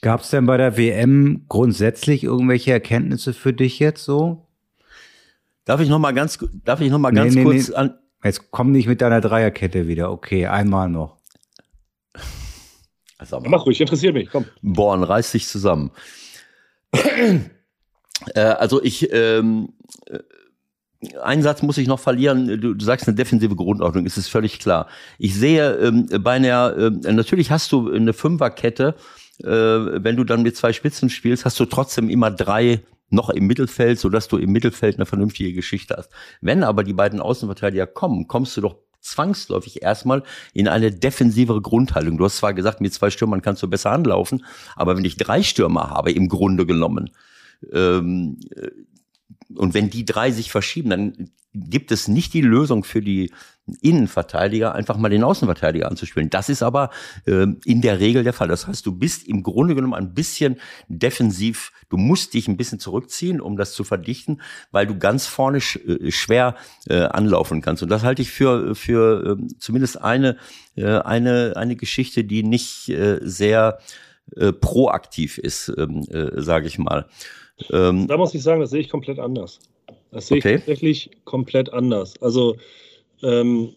Gab 0.00 0.20
es 0.20 0.30
denn 0.30 0.46
bei 0.46 0.56
der 0.56 0.76
WM 0.76 1.44
grundsätzlich 1.48 2.24
irgendwelche 2.24 2.72
Erkenntnisse 2.72 3.32
für 3.32 3.52
dich 3.52 3.78
jetzt 3.78 4.04
so? 4.04 4.46
Darf 5.64 5.80
ich 5.80 5.88
noch 5.88 5.98
mal 5.98 6.12
ganz, 6.12 6.38
darf 6.64 6.80
ich 6.80 6.90
noch 6.90 6.98
mal 6.98 7.10
ganz 7.10 7.34
nee, 7.34 7.42
kurz 7.42 7.68
nee. 7.68 7.74
an, 7.74 7.94
Jetzt 8.24 8.50
komm 8.50 8.72
nicht 8.72 8.88
mit 8.88 9.00
deiner 9.00 9.20
Dreierkette 9.20 9.86
wieder. 9.86 10.10
Okay, 10.10 10.46
einmal 10.46 10.88
noch. 10.88 11.18
Sag 13.24 13.42
mal. 13.42 13.48
Mach 13.48 13.66
ruhig, 13.66 13.80
interessiert 13.80 14.14
mich, 14.14 14.30
komm. 14.30 14.44
Born, 14.62 15.02
reiß 15.02 15.32
dich 15.32 15.46
zusammen. 15.46 15.90
äh, 16.92 18.40
also 18.40 18.82
ich, 18.82 19.12
ähm, 19.12 19.74
äh, 20.06 20.18
einen 21.22 21.42
Satz 21.42 21.62
muss 21.62 21.78
ich 21.78 21.88
noch 21.88 22.00
verlieren. 22.00 22.60
Du, 22.60 22.74
du 22.74 22.84
sagst 22.84 23.06
eine 23.06 23.16
defensive 23.16 23.54
Grundordnung, 23.54 24.06
ist 24.06 24.16
es 24.16 24.28
völlig 24.28 24.58
klar. 24.58 24.88
Ich 25.18 25.34
sehe 25.34 25.74
ähm, 25.76 26.08
bei 26.20 26.32
einer, 26.32 26.76
äh, 26.76 27.12
natürlich 27.12 27.50
hast 27.50 27.72
du 27.72 27.90
eine 27.90 28.12
Fünferkette, 28.12 28.94
äh, 29.42 29.46
wenn 29.46 30.16
du 30.16 30.24
dann 30.24 30.42
mit 30.42 30.56
zwei 30.56 30.72
Spitzen 30.72 31.10
spielst, 31.10 31.44
hast 31.44 31.58
du 31.60 31.64
trotzdem 31.64 32.10
immer 32.10 32.30
drei 32.30 32.82
noch 33.10 33.30
im 33.30 33.46
Mittelfeld, 33.46 33.98
sodass 33.98 34.28
du 34.28 34.36
im 34.36 34.50
Mittelfeld 34.52 34.96
eine 34.96 35.06
vernünftige 35.06 35.52
Geschichte 35.52 35.94
hast. 35.96 36.10
Wenn 36.40 36.62
aber 36.62 36.84
die 36.84 36.92
beiden 36.92 37.20
Außenverteidiger 37.20 37.86
kommen, 37.86 38.26
kommst 38.26 38.56
du 38.56 38.60
doch 38.60 38.76
zwangsläufig 39.10 39.82
erstmal 39.82 40.22
in 40.52 40.68
eine 40.68 40.90
defensivere 40.90 41.60
Grundhaltung. 41.60 42.18
Du 42.18 42.24
hast 42.24 42.38
zwar 42.38 42.54
gesagt, 42.54 42.80
mit 42.80 42.94
zwei 42.94 43.10
Stürmern 43.10 43.42
kannst 43.42 43.62
du 43.62 43.68
besser 43.68 43.90
anlaufen, 43.90 44.44
aber 44.76 44.96
wenn 44.96 45.04
ich 45.04 45.16
drei 45.16 45.42
Stürmer 45.42 45.90
habe, 45.90 46.12
im 46.12 46.28
Grunde 46.28 46.66
genommen, 46.66 47.10
ähm, 47.72 48.38
und 49.54 49.74
wenn 49.74 49.90
die 49.90 50.04
drei 50.04 50.30
sich 50.30 50.50
verschieben, 50.50 50.90
dann 50.90 51.30
gibt 51.54 51.90
es 51.90 52.08
nicht 52.08 52.34
die 52.34 52.42
Lösung 52.42 52.84
für 52.84 53.00
die 53.00 53.32
Innenverteidiger, 53.80 54.74
einfach 54.74 54.96
mal 54.96 55.08
den 55.08 55.24
Außenverteidiger 55.24 55.88
anzuspielen. 55.88 56.30
Das 56.30 56.48
ist 56.48 56.62
aber 56.62 56.90
äh, 57.26 57.46
in 57.64 57.80
der 57.80 58.00
Regel 58.00 58.24
der 58.24 58.32
Fall. 58.32 58.48
Das 58.48 58.66
heißt, 58.66 58.84
du 58.86 58.92
bist 58.92 59.26
im 59.26 59.42
Grunde 59.42 59.74
genommen 59.74 59.94
ein 59.94 60.14
bisschen 60.14 60.56
defensiv. 60.88 61.72
Du 61.88 61.96
musst 61.96 62.34
dich 62.34 62.48
ein 62.48 62.56
bisschen 62.56 62.78
zurückziehen, 62.78 63.40
um 63.40 63.56
das 63.56 63.72
zu 63.72 63.84
verdichten, 63.84 64.40
weil 64.70 64.86
du 64.86 64.98
ganz 64.98 65.26
vorne 65.26 65.60
sch 65.60 65.76
äh, 65.76 66.10
schwer 66.10 66.56
äh, 66.88 67.00
anlaufen 67.00 67.60
kannst. 67.60 67.82
Und 67.82 67.88
das 67.88 68.02
halte 68.02 68.22
ich 68.22 68.30
für 68.30 68.74
für 68.74 69.38
äh, 69.38 69.46
zumindest 69.58 70.00
eine 70.02 70.36
äh, 70.76 70.86
eine 70.86 71.54
eine 71.56 71.76
Geschichte, 71.76 72.24
die 72.24 72.42
nicht 72.42 72.88
äh, 72.88 73.18
sehr 73.22 73.78
äh, 74.36 74.52
proaktiv 74.52 75.38
ist, 75.38 75.72
ähm, 75.76 76.06
äh, 76.10 76.40
sage 76.40 76.66
ich 76.66 76.78
mal. 76.78 77.06
Ähm, 77.70 78.06
da 78.06 78.16
muss 78.16 78.34
ich 78.34 78.42
sagen, 78.42 78.60
das 78.60 78.70
sehe 78.70 78.80
ich 78.80 78.88
komplett 78.88 79.18
anders. 79.18 79.58
Das 80.10 80.28
sehe 80.28 80.38
okay. 80.38 80.54
ich 80.54 80.60
tatsächlich 80.60 81.10
komplett 81.24 81.72
anders. 81.72 82.20
Also 82.22 82.56
ähm, 83.22 83.70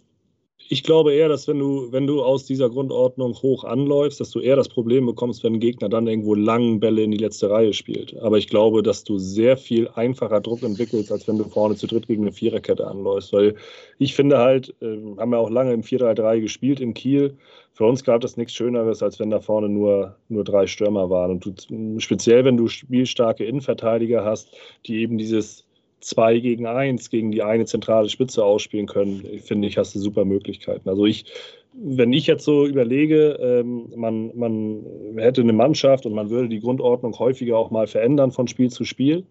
ich 0.71 0.83
glaube 0.83 1.13
eher, 1.13 1.27
dass 1.27 1.49
wenn 1.49 1.59
du, 1.59 1.91
wenn 1.91 2.07
du 2.07 2.23
aus 2.23 2.45
dieser 2.45 2.69
Grundordnung 2.69 3.33
hoch 3.41 3.65
anläufst, 3.65 4.21
dass 4.21 4.31
du 4.31 4.39
eher 4.39 4.55
das 4.55 4.69
Problem 4.69 5.05
bekommst, 5.05 5.43
wenn 5.43 5.55
ein 5.55 5.59
Gegner 5.59 5.89
dann 5.89 6.07
irgendwo 6.07 6.33
langen 6.33 6.79
Bälle 6.79 7.03
in 7.03 7.11
die 7.11 7.17
letzte 7.17 7.49
Reihe 7.49 7.73
spielt. 7.73 8.15
Aber 8.21 8.37
ich 8.37 8.47
glaube, 8.47 8.81
dass 8.81 9.03
du 9.03 9.17
sehr 9.17 9.57
viel 9.57 9.89
einfacher 9.95 10.39
Druck 10.39 10.63
entwickelst, 10.63 11.11
als 11.11 11.27
wenn 11.27 11.37
du 11.37 11.43
vorne 11.43 11.75
zu 11.75 11.87
dritt 11.87 12.07
gegen 12.07 12.21
eine 12.21 12.31
Viererkette 12.31 12.87
anläufst. 12.87 13.33
Weil 13.33 13.55
ich 13.99 14.15
finde 14.15 14.37
halt, 14.37 14.73
äh, 14.81 14.97
haben 15.17 15.31
wir 15.31 15.39
auch 15.39 15.49
lange 15.49 15.73
im 15.73 15.81
4-3-3 15.81 16.39
gespielt 16.39 16.79
in 16.79 16.93
Kiel. 16.93 17.35
Für 17.73 17.83
uns 17.83 18.05
gab 18.05 18.23
es 18.23 18.37
nichts 18.37 18.53
Schöneres, 18.53 19.03
als 19.03 19.19
wenn 19.19 19.29
da 19.29 19.41
vorne 19.41 19.67
nur, 19.67 20.15
nur 20.29 20.45
drei 20.45 20.67
Stürmer 20.67 21.09
waren. 21.09 21.31
Und 21.31 21.45
du, 21.45 21.99
speziell, 21.99 22.45
wenn 22.45 22.55
du 22.55 22.69
spielstarke 22.69 23.43
Innenverteidiger 23.43 24.23
hast, 24.23 24.55
die 24.85 25.01
eben 25.01 25.17
dieses 25.17 25.65
zwei 26.01 26.39
gegen 26.39 26.65
eins 26.65 27.09
gegen 27.09 27.31
die 27.31 27.43
eine 27.43 27.65
zentrale 27.65 28.09
Spitze 28.09 28.43
ausspielen 28.43 28.87
können, 28.87 29.23
finde 29.43 29.67
ich, 29.67 29.77
hast 29.77 29.95
du 29.95 29.99
super 29.99 30.25
Möglichkeiten. 30.25 30.89
Also 30.89 31.05
ich, 31.05 31.25
wenn 31.73 32.11
ich 32.13 32.27
jetzt 32.27 32.43
so 32.43 32.65
überlege, 32.65 33.37
ähm, 33.41 33.87
man, 33.95 34.31
man 34.35 34.85
hätte 35.17 35.41
eine 35.41 35.53
Mannschaft 35.53 36.05
und 36.05 36.13
man 36.13 36.29
würde 36.29 36.49
die 36.49 36.59
Grundordnung 36.59 37.17
häufiger 37.17 37.57
auch 37.57 37.71
mal 37.71 37.87
verändern 37.87 38.31
von 38.31 38.47
Spiel 38.47 38.69
zu 38.69 38.83
Spiel. 38.83 39.23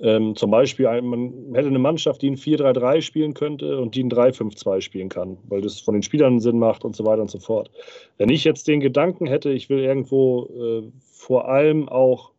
Ähm, 0.00 0.34
zum 0.34 0.50
Beispiel, 0.50 0.86
man 1.02 1.54
hätte 1.54 1.68
eine 1.68 1.78
Mannschaft, 1.78 2.20
die 2.22 2.30
ein 2.30 2.36
4-3-3 2.36 3.00
spielen 3.00 3.32
könnte 3.32 3.78
und 3.78 3.94
die 3.94 4.02
ein 4.02 4.10
3-5-2 4.10 4.80
spielen 4.80 5.08
kann, 5.08 5.38
weil 5.48 5.60
das 5.60 5.80
von 5.80 5.94
den 5.94 6.02
Spielern 6.02 6.40
Sinn 6.40 6.58
macht 6.58 6.84
und 6.84 6.96
so 6.96 7.06
weiter 7.06 7.22
und 7.22 7.30
so 7.30 7.38
fort. 7.38 7.70
Wenn 8.18 8.28
ich 8.28 8.42
jetzt 8.42 8.66
den 8.66 8.80
Gedanken 8.80 9.26
hätte, 9.26 9.50
ich 9.50 9.70
will 9.70 9.78
irgendwo 9.78 10.48
äh, 10.58 10.82
vor 11.00 11.48
allem 11.48 11.88
auch 11.88 12.33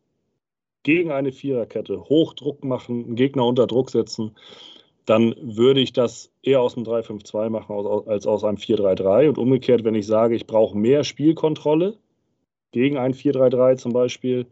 gegen 0.86 1.12
eine 1.12 1.34
Viererkette 1.34 2.06
Hochdruck 2.06 2.64
machen, 2.64 3.04
einen 3.04 3.16
Gegner 3.16 3.46
unter 3.46 3.68
Druck 3.68 3.90
setzen, 3.90 4.36
dann 5.06 5.36
würde 5.42 5.82
ich 5.82 5.94
das 5.94 6.32
eher 6.44 6.62
aus 6.62 6.78
einem 6.78 6.86
3-5-2 6.86 7.50
machen 7.50 7.76
als 8.08 8.26
aus 8.26 8.44
einem 8.44 8.58
4-3-3. 8.58 9.28
Und 9.28 9.38
umgekehrt, 9.38 9.84
wenn 9.84 9.96
ich 9.96 10.08
sage, 10.08 10.36
ich 10.36 10.48
brauche 10.48 10.78
mehr 10.78 11.04
Spielkontrolle 11.04 11.98
gegen 12.72 12.98
ein 12.98 13.14
4-3-3 13.14 13.78
zum 13.78 13.94
Beispiel, 13.94 14.46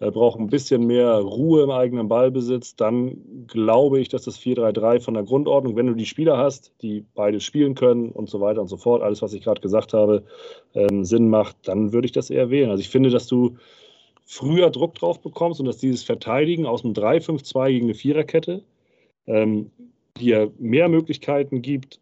äh, 0.00 0.10
brauche 0.10 0.38
ein 0.38 0.48
bisschen 0.48 0.86
mehr 0.86 1.18
Ruhe 1.18 1.62
im 1.62 1.70
eigenen 1.70 2.08
Ballbesitz, 2.08 2.76
dann 2.76 3.46
glaube 3.46 4.00
ich, 4.00 4.08
dass 4.08 4.22
das 4.22 4.38
4-3-3 4.38 5.00
von 5.00 5.14
der 5.14 5.22
Grundordnung, 5.22 5.76
wenn 5.76 5.86
du 5.86 5.94
die 5.94 6.06
Spieler 6.06 6.38
hast, 6.38 6.72
die 6.80 7.04
beide 7.14 7.40
spielen 7.40 7.74
können 7.74 8.10
und 8.10 8.30
so 8.30 8.40
weiter 8.40 8.62
und 8.62 8.68
so 8.68 8.78
fort, 8.78 9.02
alles, 9.02 9.20
was 9.20 9.34
ich 9.34 9.44
gerade 9.44 9.60
gesagt 9.60 9.92
habe, 9.92 10.24
ähm, 10.74 11.04
Sinn 11.04 11.28
macht, 11.28 11.56
dann 11.68 11.92
würde 11.92 12.06
ich 12.06 12.12
das 12.12 12.30
eher 12.30 12.48
wählen. 12.48 12.70
Also 12.70 12.80
ich 12.80 12.88
finde, 12.88 13.10
dass 13.10 13.26
du 13.26 13.56
früher 14.24 14.70
Druck 14.70 14.94
drauf 14.94 15.20
bekommst 15.20 15.60
und 15.60 15.66
dass 15.66 15.78
dieses 15.78 16.02
Verteidigen 16.02 16.66
aus 16.66 16.84
einem 16.84 16.94
3-5-2 16.94 17.68
gegen 17.68 17.86
eine 17.86 17.94
Viererkette 17.94 18.62
ähm, 19.26 19.70
dir 20.18 20.52
mehr 20.58 20.88
Möglichkeiten 20.88 21.62
gibt, 21.62 22.00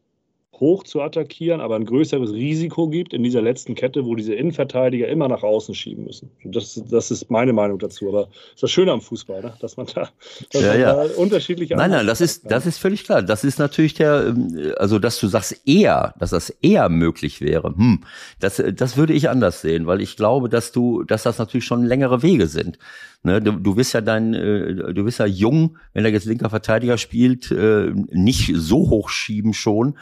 hoch 0.63 0.85
zu 0.85 1.03
attackieren, 1.03 1.61
aber 1.61 1.75
ein 1.75 1.85
größeres 1.85 2.33
Risiko 2.33 2.89
gibt 2.89 3.13
in 3.13 3.25
dieser 3.25 3.43
letzten 3.43 3.75
Kette, 3.75 4.07
wo 4.07 4.15
diese 4.15 4.33
Innenverteidiger 4.33 5.09
immer 5.09 5.27
nach 5.27 5.43
außen 5.43 5.75
schieben 5.75 6.05
müssen. 6.05 6.31
Das, 6.45 6.81
das 6.89 7.11
ist 7.11 7.31
meine 7.33 7.53
Meinung 7.53 7.81
dazu. 7.81 8.09
Aber 8.09 8.27
das 8.27 8.55
ist 8.55 8.63
das 8.63 8.71
Schöne 8.71 8.93
am 8.93 9.01
Fußball, 9.01 9.43
ne? 9.43 9.55
dass 9.61 9.77
man 9.77 9.87
da, 9.93 10.09
dass 10.53 10.63
ja, 10.63 10.69
man 10.69 10.81
ja. 10.81 10.95
da 10.95 11.15
unterschiedliche. 11.17 11.75
Nein, 11.75 11.91
nein, 11.91 12.07
das 12.07 12.21
ist, 12.21 12.49
das 12.49 12.65
ist 12.65 12.79
völlig 12.79 13.03
klar. 13.03 13.23
Das 13.23 13.43
ist 13.43 13.59
natürlich 13.59 13.95
der, 13.95 14.29
ähm, 14.29 14.73
also 14.79 15.01
dass 15.01 15.19
du 15.19 15.27
sagst 15.27 15.61
eher, 15.67 16.15
dass 16.21 16.31
das 16.31 16.51
eher 16.63 16.89
möglich 16.89 17.41
wäre. 17.41 17.75
Hm, 17.77 18.05
das, 18.39 18.63
das 18.75 18.97
würde 18.97 19.15
ich 19.15 19.29
anders 19.29 19.63
sehen, 19.63 19.89
weil 19.89 20.01
ich 20.01 20.17
glaube, 20.17 20.49
dass 20.49 20.71
du, 20.71 21.03
dass 21.03 21.25
das 21.25 21.39
natürlich 21.39 21.65
schon 21.65 21.85
längere 21.85 22.23
Wege 22.23 22.47
sind. 22.47 22.79
Ne, 23.25 23.41
du, 23.41 23.53
du 23.53 23.77
bist 23.77 23.95
ja 23.95 24.01
dein, 24.01 24.35
äh, 24.35 24.93
du 24.95 25.05
bist 25.05 25.21
ja 25.21 25.27
jung, 25.27 25.79
wenn 25.93 26.05
er 26.05 26.11
jetzt 26.11 26.25
linker 26.25 26.51
Verteidiger 26.51 26.99
spielt, 26.99 27.53
äh, 27.53 27.93
nicht 28.11 28.53
so 28.57 28.91
hochschieben 28.91 29.55
schon. 29.55 29.97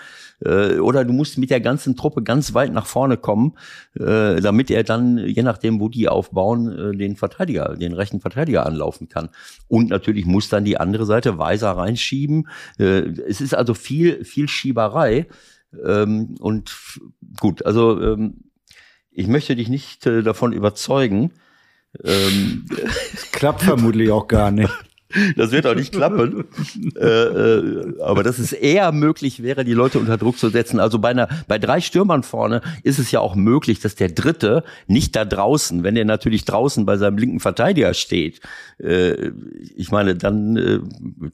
Äh, 0.44 0.78
oder 0.78 1.04
du 1.04 1.12
musst 1.12 1.38
mit 1.38 1.50
der 1.50 1.60
ganzen 1.60 1.96
Truppe 1.96 2.22
ganz 2.22 2.54
weit 2.54 2.72
nach 2.72 2.86
vorne 2.86 3.16
kommen, 3.16 3.56
äh, 3.98 4.40
damit 4.40 4.70
er 4.70 4.84
dann, 4.84 5.18
je 5.18 5.42
nachdem, 5.42 5.80
wo 5.80 5.88
die 5.88 6.08
aufbauen, 6.08 6.94
äh, 6.94 6.96
den 6.96 7.16
Verteidiger, 7.16 7.76
den 7.76 7.92
rechten 7.92 8.20
Verteidiger 8.20 8.66
anlaufen 8.66 9.08
kann. 9.08 9.30
Und 9.68 9.90
natürlich 9.90 10.26
muss 10.26 10.48
dann 10.48 10.64
die 10.64 10.78
andere 10.78 11.06
Seite 11.06 11.38
weiser 11.38 11.72
reinschieben. 11.72 12.48
Äh, 12.78 13.10
es 13.28 13.40
ist 13.40 13.54
also 13.54 13.74
viel, 13.74 14.24
viel 14.24 14.48
Schieberei. 14.48 15.26
Ähm, 15.84 16.34
und 16.40 16.76
gut, 17.38 17.64
also 17.64 18.00
ähm, 18.00 18.44
ich 19.10 19.26
möchte 19.26 19.56
dich 19.56 19.68
nicht 19.68 20.06
äh, 20.06 20.22
davon 20.22 20.52
überzeugen, 20.52 21.32
ähm, 22.04 22.66
Klappt 23.32 23.62
vermutlich 23.62 24.10
auch 24.10 24.28
gar 24.28 24.50
nicht. 24.50 24.72
Das 25.36 25.50
wird 25.50 25.66
auch 25.66 25.74
nicht 25.74 25.92
klappen. 25.92 26.44
äh, 26.96 27.06
äh, 27.06 28.00
aber 28.02 28.22
dass 28.22 28.38
es 28.38 28.52
eher 28.52 28.92
möglich 28.92 29.42
wäre, 29.42 29.64
die 29.64 29.72
Leute 29.72 29.98
unter 29.98 30.16
Druck 30.16 30.38
zu 30.38 30.48
setzen. 30.50 30.80
Also 30.80 30.98
bei 30.98 31.10
einer, 31.10 31.28
bei 31.48 31.58
drei 31.58 31.80
Stürmern 31.80 32.22
vorne 32.22 32.60
ist 32.82 32.98
es 32.98 33.10
ja 33.10 33.20
auch 33.20 33.34
möglich, 33.34 33.80
dass 33.80 33.94
der 33.94 34.10
Dritte 34.10 34.64
nicht 34.86 35.16
da 35.16 35.24
draußen, 35.24 35.82
wenn 35.82 35.96
er 35.96 36.04
natürlich 36.04 36.44
draußen 36.44 36.86
bei 36.86 36.96
seinem 36.96 37.18
linken 37.18 37.40
Verteidiger 37.40 37.94
steht, 37.94 38.40
äh, 38.78 39.32
ich 39.76 39.90
meine, 39.90 40.14
dann, 40.14 40.56
äh, 40.56 40.80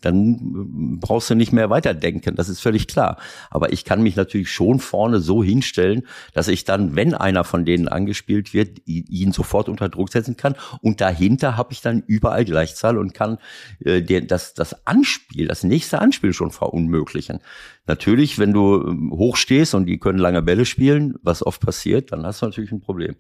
dann 0.01 0.99
brauchst 1.01 1.31
du 1.31 1.35
nicht 1.35 1.53
mehr 1.53 1.71
weiterdenken. 1.71 2.35
Das 2.37 2.49
ist 2.49 2.61
völlig 2.61 2.89
klar. 2.89 3.19
Aber 3.51 3.73
ich 3.73 3.85
kann 3.85 4.03
mich 4.03 4.17
natürlich 4.17 4.51
schon 4.51 4.81
vorne 4.81 5.21
so 5.21 5.43
hinstellen, 5.43 6.03
dass 6.33 6.49
ich 6.49 6.65
dann, 6.65 6.97
wenn 6.97 7.15
einer 7.15 7.45
von 7.45 7.65
denen 7.65 7.89
angespielt 7.89 8.55
wird, 8.55 8.81
ihn 8.87 9.33
sofort 9.33 9.69
unter 9.69 9.89
Druck 9.89 10.11
setzen 10.11 10.37
kann. 10.37 10.55
Und 10.81 11.01
dahinter 11.01 11.57
habe 11.57 11.73
ich 11.73 11.81
dann 11.81 12.03
überall 12.07 12.45
Gleichzahl 12.45 12.99
und 12.99 13.15
kann 13.15 13.39
äh, 13.85 14.03
das, 14.23 14.55
das 14.55 14.87
Anspiel, 14.87 15.49
das 15.49 15.63
nächste 15.65 16.01
Anspiel 16.01 16.33
schon 16.33 16.51
verunmöglichen. 16.51 17.41
Natürlich, 17.87 18.39
wenn 18.39 18.53
du 18.53 18.83
ähm, 18.83 19.13
hochstehst 19.13 19.75
und 19.75 19.87
die 19.87 19.99
können 19.99 20.19
lange 20.19 20.43
Bälle 20.43 20.65
spielen, 20.65 21.15
was 21.23 21.45
oft 21.45 21.61
passiert, 21.61 22.13
dann 22.13 22.25
hast 22.27 22.43
du 22.43 22.47
natürlich 22.47 22.73
ein 22.73 22.81
Problem. 22.81 23.17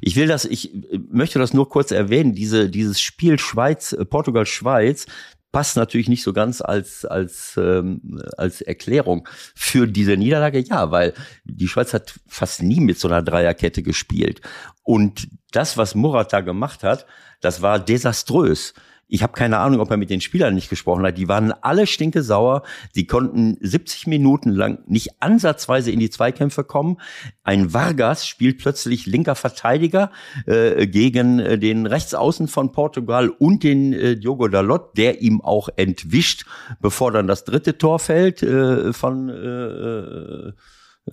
Ich 0.00 0.16
will 0.16 0.26
das, 0.26 0.44
ich 0.44 0.74
äh, 0.74 0.98
möchte 1.10 1.38
das 1.38 1.54
nur 1.54 1.68
kurz 1.68 1.90
erwähnen, 1.90 2.34
diese, 2.34 2.68
dieses 2.68 3.00
Spiel 3.00 3.38
Schweiz, 3.38 3.92
äh, 3.92 4.04
Portugal-Schweiz, 4.04 5.06
passt 5.50 5.76
natürlich 5.76 6.08
nicht 6.08 6.22
so 6.22 6.34
ganz 6.34 6.60
als 6.60 7.06
als 7.06 7.56
ähm, 7.56 8.20
als 8.36 8.60
Erklärung 8.60 9.26
für 9.54 9.86
diese 9.86 10.16
Niederlage. 10.16 10.58
Ja, 10.60 10.90
weil 10.90 11.14
die 11.44 11.68
Schweiz 11.68 11.94
hat 11.94 12.20
fast 12.26 12.62
nie 12.62 12.80
mit 12.80 12.98
so 12.98 13.08
einer 13.08 13.22
Dreierkette 13.22 13.82
gespielt 13.82 14.42
und 14.82 15.28
das, 15.52 15.76
was 15.76 15.94
Murat 15.94 16.32
da 16.32 16.40
gemacht 16.40 16.82
hat, 16.82 17.06
das 17.40 17.62
war 17.62 17.78
desaströs 17.78 18.74
Ich 19.10 19.22
habe 19.22 19.32
keine 19.32 19.58
Ahnung, 19.58 19.80
ob 19.80 19.90
er 19.90 19.96
mit 19.96 20.10
den 20.10 20.20
Spielern 20.20 20.54
nicht 20.54 20.68
gesprochen 20.68 21.04
hat. 21.04 21.16
Die 21.16 21.28
waren 21.28 21.52
alle 21.52 21.86
stinke 21.86 22.22
sauer. 22.22 22.62
Die 22.94 23.06
konnten 23.06 23.56
70 23.60 24.06
Minuten 24.06 24.50
lang 24.50 24.80
nicht 24.86 25.22
ansatzweise 25.22 25.90
in 25.90 25.98
die 25.98 26.10
Zweikämpfe 26.10 26.62
kommen. 26.62 26.98
Ein 27.42 27.72
Vargas 27.72 28.26
spielt 28.26 28.58
plötzlich 28.58 29.06
linker 29.06 29.34
Verteidiger 29.34 30.10
äh, 30.44 30.86
gegen 30.86 31.38
äh, 31.38 31.58
den 31.58 31.86
Rechtsaußen 31.86 32.48
von 32.48 32.72
Portugal 32.72 33.30
und 33.30 33.64
den 33.64 33.94
äh, 33.94 34.16
Diogo 34.16 34.46
Dalot, 34.48 34.98
der 34.98 35.22
ihm 35.22 35.40
auch 35.40 35.70
entwischt, 35.76 36.44
bevor 36.80 37.10
dann 37.10 37.26
das 37.26 37.44
dritte 37.44 37.78
Tor 37.78 37.98
fällt 37.98 38.42
äh, 38.42 38.92
von 38.92 39.30
äh, 39.30 40.48
äh 40.48 40.52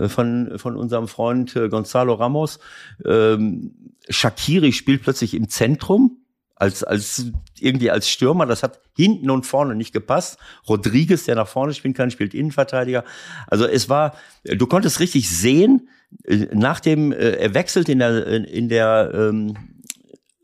von, 0.10 0.60
von 0.60 0.76
unserem 0.76 1.08
Freund 1.08 1.56
äh, 1.56 1.70
Gonzalo 1.70 2.16
Ramos. 2.16 2.60
Ähm, 3.06 3.94
Shakiri 4.10 4.74
spielt 4.74 5.04
plötzlich 5.04 5.34
im 5.34 5.48
Zentrum 5.48 6.25
als, 6.56 6.84
als 6.84 7.26
irgendwie 7.60 7.92
als 7.92 8.10
Stürmer. 8.10 8.46
Das 8.46 8.64
hat 8.64 8.82
hinten 8.96 9.30
und 9.30 9.46
vorne 9.46 9.76
nicht 9.76 9.94
gepasst. 9.94 10.38
Rodriguez, 10.68 11.26
der 11.26 11.36
nach 11.36 11.48
vorne 11.48 11.74
spielen 11.74 11.94
kann, 11.94 12.12
spielt 12.12 12.34
Innenverteidiger. 12.34 13.04
Also 13.48 13.66
es 13.66 13.90
war, 13.90 14.16
du 14.44 14.66
konntest 14.68 15.00
richtig 15.00 15.30
sehen, 15.30 15.90
äh, 16.24 16.48
nach 16.54 16.80
dem, 16.80 17.12
äh, 17.12 17.32
er 17.32 17.54
wechselt 17.54 17.90
in 17.90 18.00
der, 18.00 18.26
in 18.48 18.70
der, 18.70 19.12
ähm, 19.14 19.58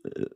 äh, 0.04 0.26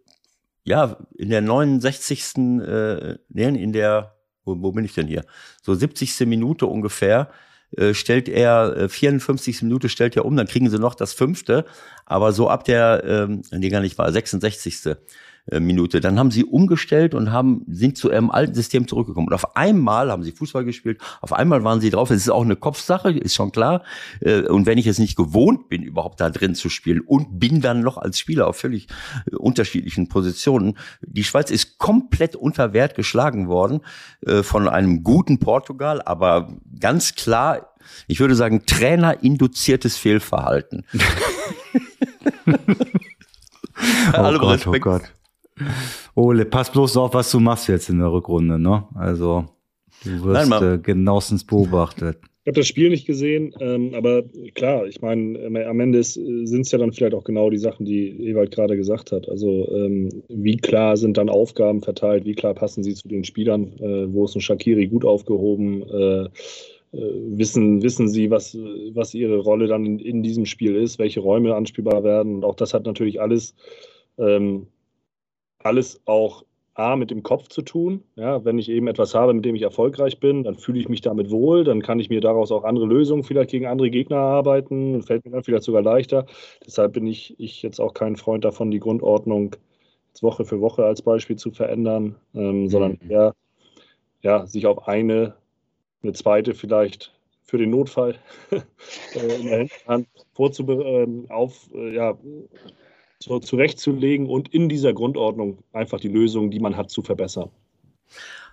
ja, 0.65 0.97
in 1.17 1.31
der 1.31 1.43
69. 1.43 2.37
Äh, 2.37 3.19
nee, 3.29 3.45
in 3.45 3.73
der, 3.73 4.17
wo, 4.45 4.61
wo 4.61 4.73
bin 4.73 4.85
ich 4.85 4.95
denn 4.95 5.07
hier? 5.07 5.25
So 5.63 5.75
70. 5.75 6.21
Minute 6.27 6.67
ungefähr 6.67 7.31
äh, 7.77 7.95
stellt 7.95 8.29
er, 8.29 8.89
54. 8.89 9.61
Äh, 9.61 9.65
Minute 9.65 9.89
stellt 9.89 10.17
er 10.17 10.25
um, 10.25 10.37
dann 10.37 10.47
kriegen 10.47 10.71
sie 10.71 10.79
noch 10.79 10.95
das 10.95 11.13
fünfte, 11.13 11.67
aber 12.05 12.33
so 12.33 12.49
ab 12.49 12.65
der, 12.65 13.03
ähm, 13.05 13.43
nee, 13.53 13.69
gar 13.69 13.81
nicht 13.81 13.99
war, 13.99 14.11
66. 14.11 14.97
Äh, 15.49 15.61
Minute. 15.61 16.01
Dann 16.01 16.19
haben 16.19 16.33
sie 16.33 16.45
umgestellt 16.45 17.15
und 17.15 17.31
haben, 17.31 17.65
sind 17.69 17.97
zu 17.97 18.11
ihrem 18.11 18.31
alten 18.31 18.55
System 18.55 18.89
zurückgekommen. 18.89 19.29
Und 19.29 19.35
auf 19.35 19.57
einmal 19.57 20.11
haben 20.11 20.25
sie 20.25 20.33
Fußball 20.33 20.65
gespielt, 20.65 21.01
auf 21.21 21.33
einmal 21.33 21.63
waren 21.63 21.81
sie 21.81 21.91
drauf. 21.91 22.11
Es 22.11 22.23
ist 22.23 22.31
auch 22.31 22.43
eine 22.43 22.57
Kopfsache, 22.57 23.11
ist 23.13 23.35
schon 23.35 23.53
klar. 23.53 23.85
Äh, 24.21 24.43
und 24.43 24.67
wenn 24.67 24.79
ich 24.79 24.89
es 24.89 24.99
nicht 24.99 25.17
gewohnt 25.17 25.69
bin, 25.69 25.83
überhaupt 25.83 26.21
da 26.21 26.31
drin 26.31 26.57
zu 26.57 26.69
spielen 26.69 27.01
und 27.01 27.39
bin 27.39 27.61
dann 27.61 27.81
noch 27.81 27.97
als 27.97 28.19
Spieler 28.19 28.49
auf 28.49 28.57
völlig 28.57 28.89
äh, 29.31 29.37
unterschiedlichen 29.37 30.09
Positionen, 30.09 30.77
die 31.03 31.23
Schweiz 31.23 31.53
ist 31.53 31.79
komplett 31.79 32.35
unter 32.35 32.73
Wert 32.73 32.97
geschlagen 32.97 33.49
worden 33.49 33.81
von 34.43 34.69
einem 34.69 35.03
guten 35.03 35.39
Portugal, 35.39 36.03
aber 36.03 36.57
ganz 36.81 37.15
klar, 37.15 37.75
ich 38.07 38.21
würde 38.21 38.35
sagen, 38.35 38.65
trainerinduziertes 38.67 39.97
Fehlverhalten. 39.97 40.85
oh 42.47 44.39
Gott, 44.39 44.67
Respekt. 44.67 44.67
Oh 44.67 44.91
Gott. 44.91 45.03
Ole, 46.15 46.45
pass 46.45 46.71
bloß 46.71 46.97
auf, 46.97 47.15
was 47.15 47.31
du 47.31 47.41
machst 47.41 47.69
jetzt 47.69 47.89
in 47.89 47.99
der 47.99 48.13
Rückrunde, 48.13 48.59
ne? 48.59 48.85
Also, 48.95 49.47
du 50.05 50.25
wirst 50.25 50.51
Nein, 50.51 50.75
äh, 50.75 50.79
genauestens 50.79 51.45
beobachtet. 51.45 52.19
Ich 52.47 52.51
habe 52.51 52.61
das 52.61 52.69
Spiel 52.69 52.91
nicht 52.91 53.07
gesehen, 53.07 53.53
ähm, 53.59 53.93
aber 53.95 54.23
klar, 54.55 54.87
ich 54.87 55.03
meine, 55.03 55.37
äh, 55.37 55.65
am 55.65 55.81
Ende 55.81 56.05
sind 56.05 56.61
es 56.61 56.71
ja 56.71 56.79
dann 56.79 56.93
vielleicht 56.93 57.15
auch 57.15 57.25
genau 57.25 57.51
die 57.51 57.59
Sachen, 57.59 57.85
die 57.85 58.29
Ewald 58.29 58.53
gerade 58.53 58.77
gesagt 58.77 59.11
hat. 59.11 59.29
Also 59.29 59.69
ähm, 59.73 60.23
wie 60.29 60.57
klar 60.57 60.97
sind 60.97 61.17
dann 61.17 61.29
Aufgaben 61.29 61.83
verteilt, 61.83 62.25
wie 62.25 62.37
klar 62.37 62.55
passen 62.55 62.85
sie 62.85 62.95
zu 62.95 63.09
den 63.09 63.25
Spielern, 63.25 63.73
äh, 63.81 64.13
wo 64.15 64.27
ist 64.27 64.37
ein 64.37 64.41
Shakiri 64.41 64.87
gut 64.87 65.05
aufgehoben, 65.05 65.83
äh, 65.91 66.29
äh, 66.93 67.13
wissen, 67.37 67.83
wissen 67.83 68.09
sie, 68.09 68.31
was, 68.31 68.57
was 68.93 69.13
ihre 69.13 69.39
Rolle 69.39 69.67
dann 69.67 69.85
in, 69.85 69.99
in, 69.99 70.23
diesem 70.23 70.47
Spiel 70.47 70.77
ist, 70.77 71.01
welche 71.01 71.19
Räume 71.19 71.57
anspielbar 71.57 72.05
werden. 72.05 72.37
Und 72.37 72.45
auch 72.45 72.55
das 72.55 72.75
hat 72.75 72.87
natürlich 72.87 73.21
alles 73.21 73.57
ähm, 74.19 74.69
alles 75.67 76.01
auch 76.07 76.45
A, 76.75 76.95
mit 76.97 77.11
dem 77.11 77.23
Kopf 77.23 77.49
zu 77.49 77.63
tun. 77.63 78.03
Ja, 78.17 78.45
wenn 78.45 78.59
ich 78.59 78.69
eben 78.69 78.87
etwas 78.87 79.15
habe, 79.15 79.33
mit 79.33 79.45
dem 79.45 79.57
ich 79.57 79.63
erfolgreich 79.63 80.21
bin, 80.21 80.45
dann 80.45 80.57
fühle 80.57 80.79
ich 80.79 80.89
mich 80.89 81.01
damit 81.01 81.31
wohl, 81.31 81.65
dann 81.65 81.83
kann 81.83 82.01
ich 82.01 82.11
mir 82.11 82.21
daraus 82.21 82.53
auch 82.53 82.65
andere 82.65 82.87
Lösungen 82.87 83.25
vielleicht 83.25 83.51
gegen 83.51 83.67
andere 83.67 83.91
Gegner 83.91 84.17
erarbeiten, 84.17 85.03
fällt 85.03 85.25
mir 85.25 85.31
dann 85.31 85.43
vielleicht 85.43 85.65
sogar 85.65 85.83
leichter. 85.83 86.27
Deshalb 86.67 86.93
bin 86.93 87.07
ich, 87.07 87.35
ich 87.39 87.63
jetzt 87.63 87.81
auch 87.81 87.95
kein 87.95 88.17
Freund 88.17 88.45
davon, 88.45 88.71
die 88.71 88.81
Grundordnung 88.81 89.57
Woche 90.23 90.45
für 90.45 90.61
Woche 90.61 90.85
als 90.85 91.03
Beispiel 91.03 91.37
zu 91.37 91.51
verändern, 91.51 92.17
ähm, 92.35 92.63
mhm. 92.63 92.69
sondern 92.69 92.99
eher 93.09 93.35
ja, 94.23 94.47
sich 94.47 94.67
auf 94.67 94.89
eine, 94.89 95.35
eine 96.03 96.13
zweite 96.13 96.55
vielleicht 96.55 97.13
für 97.45 97.59
den 97.59 97.71
Notfall 97.71 98.17
äh, 98.51 99.41
in 99.41 99.47
der 99.47 99.69
Hand 99.87 100.09
vorzubereiten, 100.33 101.25
ähm, 101.25 101.31
auf, 101.31 101.71
äh, 101.75 101.95
ja, 101.95 102.19
so 103.23 103.39
zurechtzulegen 103.39 104.27
und 104.27 104.53
in 104.53 104.69
dieser 104.69 104.93
Grundordnung 104.93 105.59
einfach 105.73 106.01
die 106.01 106.09
Lösungen, 106.09 106.51
die 106.51 106.61
man 106.61 106.77
hat, 106.77 106.91
zu 106.91 107.03
verbessern. 107.03 107.51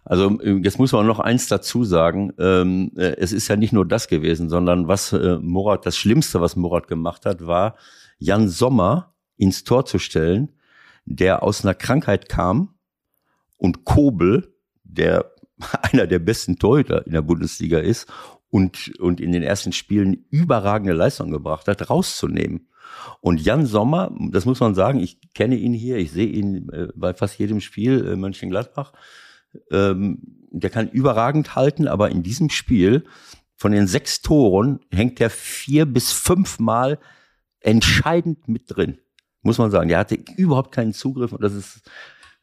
Also 0.05 0.38
jetzt 0.41 0.80
muss 0.80 0.91
man 0.91 1.07
noch 1.07 1.20
eins 1.20 1.47
dazu 1.47 1.84
sagen. 1.84 2.34
Ähm, 2.38 2.91
äh, 2.97 3.16
es 3.18 3.32
ist 3.32 3.47
ja 3.47 3.55
nicht 3.55 3.74
nur 3.74 3.88
das 3.88 4.07
gewesen, 4.07 4.49
sondern 4.49 4.88
was 4.88 5.14
äh, 5.14 5.38
Murat, 5.39 5.86
das 5.86 5.97
Schlimmste, 5.97 6.41
was 6.41 6.55
Murat 6.55 6.88
gemacht 6.88 7.26
hat, 7.26 7.45
war, 7.45 7.76
Jan 8.18 8.49
Sommer 8.49 9.14
ins 9.38 9.64
Tor 9.64 9.86
zu 9.86 9.99
stellen, 9.99 10.49
der 11.05 11.43
aus 11.43 11.64
einer 11.64 11.74
Krankheit 11.74 12.30
kam 12.30 12.76
und 13.57 13.86
Kobel, 13.86 14.53
der 14.84 15.32
einer 15.82 16.07
der 16.07 16.20
besten 16.20 16.57
Torhüter 16.57 17.05
in 17.05 17.14
der 17.14 17.22
Bundesliga 17.22 17.80
ist 17.80 18.07
und, 18.49 18.99
und 18.99 19.22
in 19.22 19.32
den 19.32 19.43
ersten 19.43 19.72
Spielen 19.72 20.26
überragende 20.30 20.93
Leistung 20.93 21.32
gebracht 21.32 21.68
hat, 21.68 21.89
rauszunehmen. 21.89 22.68
Und 23.22 23.42
Jan 23.42 23.66
Sommer, 23.66 24.12
das 24.32 24.46
muss 24.46 24.60
man 24.60 24.76
sagen, 24.76 25.00
ich 25.00 25.34
kenne 25.34 25.56
ihn 25.56 25.74
hier, 25.74 25.98
ich 25.98 26.12
sehe 26.12 26.28
ihn 26.28 26.70
äh, 26.70 26.88
bei 26.96 27.14
fast 27.14 27.38
jedem 27.40 27.62
Spiel 27.62 28.06
äh, 28.08 28.16
Mönchengladbach. 28.16 28.94
Ähm, 29.72 30.20
der 30.52 30.70
kann 30.70 30.90
überragend 30.90 31.56
halten, 31.56 31.88
aber 31.88 32.10
in 32.10 32.24
diesem 32.24 32.50
Spiel 32.50 33.06
von 33.56 33.72
den 33.72 33.88
sechs 33.88 34.22
Toren 34.22 34.80
hängt 34.92 35.22
er 35.22 35.30
vier 35.30 35.86
bis 35.86 36.12
fünfmal 36.12 37.00
entscheidend 37.60 38.48
mit 38.48 38.64
drin. 38.68 39.00
Muss 39.42 39.58
man 39.58 39.72
sagen. 39.72 39.90
Der 39.90 40.00
hatte 40.00 40.18
überhaupt 40.38 40.74
keinen 40.74 40.94
Zugriff 40.94 41.34
und 41.34 41.42
das 41.42 41.54
ist 41.54 41.90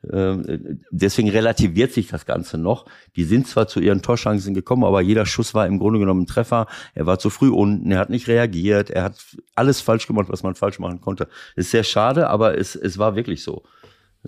deswegen 0.02 1.28
relativiert 1.28 1.92
sich 1.92 2.08
das 2.08 2.24
Ganze 2.24 2.56
noch. 2.56 2.86
Die 3.16 3.24
sind 3.24 3.46
zwar 3.46 3.68
zu 3.68 3.80
ihren 3.80 4.00
Torchancen 4.00 4.54
gekommen, 4.54 4.84
aber 4.84 5.02
jeder 5.02 5.26
Schuss 5.26 5.52
war 5.52 5.66
im 5.66 5.78
Grunde 5.78 5.98
genommen 5.98 6.22
ein 6.22 6.26
Treffer. 6.26 6.66
Er 6.94 7.06
war 7.06 7.18
zu 7.18 7.28
früh 7.28 7.50
unten, 7.50 7.90
er 7.90 7.98
hat 7.98 8.08
nicht 8.08 8.26
reagiert, 8.26 8.88
er 8.88 9.04
hat 9.04 9.36
alles 9.54 9.82
falsch 9.82 10.06
gemacht, 10.06 10.28
was 10.30 10.42
man 10.42 10.54
falsch 10.54 10.78
machen 10.78 11.00
konnte. 11.00 11.28
Ist 11.54 11.70
sehr 11.70 11.84
schade, 11.84 12.30
aber 12.30 12.56
es, 12.56 12.74
es 12.74 12.96
war 12.96 13.14
wirklich 13.14 13.42
so. 13.42 13.62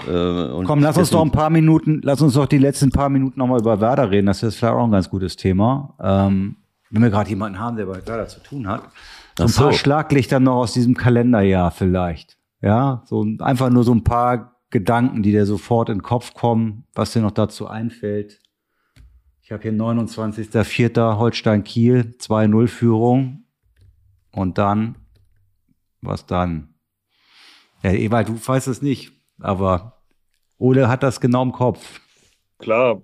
Äh, 0.07 0.65
Komm, 0.65 0.81
lass 0.81 0.99
uns 0.99 1.11
doch 1.11 1.23
ein 1.23 1.33
paar 1.33 1.51
Minuten, 1.51 2.01
lass 2.03 2.21
uns 2.21 2.35
doch 2.35 2.47
die 2.47 2.59
letzten 2.59 2.91
paar 2.91 3.09
Minuten 3.09 3.39
nochmal 3.39 3.61
über 3.61 3.81
Werder 3.81 4.11
reden. 4.11 4.27
Das 4.27 4.43
ist 4.43 4.57
vielleicht 4.57 4.75
auch 4.75 4.85
ein 4.85 4.91
ganz 4.91 5.09
gutes 5.09 5.37
Thema. 5.37 5.95
Ähm, 6.03 6.57
wenn 6.91 7.03
wir 7.03 7.11
gerade 7.11 7.31
jemanden 7.31 7.59
haben, 7.59 7.79
der 7.79 7.87
bei 7.87 8.07
Werder 8.07 8.29
zu 8.29 8.41
tun 8.41 8.69
hat. 8.69 8.83
So 9.39 9.45
ein 9.45 9.49
so. 9.49 9.63
paar 9.63 9.73
Schlaglichter 9.73 10.39
noch 10.39 10.57
aus 10.57 10.75
diesem 10.75 10.95
Kalenderjahr 10.95 11.71
vielleicht. 11.71 12.37
Ja, 12.61 13.03
so 13.07 13.27
einfach 13.41 13.71
nur 13.71 13.85
so 13.85 13.95
ein 13.95 14.05
paar 14.05 14.53
Gedanken, 14.73 15.23
die 15.23 15.31
dir 15.31 15.47
sofort 15.47 15.89
in 15.89 15.99
den 15.99 16.03
Kopf 16.03 16.35
kommen, 16.35 16.85
was 16.95 17.13
dir 17.13 17.21
noch 17.21 17.31
dazu 17.31 17.69
einfällt. 17.69 18.41
Ich 19.43 19.53
habe 19.53 19.63
hier 19.63 19.73
29.04. 19.73 21.19
Holstein 21.19 21.63
Kiel, 21.63 22.15
2-0 22.19 22.67
Führung. 22.69 23.45
Und 24.33 24.59
dann, 24.59 24.97
was 26.01 26.27
dann? 26.27 26.75
Ja, 27.83 27.93
Ewald, 27.93 28.29
du 28.29 28.41
weißt 28.45 28.69
es 28.69 28.83
nicht, 28.83 29.13
aber 29.39 30.03
Ole 30.57 30.89
hat 30.89 31.03
das 31.03 31.21
genau 31.21 31.43
im 31.43 31.53
Kopf. 31.53 32.01
Klar, 32.63 33.03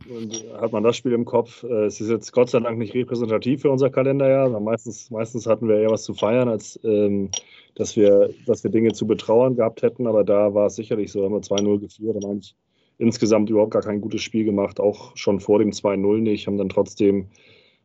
hat 0.61 0.73
man 0.73 0.85
das 0.85 0.97
Spiel 0.97 1.13
im 1.13 1.25
Kopf. 1.25 1.65
Äh, 1.65 1.87
es 1.87 2.01
ist 2.01 2.09
jetzt 2.09 2.33
Gott 2.33 2.49
sei 2.49 2.61
Dank 2.61 2.79
nicht 2.79 2.95
repräsentativ 2.95 3.63
für 3.63 3.71
unser 3.71 3.91
Kalenderjahr. 3.91 4.49
Meistens, 4.61 5.11
meistens 5.11 5.47
hatten 5.47 5.69
wir 5.69 5.79
eher 5.79 5.91
was 5.91 6.05
zu 6.05 6.15
feiern, 6.15 6.49
als 6.49 6.79
ähm, 6.85 7.31
dass 7.75 7.97
wir, 7.97 8.31
dass 8.47 8.63
wir 8.63 8.71
Dinge 8.71 8.93
zu 8.93 9.07
betrauern 9.07 9.57
gehabt 9.57 9.83
hätten, 9.83 10.07
aber 10.07 10.25
da 10.25 10.55
war 10.55 10.67
es 10.67 10.77
sicherlich 10.77 11.11
so, 11.11 11.25
haben 11.25 11.35
wir 11.35 11.41
2-0 11.41 11.81
geführt, 11.81 12.17
haben 12.17 12.31
eigentlich 12.31 12.55
insgesamt 12.99 13.51
überhaupt 13.51 13.73
gar 13.73 13.83
kein 13.83 14.01
gutes 14.01 14.23
Spiel 14.23 14.45
gemacht, 14.45 14.81
auch 14.81 15.17
schon 15.17 15.41
vor 15.41 15.59
dem 15.59 15.71
2-0 15.71 16.19
nicht, 16.19 16.47
haben 16.47 16.59
dann 16.59 16.69
trotzdem 16.69 17.27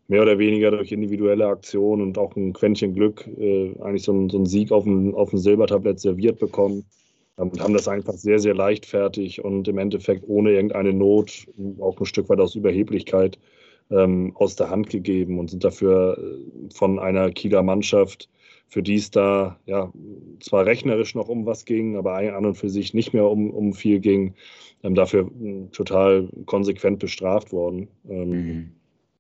mehr 0.08 0.22
oder 0.22 0.38
weniger 0.38 0.72
durch 0.72 0.92
individuelle 0.92 1.48
Aktionen 1.48 2.02
und 2.02 2.18
auch 2.18 2.36
ein 2.36 2.54
Quäntchen 2.54 2.94
Glück 2.94 3.28
äh, 3.38 3.74
eigentlich 3.82 4.04
so 4.04 4.12
einen, 4.12 4.30
so 4.30 4.44
Sieg 4.46 4.72
auf 4.72 4.84
dem, 4.84 5.16
auf 5.16 5.32
dem 5.32 5.40
Silbertablett 5.40 6.00
serviert 6.00 6.40
bekommen 6.40 6.86
und 7.36 7.60
haben 7.60 7.74
das 7.74 7.88
einfach 7.88 8.14
sehr, 8.14 8.40
sehr 8.40 8.54
leichtfertig 8.54 9.44
und 9.44 9.68
im 9.68 9.78
Endeffekt 9.78 10.24
ohne 10.28 10.52
irgendeine 10.52 10.94
Not, 10.94 11.48
auch 11.80 12.00
ein 12.00 12.06
Stück 12.06 12.30
weit 12.30 12.40
aus 12.40 12.56
Überheblichkeit, 12.56 13.40
ähm, 13.90 14.34
aus 14.36 14.56
der 14.56 14.70
Hand 14.70 14.90
gegeben 14.90 15.40
und 15.40 15.50
sind 15.50 15.64
dafür 15.64 16.18
äh, 16.18 16.74
von 16.74 17.00
einer 17.00 17.32
Kieler 17.32 17.64
Mannschaft 17.64 18.30
für 18.74 18.82
die 18.82 18.96
es 18.96 19.12
da 19.12 19.60
ja 19.68 19.94
zwar 20.40 20.66
rechnerisch 20.66 21.14
noch 21.14 21.30
um 21.30 21.46
was 21.46 21.66
ging, 21.66 21.96
aber 21.96 22.16
an 22.16 22.46
und 22.46 22.56
für 22.56 22.70
sich 22.70 22.96
nicht 22.96 23.14
mehr 23.14 23.30
um, 23.30 23.52
um 23.52 23.74
viel 23.74 24.00
ging, 24.00 24.34
ähm, 24.82 24.96
dafür 24.96 25.28
hm, 25.28 25.72
total 25.72 26.28
konsequent 26.46 26.98
bestraft 26.98 27.52
worden. 27.52 27.88
Ähm, 28.10 28.30
mhm. 28.30 28.72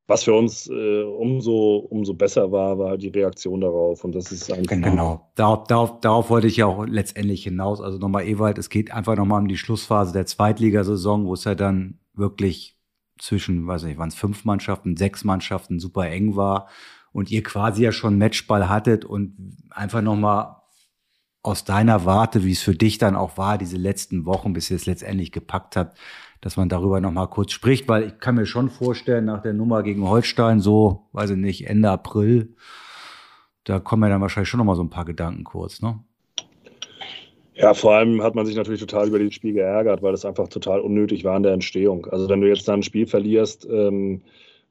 Was 0.05 0.23
für 0.23 0.33
uns 0.33 0.67
äh, 0.67 1.03
umso, 1.03 1.77
umso 1.89 2.13
besser 2.13 2.51
war, 2.51 2.77
war 2.77 2.97
die 2.97 3.07
Reaktion 3.07 3.61
darauf. 3.61 4.03
Und 4.03 4.13
das 4.13 4.31
ist 4.31 4.51
einfach. 4.51 4.69
Genau, 4.69 5.29
darauf, 5.35 5.67
darauf, 5.67 5.99
darauf 6.01 6.29
wollte 6.29 6.47
ich 6.47 6.57
ja 6.57 6.65
auch 6.65 6.85
letztendlich 6.85 7.43
hinaus. 7.43 7.79
Also 7.79 7.97
nochmal, 7.99 8.27
Ewald, 8.27 8.57
es 8.57 8.69
geht 8.69 8.91
einfach 8.91 9.15
nochmal 9.15 9.41
um 9.41 9.47
die 9.47 9.57
Schlussphase 9.57 10.11
der 10.13 10.25
Zweitligasaison, 10.25 11.25
wo 11.25 11.33
es 11.33 11.45
ja 11.45 11.55
dann 11.55 11.99
wirklich 12.13 12.77
zwischen, 13.17 13.65
weiß 13.65 13.83
nicht, 13.83 13.97
waren 13.97 14.09
es 14.09 14.15
fünf 14.15 14.43
Mannschaften, 14.43 14.97
sechs 14.97 15.23
Mannschaften 15.23 15.79
super 15.79 16.09
eng 16.09 16.35
war 16.35 16.67
und 17.13 17.31
ihr 17.31 17.43
quasi 17.43 17.83
ja 17.83 17.91
schon 17.91 18.17
Matchball 18.17 18.67
hattet 18.67 19.05
und 19.05 19.55
einfach 19.69 20.01
nochmal 20.01 20.57
aus 21.43 21.63
deiner 21.63 22.05
Warte, 22.05 22.43
wie 22.43 22.51
es 22.51 22.61
für 22.61 22.75
dich 22.75 22.97
dann 22.97 23.15
auch 23.15 23.37
war, 23.37 23.57
diese 23.57 23.77
letzten 23.77 24.25
Wochen, 24.25 24.53
bis 24.53 24.69
ihr 24.69 24.77
es 24.77 24.85
letztendlich 24.85 25.31
gepackt 25.31 25.75
habt, 25.75 25.97
dass 26.43 26.57
man 26.57 26.67
darüber 26.67 26.99
nochmal 26.99 27.29
kurz 27.29 27.53
spricht, 27.53 27.87
weil 27.87 28.03
ich 28.03 28.19
kann 28.19 28.35
mir 28.35 28.45
schon 28.45 28.69
vorstellen, 28.69 29.23
nach 29.23 29.41
der 29.41 29.53
Nummer 29.53 29.81
gegen 29.81 30.09
Holstein, 30.09 30.59
so, 30.59 31.07
weiß 31.13 31.29
ich 31.29 31.37
nicht, 31.37 31.69
Ende 31.69 31.89
April, 31.89 32.53
da 33.63 33.79
kommen 33.79 34.03
ja 34.03 34.09
dann 34.09 34.21
wahrscheinlich 34.21 34.49
schon 34.49 34.57
nochmal 34.57 34.75
so 34.75 34.83
ein 34.83 34.89
paar 34.89 35.05
Gedanken 35.05 35.45
kurz, 35.45 35.81
ne? 35.81 35.99
Ja, 37.55 37.73
vor 37.73 37.93
allem 37.93 38.21
hat 38.21 38.35
man 38.35 38.45
sich 38.45 38.57
natürlich 38.57 38.81
total 38.81 39.07
über 39.07 39.19
das 39.19 39.33
Spiel 39.33 39.53
geärgert, 39.53 40.01
weil 40.01 40.11
das 40.11 40.25
einfach 40.25 40.49
total 40.49 40.81
unnötig 40.81 41.23
war 41.23 41.37
in 41.37 41.43
der 41.43 41.53
Entstehung. 41.53 42.07
Also 42.07 42.27
wenn 42.27 42.41
du 42.41 42.49
jetzt 42.49 42.67
dann 42.67 42.79
ein 42.79 42.83
Spiel 42.83 43.07
verlierst, 43.07 43.65
ähm, 43.71 44.21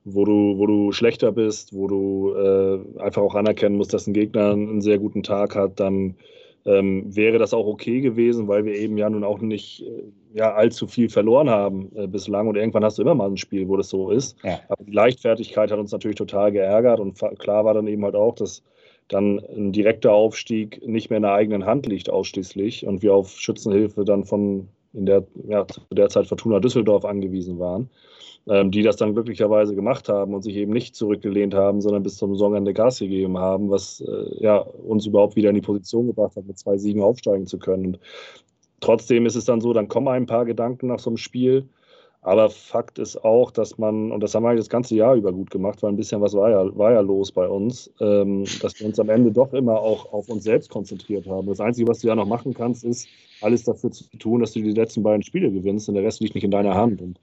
wo 0.05 0.27
du, 0.27 0.59
wo 0.59 0.67
du 0.67 0.93
schlechter 0.93 1.33
bist, 1.33 1.73
wo 1.73 1.87
du 1.87 2.35
äh, 2.35 3.01
einfach 3.01 3.23
auch 3.23 3.35
anerkennen 3.35 3.77
musst, 3.77 3.95
dass 3.95 4.07
ein 4.07 4.13
Gegner 4.13 4.51
einen 4.51 4.83
sehr 4.83 4.99
guten 4.99 5.23
Tag 5.23 5.55
hat, 5.55 5.81
dann 5.81 6.17
ähm, 6.65 7.05
wäre 7.15 7.39
das 7.39 7.55
auch 7.55 7.67
okay 7.67 8.01
gewesen, 8.01 8.49
weil 8.49 8.65
wir 8.65 8.75
eben 8.75 8.97
ja 8.97 9.11
nun 9.11 9.25
auch 9.25 9.41
nicht 9.41 9.83
äh, 9.83 10.05
ja, 10.35 10.55
allzu 10.55 10.87
viel 10.87 11.09
verloren 11.09 11.51
haben 11.51 11.91
äh, 11.95 12.07
bislang. 12.07 12.49
Und 12.49 12.57
irgendwann 12.57 12.85
hast 12.85 12.99
du 12.99 13.03
immer 13.03 13.15
mal 13.15 13.29
ein 13.29 13.37
Spiel, 13.37 13.69
wo 13.69 13.77
das 13.77 13.89
so 13.89 14.11
ist. 14.11 14.37
Ja. 14.45 14.61
Aber 14.69 14.85
die 14.85 14.93
Leichtfertigkeit 14.93 15.71
hat 15.71 15.79
uns 15.79 15.93
natürlich 15.93 16.17
total 16.17 16.53
geärgert. 16.53 17.01
Und 17.01 17.19
klar 17.39 17.65
war 17.65 17.75
dann 17.75 17.87
eben 17.87 18.05
halt 18.05 18.15
auch, 18.15 18.35
dass 18.35 18.63
dann 19.09 19.41
ein 19.55 19.73
direkter 19.73 20.13
Aufstieg 20.13 20.87
nicht 20.87 21.11
mehr 21.11 21.19
in 21.19 21.25
der 21.25 21.35
eigenen 21.35 21.67
Hand 21.67 21.87
liegt 21.87 22.09
ausschließlich 22.09 22.87
und 22.87 23.03
wir 23.03 23.15
auf 23.15 23.31
Schützenhilfe 23.31 24.05
dann 24.05 24.25
von 24.25 24.69
in 24.95 25.07
der, 25.07 25.27
ja, 25.49 25.67
zu 25.67 25.81
der 25.91 26.09
Zeit 26.09 26.27
Fortuna 26.27 26.61
Düsseldorf 26.61 27.05
angewiesen 27.05 27.59
waren 27.59 27.91
die 28.47 28.83
das 28.83 28.97
dann 28.97 29.15
glücklicherweise 29.15 29.75
gemacht 29.75 30.09
haben 30.09 30.35
und 30.35 30.43
sich 30.43 30.57
eben 30.57 30.73
nicht 30.73 30.97
zurückgelehnt 30.97 31.55
haben, 31.55 31.81
sondern 31.81 32.03
bis 32.03 32.17
zum 32.17 32.35
Saisonende 32.35 32.75
Gas 32.75 32.99
gegeben 32.99 33.39
haben, 33.39 33.71
was 33.71 34.01
äh, 34.01 34.43
ja, 34.43 34.59
uns 34.59 35.07
überhaupt 35.07 35.37
wieder 35.37 35.51
in 35.51 35.55
die 35.55 35.61
Position 35.61 36.09
gebracht 36.09 36.35
hat, 36.35 36.47
mit 36.47 36.59
zwei 36.59 36.77
Siegen 36.77 37.03
aufsteigen 37.03 37.47
zu 37.47 37.59
können. 37.59 37.87
Und 37.87 37.99
trotzdem 38.81 39.27
ist 39.27 39.37
es 39.37 39.45
dann 39.45 39.61
so, 39.61 39.73
dann 39.73 39.89
kommen 39.89 40.09
ein 40.09 40.27
paar 40.27 40.45
Gedanken 40.45 40.89
nach 40.89 40.99
so 40.99 41.11
einem 41.11 41.19
Spiel. 41.19 41.69
Aber 42.25 42.51
Fakt 42.51 43.01
ist 43.01 43.25
auch, 43.25 43.51
dass 43.51 43.79
man, 43.79 44.13
und 44.13 44.21
das 44.21 44.35
haben 44.35 44.45
wir 44.45 44.55
das 44.55 44.69
ganze 44.69 44.95
Jahr 44.95 45.17
über 45.17 45.33
gut 45.33 45.51
gemacht, 45.51 45.83
weil 45.83 45.91
ein 45.91 45.97
bisschen 45.97 46.21
was 46.21 46.35
war 46.35 46.51
ja, 46.51 46.79
war 46.79 46.93
ja 46.93 47.01
los 47.01 47.33
bei 47.33 47.49
uns, 47.49 47.93
ähm, 48.01 48.45
dass 48.61 48.79
wir 48.79 48.87
uns 48.87 49.01
am 49.01 49.09
Ende 49.09 49.33
doch 49.33 49.53
immer 49.53 49.81
auch 49.81 50.13
auf 50.13 50.29
uns 50.29 50.45
selbst 50.45 50.71
konzentriert 50.71 51.27
haben. 51.27 51.49
Das 51.49 51.59
Einzige, 51.59 51.89
was 51.89 51.99
du 51.99 52.09
ja 52.09 52.15
noch 52.15 52.27
machen 52.27 52.55
kannst, 52.55 52.85
ist, 52.85 53.09
alles 53.41 53.65
dafür 53.65 53.91
zu 53.91 54.05
tun, 54.19 54.41
dass 54.41 54.53
du 54.53 54.63
die 54.63 54.71
letzten 54.71 55.03
beiden 55.03 55.23
Spiele 55.23 55.51
gewinnst 55.51 55.89
und 55.89 55.97
der 55.97 56.05
Rest 56.05 56.21
liegt 56.21 56.37
nicht 56.37 56.45
in 56.45 56.53
deiner 56.53 56.75
Hand. 56.75 57.03
Und 57.03 57.19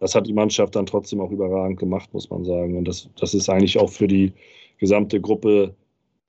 das 0.00 0.14
hat 0.14 0.26
die 0.26 0.32
Mannschaft 0.32 0.74
dann 0.74 0.86
trotzdem 0.86 1.20
auch 1.20 1.30
überragend 1.30 1.78
gemacht, 1.78 2.12
muss 2.12 2.28
man 2.30 2.44
sagen. 2.44 2.76
Und 2.76 2.88
das, 2.88 3.08
das 3.20 3.34
ist 3.34 3.48
eigentlich 3.48 3.78
auch 3.78 3.90
für 3.90 4.08
die 4.08 4.32
gesamte 4.78 5.20
Gruppe 5.20 5.74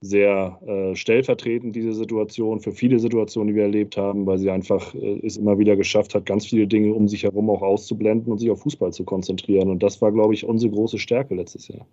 sehr 0.02 0.60
äh, 0.66 0.96
stellvertretend, 0.96 1.76
diese 1.76 1.94
Situation, 1.94 2.60
für 2.60 2.72
viele 2.72 3.00
Situationen, 3.00 3.50
die 3.50 3.56
wir 3.56 3.64
erlebt 3.64 3.98
haben, 3.98 4.26
weil 4.26 4.40
sie 4.40 4.50
einfach 4.50 4.94
äh, 4.96 5.20
es 5.26 5.38
immer 5.38 5.58
wieder 5.60 5.76
geschafft 5.76 6.16
hat, 6.16 6.26
ganz 6.26 6.48
viele 6.48 6.68
Dinge 6.68 6.94
um 6.94 7.08
sich 7.08 7.24
herum 7.24 7.50
auch 7.50 7.62
auszublenden 7.62 8.32
und 8.32 8.40
sich 8.40 8.50
auf 8.50 8.62
Fußball 8.62 8.92
zu 8.92 9.04
konzentrieren. 9.06 9.70
Und 9.70 9.84
das 9.84 10.02
war, 10.02 10.12
glaube 10.12 10.34
ich, 10.34 10.44
unsere 10.44 10.72
große 10.74 10.98
Stärke 10.98 11.36
letztes 11.36 11.68
Jahr. 11.68 11.86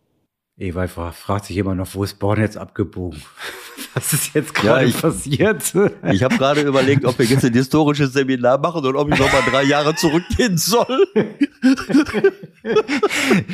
Ewald 0.60 0.90
fragt 0.90 1.44
sich 1.44 1.56
immer 1.56 1.76
noch, 1.76 1.94
wo 1.94 2.02
ist 2.02 2.18
Born 2.18 2.40
jetzt 2.40 2.56
abgebogen? 2.56 3.22
Was 3.94 4.12
ist 4.12 4.34
jetzt 4.34 4.54
gerade 4.54 4.86
ja, 4.86 5.00
passiert? 5.00 5.72
Ich 6.12 6.22
habe 6.22 6.36
gerade 6.36 6.62
überlegt, 6.62 7.04
ob 7.04 7.16
wir 7.18 7.26
jetzt 7.26 7.44
ein 7.44 7.52
historisches 7.52 8.12
Seminar 8.12 8.58
machen 8.58 8.84
und 8.84 8.96
ob 8.96 9.12
ich 9.12 9.18
noch 9.18 9.32
mal 9.32 9.42
drei 9.48 9.62
Jahre 9.62 9.94
zurückgehen 9.94 10.58
soll. 10.58 11.06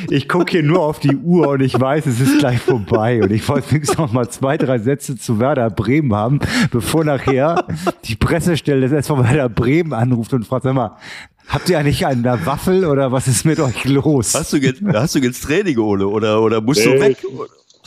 Ich 0.09 0.27
gucke 0.27 0.51
hier 0.51 0.63
nur 0.63 0.81
auf 0.81 0.99
die 0.99 1.15
Uhr 1.15 1.49
und 1.49 1.61
ich 1.61 1.79
weiß, 1.79 2.05
es 2.05 2.19
ist 2.19 2.39
gleich 2.39 2.59
vorbei. 2.59 3.21
Und 3.23 3.31
ich 3.31 3.47
wollte 3.47 3.71
wenigstens 3.71 3.97
noch 3.97 4.11
mal 4.11 4.27
zwei, 4.29 4.57
drei 4.57 4.77
Sätze 4.79 5.15
zu 5.15 5.39
Werder 5.39 5.69
Bremen 5.69 6.13
haben, 6.13 6.39
bevor 6.71 7.05
nachher 7.05 7.65
die 8.05 8.15
Pressestelle 8.15 8.81
des 8.81 8.91
SV 8.91 9.23
Werder 9.23 9.47
Bremen 9.47 9.93
anruft 9.93 10.33
und 10.33 10.45
fragt, 10.45 10.63
sag 10.63 10.73
mal, 10.73 10.97
Habt 11.47 11.69
ihr 11.69 11.79
eigentlich 11.79 12.05
einen 12.05 12.23
Waffel 12.23 12.85
oder 12.85 13.11
was 13.11 13.27
ist 13.27 13.45
mit 13.45 13.59
euch 13.59 13.85
los? 13.85 14.33
Hast 14.33 14.53
du 14.53 14.57
jetzt, 14.57 14.81
hast 14.83 15.15
du 15.15 15.19
jetzt 15.19 15.43
Training, 15.43 15.77
Ole, 15.77 16.07
oder, 16.07 16.41
oder 16.41 16.61
musst 16.61 16.85
nee, 16.85 16.93
du 16.93 17.01
weg? 17.01 17.17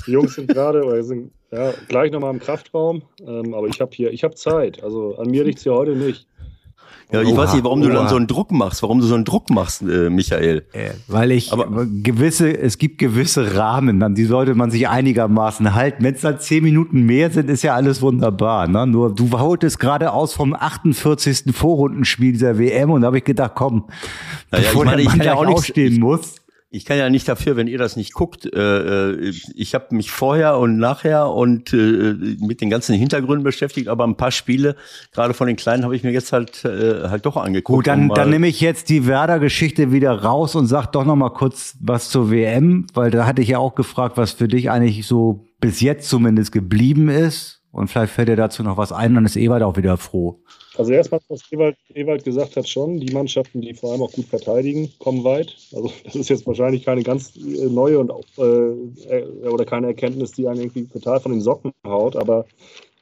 Die 0.07 0.13
Jungs 0.13 0.35
sind 0.35 0.49
gerade, 0.49 0.85
oder 0.85 1.03
sind 1.03 1.33
ja, 1.51 1.73
gleich 1.89 2.13
nochmal 2.13 2.33
im 2.33 2.41
Kraftraum, 2.41 3.03
ähm, 3.21 3.55
aber 3.55 3.69
ich 3.69 3.81
habe 3.81 3.91
hier, 3.95 4.13
ich 4.13 4.23
habe 4.23 4.35
Zeit. 4.35 4.83
Also 4.83 5.17
an 5.17 5.31
mir 5.31 5.45
liegt 5.45 5.59
es 5.59 5.65
ja 5.65 5.73
heute 5.73 5.97
nicht. 5.97 6.27
Ja, 7.11 7.23
ich 7.23 7.29
oha, 7.29 7.39
weiß 7.39 7.55
nicht, 7.55 7.65
warum 7.65 7.81
oha. 7.81 7.89
du 7.89 7.95
dann 7.95 8.09
so 8.09 8.17
einen 8.17 8.27
Druck 8.27 8.53
machst, 8.53 8.83
warum 8.83 9.01
du 9.01 9.07
so 9.07 9.15
einen 9.15 9.25
Druck 9.25 9.51
machst, 9.51 9.83
äh, 9.83 10.11
Michael. 10.11 10.65
Äh, 10.73 10.91
weil 11.07 11.33
ich 11.33 11.53
Aber 11.53 11.87
gewisse, 11.87 12.57
es 12.57 12.77
gibt 12.79 12.99
gewisse 12.99 13.57
Rahmen, 13.57 14.03
an 14.03 14.15
die 14.15 14.25
sollte 14.25 14.55
man 14.55 14.71
sich 14.71 14.89
einigermaßen 14.89 15.75
halten. 15.75 16.05
Wenn 16.05 16.15
es 16.15 16.21
dann 16.21 16.39
zehn 16.39 16.63
Minuten 16.63 17.07
mehr 17.07 17.31
sind, 17.31 17.49
ist 17.49 17.63
ja 17.63 17.75
alles 17.75 18.03
wunderbar. 18.03 18.69
Ne? 18.69 18.87
Nur 18.87 19.15
du 19.15 19.31
holtest 19.31 19.79
gerade 19.81 20.13
aus 20.13 20.35
vom 20.35 20.55
48. 20.55 21.55
Vorrundenspiel 21.55 22.33
dieser 22.33 22.59
WM 22.59 22.91
und 22.91 23.03
da 23.03 23.07
habe 23.07 23.19
ich 23.19 23.25
gedacht, 23.25 23.53
komm, 23.55 23.85
naja, 24.51 24.65
bevor 24.65 24.85
ich 24.85 24.91
meine, 24.91 25.03
der 25.03 25.11
Mann 25.11 25.21
ich 25.21 25.27
ja 25.27 25.35
auch 25.35 25.47
nicht 25.47 25.57
aufstehen 25.57 26.01
muss 26.01 26.37
ich 26.71 26.85
kann 26.85 26.99
ja 26.99 27.09
nicht 27.09 27.27
dafür, 27.27 27.57
wenn 27.57 27.67
ihr 27.67 27.79
das 27.79 27.97
nicht 27.97 28.13
guckt. 28.13 28.45
Äh, 28.45 28.59
äh 28.59 29.33
ich 29.55 29.75
habe 29.75 29.95
mich 29.95 30.11
vorher 30.11 30.59
und 30.59 30.77
nachher 30.77 31.31
und 31.31 31.73
äh, 31.73 32.15
mit 32.41 32.61
den 32.61 32.69
ganzen 32.69 32.95
Hintergründen 32.95 33.43
beschäftigt, 33.43 33.89
aber 33.89 34.07
ein 34.07 34.17
paar 34.17 34.31
Spiele, 34.31 34.77
gerade 35.13 35.33
von 35.33 35.47
den 35.47 35.57
Kleinen, 35.57 35.85
habe 35.85 35.97
ich 35.97 36.05
mir 36.05 36.13
jetzt 36.13 36.33
halt 36.33 36.65
äh, 36.65 37.09
halt 37.09 37.25
doch 37.25 37.37
angeguckt. 37.37 37.77
Gut, 37.77 37.87
dann, 37.87 38.09
dann 38.11 38.31
nehme 38.31 38.49
ich 38.49 38.61
jetzt 38.61 38.91
die 38.91 39.07
Werder-Geschichte 39.07 39.93
wieder 39.93 40.13
raus 40.13 40.55
und 40.55 40.67
sag 40.67 40.87
doch 40.93 41.05
noch 41.05 41.17
mal 41.17 41.31
kurz 41.31 41.77
was 41.81 42.11
zur 42.11 42.31
WM, 42.31 42.87
weil 42.93 43.11
da 43.11 43.25
hatte 43.25 43.41
ich 43.41 43.49
ja 43.49 43.59
auch 43.59 43.75
gefragt, 43.75 44.19
was 44.19 44.33
für 44.33 44.49
dich 44.49 44.71
eigentlich 44.71 45.07
so 45.07 45.49
bis 45.61 45.81
jetzt 45.81 46.09
zumindest 46.09 46.53
geblieben 46.53 47.09
ist. 47.09 47.58
Und 47.71 47.89
vielleicht 47.89 48.13
fällt 48.13 48.29
dir 48.29 48.37
dazu 48.37 48.63
noch 48.63 48.77
was 48.77 48.93
ein, 48.93 49.15
dann 49.15 49.27
ist 49.27 49.37
Ewald 49.37 49.63
auch 49.63 49.77
wieder 49.77 49.97
froh. 49.97 50.41
Also 50.77 50.93
erstmal, 50.93 51.21
was 51.29 51.43
Ewald, 51.53 51.77
Ewald 51.95 52.25
gesagt 52.25 52.57
hat, 52.57 52.69
schon, 52.69 52.99
die 52.99 53.13
Mannschaften, 53.13 53.61
die 53.61 53.75
vor 53.75 53.93
allem 53.93 54.03
auch 54.03 54.13
gut 54.13 54.27
verteidigen, 54.27 54.91
kommen 54.99 55.25
weit. 55.25 55.55
Also 55.75 55.93
das 56.05 56.15
ist 56.15 56.31
jetzt 56.31 56.47
wahrscheinlich 56.47 56.85
keine 56.85 57.03
ganz 57.03 57.37
äh, 57.37 57.67
neue 57.67 57.99
und 57.99 58.11
äh, 58.39 59.23
oder 59.49 59.65
keine 59.65 59.89
Erkenntnis, 59.89 60.33
die 60.33 60.49
einen 60.49 60.61
irgendwie 60.61 60.87
total 60.87 61.21
von 61.21 61.33
den 61.33 61.41
Socken 61.41 61.73
haut, 61.85 62.17
aber 62.17 62.47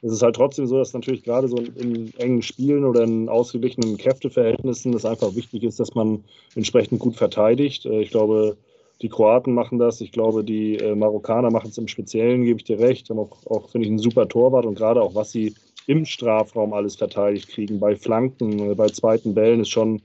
es 0.01 0.11
ist 0.11 0.21
halt 0.21 0.35
trotzdem 0.35 0.67
so, 0.67 0.77
dass 0.77 0.93
natürlich 0.93 1.23
gerade 1.23 1.47
so 1.47 1.57
in, 1.57 1.75
in 1.75 2.13
engen 2.17 2.41
Spielen 2.41 2.85
oder 2.85 3.03
in 3.03 3.29
ausgeglichenen 3.29 3.97
Kräfteverhältnissen 3.97 4.93
es 4.93 5.05
einfach 5.05 5.35
wichtig 5.35 5.63
ist, 5.63 5.79
dass 5.79 5.95
man 5.95 6.23
entsprechend 6.55 6.99
gut 6.99 7.15
verteidigt. 7.15 7.85
Äh, 7.85 8.01
ich 8.01 8.11
glaube, 8.11 8.57
die 9.01 9.09
Kroaten 9.09 9.53
machen 9.53 9.77
das, 9.77 10.01
ich 10.01 10.11
glaube, 10.11 10.43
die 10.43 10.75
äh, 10.77 10.95
Marokkaner 10.95 11.51
machen 11.51 11.69
es 11.69 11.77
im 11.77 11.87
Speziellen, 11.87 12.43
gebe 12.43 12.59
ich 12.59 12.65
dir 12.65 12.79
recht, 12.79 13.09
haben 13.09 13.19
auch, 13.19 13.45
auch 13.45 13.69
finde 13.69 13.85
ich, 13.85 13.91
einen 13.91 13.99
super 13.99 14.27
Torwart 14.27 14.65
und 14.65 14.75
gerade 14.75 15.01
auch, 15.01 15.13
was 15.13 15.31
sie 15.31 15.53
im 15.85 16.05
Strafraum 16.05 16.73
alles 16.73 16.95
verteidigt 16.95 17.49
kriegen. 17.49 17.79
Bei 17.79 17.95
Flanken, 17.95 18.71
äh, 18.71 18.75
bei 18.75 18.87
zweiten 18.87 19.33
Bällen 19.33 19.61
ist 19.61 19.69
schon 19.69 20.01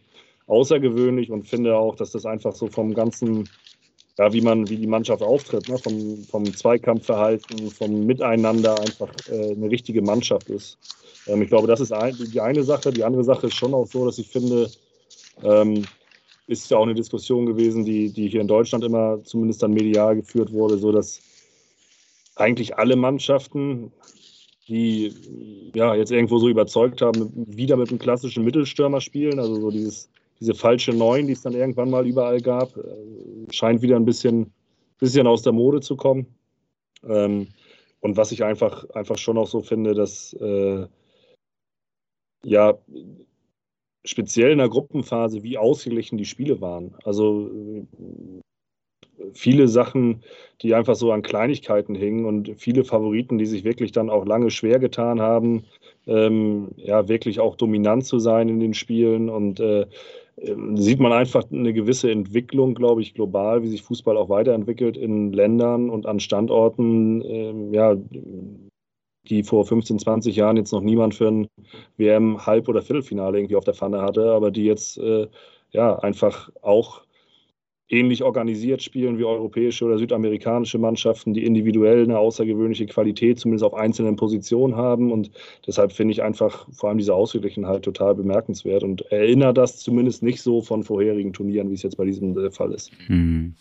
außergewöhnlich 0.46 1.30
und 1.30 1.48
finde 1.48 1.76
auch, 1.76 1.96
dass 1.96 2.12
das 2.12 2.26
einfach 2.26 2.54
so 2.54 2.66
vom 2.68 2.92
ganzen, 2.94 3.48
ja, 4.18 4.32
wie 4.32 4.42
man, 4.42 4.68
wie 4.68 4.76
die 4.76 4.86
Mannschaft 4.86 5.22
auftritt, 5.22 5.68
ne, 5.68 5.78
vom, 5.78 6.24
vom 6.24 6.44
Zweikampfverhalten, 6.44 7.70
vom 7.70 8.04
Miteinander 8.04 8.78
einfach 8.78 9.12
äh, 9.30 9.52
eine 9.52 9.70
richtige 9.70 10.02
Mannschaft 10.02 10.50
ist. 10.50 10.78
Ähm, 11.26 11.42
ich 11.42 11.48
glaube, 11.48 11.66
das 11.66 11.80
ist 11.80 11.92
ein, 11.92 12.14
die 12.16 12.40
eine 12.40 12.62
Sache. 12.62 12.92
Die 12.92 13.04
andere 13.04 13.24
Sache 13.24 13.46
ist 13.46 13.56
schon 13.56 13.74
auch 13.74 13.86
so, 13.86 14.04
dass 14.04 14.18
ich 14.18 14.28
finde, 14.28 14.70
ähm, 15.42 15.84
ist 16.46 16.70
ja 16.70 16.78
auch 16.78 16.82
eine 16.82 16.94
Diskussion 16.94 17.46
gewesen, 17.46 17.84
die, 17.84 18.12
die 18.12 18.28
hier 18.28 18.40
in 18.40 18.48
Deutschland 18.48 18.84
immer 18.84 19.22
zumindest 19.24 19.62
dann 19.62 19.72
medial 19.72 20.16
geführt 20.16 20.52
wurde, 20.52 20.78
so 20.78 20.92
dass 20.92 21.20
eigentlich 22.36 22.76
alle 22.76 22.96
Mannschaften, 22.96 23.92
die 24.68 25.12
ja 25.74 25.94
jetzt 25.94 26.12
irgendwo 26.12 26.38
so 26.38 26.48
überzeugt 26.48 27.02
haben, 27.02 27.32
wieder 27.34 27.76
mit 27.76 27.90
einem 27.90 27.98
klassischen 27.98 28.44
Mittelstürmer 28.44 29.00
spielen. 29.00 29.38
Also 29.38 29.60
so 29.60 29.70
dieses, 29.70 30.08
diese 30.40 30.54
falsche 30.54 30.92
Neun, 30.92 31.26
die 31.26 31.34
es 31.34 31.42
dann 31.42 31.54
irgendwann 31.54 31.90
mal 31.90 32.06
überall 32.06 32.40
gab, 32.40 32.76
äh, 32.76 33.52
scheint 33.52 33.82
wieder 33.82 33.96
ein 33.96 34.04
bisschen, 34.04 34.52
bisschen 34.98 35.26
aus 35.26 35.42
der 35.42 35.52
Mode 35.52 35.80
zu 35.80 35.96
kommen. 35.96 36.26
Ähm, 37.06 37.48
und 38.00 38.16
was 38.16 38.32
ich 38.32 38.42
einfach, 38.42 38.88
einfach 38.90 39.18
schon 39.18 39.38
auch 39.38 39.46
so 39.46 39.60
finde, 39.60 39.94
dass 39.94 40.32
äh, 40.34 40.86
ja 42.44 42.78
speziell 44.04 44.52
in 44.52 44.58
der 44.58 44.68
Gruppenphase, 44.68 45.42
wie 45.42 45.58
ausgeglichen 45.58 46.18
die 46.18 46.24
Spiele 46.24 46.60
waren. 46.60 46.94
Also 47.04 47.50
viele 49.34 49.68
Sachen, 49.68 50.22
die 50.62 50.74
einfach 50.74 50.94
so 50.94 51.12
an 51.12 51.22
Kleinigkeiten 51.22 51.94
hingen 51.94 52.24
und 52.24 52.52
viele 52.56 52.84
Favoriten, 52.84 53.38
die 53.38 53.46
sich 53.46 53.64
wirklich 53.64 53.92
dann 53.92 54.10
auch 54.10 54.26
lange 54.26 54.50
schwer 54.50 54.78
getan 54.78 55.20
haben, 55.20 55.64
ähm, 56.06 56.68
ja, 56.76 57.08
wirklich 57.08 57.40
auch 57.40 57.56
dominant 57.56 58.04
zu 58.04 58.18
sein 58.18 58.48
in 58.48 58.60
den 58.60 58.74
Spielen. 58.74 59.28
Und 59.28 59.60
äh, 59.60 59.86
ähm, 60.38 60.76
sieht 60.76 60.98
man 60.98 61.12
einfach 61.12 61.44
eine 61.50 61.72
gewisse 61.72 62.10
Entwicklung, 62.10 62.74
glaube 62.74 63.02
ich, 63.02 63.14
global, 63.14 63.62
wie 63.62 63.68
sich 63.68 63.82
Fußball 63.82 64.16
auch 64.16 64.28
weiterentwickelt 64.28 64.96
in 64.96 65.32
Ländern 65.32 65.90
und 65.90 66.06
an 66.06 66.20
Standorten, 66.20 67.22
ähm, 67.24 67.74
ja, 67.74 67.96
die 69.28 69.42
vor 69.42 69.64
15, 69.64 69.98
20 69.98 70.36
Jahren 70.36 70.56
jetzt 70.56 70.72
noch 70.72 70.80
niemand 70.80 71.14
für 71.14 71.28
ein 71.28 71.48
WM-Halb- 71.96 72.68
oder 72.68 72.82
Viertelfinale 72.82 73.38
irgendwie 73.38 73.56
auf 73.56 73.64
der 73.64 73.74
Pfanne 73.74 74.02
hatte, 74.02 74.32
aber 74.32 74.50
die 74.50 74.64
jetzt 74.64 74.98
äh, 74.98 75.28
ja 75.70 75.98
einfach 76.00 76.50
auch 76.60 77.02
ähnlich 77.92 78.22
organisiert 78.22 78.82
spielen 78.82 79.18
wie 79.18 79.24
europäische 79.24 79.84
oder 79.84 79.98
südamerikanische 79.98 80.78
Mannschaften, 80.78 81.34
die 81.34 81.44
individuell 81.44 82.04
eine 82.04 82.18
außergewöhnliche 82.18 82.86
Qualität 82.86 83.38
zumindest 83.38 83.64
auf 83.64 83.74
einzelnen 83.74 84.16
Positionen 84.16 84.76
haben. 84.76 85.12
Und 85.12 85.30
deshalb 85.66 85.92
finde 85.92 86.12
ich 86.12 86.22
einfach 86.22 86.66
vor 86.72 86.88
allem 86.88 86.98
diese 86.98 87.14
Ausgeglichenheit 87.14 87.82
total 87.82 88.14
bemerkenswert 88.14 88.82
und 88.82 89.02
erinnere 89.12 89.52
das 89.52 89.78
zumindest 89.78 90.22
nicht 90.22 90.40
so 90.40 90.62
von 90.62 90.82
vorherigen 90.82 91.34
Turnieren, 91.34 91.68
wie 91.70 91.74
es 91.74 91.82
jetzt 91.82 91.98
bei 91.98 92.06
diesem 92.06 92.36
äh, 92.38 92.50
Fall 92.50 92.72
ist. 92.72 92.90
Mhm. 93.08 93.54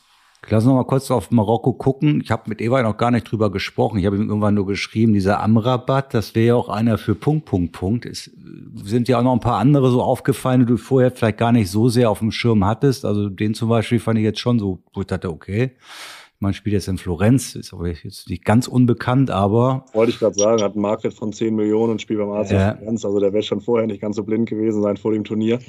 Lass 0.50 0.64
uns 0.64 0.70
noch 0.70 0.76
mal 0.76 0.86
kurz 0.86 1.12
auf 1.12 1.30
Marokko 1.30 1.74
gucken. 1.74 2.20
Ich 2.24 2.32
habe 2.32 2.50
mit 2.50 2.62
Eva 2.62 2.82
noch 2.82 2.98
gar 2.98 3.12
nicht 3.12 3.32
drüber 3.32 3.52
gesprochen. 3.52 4.00
Ich 4.00 4.08
habe 4.08 4.16
ihm 4.16 4.28
irgendwann 4.28 4.56
nur 4.56 4.66
geschrieben, 4.66 5.14
dieser 5.14 5.40
Amrabat, 5.40 6.14
das 6.16 6.34
wäre 6.34 6.48
ja 6.48 6.56
auch 6.56 6.68
einer 6.68 6.98
für 6.98 7.14
Punkt, 7.14 7.46
Punkt, 7.46 7.74
Punkt. 7.74 8.06
Es 8.08 8.32
sind 8.84 9.08
ja 9.08 9.20
auch 9.20 9.24
noch 9.24 9.34
ein 9.34 9.40
paar 9.40 9.60
andere 9.60 9.92
so 9.92 10.02
aufgefallen, 10.02 10.62
die 10.62 10.66
du 10.66 10.78
vorher 10.78 11.12
vielleicht 11.12 11.38
gar 11.38 11.52
nicht 11.52 11.70
so 11.70 11.90
sehr 11.90 12.10
auf 12.10 12.20
dem 12.20 12.32
Schirm 12.32 12.66
hattest. 12.66 13.06
Also 13.06 13.30
den 13.30 13.54
zum 13.54 13.70
Beispiel 13.70 14.00
fand 14.00 14.18
ich 14.18 14.24
jetzt 14.24 14.40
schon 14.40 14.58
so, 14.58 14.80
wo 14.94 15.02
ich 15.02 15.08
dachte, 15.08 15.30
okay, 15.30 15.76
man 16.42 16.54
spielt 16.54 16.74
jetzt 16.74 16.88
in 16.88 16.98
Florenz, 16.98 17.56
ist 17.56 17.72
aber 17.72 17.88
jetzt 17.88 18.30
nicht 18.30 18.44
ganz 18.44 18.68
unbekannt, 18.68 19.30
aber. 19.30 19.86
Wollte 19.94 20.12
ich 20.12 20.20
gerade 20.20 20.38
sagen, 20.38 20.62
hat 20.62 20.74
einen 20.74 20.82
Marktwert 20.82 21.14
von 21.14 21.32
10 21.32 21.56
Millionen 21.56 21.94
und 21.94 22.02
spielt 22.02 22.20
beim 22.20 22.32
AC 22.32 22.52
ja. 22.52 22.76
Florenz. 22.76 23.06
Also 23.06 23.20
der 23.20 23.32
wäre 23.32 23.44
schon 23.44 23.62
vorher 23.62 23.88
nicht 23.88 24.02
ganz 24.02 24.16
so 24.16 24.24
blind 24.24 24.50
gewesen 24.50 24.82
sein 24.82 24.98
vor 24.98 25.14
dem 25.14 25.24
Turnier. 25.24 25.60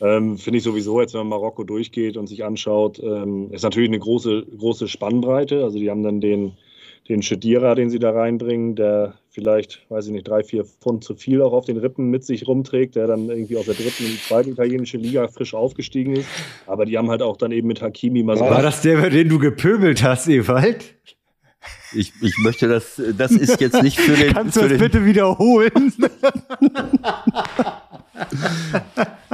Ähm, 0.00 0.38
Finde 0.38 0.58
ich 0.58 0.64
sowieso, 0.64 1.00
jetzt 1.00 1.12
wenn 1.12 1.20
man 1.20 1.28
Marokko 1.28 1.64
durchgeht 1.64 2.16
und 2.16 2.28
sich 2.28 2.44
anschaut, 2.44 2.98
ähm, 2.98 3.50
ist 3.52 3.62
natürlich 3.62 3.90
eine 3.90 3.98
große, 3.98 4.46
große 4.58 4.88
Spannbreite. 4.88 5.62
Also 5.62 5.78
die 5.78 5.90
haben 5.90 6.02
dann 6.02 6.20
den 6.20 6.52
den 7.08 7.22
Shedira, 7.22 7.74
den 7.74 7.90
sie 7.90 7.98
da 7.98 8.12
reinbringen, 8.12 8.76
der 8.76 9.14
vielleicht, 9.32 9.80
weiß 9.88 10.06
ich 10.06 10.12
nicht, 10.12 10.28
drei, 10.28 10.44
vier 10.44 10.64
Pfund 10.64 11.02
zu 11.02 11.16
viel 11.16 11.40
auch 11.42 11.52
auf 11.52 11.64
den 11.64 11.78
Rippen 11.78 12.10
mit 12.10 12.24
sich 12.24 12.46
rumträgt, 12.46 12.96
der 12.96 13.06
dann 13.06 13.28
irgendwie 13.30 13.56
aus 13.56 13.64
der 13.64 13.74
dritten 13.74 14.04
in 14.04 14.10
die 14.10 14.20
zweite 14.20 14.50
italienische 14.50 14.98
Liga 14.98 15.26
frisch 15.28 15.54
aufgestiegen 15.54 16.16
ist. 16.16 16.28
Aber 16.66 16.84
die 16.84 16.98
haben 16.98 17.10
halt 17.10 17.22
auch 17.22 17.38
dann 17.38 17.50
eben 17.50 17.66
mit 17.68 17.80
Hakimi 17.80 18.22
mal 18.22 18.38
War 18.38 18.62
das 18.62 18.82
der, 18.82 18.98
über 18.98 19.10
den 19.10 19.28
du 19.28 19.38
gepöbelt 19.38 20.02
hast, 20.02 20.28
Ewald? 20.28 20.94
Ich, 21.94 22.12
ich 22.20 22.36
möchte 22.38 22.68
das, 22.68 23.00
das 23.16 23.30
ist 23.32 23.60
jetzt 23.60 23.82
nicht 23.82 24.00
für 24.00 24.16
den. 24.16 24.32
Kannst 24.32 24.56
du 24.56 24.68
das 24.68 24.78
bitte 24.78 25.04
wiederholen? 25.04 25.70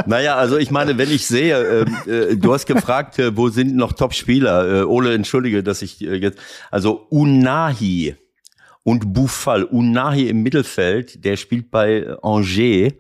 naja, 0.06 0.36
also 0.36 0.58
ich 0.58 0.70
meine, 0.70 0.98
wenn 0.98 1.10
ich 1.10 1.26
sehe, 1.26 1.86
äh, 2.06 2.10
äh, 2.10 2.36
du 2.36 2.52
hast 2.52 2.66
gefragt, 2.66 3.18
äh, 3.18 3.34
wo 3.36 3.48
sind 3.48 3.76
noch 3.76 3.92
Top-Spieler? 3.92 4.80
Äh, 4.80 4.84
Ole, 4.84 5.14
entschuldige, 5.14 5.62
dass 5.62 5.80
ich 5.82 6.02
äh, 6.02 6.16
jetzt, 6.16 6.38
also 6.70 7.06
Unahi 7.08 8.16
und 8.88 9.12
Buffal, 9.12 9.64
Unahi 9.64 10.30
im 10.30 10.42
Mittelfeld, 10.42 11.22
der 11.22 11.36
spielt 11.36 11.70
bei 11.70 12.08
Angers 12.22 12.94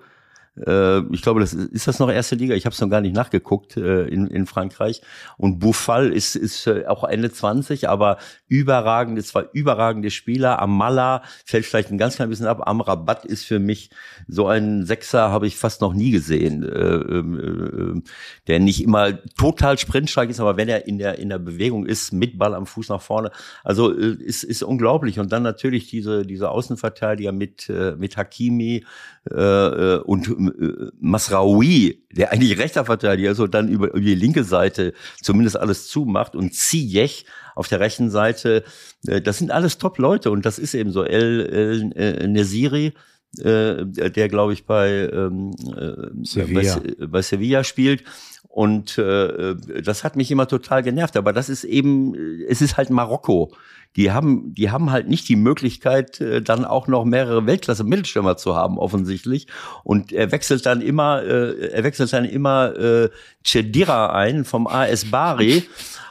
ich 0.60 1.22
glaube, 1.22 1.40
das 1.40 1.54
ist, 1.54 1.72
ist 1.72 1.88
das 1.88 1.98
noch 1.98 2.10
erste 2.10 2.34
Liga. 2.34 2.54
Ich 2.54 2.66
habe 2.66 2.74
es 2.74 2.80
noch 2.80 2.90
gar 2.90 3.00
nicht 3.00 3.14
nachgeguckt 3.14 3.76
äh, 3.76 4.06
in, 4.06 4.26
in 4.26 4.46
Frankreich. 4.46 5.02
Und 5.36 5.58
Buffal 5.58 6.12
ist, 6.12 6.36
ist 6.36 6.66
äh, 6.66 6.86
auch 6.86 7.04
Ende 7.04 7.30
20, 7.30 7.88
aber 7.88 8.18
überragende, 8.48 9.22
zwei 9.22 9.46
überragende 9.52 10.10
Spieler. 10.10 10.60
Amala 10.60 11.22
fällt 11.44 11.66
vielleicht 11.66 11.90
ein 11.90 11.98
ganz 11.98 12.16
klein 12.16 12.30
bisschen 12.30 12.46
ab. 12.46 12.66
Amrabat 12.66 13.24
ist 13.24 13.44
für 13.44 13.58
mich 13.58 13.90
so 14.26 14.48
ein 14.48 14.84
Sechser, 14.84 15.30
habe 15.30 15.46
ich 15.46 15.56
fast 15.56 15.80
noch 15.80 15.94
nie 15.94 16.10
gesehen, 16.10 16.62
äh, 16.62 16.68
äh, 16.68 18.02
der 18.46 18.60
nicht 18.60 18.82
immer 18.82 19.22
total 19.36 19.78
sprintstark 19.78 20.30
ist, 20.30 20.40
aber 20.40 20.56
wenn 20.56 20.68
er 20.68 20.86
in 20.86 20.98
der 20.98 21.18
in 21.18 21.28
der 21.28 21.38
Bewegung 21.38 21.86
ist, 21.86 22.12
mit 22.12 22.38
Ball 22.38 22.54
am 22.54 22.66
Fuß 22.66 22.88
nach 22.88 23.02
vorne, 23.02 23.30
also 23.64 23.96
äh, 23.96 24.16
ist 24.22 24.44
ist 24.44 24.62
unglaublich. 24.62 25.18
Und 25.18 25.32
dann 25.32 25.42
natürlich 25.42 25.88
diese 25.88 26.24
diese 26.24 26.50
Außenverteidiger 26.50 27.32
mit 27.32 27.68
äh, 27.68 27.94
mit 27.96 28.16
Hakimi 28.16 28.84
äh, 29.30 29.98
und 30.04 30.28
äh, 30.28 30.90
Masraoui, 31.00 32.04
der 32.12 32.32
eigentlich 32.32 32.58
rechter 32.58 32.84
Verteidiger 32.84 33.30
ist 33.30 33.40
und 33.40 33.54
dann 33.54 33.68
über, 33.68 33.88
über 33.88 34.00
die 34.00 34.14
linke 34.14 34.44
Seite 34.44 34.92
zumindest 35.22 35.56
alles 35.56 35.88
zumacht 35.88 36.34
und 36.34 36.54
Ziyech 36.54 37.24
auf 37.54 37.68
der 37.68 37.80
rechten 37.80 38.10
Seite, 38.10 38.64
äh, 39.06 39.20
das 39.20 39.38
sind 39.38 39.50
alles 39.50 39.78
Top-Leute 39.78 40.30
und 40.30 40.46
das 40.46 40.58
ist 40.58 40.74
eben 40.74 40.92
so. 40.92 41.04
El, 41.04 41.40
El 41.46 41.92
äh, 41.96 42.26
Nesiri, 42.26 42.94
äh, 43.38 43.84
der 43.84 44.28
glaube 44.28 44.52
ich 44.52 44.66
bei, 44.66 45.08
ähm, 45.12 45.50
äh, 45.76 46.24
Sevilla. 46.24 46.80
Bei, 46.98 47.06
bei 47.06 47.22
Sevilla 47.22 47.64
spielt. 47.64 48.04
Und 48.48 48.98
äh, 48.98 49.54
das 49.84 50.02
hat 50.02 50.16
mich 50.16 50.30
immer 50.30 50.48
total 50.48 50.82
genervt. 50.82 51.16
Aber 51.16 51.32
das 51.32 51.48
ist 51.48 51.64
eben, 51.64 52.14
es 52.48 52.60
ist 52.60 52.76
halt 52.76 52.90
Marokko 52.90 53.52
die 53.96 54.12
haben, 54.12 54.54
die 54.54 54.70
haben 54.70 54.90
halt 54.90 55.08
nicht 55.08 55.28
die 55.28 55.36
Möglichkeit, 55.36 56.20
äh, 56.20 56.42
dann 56.42 56.64
auch 56.64 56.86
noch 56.86 57.04
mehrere 57.04 57.46
Weltklasse-Mittelstürmer 57.46 58.36
zu 58.36 58.54
haben, 58.54 58.78
offensichtlich. 58.78 59.46
Und 59.82 60.12
er 60.12 60.30
wechselt 60.30 60.66
dann 60.66 60.80
immer, 60.80 61.22
äh, 61.22 61.70
er 61.70 61.84
wechselt 61.84 62.12
dann 62.12 62.24
immer 62.24 62.76
äh, 62.76 63.10
Chedira 63.44 64.12
ein 64.12 64.44
vom 64.44 64.66
AS 64.66 65.06
Bari. 65.06 65.64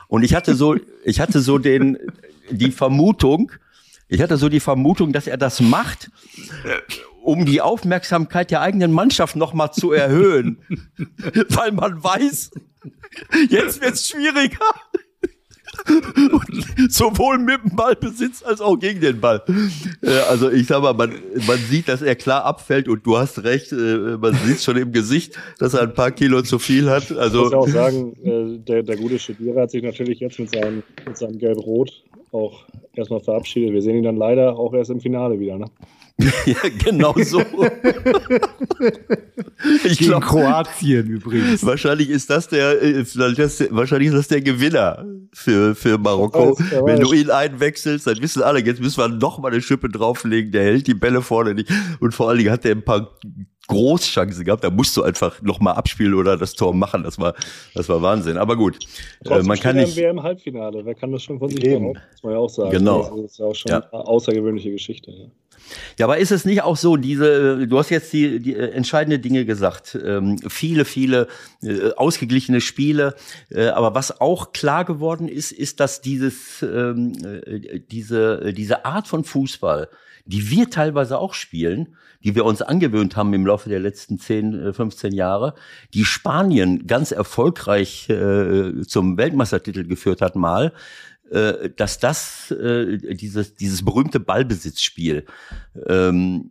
Und 0.07 0.23
ich 0.23 0.35
hatte 0.35 0.55
so, 0.55 0.75
ich 1.05 1.19
hatte 1.19 1.39
so 1.39 1.57
den, 1.57 1.97
die 2.49 2.71
Vermutung, 2.71 3.51
ich 4.09 4.21
hatte 4.21 4.37
so 4.37 4.49
die 4.49 4.61
Vermutung, 4.61 5.11
dass 5.11 5.27
er 5.27 5.37
das 5.37 5.59
macht, 5.59 6.09
um 7.21 7.45
die 7.45 7.59
Aufmerksamkeit 7.59 8.51
der 8.51 8.61
eigenen 8.61 8.93
Mannschaft 8.93 9.35
nochmal 9.35 9.73
zu 9.73 9.91
erhöhen. 9.91 10.59
Weil 11.49 11.73
man 11.73 12.01
weiß, 12.01 12.51
jetzt 13.49 13.81
wird's 13.81 14.07
schwieriger. 14.07 14.65
Sowohl 16.89 17.39
mit 17.39 17.63
dem 17.63 17.75
Ballbesitz 17.75 18.43
als 18.43 18.61
auch 18.61 18.77
gegen 18.77 19.01
den 19.01 19.19
Ball. 19.19 19.43
Äh, 20.01 20.09
also 20.29 20.49
ich 20.49 20.67
sag 20.67 20.81
mal, 20.81 20.93
man, 20.93 21.13
man 21.47 21.57
sieht, 21.57 21.87
dass 21.87 22.01
er 22.01 22.15
klar 22.15 22.45
abfällt 22.45 22.87
und 22.87 23.05
du 23.05 23.17
hast 23.17 23.43
recht, 23.43 23.71
äh, 23.71 24.17
man 24.17 24.33
sieht 24.33 24.61
schon 24.61 24.77
im 24.77 24.91
Gesicht, 24.91 25.37
dass 25.59 25.73
er 25.73 25.81
ein 25.83 25.93
paar 25.93 26.11
Kilo 26.11 26.41
zu 26.41 26.59
viel 26.59 26.89
hat. 26.89 27.11
Also 27.11 27.45
ich 27.45 27.51
muss 27.51 27.53
auch 27.53 27.67
sagen, 27.67 28.13
äh, 28.23 28.57
der, 28.59 28.83
der 28.83 28.97
gute 28.97 29.19
Schedira 29.19 29.61
hat 29.61 29.71
sich 29.71 29.83
natürlich 29.83 30.19
jetzt 30.19 30.39
mit 30.39 30.53
seinem, 30.53 30.83
mit 31.05 31.17
seinem 31.17 31.37
Gelb-Rot 31.37 32.03
auch 32.31 32.65
erstmal 32.93 33.19
verabschiedet. 33.19 33.73
Wir 33.73 33.81
sehen 33.81 33.97
ihn 33.97 34.03
dann 34.03 34.17
leider 34.17 34.57
auch 34.57 34.73
erst 34.73 34.91
im 34.91 34.99
Finale 34.99 35.39
wieder. 35.39 35.57
Ne? 35.57 35.65
ja, 36.45 36.57
genau 36.83 37.13
so. 37.17 37.41
ich 39.83 39.99
glaube 39.99 40.25
Kroatien 40.25 41.05
übrigens. 41.07 41.63
Wahrscheinlich 41.63 42.09
ist 42.09 42.29
das 42.29 42.47
der, 42.47 42.81
äh, 42.81 43.05
wahrscheinlich 43.69 44.09
ist 44.09 44.15
das 44.15 44.27
der 44.27 44.41
Gewinner 44.41 45.05
für, 45.31 45.75
für 45.75 45.99
Marokko. 45.99 46.57
Weiß, 46.57 46.85
Wenn 46.85 47.01
du 47.01 47.13
ihn 47.13 47.29
einwechselst, 47.29 48.07
dann 48.07 48.19
wissen 48.19 48.41
alle, 48.41 48.65
jetzt 48.65 48.81
müssen 48.81 48.97
wir 48.97 49.09
noch 49.09 49.37
mal 49.37 49.51
eine 49.51 49.61
Schippe 49.61 49.89
drauflegen, 49.89 50.51
der 50.51 50.63
hält 50.63 50.87
die 50.87 50.95
Bälle 50.95 51.21
vorne 51.21 51.53
nicht. 51.53 51.69
Und 51.99 52.15
vor 52.15 52.29
allen 52.29 52.39
Dingen 52.39 52.51
hat 52.51 52.65
er 52.65 52.71
ein 52.71 52.83
paar 52.83 53.15
Großchancen 53.67 54.43
gehabt. 54.43 54.63
Da 54.63 54.69
musst 54.71 54.97
du 54.97 55.03
einfach 55.03 55.41
noch 55.41 55.59
mal 55.59 55.73
abspielen 55.73 56.15
oder 56.15 56.35
das 56.37 56.53
Tor 56.53 56.73
machen. 56.73 57.03
Das 57.03 57.19
war, 57.19 57.35
das 57.75 57.87
war 57.89 58.01
Wahnsinn. 58.01 58.37
Aber 58.37 58.55
gut, 58.55 58.79
äh, 59.25 59.43
man 59.43 59.59
kann 59.59 59.75
nicht. 59.75 59.95
WM 59.95 60.23
Halbfinale. 60.23 60.83
Wer 60.83 60.95
kann 60.95 61.11
das 61.11 61.21
schon 61.23 61.37
von 61.37 61.49
sich 61.49 61.59
geben? 61.59 61.87
Muss 61.87 62.23
man 62.23 62.33
ja 62.33 62.39
auch 62.39 62.49
sagen. 62.49 62.71
Genau. 62.71 63.03
Das 63.21 63.31
ist 63.31 63.39
ja 63.39 63.45
auch 63.45 63.55
schon 63.55 63.71
ja. 63.71 63.83
eine 63.91 64.07
außergewöhnliche 64.07 64.71
Geschichte. 64.71 65.11
Ja. 65.11 65.25
Ja, 65.97 66.05
aber 66.05 66.17
ist 66.17 66.31
es 66.31 66.45
nicht 66.45 66.61
auch 66.63 66.77
so, 66.77 66.97
diese, 66.97 67.67
du 67.67 67.77
hast 67.77 67.89
jetzt 67.89 68.13
die, 68.13 68.39
die 68.39 68.55
äh, 68.55 68.71
entscheidende 68.71 69.19
Dinge 69.19 69.45
gesagt, 69.45 69.97
ähm, 70.03 70.37
viele, 70.47 70.85
viele 70.85 71.27
äh, 71.61 71.91
ausgeglichene 71.93 72.61
Spiele, 72.61 73.15
äh, 73.49 73.67
aber 73.67 73.95
was 73.95 74.21
auch 74.21 74.53
klar 74.53 74.85
geworden 74.85 75.27
ist, 75.27 75.51
ist, 75.51 75.79
dass 75.79 76.01
dieses, 76.01 76.61
ähm, 76.61 77.13
äh, 77.23 77.79
diese, 77.79 78.53
diese 78.53 78.85
Art 78.85 79.07
von 79.07 79.23
Fußball, 79.23 79.89
die 80.25 80.49
wir 80.49 80.69
teilweise 80.69 81.17
auch 81.17 81.33
spielen, 81.33 81.95
die 82.23 82.35
wir 82.35 82.45
uns 82.45 82.61
angewöhnt 82.61 83.15
haben 83.15 83.33
im 83.33 83.45
Laufe 83.45 83.69
der 83.69 83.79
letzten 83.79 84.19
10, 84.19 84.73
15 84.73 85.11
äh, 85.11 85.15
Jahre, 85.15 85.53
die 85.93 86.05
Spanien 86.05 86.87
ganz 86.87 87.11
erfolgreich 87.11 88.09
äh, 88.09 88.81
zum 88.85 89.17
Weltmeistertitel 89.17 89.85
geführt 89.85 90.21
hat 90.21 90.35
mal, 90.35 90.73
äh, 91.31 91.69
dass 91.75 91.99
das 91.99 92.51
äh, 92.51 92.97
dieses 93.15 93.55
dieses 93.55 93.83
berühmte 93.83 94.19
Ballbesitzspiel 94.19 95.25
ähm, 95.87 96.49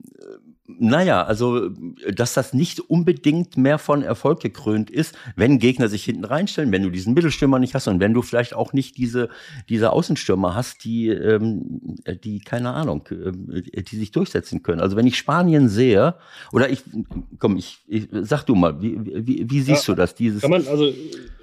naja, 0.68 1.22
also, 1.22 1.70
dass 2.12 2.34
das 2.34 2.52
nicht 2.52 2.80
unbedingt 2.80 3.56
mehr 3.56 3.78
von 3.78 4.02
Erfolg 4.02 4.40
gekrönt 4.40 4.90
ist, 4.90 5.14
wenn 5.36 5.58
Gegner 5.58 5.88
sich 5.88 6.04
hinten 6.04 6.24
reinstellen, 6.24 6.72
wenn 6.72 6.82
du 6.82 6.90
diesen 6.90 7.14
Mittelstürmer 7.14 7.58
nicht 7.58 7.74
hast 7.74 7.86
und 7.86 8.00
wenn 8.00 8.12
du 8.12 8.22
vielleicht 8.22 8.54
auch 8.54 8.72
nicht 8.72 8.96
diese, 8.96 9.28
diese 9.68 9.92
Außenstürmer 9.92 10.54
hast, 10.54 10.84
die, 10.84 11.08
ähm, 11.08 11.96
die, 12.24 12.40
keine 12.40 12.72
Ahnung, 12.72 13.06
äh, 13.10 13.82
die 13.82 13.96
sich 13.96 14.10
durchsetzen 14.10 14.62
können. 14.62 14.80
Also, 14.80 14.96
wenn 14.96 15.06
ich 15.06 15.16
Spanien 15.16 15.68
sehe, 15.68 16.16
oder 16.52 16.68
ich, 16.68 16.82
komm, 17.38 17.56
ich, 17.56 17.78
ich 17.86 18.08
sag 18.10 18.44
du 18.44 18.54
mal, 18.56 18.80
wie, 18.82 18.98
wie, 19.04 19.46
wie 19.48 19.60
siehst 19.60 19.86
ja, 19.86 19.94
du 19.94 20.00
das, 20.00 20.14
dieses? 20.14 20.42
Kann 20.42 20.50
man, 20.50 20.66
also, 20.66 20.92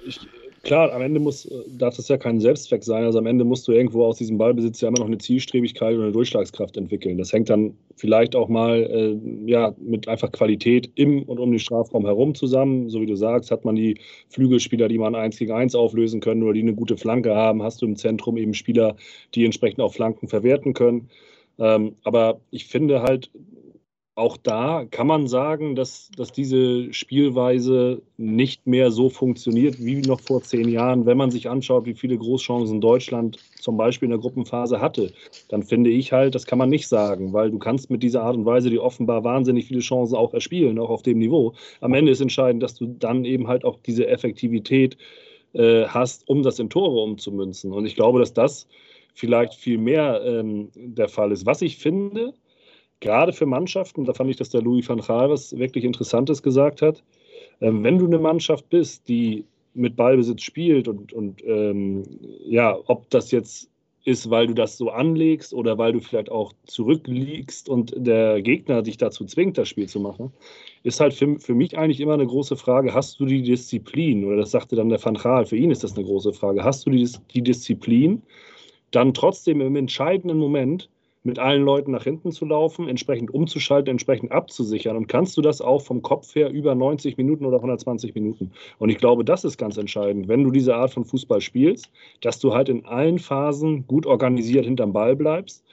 ich, 0.06 0.20
Klar, 0.64 0.92
am 0.94 1.02
Ende 1.02 1.20
muss, 1.20 1.46
darf 1.68 1.96
das 1.96 2.08
ja 2.08 2.16
kein 2.16 2.40
Selbstzweck 2.40 2.82
sein. 2.82 3.04
Also 3.04 3.18
am 3.18 3.26
Ende 3.26 3.44
musst 3.44 3.68
du 3.68 3.72
irgendwo 3.72 4.06
aus 4.06 4.16
diesem 4.16 4.38
Ballbesitz 4.38 4.80
ja 4.80 4.88
immer 4.88 4.98
noch 4.98 5.06
eine 5.06 5.18
Zielstrebigkeit 5.18 5.94
und 5.94 6.02
eine 6.02 6.12
Durchschlagskraft 6.12 6.78
entwickeln. 6.78 7.18
Das 7.18 7.34
hängt 7.34 7.50
dann 7.50 7.76
vielleicht 7.96 8.34
auch 8.34 8.48
mal 8.48 8.82
äh, 8.82 9.50
ja, 9.50 9.74
mit 9.78 10.08
einfach 10.08 10.32
Qualität 10.32 10.90
im 10.94 11.22
und 11.24 11.38
um 11.38 11.50
den 11.50 11.58
Strafraum 11.58 12.06
herum 12.06 12.34
zusammen. 12.34 12.88
So 12.88 13.02
wie 13.02 13.06
du 13.06 13.14
sagst, 13.14 13.50
hat 13.50 13.66
man 13.66 13.76
die 13.76 14.00
Flügelspieler, 14.30 14.88
die 14.88 14.98
man 14.98 15.14
eins 15.14 15.36
gegen 15.36 15.52
eins 15.52 15.74
auflösen 15.74 16.20
können 16.20 16.42
oder 16.42 16.54
die 16.54 16.62
eine 16.62 16.74
gute 16.74 16.96
Flanke 16.96 17.34
haben, 17.34 17.62
hast 17.62 17.82
du 17.82 17.86
im 17.86 17.96
Zentrum 17.96 18.38
eben 18.38 18.54
Spieler, 18.54 18.96
die 19.34 19.44
entsprechend 19.44 19.80
auch 19.80 19.92
Flanken 19.92 20.28
verwerten 20.28 20.72
können. 20.72 21.10
Ähm, 21.58 21.94
aber 22.04 22.40
ich 22.50 22.66
finde 22.66 23.02
halt, 23.02 23.30
auch 24.16 24.36
da 24.36 24.84
kann 24.90 25.08
man 25.08 25.26
sagen, 25.26 25.74
dass, 25.74 26.08
dass 26.16 26.30
diese 26.30 26.92
Spielweise 26.92 28.00
nicht 28.16 28.64
mehr 28.64 28.92
so 28.92 29.08
funktioniert 29.08 29.84
wie 29.84 30.02
noch 30.02 30.20
vor 30.20 30.40
zehn 30.42 30.68
Jahren. 30.68 31.04
Wenn 31.04 31.18
man 31.18 31.32
sich 31.32 31.48
anschaut, 31.48 31.84
wie 31.84 31.94
viele 31.94 32.16
Großchancen 32.16 32.80
Deutschland 32.80 33.38
zum 33.60 33.76
Beispiel 33.76 34.06
in 34.06 34.10
der 34.10 34.20
Gruppenphase 34.20 34.80
hatte, 34.80 35.12
dann 35.48 35.64
finde 35.64 35.90
ich 35.90 36.12
halt, 36.12 36.36
das 36.36 36.46
kann 36.46 36.58
man 36.58 36.68
nicht 36.68 36.86
sagen, 36.86 37.32
weil 37.32 37.50
du 37.50 37.58
kannst 37.58 37.90
mit 37.90 38.04
dieser 38.04 38.22
Art 38.22 38.36
und 38.36 38.46
Weise, 38.46 38.70
die 38.70 38.78
offenbar 38.78 39.24
wahnsinnig 39.24 39.66
viele 39.66 39.80
Chancen 39.80 40.14
auch 40.14 40.32
erspielen, 40.32 40.78
auch 40.78 40.90
auf 40.90 41.02
dem 41.02 41.18
Niveau. 41.18 41.54
Am 41.80 41.92
Ende 41.92 42.12
ist 42.12 42.20
entscheidend, 42.20 42.62
dass 42.62 42.74
du 42.74 42.86
dann 42.86 43.24
eben 43.24 43.48
halt 43.48 43.64
auch 43.64 43.78
diese 43.84 44.06
Effektivität 44.06 44.96
äh, 45.54 45.86
hast, 45.86 46.28
um 46.28 46.44
das 46.44 46.60
in 46.60 46.70
Tore 46.70 47.00
umzumünzen. 47.02 47.72
Und 47.72 47.84
ich 47.84 47.96
glaube, 47.96 48.20
dass 48.20 48.32
das 48.32 48.68
vielleicht 49.14 49.54
viel 49.54 49.78
mehr 49.78 50.22
ähm, 50.24 50.70
der 50.76 51.08
Fall 51.08 51.32
ist. 51.32 51.46
Was 51.46 51.62
ich 51.62 51.78
finde, 51.78 52.32
gerade 53.04 53.32
für 53.32 53.46
Mannschaften, 53.46 54.04
da 54.04 54.14
fand 54.14 54.30
ich, 54.30 54.36
dass 54.36 54.48
der 54.48 54.62
Louis 54.62 54.88
van 54.88 55.00
Gaal 55.00 55.30
was 55.30 55.56
wirklich 55.56 55.84
Interessantes 55.84 56.42
gesagt 56.42 56.82
hat, 56.82 57.04
ähm, 57.60 57.84
wenn 57.84 57.98
du 57.98 58.06
eine 58.06 58.18
Mannschaft 58.18 58.68
bist, 58.70 59.06
die 59.08 59.44
mit 59.74 59.94
Ballbesitz 59.94 60.42
spielt 60.42 60.88
und, 60.88 61.12
und 61.12 61.44
ähm, 61.44 62.04
ja, 62.46 62.76
ob 62.86 63.10
das 63.10 63.30
jetzt 63.30 63.70
ist, 64.04 64.28
weil 64.30 64.46
du 64.46 64.54
das 64.54 64.76
so 64.76 64.90
anlegst 64.90 65.54
oder 65.54 65.78
weil 65.78 65.92
du 65.92 66.00
vielleicht 66.00 66.30
auch 66.30 66.52
zurückliegst 66.66 67.68
und 67.68 67.94
der 67.96 68.42
Gegner 68.42 68.82
dich 68.82 68.98
dazu 68.98 69.24
zwingt, 69.24 69.56
das 69.56 69.68
Spiel 69.68 69.88
zu 69.88 70.00
machen, 70.00 70.32
ist 70.82 71.00
halt 71.00 71.14
für, 71.14 71.38
für 71.38 71.54
mich 71.54 71.76
eigentlich 71.76 72.00
immer 72.00 72.14
eine 72.14 72.26
große 72.26 72.56
Frage, 72.56 72.92
hast 72.94 73.18
du 73.20 73.26
die 73.26 73.42
Disziplin, 73.42 74.24
oder 74.24 74.36
das 74.36 74.50
sagte 74.50 74.76
dann 74.76 74.90
der 74.90 75.02
Van 75.02 75.14
Gaal, 75.14 75.46
für 75.46 75.56
ihn 75.56 75.70
ist 75.70 75.84
das 75.84 75.96
eine 75.96 76.04
große 76.04 76.32
Frage, 76.32 76.64
hast 76.64 76.86
du 76.86 76.90
die, 76.90 77.08
die 77.34 77.42
Disziplin, 77.42 78.22
dann 78.90 79.14
trotzdem 79.14 79.60
im 79.60 79.76
entscheidenden 79.76 80.38
Moment 80.38 80.88
mit 81.24 81.38
allen 81.38 81.62
Leuten 81.62 81.90
nach 81.90 82.04
hinten 82.04 82.32
zu 82.32 82.44
laufen, 82.44 82.86
entsprechend 82.86 83.32
umzuschalten, 83.32 83.90
entsprechend 83.90 84.30
abzusichern. 84.30 84.96
Und 84.96 85.08
kannst 85.08 85.36
du 85.36 85.42
das 85.42 85.62
auch 85.62 85.80
vom 85.80 86.02
Kopf 86.02 86.34
her 86.34 86.50
über 86.50 86.74
90 86.74 87.16
Minuten 87.16 87.46
oder 87.46 87.56
120 87.56 88.14
Minuten? 88.14 88.52
Und 88.78 88.90
ich 88.90 88.98
glaube, 88.98 89.24
das 89.24 89.42
ist 89.44 89.56
ganz 89.56 89.78
entscheidend, 89.78 90.28
wenn 90.28 90.44
du 90.44 90.50
diese 90.50 90.76
Art 90.76 90.92
von 90.92 91.04
Fußball 91.04 91.40
spielst, 91.40 91.90
dass 92.20 92.38
du 92.38 92.54
halt 92.54 92.68
in 92.68 92.84
allen 92.84 93.18
Phasen 93.18 93.86
gut 93.86 94.04
organisiert 94.06 94.66
hinterm 94.66 94.92
Ball 94.92 95.16
bleibst. 95.16 95.64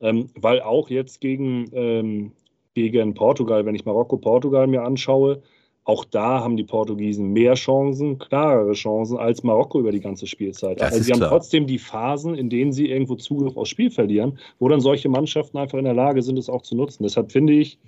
Ähm, 0.00 0.28
weil 0.34 0.60
auch 0.60 0.90
jetzt 0.90 1.20
gegen, 1.20 1.70
ähm, 1.72 2.32
gegen 2.74 3.14
Portugal, 3.14 3.64
wenn 3.64 3.74
ich 3.74 3.86
Marokko-Portugal 3.86 4.66
mir 4.66 4.82
anschaue, 4.82 5.40
auch 5.86 6.04
da 6.04 6.40
haben 6.40 6.56
die 6.56 6.64
Portugiesen 6.64 7.32
mehr 7.32 7.54
Chancen, 7.54 8.18
klarere 8.18 8.72
Chancen 8.72 9.18
als 9.18 9.44
Marokko 9.44 9.78
über 9.78 9.92
die 9.92 10.00
ganze 10.00 10.26
Spielzeit. 10.26 10.80
Das 10.80 10.92
also 10.92 11.04
sie 11.04 11.12
klar. 11.12 11.30
haben 11.30 11.36
trotzdem 11.36 11.68
die 11.68 11.78
Phasen, 11.78 12.34
in 12.34 12.50
denen 12.50 12.72
sie 12.72 12.90
irgendwo 12.90 13.14
Zugriff 13.14 13.56
aufs 13.56 13.70
Spiel 13.70 13.92
verlieren, 13.92 14.36
wo 14.58 14.68
dann 14.68 14.80
solche 14.80 15.08
Mannschaften 15.08 15.58
einfach 15.58 15.78
in 15.78 15.84
der 15.84 15.94
Lage 15.94 16.22
sind, 16.22 16.40
es 16.40 16.50
auch 16.50 16.62
zu 16.62 16.74
nutzen. 16.74 17.04
Deshalb 17.04 17.30
finde 17.30 17.52
ich, 17.52 17.78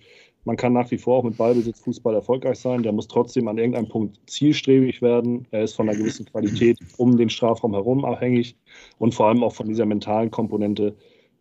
man 0.44 0.56
kann 0.56 0.74
nach 0.74 0.88
wie 0.92 0.96
vor 0.96 1.18
auch 1.18 1.24
mit 1.24 1.36
Ballbesitz 1.36 1.80
Fußball 1.80 2.14
erfolgreich 2.14 2.60
sein. 2.60 2.84
Der 2.84 2.92
muss 2.92 3.08
trotzdem 3.08 3.48
an 3.48 3.58
irgendeinem 3.58 3.88
Punkt 3.88 4.20
zielstrebig 4.26 5.02
werden. 5.02 5.48
Er 5.50 5.64
ist 5.64 5.74
von 5.74 5.88
einer 5.88 5.98
gewissen 5.98 6.24
Qualität 6.24 6.78
um 6.98 7.16
den 7.16 7.28
Strafraum 7.28 7.74
herum 7.74 8.04
abhängig 8.04 8.54
und 8.98 9.12
vor 9.12 9.26
allem 9.26 9.42
auch 9.42 9.54
von 9.54 9.66
dieser 9.66 9.86
mentalen 9.86 10.30
Komponente 10.30 10.94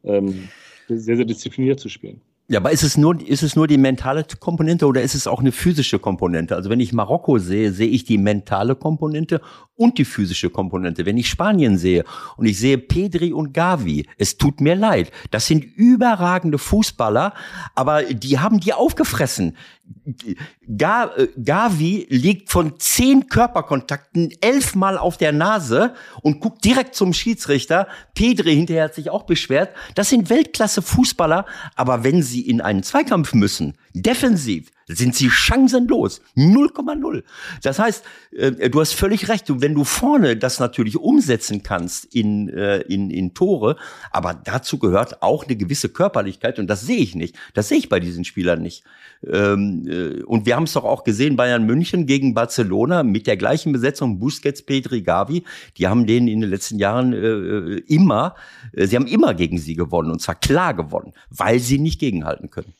ähm, 0.03 0.49
sehr, 0.87 1.17
sehr 1.17 1.25
diszipliniert 1.25 1.79
zu 1.79 1.87
spielen. 1.87 2.19
Ja, 2.49 2.59
aber 2.59 2.71
ist 2.71 2.83
es 2.83 2.95
nur, 2.95 3.19
ist 3.27 3.43
es 3.43 3.57
nur 3.57 3.67
die 3.67 3.77
mentale 3.77 4.25
Komponente 4.39 4.85
oder 4.87 5.01
ist 5.01 5.15
es 5.15 5.27
auch 5.27 5.41
eine 5.41 5.51
physische 5.51 5.99
Komponente? 5.99 6.55
Also 6.55 6.69
wenn 6.69 6.79
ich 6.79 6.93
Marokko 6.93 7.39
sehe, 7.39 7.73
sehe 7.73 7.89
ich 7.89 8.05
die 8.05 8.17
mentale 8.17 8.75
Komponente 8.75 9.41
und 9.75 9.97
die 9.97 10.05
physische 10.05 10.49
Komponente. 10.49 11.05
Wenn 11.05 11.17
ich 11.17 11.27
Spanien 11.27 11.77
sehe 11.77 12.05
und 12.37 12.45
ich 12.45 12.57
sehe 12.57 12.77
Pedri 12.77 13.33
und 13.33 13.53
Gavi, 13.53 14.07
es 14.17 14.37
tut 14.37 14.61
mir 14.61 14.75
leid. 14.75 15.11
Das 15.29 15.45
sind 15.45 15.65
überragende 15.75 16.57
Fußballer, 16.57 17.33
aber 17.75 18.03
die 18.03 18.39
haben 18.39 18.61
die 18.61 18.71
aufgefressen. 18.71 19.57
Äh, 20.05 21.27
Gavi 21.43 22.07
liegt 22.09 22.49
von 22.49 22.79
zehn 22.79 23.27
Körperkontakten 23.27 24.31
elfmal 24.41 24.97
auf 24.97 25.17
der 25.17 25.31
Nase 25.31 25.93
und 26.21 26.39
guckt 26.39 26.63
direkt 26.63 26.95
zum 26.95 27.13
Schiedsrichter. 27.13 27.87
Pedri 28.13 28.55
hinterher 28.55 28.85
hat 28.85 28.95
sich 28.95 29.09
auch 29.09 29.23
beschwert. 29.23 29.75
Das 29.95 30.09
sind 30.09 30.29
Weltklasse 30.29 30.81
Fußballer, 30.81 31.45
aber 31.75 32.03
wenn 32.03 32.23
sie 32.23 32.41
in 32.41 32.61
einen 32.61 32.83
Zweikampf 32.83 33.33
müssen, 33.33 33.77
defensiv, 33.93 34.71
sind 34.87 35.15
sie 35.15 35.29
chancenlos. 35.29 36.21
0,0. 36.35 37.23
Das 37.61 37.79
heißt, 37.79 38.03
äh, 38.31 38.69
du 38.69 38.79
hast 38.79 38.93
völlig 38.93 39.27
recht. 39.29 39.45
wenn 39.61 39.73
du 39.75 39.83
vorne 39.83 40.37
das 40.37 40.59
natürlich 40.59 40.97
umsetzen 40.97 41.63
kannst 41.63 42.05
in, 42.05 42.49
äh, 42.49 42.79
in, 42.81 43.09
in 43.09 43.33
Tore, 43.33 43.77
aber 44.11 44.33
dazu 44.33 44.77
gehört 44.79 45.21
auch 45.21 45.45
eine 45.45 45.55
gewisse 45.55 45.89
Körperlichkeit 45.89 46.59
und 46.59 46.67
das 46.67 46.81
sehe 46.81 46.97
ich 46.97 47.15
nicht. 47.15 47.35
Das 47.53 47.67
sehe 47.67 47.77
ich 47.77 47.89
bei 47.89 47.99
diesen 47.99 48.23
Spielern 48.23 48.61
nicht. 48.61 48.83
Ähm, 49.25 49.87
äh, 49.87 50.23
und 50.23 50.45
wir 50.45 50.55
haben 50.55 50.63
es 50.63 50.73
doch 50.73 50.83
auch 50.83 51.03
gesehen, 51.03 51.35
Bayern 51.35 51.65
München 51.65 52.05
gegen 52.05 52.33
Barcelona 52.33 53.03
mit 53.03 53.27
der 53.27 53.37
gleichen 53.37 53.73
Besetzung, 53.73 54.19
Busquets, 54.19 54.61
Petri, 54.61 55.01
Gavi, 55.01 55.43
die 55.77 55.87
haben 55.87 56.05
denen 56.05 56.27
in 56.27 56.41
den 56.41 56.49
letzten 56.49 56.77
Jahren 56.79 57.13
äh, 57.13 57.77
immer, 57.87 58.35
äh, 58.73 58.85
sie 58.85 58.95
haben 58.95 59.07
immer 59.07 59.33
gegen 59.33 59.57
sie 59.57 59.75
gewonnen 59.75 60.11
und 60.11 60.21
zwar 60.21 60.35
klar 60.35 60.73
gewonnen, 60.73 61.13
weil 61.29 61.59
sie 61.59 61.79
nicht 61.79 61.99
gegenhalten 61.99 62.49
können. 62.49 62.73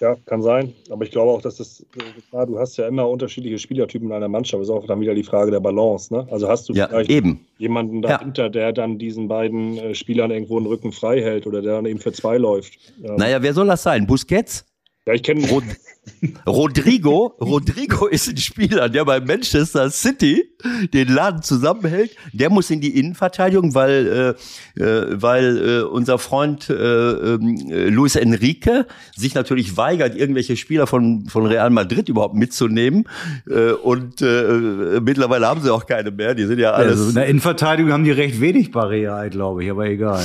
Ja, 0.00 0.16
kann 0.26 0.42
sein. 0.42 0.72
Aber 0.90 1.04
ich 1.04 1.10
glaube 1.10 1.32
auch, 1.32 1.42
dass 1.42 1.56
das, 1.56 1.84
klar, 2.30 2.46
du 2.46 2.58
hast 2.58 2.76
ja 2.76 2.86
immer 2.86 3.08
unterschiedliche 3.08 3.58
Spielertypen 3.58 4.08
in 4.08 4.14
einer 4.14 4.28
Mannschaft. 4.28 4.60
Das 4.60 4.68
ist 4.68 4.74
auch 4.74 4.86
dann 4.86 5.00
wieder 5.00 5.14
die 5.14 5.24
Frage 5.24 5.50
der 5.50 5.60
Balance. 5.60 6.14
Ne? 6.14 6.26
Also 6.30 6.48
hast 6.48 6.68
du 6.68 6.72
ja, 6.72 6.86
vielleicht 6.86 7.10
eben. 7.10 7.44
jemanden 7.58 8.02
dahinter, 8.02 8.44
ja. 8.44 8.48
der 8.48 8.72
dann 8.72 8.98
diesen 8.98 9.26
beiden 9.26 9.76
äh, 9.78 9.94
Spielern 9.94 10.30
irgendwo 10.30 10.58
den 10.58 10.66
Rücken 10.66 10.92
frei 10.92 11.20
hält 11.20 11.46
oder 11.46 11.62
der 11.62 11.74
dann 11.74 11.86
eben 11.86 11.98
für 11.98 12.12
zwei 12.12 12.38
läuft. 12.38 12.78
Naja, 12.98 13.42
wer 13.42 13.52
soll 13.52 13.66
das 13.66 13.82
sein? 13.82 14.06
Busquets? 14.06 14.64
Ja, 15.06 15.14
ich 15.14 15.22
kenne 15.22 15.40
Rodrigo, 16.46 17.36
Rodrigo 17.40 18.06
ist 18.06 18.28
ein 18.28 18.36
Spieler, 18.36 18.88
der 18.88 19.04
bei 19.04 19.20
Manchester 19.20 19.90
City 19.90 20.44
den 20.92 21.08
Laden 21.08 21.42
zusammenhält. 21.42 22.16
Der 22.32 22.50
muss 22.50 22.70
in 22.70 22.80
die 22.80 22.98
Innenverteidigung, 22.98 23.74
weil 23.74 24.36
äh, 24.76 24.82
äh, 24.82 25.22
weil 25.22 25.58
äh, 25.58 25.82
unser 25.82 26.18
Freund 26.18 26.68
äh, 26.70 26.74
äh, 26.74 27.88
Luis 27.88 28.16
Enrique 28.16 28.86
sich 29.16 29.34
natürlich 29.34 29.76
weigert, 29.76 30.16
irgendwelche 30.16 30.56
Spieler 30.56 30.86
von 30.86 31.26
von 31.26 31.46
Real 31.46 31.70
Madrid 31.70 32.08
überhaupt 32.08 32.34
mitzunehmen. 32.34 33.04
Äh, 33.48 33.72
und 33.72 34.22
äh, 34.22 35.00
mittlerweile 35.00 35.46
haben 35.46 35.60
sie 35.60 35.72
auch 35.72 35.86
keine 35.86 36.10
mehr. 36.10 36.34
Die 36.34 36.46
sind 36.46 36.58
ja 36.58 36.72
alles. 36.72 36.92
Also 36.92 37.08
in 37.10 37.14
der 37.14 37.26
Innenverteidigung 37.26 37.92
haben 37.92 38.04
die 38.04 38.10
recht 38.12 38.40
wenig 38.40 38.70
Real, 38.74 39.28
glaube 39.28 39.64
ich, 39.64 39.70
aber 39.70 39.86
egal. 39.86 40.24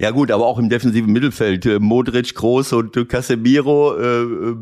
Ja 0.00 0.10
gut, 0.10 0.30
aber 0.30 0.46
auch 0.46 0.58
im 0.58 0.68
defensiven 0.68 1.12
Mittelfeld. 1.12 1.66
Äh, 1.66 1.78
Modric, 1.78 2.34
Groß 2.34 2.72
und 2.72 2.96
äh, 2.96 3.04
Casemiro. 3.04 3.96
Äh, 3.96 4.22
äh, 4.22 4.56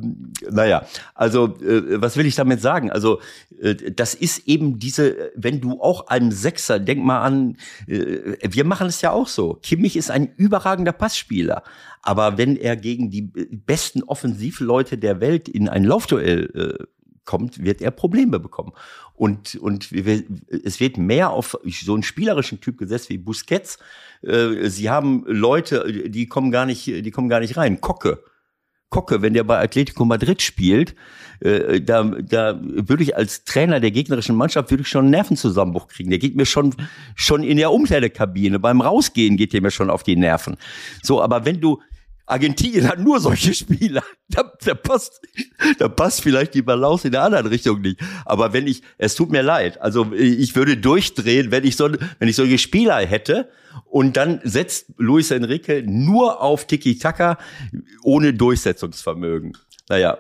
naja, 0.63 0.87
also 1.15 1.57
äh, 1.61 2.01
was 2.01 2.17
will 2.17 2.27
ich 2.27 2.37
damit 2.37 2.61
sagen? 2.61 2.91
Also 2.91 3.21
äh, 3.61 3.75
das 3.75 4.15
ist 4.15 4.47
eben 4.47 4.79
diese, 4.79 5.33
wenn 5.35 5.61
du 5.61 5.81
auch 5.81 6.07
einem 6.07 6.31
Sechser, 6.31 6.79
denk 6.79 7.03
mal 7.03 7.23
an, 7.23 7.57
äh, 7.89 8.37
wir 8.49 8.65
machen 8.65 8.87
es 8.87 9.01
ja 9.01 9.11
auch 9.11 9.27
so. 9.27 9.55
Kimmich 9.55 9.97
ist 9.97 10.11
ein 10.11 10.33
überragender 10.37 10.93
Passspieler. 10.93 11.65
Aber 12.03 12.39
wenn 12.39 12.57
er 12.57 12.77
gegen 12.77 13.11
die 13.11 13.23
besten 13.23 14.05
Offensivleute 14.05 14.99
der 14.99 15.21
Welt 15.21 15.49
in 15.49 15.69
ein 15.69 15.85
Laufduell 15.85 16.79
äh, 16.81 16.85
kommt, 17.25 17.63
wird 17.63 17.81
er 17.81 17.91
Probleme 17.91 18.39
bekommen. 18.39 18.73
Und, 19.15 19.57
und 19.57 19.91
wir, 19.93 20.23
es 20.65 20.79
wird 20.79 20.97
mehr 20.97 21.31
auf 21.31 21.59
so 21.65 21.95
einen 21.95 22.03
spielerischen 22.03 22.61
Typ 22.61 22.79
gesetzt 22.79 23.09
wie 23.11 23.19
Busquets. 23.19 23.79
Äh, 24.23 24.69
sie 24.69 24.91
haben 24.91 25.25
Leute, 25.27 26.09
die 26.09 26.27
kommen 26.27 26.53
gar 26.53 26.67
nicht, 26.67 26.87
die 26.87 27.11
kommen 27.11 27.29
gar 27.29 27.41
nicht 27.41 27.57
rein. 27.57 27.81
Kocke. 27.81 28.23
Kocke, 28.93 29.23
wenn 29.23 29.35
der 29.35 29.43
bei 29.43 29.59
Atletico 29.59 30.05
Madrid 30.05 30.41
spielt, 30.43 30.95
äh, 31.41 31.81
da, 31.81 32.05
da 32.05 32.61
würde 32.63 33.03
ich 33.03 33.17
als 33.17 33.45
Trainer 33.45 33.81
der 33.81 33.91
gegnerischen 33.91 34.37
Mannschaft 34.37 34.71
würde 34.71 34.83
ich 34.83 34.89
schon 34.89 35.07
einen 35.07 35.11
Nervenzusammenbruch 35.11 35.89
kriegen. 35.89 36.11
Der 36.11 36.21
geht 36.21 36.37
mir 36.37 36.47
schon 36.47 36.75
schon 37.17 37.43
in 37.43 37.57
der 37.57 37.73
Umkleidekabine 37.73 38.61
beim 38.61 38.81
Rausgehen 38.81 39.37
geht 39.37 39.53
der 39.53 39.63
mir 39.63 39.73
schon 39.73 39.91
auf 39.91 40.05
die 40.05 40.15
Nerven. 40.15 40.57
So, 41.03 41.21
aber 41.21 41.45
wenn 41.45 41.61
du 41.61 41.81
Argentinien 42.27 42.89
hat 42.89 42.99
nur 42.99 43.21
solche 43.21 43.55
Spieler. 43.55 44.03
Da, 44.29 44.51
da, 44.65 44.75
passt, 44.75 45.21
da 45.79 45.89
passt 45.89 46.23
vielleicht 46.23 46.55
die 46.55 46.63
Balance 46.63 47.07
in 47.07 47.13
der 47.13 47.23
anderen 47.23 47.47
Richtung 47.47 47.81
nicht. 47.81 48.01
Aber 48.25 48.53
wenn 48.53 48.67
ich, 48.67 48.83
es 48.99 49.15
tut 49.15 49.31
mir 49.31 49.43
leid. 49.43 49.81
Also 49.81 50.13
ich 50.13 50.55
würde 50.57 50.77
durchdrehen, 50.77 51.51
wenn 51.51 51.65
ich 51.65 51.77
so, 51.77 51.91
wenn 52.19 52.29
ich 52.29 52.37
solche 52.37 52.59
Spieler 52.59 52.99
hätte. 52.99 53.49
Und 53.87 54.17
dann 54.17 54.41
setzt 54.45 54.87
Luis 54.99 55.31
Enrique 55.31 55.83
nur 55.87 56.41
auf 56.41 56.67
Tiki-Taka 56.67 57.39
ohne 58.03 58.35
Durchsetzungsvermögen. 58.35 59.57
Naja. 59.89 60.19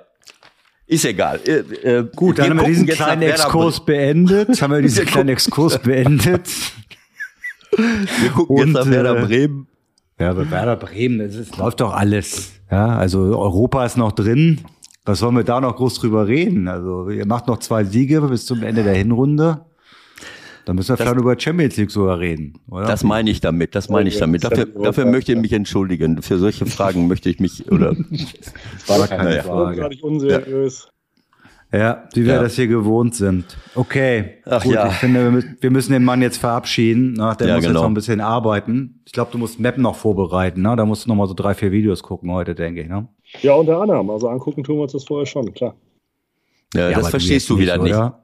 Ist 0.86 1.04
egal. 1.04 1.40
Äh, 1.46 1.60
äh, 1.60 2.08
Gut, 2.14 2.38
dann 2.38 2.50
haben 2.50 2.60
wir 2.60 2.66
diesen 2.66 2.86
kleinen 2.86 3.22
Exkurs 3.22 3.84
beendet. 3.84 4.60
haben 4.60 4.72
wir 4.72 4.82
diesen 4.82 5.06
kleinen 5.06 5.30
Exkurs 5.30 5.78
beendet. 5.78 6.48
Wir 7.74 8.28
gucken 8.30 8.56
Und, 8.56 8.66
jetzt 8.66 8.74
nach 8.74 8.90
Werder 8.90 9.16
äh, 9.16 9.24
Bremen. 9.24 9.66
Ja, 10.22 10.32
bei 10.34 10.48
Werder 10.50 10.76
Bremen, 10.76 11.18
das 11.18 11.34
ist, 11.34 11.56
läuft 11.56 11.80
doch 11.80 11.92
alles. 11.92 12.52
Ja, 12.70 12.96
also 12.96 13.18
Europa 13.36 13.84
ist 13.84 13.96
noch 13.96 14.12
drin. 14.12 14.60
Was 15.04 15.18
sollen 15.18 15.34
wir 15.34 15.42
da 15.42 15.60
noch 15.60 15.74
groß 15.74 15.98
drüber 15.98 16.28
reden? 16.28 16.68
Also, 16.68 17.10
ihr 17.10 17.26
macht 17.26 17.48
noch 17.48 17.58
zwei 17.58 17.82
Siege 17.82 18.20
bis 18.20 18.46
zum 18.46 18.62
Ende 18.62 18.84
der 18.84 18.94
Hinrunde. 18.94 19.66
Dann 20.64 20.76
müssen 20.76 20.90
wir 20.90 20.96
das, 20.96 21.04
vielleicht 21.04 21.20
über 21.20 21.38
Champions 21.38 21.76
League 21.76 21.90
sogar 21.90 22.20
reden, 22.20 22.54
oder? 22.70 22.86
Das 22.86 23.02
meine 23.02 23.30
ich 23.30 23.40
damit, 23.40 23.74
das 23.74 23.88
meine 23.88 24.08
ich 24.08 24.18
damit. 24.18 24.44
Dafür, 24.44 24.66
dafür 24.66 25.06
möchte 25.06 25.32
ich 25.32 25.38
mich 25.38 25.52
entschuldigen. 25.52 26.22
Für 26.22 26.38
solche 26.38 26.66
Fragen 26.66 27.08
möchte 27.08 27.28
ich 27.28 27.40
mich, 27.40 27.68
oder? 27.72 27.96
Das 28.86 29.00
war 29.00 29.08
keine 29.08 29.42
Frage. 29.42 29.80
Das 29.80 30.00
unseriös. 30.02 30.91
Ja, 31.72 32.04
wie 32.12 32.26
wir 32.26 32.34
ja. 32.34 32.42
das 32.42 32.54
hier 32.54 32.66
gewohnt 32.66 33.14
sind. 33.14 33.56
Okay, 33.74 34.34
Ach 34.44 34.62
gut, 34.62 34.74
ja. 34.74 34.88
ich 34.88 34.94
finde, 34.94 35.42
wir 35.58 35.70
müssen 35.70 35.92
den 35.92 36.04
Mann 36.04 36.20
jetzt 36.20 36.36
verabschieden. 36.36 37.14
Ne? 37.14 37.34
Der 37.40 37.48
ja, 37.48 37.54
muss 37.54 37.62
genau. 37.64 37.74
jetzt 37.74 37.82
noch 37.82 37.84
ein 37.86 37.94
bisschen 37.94 38.20
arbeiten. 38.20 39.00
Ich 39.06 39.12
glaube, 39.12 39.30
du 39.32 39.38
musst 39.38 39.58
Map 39.58 39.78
noch 39.78 39.96
vorbereiten. 39.96 40.60
Ne? 40.60 40.76
Da 40.76 40.84
musst 40.84 41.06
du 41.06 41.08
noch 41.08 41.16
mal 41.16 41.26
so 41.26 41.34
drei, 41.34 41.54
vier 41.54 41.72
Videos 41.72 42.02
gucken 42.02 42.30
heute, 42.30 42.54
denke 42.54 42.82
ich. 42.82 42.88
Ne? 42.88 43.08
Ja, 43.40 43.54
unter 43.54 43.80
anderem. 43.80 44.10
Also 44.10 44.28
angucken 44.28 44.62
tun 44.64 44.76
wir 44.76 44.82
uns 44.82 44.92
das 44.92 45.04
vorher 45.04 45.24
schon, 45.24 45.54
klar. 45.54 45.74
Ja, 46.74 46.90
das 46.90 47.08
verstehst 47.08 47.48
du, 47.48 47.58
wieder 47.58 47.78
nicht. 47.78 47.94
Oder? 47.94 48.22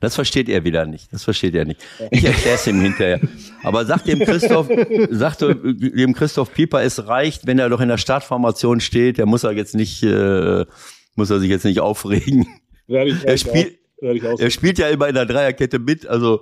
Das 0.00 0.14
versteht 0.14 0.48
er 0.48 0.64
wieder 0.64 0.86
nicht. 0.86 1.12
Das 1.12 1.24
versteht 1.24 1.54
er 1.54 1.64
nicht. 1.64 1.80
Ich 2.10 2.24
erkläre 2.24 2.56
es 2.56 2.66
ihm 2.66 2.80
hinterher. 2.80 3.20
Aber 3.62 3.84
sagt 3.86 4.06
dem 4.06 4.20
Christoph, 4.20 4.68
sagt 5.10 5.40
dem 5.40 6.14
Christoph 6.14 6.52
Pieper, 6.52 6.82
es 6.82 7.06
reicht, 7.06 7.46
wenn 7.46 7.58
er 7.58 7.68
doch 7.68 7.80
in 7.80 7.88
der 7.88 7.96
Startformation 7.96 8.80
steht. 8.80 9.18
Der 9.18 9.26
muss 9.26 9.42
er 9.42 9.52
jetzt 9.52 9.74
nicht, 9.74 10.02
äh, 10.02 10.66
muss 11.14 11.30
er 11.30 11.40
sich 11.40 11.48
jetzt 11.48 11.64
nicht 11.64 11.80
aufregen. 11.80 12.46
Werde 12.90 13.10
ich, 13.10 13.24
er, 13.24 13.36
spielt, 13.36 13.78
er 14.00 14.50
spielt 14.50 14.78
ja 14.78 14.88
immer 14.88 15.06
in 15.06 15.14
der 15.14 15.24
Dreierkette 15.24 15.78
mit, 15.78 16.06
also 16.06 16.40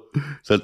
ja. 0.49 0.59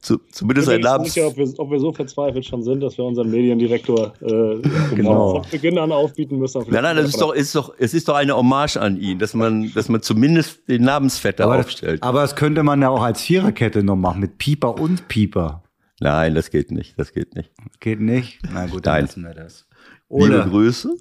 zu, 0.00 0.18
zumindest 0.32 0.68
ein 0.68 0.80
Namens. 0.80 1.08
Ich 1.08 1.14
bin 1.14 1.24
nicht 1.24 1.32
ob 1.32 1.36
wir, 1.36 1.60
ob 1.60 1.70
wir 1.70 1.78
so 1.78 1.92
verzweifelt 1.92 2.44
schon 2.44 2.64
sind, 2.64 2.80
dass 2.80 2.98
wir 2.98 3.04
unseren 3.04 3.30
Mediendirektor 3.30 4.14
äh, 4.20 4.60
genau. 4.96 5.42
von 5.42 5.50
Beginn 5.50 5.78
an 5.78 5.92
aufbieten 5.92 6.38
müssen. 6.38 6.64
Nein, 6.68 6.82
nein, 6.82 6.96
das 6.96 7.10
ist 7.10 7.20
doch, 7.20 7.32
ist 7.32 7.54
doch, 7.54 7.72
es 7.78 7.94
ist 7.94 8.08
doch 8.08 8.16
eine 8.16 8.36
Hommage 8.36 8.78
an 8.78 9.00
ihn, 9.00 9.20
dass 9.20 9.32
man, 9.32 9.72
dass 9.74 9.88
man 9.88 10.02
zumindest 10.02 10.68
den 10.68 10.82
Namensvetter 10.82 11.44
aber 11.44 11.60
aufstellt. 11.60 12.02
Das, 12.02 12.08
aber 12.08 12.22
das 12.22 12.34
könnte 12.34 12.64
man 12.64 12.82
ja 12.82 12.88
auch 12.88 13.02
als 13.02 13.22
Viererkette 13.22 13.84
noch 13.84 13.96
machen, 13.96 14.20
mit 14.20 14.38
Pieper 14.38 14.80
und 14.80 15.06
Pieper. 15.06 15.62
Nein, 16.00 16.34
das 16.34 16.50
geht 16.50 16.72
nicht, 16.72 16.98
das 16.98 17.12
geht 17.12 17.36
nicht. 17.36 17.52
Geht 17.78 18.00
nicht? 18.00 18.40
Na 18.52 18.66
gut, 18.66 18.86
dann 18.86 18.94
nein. 18.94 19.04
lassen 19.04 19.22
wir 19.22 19.34
das. 19.34 19.66
Ole, 20.08 20.38
Liebe 20.38 20.50
Grüße. 20.50 20.96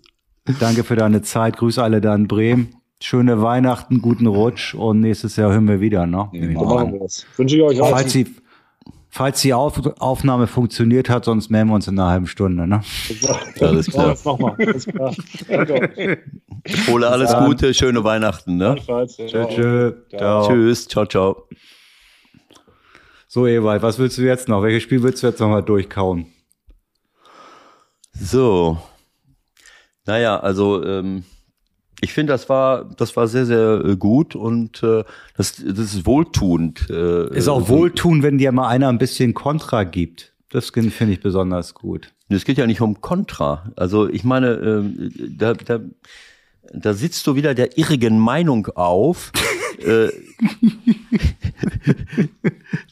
Danke 0.60 0.84
für 0.84 0.96
deine 0.96 1.24
Zeit. 1.24 1.58
Grüße 1.58 1.82
alle 1.82 2.02
da 2.02 2.16
in 2.16 2.28
Bremen. 2.28 2.77
Schöne 3.00 3.42
Weihnachten, 3.44 4.02
guten 4.02 4.26
Rutsch 4.26 4.74
und 4.74 5.02
nächstes 5.02 5.36
Jahr 5.36 5.52
hören 5.52 5.68
wir 5.68 5.80
wieder. 5.80 6.08
Ne? 6.08 6.30
Ja, 6.32 6.62
machen 6.64 6.94
wir 6.94 7.00
das. 7.02 7.28
Wünsche 7.36 7.56
ich 7.56 7.62
euch 7.62 7.80
auch. 7.80 7.92
Falls 7.92 8.12
die, 8.12 8.26
falls 9.10 9.42
die 9.42 9.54
Auf 9.54 9.80
Aufnahme 10.00 10.48
funktioniert 10.48 11.08
hat, 11.08 11.26
sonst 11.26 11.52
melden 11.52 11.70
wir 11.70 11.76
uns 11.76 11.88
in 11.88 12.00
einer 12.00 12.10
halben 12.10 12.26
Stunde. 12.26 12.68
Ne? 12.68 12.82
Alles 13.62 13.88
klar. 13.88 14.18
Alles 14.58 14.88
klar. 14.88 15.16
Ole, 16.92 17.08
alles 17.08 17.34
Gute, 17.34 17.74
schöne 17.74 18.04
Weihnachten. 18.04 18.58
Ne? 18.58 18.76
Tschö, 18.76 19.46
tschö. 19.48 19.94
Ciao. 20.10 20.48
Tschüss, 20.48 20.88
ciao, 20.88 21.06
ciao. 21.06 21.48
So, 23.28 23.46
Ewald, 23.46 23.84
was 23.84 24.00
willst 24.00 24.18
du 24.18 24.24
jetzt 24.24 24.50
noch? 24.50 24.64
Welches 24.64 24.84
Spiel 24.84 25.04
willst 25.04 25.22
du 25.22 25.28
jetzt 25.28 25.40
nochmal 25.40 25.64
durchkauen? 25.64 26.26
So. 28.12 28.80
Naja, 30.06 30.40
also 30.40 30.84
ähm, 30.84 31.24
ich 32.02 32.14
finde, 32.14 32.34
das 32.34 32.48
war, 32.48 32.86
das 32.86 33.16
war 33.16 33.28
sehr, 33.28 33.46
sehr 33.46 33.82
äh, 33.84 33.96
gut 33.96 34.36
und 34.36 34.84
äh, 34.84 35.04
das, 35.36 35.56
das 35.56 35.94
ist 35.94 36.06
wohltuend. 36.06 36.90
Äh, 36.90 37.36
ist 37.36 37.48
auch 37.48 37.70
wohltuend, 37.70 38.24
wenn 38.24 38.38
dir 38.38 38.52
mal 38.52 38.68
einer 38.68 38.90
ein 38.90 39.00
bisschen 39.00 39.34
Kontra 39.34 39.84
gibt. 39.84 40.34
Das 40.50 40.70
finde 40.70 41.12
ich 41.12 41.20
besonders 41.20 41.74
gut. 41.74 42.14
Es 42.30 42.46
geht 42.46 42.58
ja 42.58 42.68
nicht 42.68 42.82
um 42.82 43.02
Kontra. 43.02 43.72
Also 43.76 44.08
ich 44.08 44.24
meine, 44.24 44.48
äh, 44.48 45.10
da, 45.30 45.54
da, 45.54 45.80
da 46.74 46.94
sitzt 46.94 47.26
du 47.26 47.36
wieder 47.36 47.56
der 47.56 47.78
irrigen 47.78 48.20
Meinung 48.20 48.68
auf. 48.68 49.32
äh, 49.80 50.08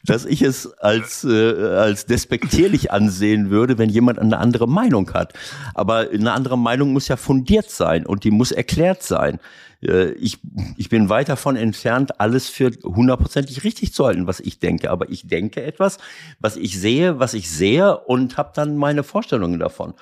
dass 0.06 0.26
ich 0.26 0.42
es 0.42 0.72
als, 0.80 1.24
äh, 1.24 1.30
als 1.30 2.06
despektierlich 2.06 2.92
ansehen 2.92 3.50
würde, 3.50 3.78
wenn 3.78 3.90
jemand 3.90 4.20
eine 4.20 4.38
andere 4.38 4.68
Meinung 4.68 5.12
hat. 5.14 5.34
Aber 5.74 6.08
eine 6.12 6.34
andere 6.34 6.58
Meinung 6.58 6.94
muss 6.94 7.08
ja 7.08 7.18
fundiert 7.18 7.70
sein 7.70 8.06
und 8.06 8.24
die 8.24 8.32
muss 8.32 8.52
erklärt 8.52 9.04
sein. 9.04 9.40
Äh, 9.82 10.12
ich, 10.14 10.40
ich 10.78 10.90
bin 10.90 11.10
weit 11.10 11.30
davon 11.30 11.56
entfernt, 11.56 12.20
alles 12.20 12.50
für 12.50 12.72
hundertprozentig 12.84 13.64
richtig 13.64 13.94
zu 13.94 14.06
halten, 14.06 14.28
was 14.28 14.40
ich 14.40 14.60
denke. 14.60 14.92
Aber 14.92 15.10
ich 15.10 15.28
denke 15.28 15.64
etwas, 15.64 15.98
was 16.40 16.58
ich 16.58 16.80
sehe, 16.80 17.20
was 17.20 17.34
ich 17.34 17.50
sehe 17.50 17.98
und 17.98 18.38
habe 18.38 18.52
dann 18.56 18.78
meine 18.78 19.04
Vorstellungen 19.04 19.60
davon. 19.60 19.94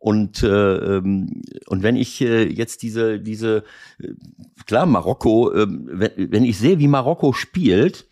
Und, 0.00 0.42
äh, 0.42 0.46
ähm, 0.48 1.42
und 1.66 1.82
wenn 1.82 1.94
ich 1.94 2.22
äh, 2.22 2.50
jetzt 2.50 2.82
diese, 2.82 3.20
diese, 3.20 3.64
äh, 3.98 4.08
klar, 4.64 4.86
Marokko, 4.86 5.52
äh, 5.52 5.66
wenn, 5.68 6.32
wenn 6.32 6.44
ich 6.44 6.58
sehe, 6.58 6.78
wie 6.78 6.88
Marokko 6.88 7.34
spielt, 7.34 8.06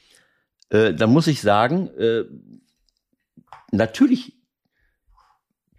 äh, 0.68 0.92
dann 0.92 1.10
muss 1.10 1.26
ich 1.26 1.40
sagen, 1.40 1.88
äh, 1.96 2.24
natürlich 3.72 4.34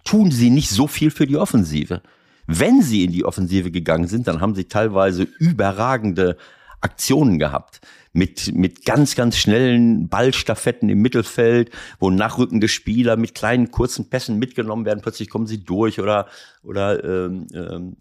tun 0.03 0.31
sie 0.31 0.49
nicht 0.49 0.71
so 0.71 0.87
viel 0.87 1.11
für 1.11 1.27
die 1.27 1.37
Offensive. 1.37 2.01
Wenn 2.47 2.81
sie 2.81 3.03
in 3.03 3.11
die 3.11 3.23
Offensive 3.25 3.69
gegangen 3.69 4.07
sind, 4.07 4.27
dann 4.27 4.41
haben 4.41 4.55
sie 4.55 4.65
teilweise 4.65 5.27
überragende 5.37 6.37
Aktionen 6.81 7.37
gehabt. 7.37 7.81
Mit, 8.11 8.55
mit 8.55 8.85
ganz, 8.85 9.15
ganz 9.15 9.37
schnellen 9.37 10.09
Ballstaffetten 10.09 10.89
im 10.89 10.99
Mittelfeld, 10.99 11.69
wo 11.99 12.09
nachrückende 12.09 12.67
Spieler 12.67 13.17
mit 13.17 13.35
kleinen, 13.35 13.69
kurzen 13.69 14.09
Pässen 14.09 14.39
mitgenommen 14.39 14.85
werden. 14.85 15.01
Plötzlich 15.01 15.29
kommen 15.29 15.45
sie 15.45 15.63
durch 15.63 15.99
oder, 15.99 16.27
oder 16.63 17.03
ähm, 17.03 17.45
ähm, 17.53 17.97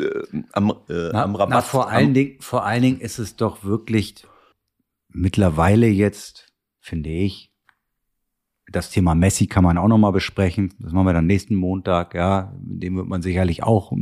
äh, 0.00 0.42
am, 0.52 0.70
äh, 0.88 1.10
na, 1.12 1.22
am 1.22 1.36
Rabatt. 1.36 1.50
Na, 1.50 1.62
vor, 1.62 1.88
allen 1.90 2.12
Dingen, 2.12 2.40
vor 2.40 2.64
allen 2.66 2.82
Dingen 2.82 3.00
ist 3.00 3.18
es 3.18 3.36
doch 3.36 3.62
wirklich 3.62 4.26
mittlerweile 5.08 5.86
jetzt, 5.86 6.52
finde 6.80 7.10
ich, 7.10 7.52
das 8.70 8.90
Thema 8.90 9.14
Messi 9.14 9.46
kann 9.46 9.64
man 9.64 9.78
auch 9.78 9.88
nochmal 9.88 10.12
besprechen. 10.12 10.74
Das 10.78 10.92
machen 10.92 11.06
wir 11.06 11.12
dann 11.12 11.26
nächsten 11.26 11.54
Montag, 11.54 12.14
ja. 12.14 12.52
Dem 12.58 12.96
wird 12.96 13.06
man 13.06 13.22
sicherlich 13.22 13.62
auch 13.62 13.92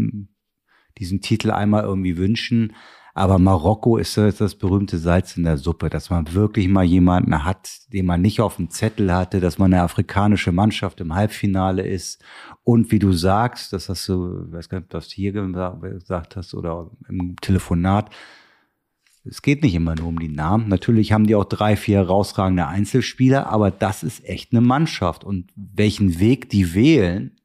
diesen 0.98 1.20
Titel 1.20 1.50
einmal 1.50 1.84
irgendwie 1.84 2.16
wünschen. 2.16 2.74
Aber 3.14 3.38
Marokko 3.38 3.98
ist 3.98 4.16
das, 4.16 4.54
berühmte 4.54 4.96
Salz 4.96 5.36
in 5.36 5.44
der 5.44 5.58
Suppe, 5.58 5.90
dass 5.90 6.08
man 6.08 6.32
wirklich 6.32 6.68
mal 6.68 6.84
jemanden 6.84 7.44
hat, 7.44 7.68
den 7.92 8.06
man 8.06 8.22
nicht 8.22 8.40
auf 8.40 8.56
dem 8.56 8.70
Zettel 8.70 9.12
hatte, 9.12 9.40
dass 9.40 9.58
man 9.58 9.72
eine 9.72 9.82
afrikanische 9.82 10.50
Mannschaft 10.50 11.00
im 11.00 11.14
Halbfinale 11.14 11.86
ist. 11.86 12.22
Und 12.64 12.90
wie 12.90 12.98
du 12.98 13.12
sagst, 13.12 13.72
das 13.72 13.90
hast 13.90 14.08
du, 14.08 14.46
ich 14.46 14.52
weiß 14.52 14.68
gar 14.70 14.78
nicht, 14.78 14.86
ob 14.86 14.90
du 14.90 14.96
das 14.96 15.10
hier 15.10 15.32
gesagt 15.32 16.36
hast 16.36 16.54
oder 16.54 16.90
im 17.08 17.36
Telefonat, 17.40 18.10
es 19.24 19.42
geht 19.42 19.62
nicht 19.62 19.74
immer 19.74 19.94
nur 19.94 20.08
um 20.08 20.18
die 20.18 20.28
Namen. 20.28 20.68
Natürlich 20.68 21.12
haben 21.12 21.26
die 21.26 21.34
auch 21.34 21.44
drei, 21.44 21.76
vier 21.76 21.98
herausragende 21.98 22.66
Einzelspieler, 22.66 23.46
aber 23.46 23.70
das 23.70 24.02
ist 24.02 24.24
echt 24.24 24.52
eine 24.52 24.60
Mannschaft. 24.60 25.22
Und 25.22 25.52
welchen 25.54 26.18
Weg 26.18 26.48
die 26.48 26.74
wählen, 26.74 27.36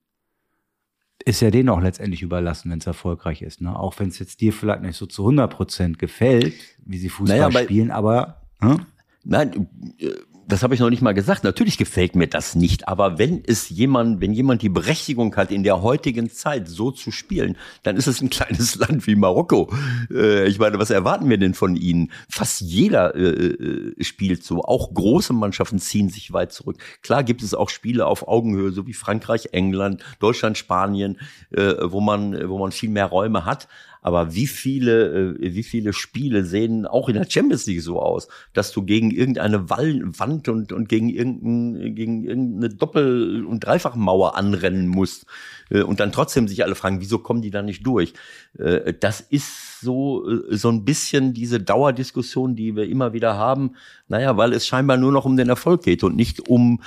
ist 1.27 1.41
ja 1.41 1.51
denen 1.51 1.67
auch 1.67 1.81
letztendlich 1.81 2.21
überlassen, 2.21 2.71
wenn 2.71 2.79
es 2.79 2.87
erfolgreich 2.87 3.41
ist. 3.41 3.59
Ne? 3.59 3.77
Auch 3.77 3.99
wenn 3.99 4.07
es 4.07 4.17
jetzt 4.17 4.39
dir 4.39 4.53
vielleicht 4.53 4.81
nicht 4.81 4.95
so 4.95 5.05
zu 5.05 5.23
100 5.23 5.51
Prozent 5.53 5.99
gefällt, 5.99 6.53
wie 6.85 6.97
sie 6.97 7.09
Fußball 7.09 7.37
naja, 7.37 7.63
spielen, 7.63 7.91
aber. 7.91 8.41
Hm? 8.61 8.85
Nein, 9.25 9.67
äh, 9.99 10.11
das 10.47 10.63
habe 10.63 10.73
ich 10.73 10.79
noch 10.79 10.89
nicht 10.89 11.01
mal 11.01 11.13
gesagt. 11.13 11.43
Natürlich 11.43 11.77
gefällt 11.77 12.15
mir 12.15 12.27
das 12.27 12.55
nicht, 12.55 12.87
aber 12.87 13.19
wenn 13.19 13.43
es 13.45 13.69
jemand, 13.69 14.21
wenn 14.21 14.31
jemand 14.31 14.61
die 14.61 14.69
Berechtigung 14.69 15.35
hat, 15.35 15.51
in 15.51 15.63
der 15.63 15.81
heutigen 15.81 16.29
Zeit 16.29 16.69
so 16.69 16.91
zu 16.91 17.11
spielen, 17.11 17.57
dann 17.83 17.97
ist 17.97 18.07
es 18.07 18.21
ein 18.21 18.29
kleines 18.31 18.75
Land 18.75 19.05
wie 19.07 19.15
Marokko. 19.15 19.73
Äh, 20.09 20.47
ich 20.47 20.57
meine, 20.57 20.79
was 20.79 20.89
erwarten 20.89 21.29
wir 21.29 21.37
denn 21.37 21.53
von 21.53 21.75
ihnen? 21.75 22.11
Fast 22.29 22.61
jeder 22.61 23.13
äh, 23.15 23.21
äh, 23.21 24.03
spielt 24.03 24.43
so. 24.43 24.63
Auch 24.63 24.93
große 24.93 25.33
Mannschaften 25.33 25.79
ziehen 25.79 26.09
sich 26.09 26.31
weit 26.31 26.53
zurück. 26.53 26.77
Klar 27.01 27.23
gibt 27.23 27.43
es 27.43 27.53
auch 27.53 27.69
Spiele 27.69 28.05
auf 28.05 28.27
Augenhöhe, 28.27 28.71
so 28.71 28.87
wie 28.87 28.93
Frankreich, 28.93 29.49
England, 29.51 30.01
Deutschland, 30.19 30.57
Spanien, 30.57 31.19
äh, 31.51 31.73
wo 31.83 31.99
man, 31.99 32.49
wo 32.49 32.57
man 32.57 32.71
viel 32.71 32.89
mehr 32.89 33.07
Räume 33.07 33.43
hat. 33.43 33.67
Aber 34.07 34.33
wie 34.33 34.47
viele, 34.47 35.35
äh, 35.37 35.53
wie 35.53 35.63
viele 35.63 35.91
Spiele 35.91 36.45
sehen 36.45 36.85
auch 36.85 37.09
in 37.09 37.15
der 37.15 37.29
Champions 37.29 37.65
League 37.65 37.81
so 37.81 38.01
aus, 38.01 38.29
dass 38.53 38.71
du 38.71 38.83
gegen 38.83 39.11
irgendeine 39.11 39.69
Wand 39.69 40.47
und, 40.47 40.71
und 40.71 40.87
gegen, 40.87 41.09
irgendein, 41.09 41.93
gegen 41.93 42.23
irgendeine 42.23 42.73
Doppel- 42.73 43.43
und 43.43 43.65
Dreifachmauer 43.65 44.37
anrennen 44.37 44.87
musst 44.87 45.25
äh, 45.71 45.81
und 45.81 45.99
dann 45.99 46.13
trotzdem 46.13 46.47
sich 46.47 46.63
alle 46.63 46.75
fragen, 46.75 47.01
wieso 47.01 47.19
kommen 47.19 47.41
die 47.41 47.51
da 47.51 47.61
nicht 47.61 47.85
durch? 47.85 48.13
Äh, 48.57 48.93
das 48.97 49.19
ist 49.19 49.81
so, 49.81 50.25
so 50.51 50.69
ein 50.69 50.85
bisschen 50.85 51.33
diese 51.33 51.59
Dauerdiskussion, 51.59 52.55
die 52.55 52.77
wir 52.77 52.87
immer 52.87 53.11
wieder 53.11 53.35
haben. 53.35 53.75
Naja, 54.07 54.37
weil 54.37 54.53
es 54.53 54.65
scheinbar 54.65 54.95
nur 54.95 55.11
noch 55.11 55.25
um 55.25 55.35
den 55.35 55.49
Erfolg 55.49 55.83
geht 55.83 56.05
und 56.05 56.15
nicht 56.15 56.47
um, 56.47 56.81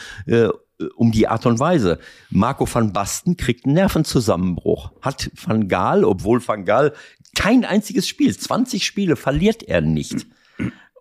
um 0.97 1.13
die 1.13 1.29
Art 1.29 1.47
und 1.47 1.59
Weise. 1.59 1.99
Marco 2.31 2.67
van 2.73 2.93
Basten 2.93 3.37
kriegt 3.37 3.67
einen 3.67 3.75
Nervenzusammenbruch. 3.75 4.93
Hat 5.03 5.31
Van 5.35 5.69
Gaal, 5.69 6.05
obwohl 6.05 6.47
Van 6.47 6.65
Gaal 6.65 6.93
kein 7.37 7.65
einziges 7.65 8.09
Spiel, 8.09 8.37
20 8.37 8.85
Spiele 8.85 9.17
verliert 9.17 9.63
er 9.63 9.81
nicht. 9.81 10.27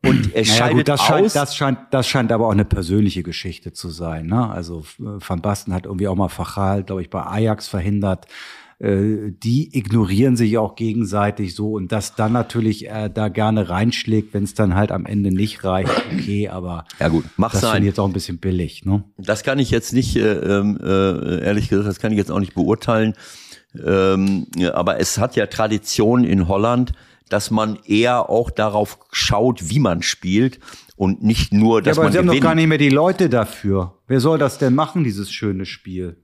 Und 0.02 0.34
er 0.34 0.44
Naja, 0.44 0.54
scheidet 0.54 0.78
gut, 0.78 0.88
das 0.88 1.02
aus. 1.02 1.08
scheint, 1.08 1.36
das, 1.36 1.56
scheint, 1.56 1.80
das 1.92 2.08
scheint 2.08 2.32
aber 2.32 2.48
auch 2.48 2.52
eine 2.52 2.66
persönliche 2.66 3.22
Geschichte 3.24 3.74
zu 3.74 3.90
sein. 3.90 4.28
Ne? 4.28 4.50
Also 4.50 4.86
äh, 5.00 5.04
Van 5.20 5.42
Basten 5.42 5.74
hat 5.74 5.86
irgendwie 5.86 6.08
auch 6.08 6.16
mal 6.16 6.30
Fachal, 6.30 6.84
glaube 6.84 7.02
ich, 7.02 7.10
bei 7.10 7.22
Ajax 7.26 7.68
verhindert. 7.68 8.26
Äh, 8.80 9.32
Die 9.44 9.78
ignorieren 9.78 10.36
sich 10.38 10.58
auch 10.58 10.76
gegenseitig 10.76 11.54
so 11.54 11.74
und 11.74 11.92
dass 11.92 12.16
dann 12.16 12.32
natürlich 12.32 12.90
äh, 12.90 13.10
da 13.14 13.28
gerne 13.28 13.70
reinschlägt, 13.70 14.34
wenn 14.34 14.44
es 14.46 14.54
dann 14.54 14.74
halt 14.76 14.92
am 14.92 15.06
Ende 15.06 15.32
nicht 15.34 15.64
reicht, 15.66 15.92
okay, 16.14 16.48
aber 16.50 16.86
ja 17.00 17.10
gut, 17.10 17.26
mach 17.38 17.52
das 17.52 17.62
finde 17.62 17.80
ich 17.80 17.86
jetzt 17.86 18.00
auch 18.00 18.08
ein 18.08 18.14
bisschen 18.14 18.38
billig. 18.38 18.86
Ne? 18.86 19.04
Das 19.18 19.44
kann 19.44 19.60
ich 19.60 19.70
jetzt 19.70 19.92
nicht, 19.94 20.16
äh, 20.16 20.32
ähm, 20.34 20.80
äh, 20.82 21.44
ehrlich 21.44 21.68
gesagt, 21.70 21.88
das 21.90 22.00
kann 22.00 22.12
ich 22.14 22.18
jetzt 22.18 22.32
auch 22.32 22.40
nicht 22.40 22.54
beurteilen. 22.56 23.14
Ähm, 23.86 24.48
ja, 24.56 24.74
aber 24.74 25.00
es 25.00 25.18
hat 25.18 25.36
ja 25.36 25.46
Tradition 25.46 26.24
in 26.24 26.48
Holland, 26.48 26.94
dass 27.30 27.52
man 27.52 27.78
eher 27.86 28.30
auch 28.30 28.50
darauf 28.50 28.98
schaut, 29.12 29.70
wie 29.70 29.78
man 29.80 30.02
spielt 30.02 30.60
und 30.96 31.22
nicht 31.24 31.54
nur, 31.54 31.80
Ja, 31.80 31.82
dass 31.84 31.98
aber 31.98 32.06
man 32.06 32.12
sie 32.14 32.18
haben 32.18 32.26
doch 32.26 32.32
gewinnt. 32.34 32.44
gar 32.44 32.56
nicht 32.56 32.68
mehr 32.68 32.78
die 32.80 32.90
Leute 32.90 33.30
dafür. 33.30 34.00
Wer 34.08 34.20
soll 34.20 34.40
das 34.40 34.58
denn 34.58 34.74
machen, 34.74 35.04
dieses 35.04 35.32
schöne 35.32 35.66
Spiel? 35.68 36.18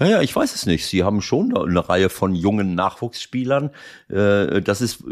Ja, 0.00 0.06
ja, 0.06 0.20
ich 0.22 0.34
weiß 0.34 0.54
es 0.54 0.66
nicht. 0.66 0.86
Sie 0.86 1.04
haben 1.04 1.20
schon 1.22 1.56
eine 1.56 1.88
Reihe 1.88 2.08
von 2.08 2.34
jungen 2.34 2.74
Nachwuchsspielern. 2.74 3.70
Äh, 4.08 4.60
Das 4.62 4.80
ist, 4.80 5.04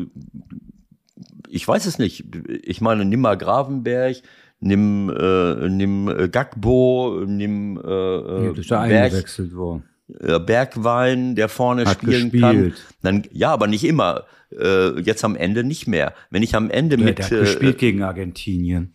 ich 1.49 1.67
weiß 1.67 1.87
es 1.87 1.99
nicht. 1.99 2.25
Ich 2.63 2.81
meine, 2.81 3.05
nimm 3.05 3.21
mal 3.21 3.37
Gravenberg, 3.37 4.17
nimm, 4.61 5.11
äh, 5.11 5.69
nimm 5.69 6.09
äh, 6.09 6.29
Gagbo, 6.29 7.23
nimm 7.27 7.79
äh, 7.85 8.45
Ja, 8.45 8.49
das 8.51 8.59
ist 8.59 8.71
ja 8.71 8.87
Berg, 8.87 9.05
eingewechselt 9.13 9.55
worden. 9.55 9.85
äh, 10.19 10.39
Bergwein, 10.41 11.35
der 11.37 11.49
vorne 11.49 11.85
Hat 11.85 11.99
spielen 11.99 12.31
kann. 12.33 12.57
gespielt. 12.71 12.83
Dann, 13.03 13.23
ja, 13.33 13.51
aber 13.53 13.67
nicht 13.67 13.85
immer. 13.85 14.25
Äh, 14.59 14.99
jetzt 15.01 15.25
am 15.25 15.37
Ende 15.37 15.63
nicht 15.63 15.87
mehr. 15.87 16.13
Wenn 16.31 16.43
ich 16.43 16.57
am 16.57 16.71
Ende 16.71 16.97
Der, 16.97 17.07
mit 17.07 17.19
der 17.19 17.27
hat 17.27 17.33
äh, 17.33 17.41
gespielt 17.41 17.79
gegen 17.79 18.03
Argentinien. 18.03 18.95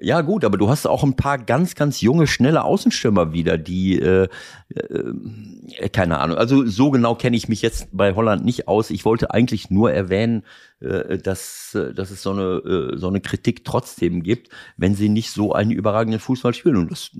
Ja 0.00 0.20
gut, 0.20 0.44
aber 0.44 0.58
du 0.58 0.68
hast 0.68 0.86
auch 0.86 1.02
ein 1.02 1.16
paar 1.16 1.38
ganz, 1.38 1.74
ganz 1.74 2.00
junge, 2.00 2.26
schnelle 2.26 2.64
Außenstürmer 2.64 3.32
wieder, 3.32 3.58
die, 3.58 3.98
äh, 3.98 4.28
äh, 4.74 5.88
keine 5.90 6.18
Ahnung, 6.18 6.36
also 6.36 6.66
so 6.66 6.90
genau 6.90 7.14
kenne 7.14 7.36
ich 7.36 7.48
mich 7.48 7.62
jetzt 7.62 7.88
bei 7.92 8.14
Holland 8.14 8.44
nicht 8.44 8.68
aus. 8.68 8.90
Ich 8.90 9.04
wollte 9.04 9.30
eigentlich 9.30 9.70
nur 9.70 9.92
erwähnen, 9.92 10.44
äh, 10.80 11.18
dass, 11.18 11.74
äh, 11.74 11.94
dass 11.94 12.10
es 12.10 12.22
so 12.22 12.32
eine, 12.32 12.42
äh, 12.42 12.98
so 12.98 13.08
eine 13.08 13.20
Kritik 13.20 13.64
trotzdem 13.64 14.22
gibt, 14.22 14.48
wenn 14.76 14.94
sie 14.94 15.08
nicht 15.08 15.30
so 15.30 15.52
einen 15.52 15.70
überragenden 15.70 16.20
Fußball 16.20 16.54
spielen. 16.54 16.76
Und, 16.76 16.90
das, 16.90 17.10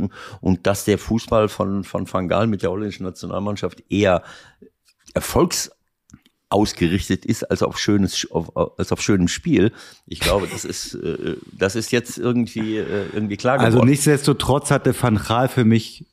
und 0.41 0.67
dass 0.67 0.85
der 0.85 0.99
Fußball 0.99 1.49
von, 1.49 1.85
von 1.85 2.13
Van 2.13 2.29
Gaal 2.29 2.47
mit 2.47 2.63
der 2.63 2.71
holländischen 2.71 3.07
Nationalmannschaft 3.07 3.83
eher 3.89 4.23
Erfolgs 5.15 5.71
ausgerichtet 6.55 7.27
ist 7.27 7.43
als 7.51 7.63
auf 7.63 7.79
schönes 7.79 8.27
auf, 8.31 8.57
als 8.79 8.93
auf 8.93 9.03
schönem 9.03 9.29
Spiel. 9.29 9.73
Ich 10.07 10.21
glaube, 10.21 10.47
das 10.51 10.65
ist 10.65 10.95
äh, 10.95 11.37
das 11.53 11.77
ist 11.77 11.93
jetzt 11.93 12.17
irgendwie 12.17 12.79
äh, 12.79 13.07
irgendwie 13.13 13.37
klar 13.37 13.59
geworden. 13.59 13.75
Also 13.75 13.85
nichtsdestotrotz 13.85 14.71
hatte 14.71 14.95
Van 14.99 15.17
Gaal 15.17 15.49
für 15.49 15.65
mich, 15.65 16.07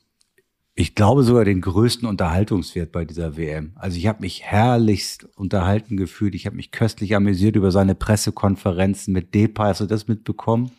ich 0.76 0.95
glaube 0.95 1.23
sogar 1.23 1.45
den 1.45 1.61
größten 1.61 2.07
Unterhaltungswert 2.07 2.91
bei 2.91 3.05
dieser 3.05 3.38
WM. 3.38 3.73
Also 3.76 3.97
ich 3.97 4.07
habe 4.07 4.22
mich 4.22 4.41
herrlichst 4.43 5.27
unterhalten 5.35 5.95
gefühlt. 5.95 6.34
Ich 6.35 6.45
habe 6.45 6.55
mich 6.55 6.72
köstlich 6.72 7.15
amüsiert 7.15 7.55
über 7.55 7.72
seine 7.72 7.93
Pressekonferenzen 7.95 9.13
mit 9.13 9.34
Depay. 9.35 9.65
Hast 9.69 9.81
du 9.81 9.85
das 9.85 10.07
mitbekommen? 10.07 10.72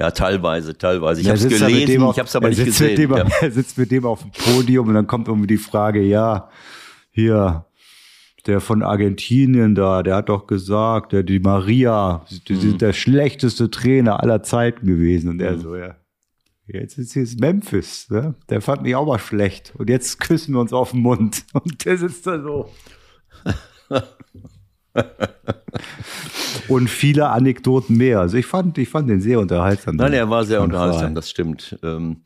ja, 0.00 0.12
teilweise, 0.12 0.78
teilweise. 0.78 1.20
Ich 1.22 1.26
Er 1.26 1.34
habe 1.34 1.42
es 1.42 1.48
gelesen, 1.48 1.86
dem 1.86 2.02
auf- 2.04 2.14
ich 2.14 2.18
habe 2.20 2.28
es 2.28 2.36
aber 2.36 2.46
er 2.46 2.54
nicht 2.54 2.64
gesehen. 2.64 2.94
Dem, 2.96 3.10
Ja. 3.16 3.26
Er 3.40 3.50
sitzt 3.50 3.76
mit 3.78 3.90
dem 3.90 4.04
auf 4.06 4.22
dem 4.22 4.30
Podium 4.30 4.86
und 4.88 4.94
dann 4.94 5.06
kommt 5.08 5.26
irgendwie 5.26 5.48
die 5.48 5.56
Frage, 5.56 6.00
ja, 6.02 6.50
hier, 7.10 7.64
der 8.46 8.60
von 8.60 8.82
Argentinien 8.82 9.74
da, 9.74 10.02
der 10.02 10.16
hat 10.16 10.28
doch 10.28 10.46
gesagt, 10.46 11.12
der 11.12 11.22
die 11.22 11.40
Maria, 11.40 12.24
die 12.48 12.54
Mhm. 12.54 12.60
sind 12.60 12.82
der 12.82 12.92
schlechteste 12.92 13.70
Trainer 13.70 14.22
aller 14.22 14.42
Zeiten 14.42 14.86
gewesen. 14.86 15.30
Und 15.30 15.40
er 15.40 15.58
so, 15.58 15.76
ja. 15.76 15.96
Jetzt 16.66 16.98
ist 16.98 17.14
jetzt 17.14 17.40
Memphis, 17.40 18.10
ne? 18.10 18.34
Der 18.50 18.60
fand 18.60 18.82
mich 18.82 18.94
auch 18.94 19.06
mal 19.06 19.18
schlecht. 19.18 19.72
Und 19.78 19.88
jetzt 19.88 20.20
küssen 20.20 20.52
wir 20.52 20.60
uns 20.60 20.72
auf 20.74 20.90
den 20.90 21.00
Mund. 21.00 21.44
Und 21.54 21.84
der 21.86 21.96
sitzt 21.96 22.26
da 22.26 22.40
so. 22.42 22.70
Und 26.68 26.88
viele 26.90 27.28
Anekdoten 27.30 27.96
mehr. 27.96 28.20
Also 28.20 28.36
ich 28.36 28.46
fand, 28.46 28.76
ich 28.78 28.88
fand 28.88 29.08
den 29.08 29.20
sehr 29.20 29.40
unterhaltsam. 29.40 29.96
Nein, 29.96 30.12
er 30.12 30.28
war 30.28 30.44
sehr 30.44 30.60
unterhaltsam, 30.62 31.14
das 31.14 31.30
stimmt. 31.30 31.78
Ähm, 31.82 32.22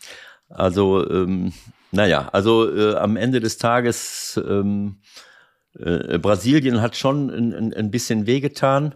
also, 0.49 1.09
ähm, 1.09 1.53
naja, 1.93 2.29
also 2.33 2.75
äh, 2.75 2.95
am 2.97 3.17
Ende 3.17 3.41
des 3.41 3.59
Tages, 3.59 4.41
ähm, 4.49 4.97
äh, 5.79 6.19
Brasilien 6.19 6.81
hat 6.81 6.97
schon 6.97 7.31
ein, 7.31 7.73
ein, 7.75 7.91
bisschen 7.91 8.27
wehgetan, 8.27 8.95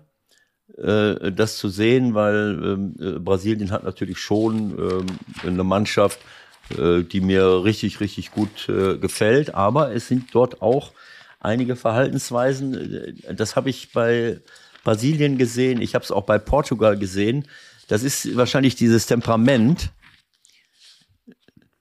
äh, 0.77 1.32
das 1.32 1.57
zu 1.57 1.69
sehen, 1.69 2.15
weil 2.15 2.61
ähm, 2.62 2.94
äh, 2.98 3.19
Brasilien 3.19 3.70
hat 3.70 3.85
natürlich 3.85 4.19
schon 4.19 4.78
ähm, 4.78 5.07
eine 5.43 5.65
Mannschaft, 5.65 6.19
äh, 6.77 7.03
die 7.03 7.20
mir 7.20 7.65
richtig, 7.65 8.01
richtig 8.01 8.31
gut 8.31 8.69
äh, 8.69 8.98
gefällt, 8.98 9.55
aber 9.55 9.94
es 9.94 10.09
sind 10.09 10.35
dort 10.35 10.61
auch 10.62 10.93
einige 11.40 11.77
Verhaltensweisen, 11.77 13.23
das 13.31 13.57
habe 13.57 13.70
ich 13.70 13.93
bei 13.93 14.40
Brasilien 14.85 15.39
gesehen, 15.39 15.81
ich 15.81 15.94
habe 15.94 16.05
es 16.05 16.11
auch 16.11 16.24
bei 16.24 16.39
Portugal 16.39 16.98
gesehen, 16.98 17.47
das 17.89 18.03
ist 18.03 18.36
wahrscheinlich 18.36 18.74
dieses 18.74 19.07
Temperament. 19.07 19.90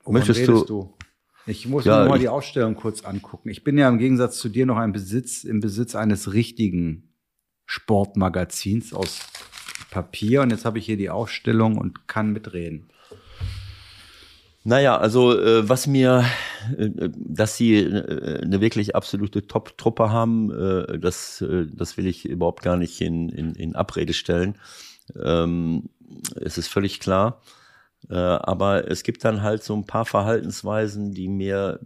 Möchtest 0.08 0.40
redest 0.40 0.70
du- 0.70 0.94
Ich 1.48 1.68
muss 1.68 1.86
Ja, 1.86 2.04
mir 2.04 2.10
mal 2.10 2.20
die 2.20 2.30
Ausstellung 2.30 2.76
kurz 2.76 3.04
angucken. 3.04 3.50
Ich 3.50 3.64
bin 3.64 3.78
ja 3.78 3.88
im 3.88 4.00
Gegensatz 4.00 4.40
zu 4.40 4.50
dir 4.50 4.66
noch 4.66 4.78
ein 4.78 4.92
Besitz, 4.92 5.44
im 5.44 5.60
Besitz 5.60 5.96
eines 5.96 6.34
richtigen 6.34 7.14
Sportmagazins 7.66 8.94
aus 8.94 9.20
Papier. 9.92 10.42
Und 10.42 10.50
jetzt 10.50 10.66
habe 10.66 10.80
ich 10.80 10.86
hier 10.86 10.98
die 10.98 11.10
Ausstellung 11.10 11.78
und 11.78 12.08
kann 12.08 12.32
mitreden. 12.32 12.90
Naja, 14.64 14.98
also 14.98 15.40
äh, 15.40 15.70
was 15.70 15.86
mir, 15.86 16.26
äh, 16.76 16.90
dass 17.16 17.56
sie 17.56 17.76
äh, 17.76 18.42
eine 18.42 18.62
wirklich 18.62 18.96
absolute 18.96 19.46
Top-Truppe 19.46 20.12
haben, 20.12 20.52
äh, 20.52 20.98
das, 20.98 21.42
äh, 21.42 21.68
das 21.72 21.98
will 21.98 22.08
ich 22.08 22.26
überhaupt 22.26 22.64
gar 22.64 22.76
nicht 22.76 23.00
in, 23.02 23.30
in, 23.30 23.54
in 23.54 23.76
Abrede 23.76 24.14
stellen. 24.14 24.58
Ähm, 25.22 25.90
es 26.36 26.58
ist 26.58 26.68
völlig 26.68 27.00
klar. 27.00 27.42
Äh, 28.10 28.16
aber 28.16 28.90
es 28.90 29.04
gibt 29.04 29.24
dann 29.26 29.42
halt 29.42 29.64
so 29.64 29.76
ein 29.76 29.86
paar 29.86 30.06
Verhaltensweisen, 30.06 31.12
die 31.14 31.28
mir 31.28 31.80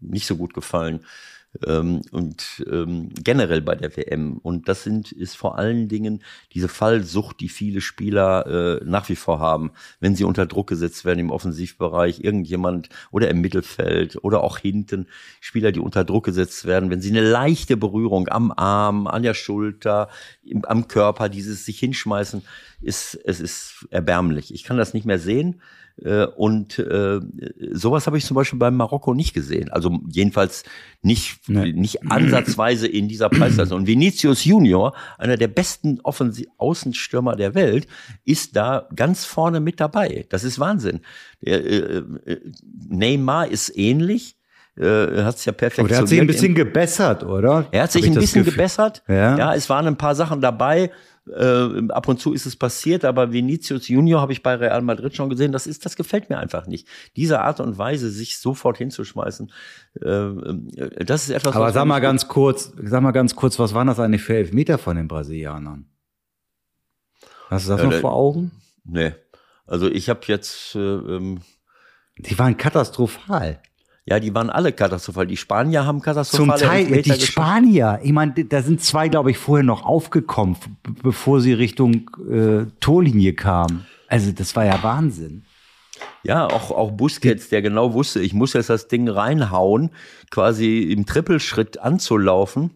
nicht 0.00 0.26
so 0.26 0.36
gut 0.36 0.54
gefallen. 0.54 1.00
Ähm, 1.66 2.02
und 2.10 2.64
ähm, 2.70 3.10
generell 3.22 3.62
bei 3.62 3.74
der 3.74 3.96
WM. 3.96 4.38
Und 4.38 4.68
das 4.68 4.82
sind, 4.82 5.12
ist 5.12 5.36
vor 5.36 5.58
allen 5.58 5.88
Dingen 5.88 6.22
diese 6.52 6.68
Fallsucht, 6.68 7.40
die 7.40 7.48
viele 7.48 7.80
Spieler 7.80 8.80
äh, 8.80 8.84
nach 8.84 9.08
wie 9.08 9.16
vor 9.16 9.38
haben, 9.38 9.72
wenn 10.00 10.14
sie 10.14 10.24
unter 10.24 10.46
Druck 10.46 10.68
gesetzt 10.68 11.04
werden 11.04 11.20
im 11.20 11.30
Offensivbereich, 11.30 12.20
irgendjemand 12.20 12.88
oder 13.10 13.28
im 13.30 13.40
Mittelfeld 13.40 14.22
oder 14.22 14.42
auch 14.42 14.58
hinten, 14.58 15.06
Spieler, 15.40 15.72
die 15.72 15.80
unter 15.80 16.04
Druck 16.04 16.24
gesetzt 16.24 16.64
werden, 16.64 16.90
wenn 16.90 17.00
sie 17.00 17.10
eine 17.10 17.28
leichte 17.28 17.76
Berührung 17.76 18.28
am 18.28 18.52
Arm, 18.52 19.06
an 19.06 19.22
der 19.22 19.34
Schulter, 19.34 20.08
im, 20.42 20.64
am 20.64 20.88
Körper, 20.88 21.28
dieses 21.28 21.64
sich 21.64 21.78
hinschmeißen, 21.78 22.42
ist, 22.80 23.18
es 23.24 23.40
ist 23.40 23.86
erbärmlich. 23.90 24.52
Ich 24.52 24.64
kann 24.64 24.76
das 24.76 24.94
nicht 24.94 25.06
mehr 25.06 25.18
sehen. 25.18 25.60
Äh, 26.02 26.26
Und 26.26 26.78
äh, 26.78 27.20
sowas 27.72 28.06
habe 28.06 28.18
ich 28.18 28.24
zum 28.26 28.34
Beispiel 28.34 28.58
beim 28.58 28.76
Marokko 28.76 29.14
nicht 29.14 29.32
gesehen. 29.32 29.70
Also 29.70 29.98
jedenfalls 30.10 30.64
nicht, 31.02 31.48
Nee. 31.48 31.72
nicht 31.72 32.10
ansatzweise 32.10 32.86
in 32.86 33.08
dieser 33.08 33.28
Preisklasse. 33.30 33.74
Und 33.74 33.86
Vinicius 33.86 34.44
Junior, 34.44 34.94
einer 35.18 35.36
der 35.36 35.48
besten 35.48 36.00
Offensi 36.02 36.48
Außenstürmer 36.58 37.34
der 37.36 37.54
Welt, 37.54 37.86
ist 38.24 38.56
da 38.56 38.88
ganz 38.94 39.24
vorne 39.24 39.60
mit 39.60 39.80
dabei. 39.80 40.26
Das 40.28 40.44
ist 40.44 40.58
Wahnsinn. 40.58 41.00
Der, 41.40 41.64
äh, 41.64 41.96
äh, 42.26 42.40
Neymar 42.88 43.48
ist 43.48 43.76
ähnlich. 43.76 44.36
Äh, 44.78 45.22
hat 45.22 45.36
es 45.36 45.44
ja 45.46 45.52
perfekt 45.52 45.78
Aber 45.80 45.88
der 45.88 45.98
hat 45.98 46.08
sich 46.08 46.20
ein 46.20 46.26
bisschen 46.26 46.54
gebessert, 46.54 47.24
oder? 47.24 47.66
er 47.70 47.84
hat 47.84 47.92
sich 47.92 48.06
ein 48.06 48.12
bisschen 48.14 48.44
gebessert. 48.44 49.02
Ja. 49.08 49.38
ja, 49.38 49.54
es 49.54 49.70
waren 49.70 49.86
ein 49.86 49.96
paar 49.96 50.14
Sachen 50.14 50.42
dabei. 50.42 50.90
Äh, 51.34 51.88
ab 51.88 52.06
und 52.08 52.20
zu 52.20 52.32
ist 52.32 52.46
es 52.46 52.54
passiert, 52.56 53.04
aber 53.04 53.32
Vinicius 53.32 53.88
Junior 53.88 54.20
habe 54.20 54.32
ich 54.32 54.42
bei 54.42 54.54
Real 54.54 54.82
Madrid 54.82 55.16
schon 55.16 55.28
gesehen. 55.28 55.50
Das 55.52 55.66
ist, 55.66 55.84
das 55.84 55.96
gefällt 55.96 56.30
mir 56.30 56.38
einfach 56.38 56.66
nicht. 56.66 56.86
Diese 57.16 57.40
Art 57.40 57.58
und 57.60 57.78
Weise, 57.78 58.10
sich 58.10 58.38
sofort 58.38 58.78
hinzuschmeißen, 58.78 59.52
äh, 60.02 60.08
äh, 60.08 61.04
das 61.04 61.24
ist 61.24 61.30
etwas. 61.30 61.56
Aber 61.56 61.72
sag 61.72 61.84
mal 61.86 62.00
ganz 62.00 62.28
kurz, 62.28 62.72
sag 62.80 63.02
mal 63.02 63.12
ganz 63.12 63.34
kurz, 63.34 63.58
was 63.58 63.74
waren 63.74 63.88
das 63.88 63.98
eigentlich 63.98 64.22
für 64.22 64.36
Elfmeter 64.36 64.78
von 64.78 64.96
den 64.96 65.08
Brasilianern? 65.08 65.86
Hast 67.48 67.66
du 67.66 67.72
das 67.72 67.80
Ja, 67.80 67.86
noch 67.86 67.94
vor 67.94 68.12
Augen? 68.12 68.52
Nee. 68.84 69.12
Also 69.66 69.90
ich 69.90 70.08
habe 70.08 70.20
jetzt, 70.26 70.74
äh, 70.76 70.78
ähm, 70.78 71.40
Die 72.18 72.38
waren 72.38 72.56
katastrophal. 72.56 73.60
Ja, 74.08 74.20
die 74.20 74.32
waren 74.34 74.50
alle 74.50 74.72
katastrophal. 74.72 75.26
Die 75.26 75.36
Spanier 75.36 75.84
haben 75.84 75.98
Zum 75.98 76.04
katastrophale 76.04 76.60
Teil, 76.60 77.02
die. 77.02 77.20
Spanier, 77.20 77.98
ich 78.04 78.12
meine, 78.12 78.32
da 78.32 78.62
sind 78.62 78.80
zwei, 78.80 79.08
glaube 79.08 79.32
ich, 79.32 79.38
vorher 79.38 79.64
noch 79.64 79.84
aufgekommen, 79.84 80.56
bevor 81.02 81.40
sie 81.40 81.52
Richtung 81.52 82.08
äh, 82.30 82.66
Torlinie 82.78 83.34
kamen. 83.34 83.84
Also 84.06 84.30
das 84.30 84.54
war 84.54 84.64
ja 84.64 84.80
Wahnsinn. 84.82 85.44
Ja, 86.22 86.46
auch, 86.46 86.70
auch 86.70 86.92
Busquets, 86.92 87.48
der 87.48 87.62
genau 87.62 87.94
wusste, 87.94 88.20
ich 88.20 88.32
muss 88.32 88.52
jetzt 88.52 88.70
das 88.70 88.86
Ding 88.86 89.08
reinhauen, 89.08 89.90
quasi 90.30 90.82
im 90.82 91.06
Trippelschritt 91.06 91.78
anzulaufen. 91.78 92.70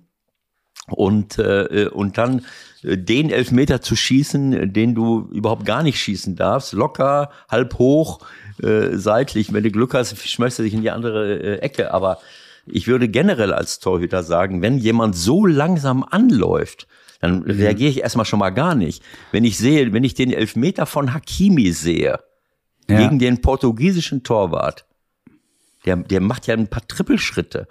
Und, 0.89 1.39
äh, 1.39 1.89
und 1.93 2.19
dann 2.19 2.39
äh, 2.39 2.43
den 2.83 3.31
Elfmeter 3.31 3.81
zu 3.81 3.95
schießen, 3.97 4.73
den 4.73 4.95
du 4.95 5.29
überhaupt 5.33 5.67
gar 5.67 5.83
nicht 5.83 6.01
schießen 6.01 6.37
darfst, 6.37 6.73
locker, 6.73 7.31
halb 7.49 7.79
hoch, 7.79 8.21
äh, 8.63 8.97
seitlich. 8.97 9.53
Wenn 9.53 9.63
du 9.63 9.71
Glück 9.71 9.95
hast, 9.95 10.17
schmeißt 10.17 10.61
er 10.61 10.65
sich 10.65 10.75
in 10.75 10.83
die 10.83 10.91
andere 10.91 11.39
äh, 11.39 11.59
Ecke. 11.59 11.93
Aber 11.93 12.19
ich 12.67 12.87
würde 12.87 13.09
generell 13.09 13.53
als 13.53 13.81
Torhüter 13.81 14.23
sagen, 14.23 14.63
wenn 14.63 14.79
jemand 14.79 15.17
so 15.17 15.47
langsam 15.47 16.05
anläuft, 16.05 16.87
dann 17.21 17.41
mhm. 17.41 17.51
reagiere 17.51 17.91
ich 17.91 18.01
erstmal 18.01 18.27
schon 18.27 18.39
mal 18.39 18.51
gar 18.51 18.75
nicht. 18.75 19.03
Wenn 19.31 19.45
ich 19.45 19.59
sehe, 19.59 19.93
wenn 19.93 20.05
ich 20.05 20.15
den 20.15 20.33
Elfmeter 20.33 20.87
von 20.87 21.13
Hakimi 21.13 21.73
sehe, 21.73 22.19
ja. 22.89 22.99
gegen 22.99 23.19
den 23.19 23.41
portugiesischen 23.41 24.23
Torwart, 24.23 24.87
der, 25.85 25.97
der 25.97 26.21
macht 26.21 26.47
ja 26.47 26.55
ein 26.55 26.69
paar 26.69 26.87
Trippelschritte 26.87 27.69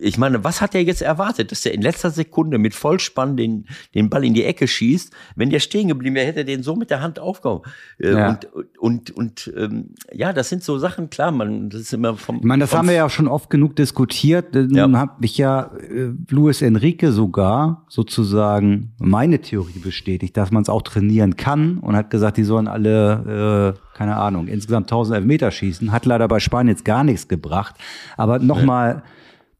ich 0.00 0.18
meine, 0.18 0.44
was 0.44 0.60
hat 0.60 0.74
er 0.74 0.82
jetzt 0.82 1.00
erwartet, 1.00 1.50
dass 1.50 1.64
er 1.64 1.72
in 1.72 1.80
letzter 1.80 2.10
Sekunde 2.10 2.58
mit 2.58 2.74
Vollspann 2.74 3.36
den, 3.36 3.66
den 3.94 4.10
Ball 4.10 4.24
in 4.24 4.34
die 4.34 4.44
Ecke 4.44 4.68
schießt? 4.68 5.12
Wenn 5.34 5.48
der 5.50 5.60
stehen 5.60 5.88
geblieben 5.88 6.14
wäre, 6.14 6.26
hätte 6.26 6.40
er 6.40 6.44
den 6.44 6.62
so 6.62 6.76
mit 6.76 6.90
der 6.90 7.00
Hand 7.00 7.18
aufgehauen. 7.18 7.62
Äh, 7.98 8.12
ja. 8.12 8.28
Und, 8.28 8.48
und, 8.78 9.10
und 9.12 9.52
ähm, 9.56 9.94
ja, 10.12 10.32
das 10.32 10.50
sind 10.50 10.62
so 10.62 10.78
Sachen, 10.78 11.08
klar, 11.08 11.32
man, 11.32 11.70
das 11.70 11.80
ist 11.80 11.94
immer 11.94 12.16
vom. 12.16 12.36
Ich 12.36 12.44
meine, 12.44 12.64
das 12.64 12.74
haben 12.74 12.88
wir 12.88 12.94
ja 12.94 13.08
schon 13.08 13.28
oft 13.28 13.48
genug 13.48 13.76
diskutiert. 13.76 14.54
Nun 14.54 14.74
ja. 14.74 14.92
habe 14.92 15.24
ich 15.24 15.38
ja 15.38 15.70
äh, 15.78 16.10
Luis 16.28 16.60
Enrique 16.60 17.10
sogar 17.10 17.86
sozusagen 17.88 18.92
meine 18.98 19.40
Theorie 19.40 19.78
bestätigt, 19.78 20.36
dass 20.36 20.50
man 20.50 20.62
es 20.62 20.68
auch 20.68 20.82
trainieren 20.82 21.36
kann 21.36 21.78
und 21.78 21.96
hat 21.96 22.10
gesagt, 22.10 22.36
die 22.36 22.44
sollen 22.44 22.68
alle, 22.68 23.74
äh, 23.74 23.96
keine 23.96 24.16
Ahnung, 24.16 24.48
insgesamt 24.48 24.86
1000 24.86 25.16
Elfmeter 25.16 25.50
schießen. 25.50 25.92
Hat 25.92 26.04
leider 26.04 26.28
bei 26.28 26.40
Spanien 26.40 26.74
jetzt 26.74 26.84
gar 26.84 27.04
nichts 27.04 27.26
gebracht. 27.26 27.74
Aber 28.18 28.38
nochmal. 28.38 29.02
Ja 29.06 29.15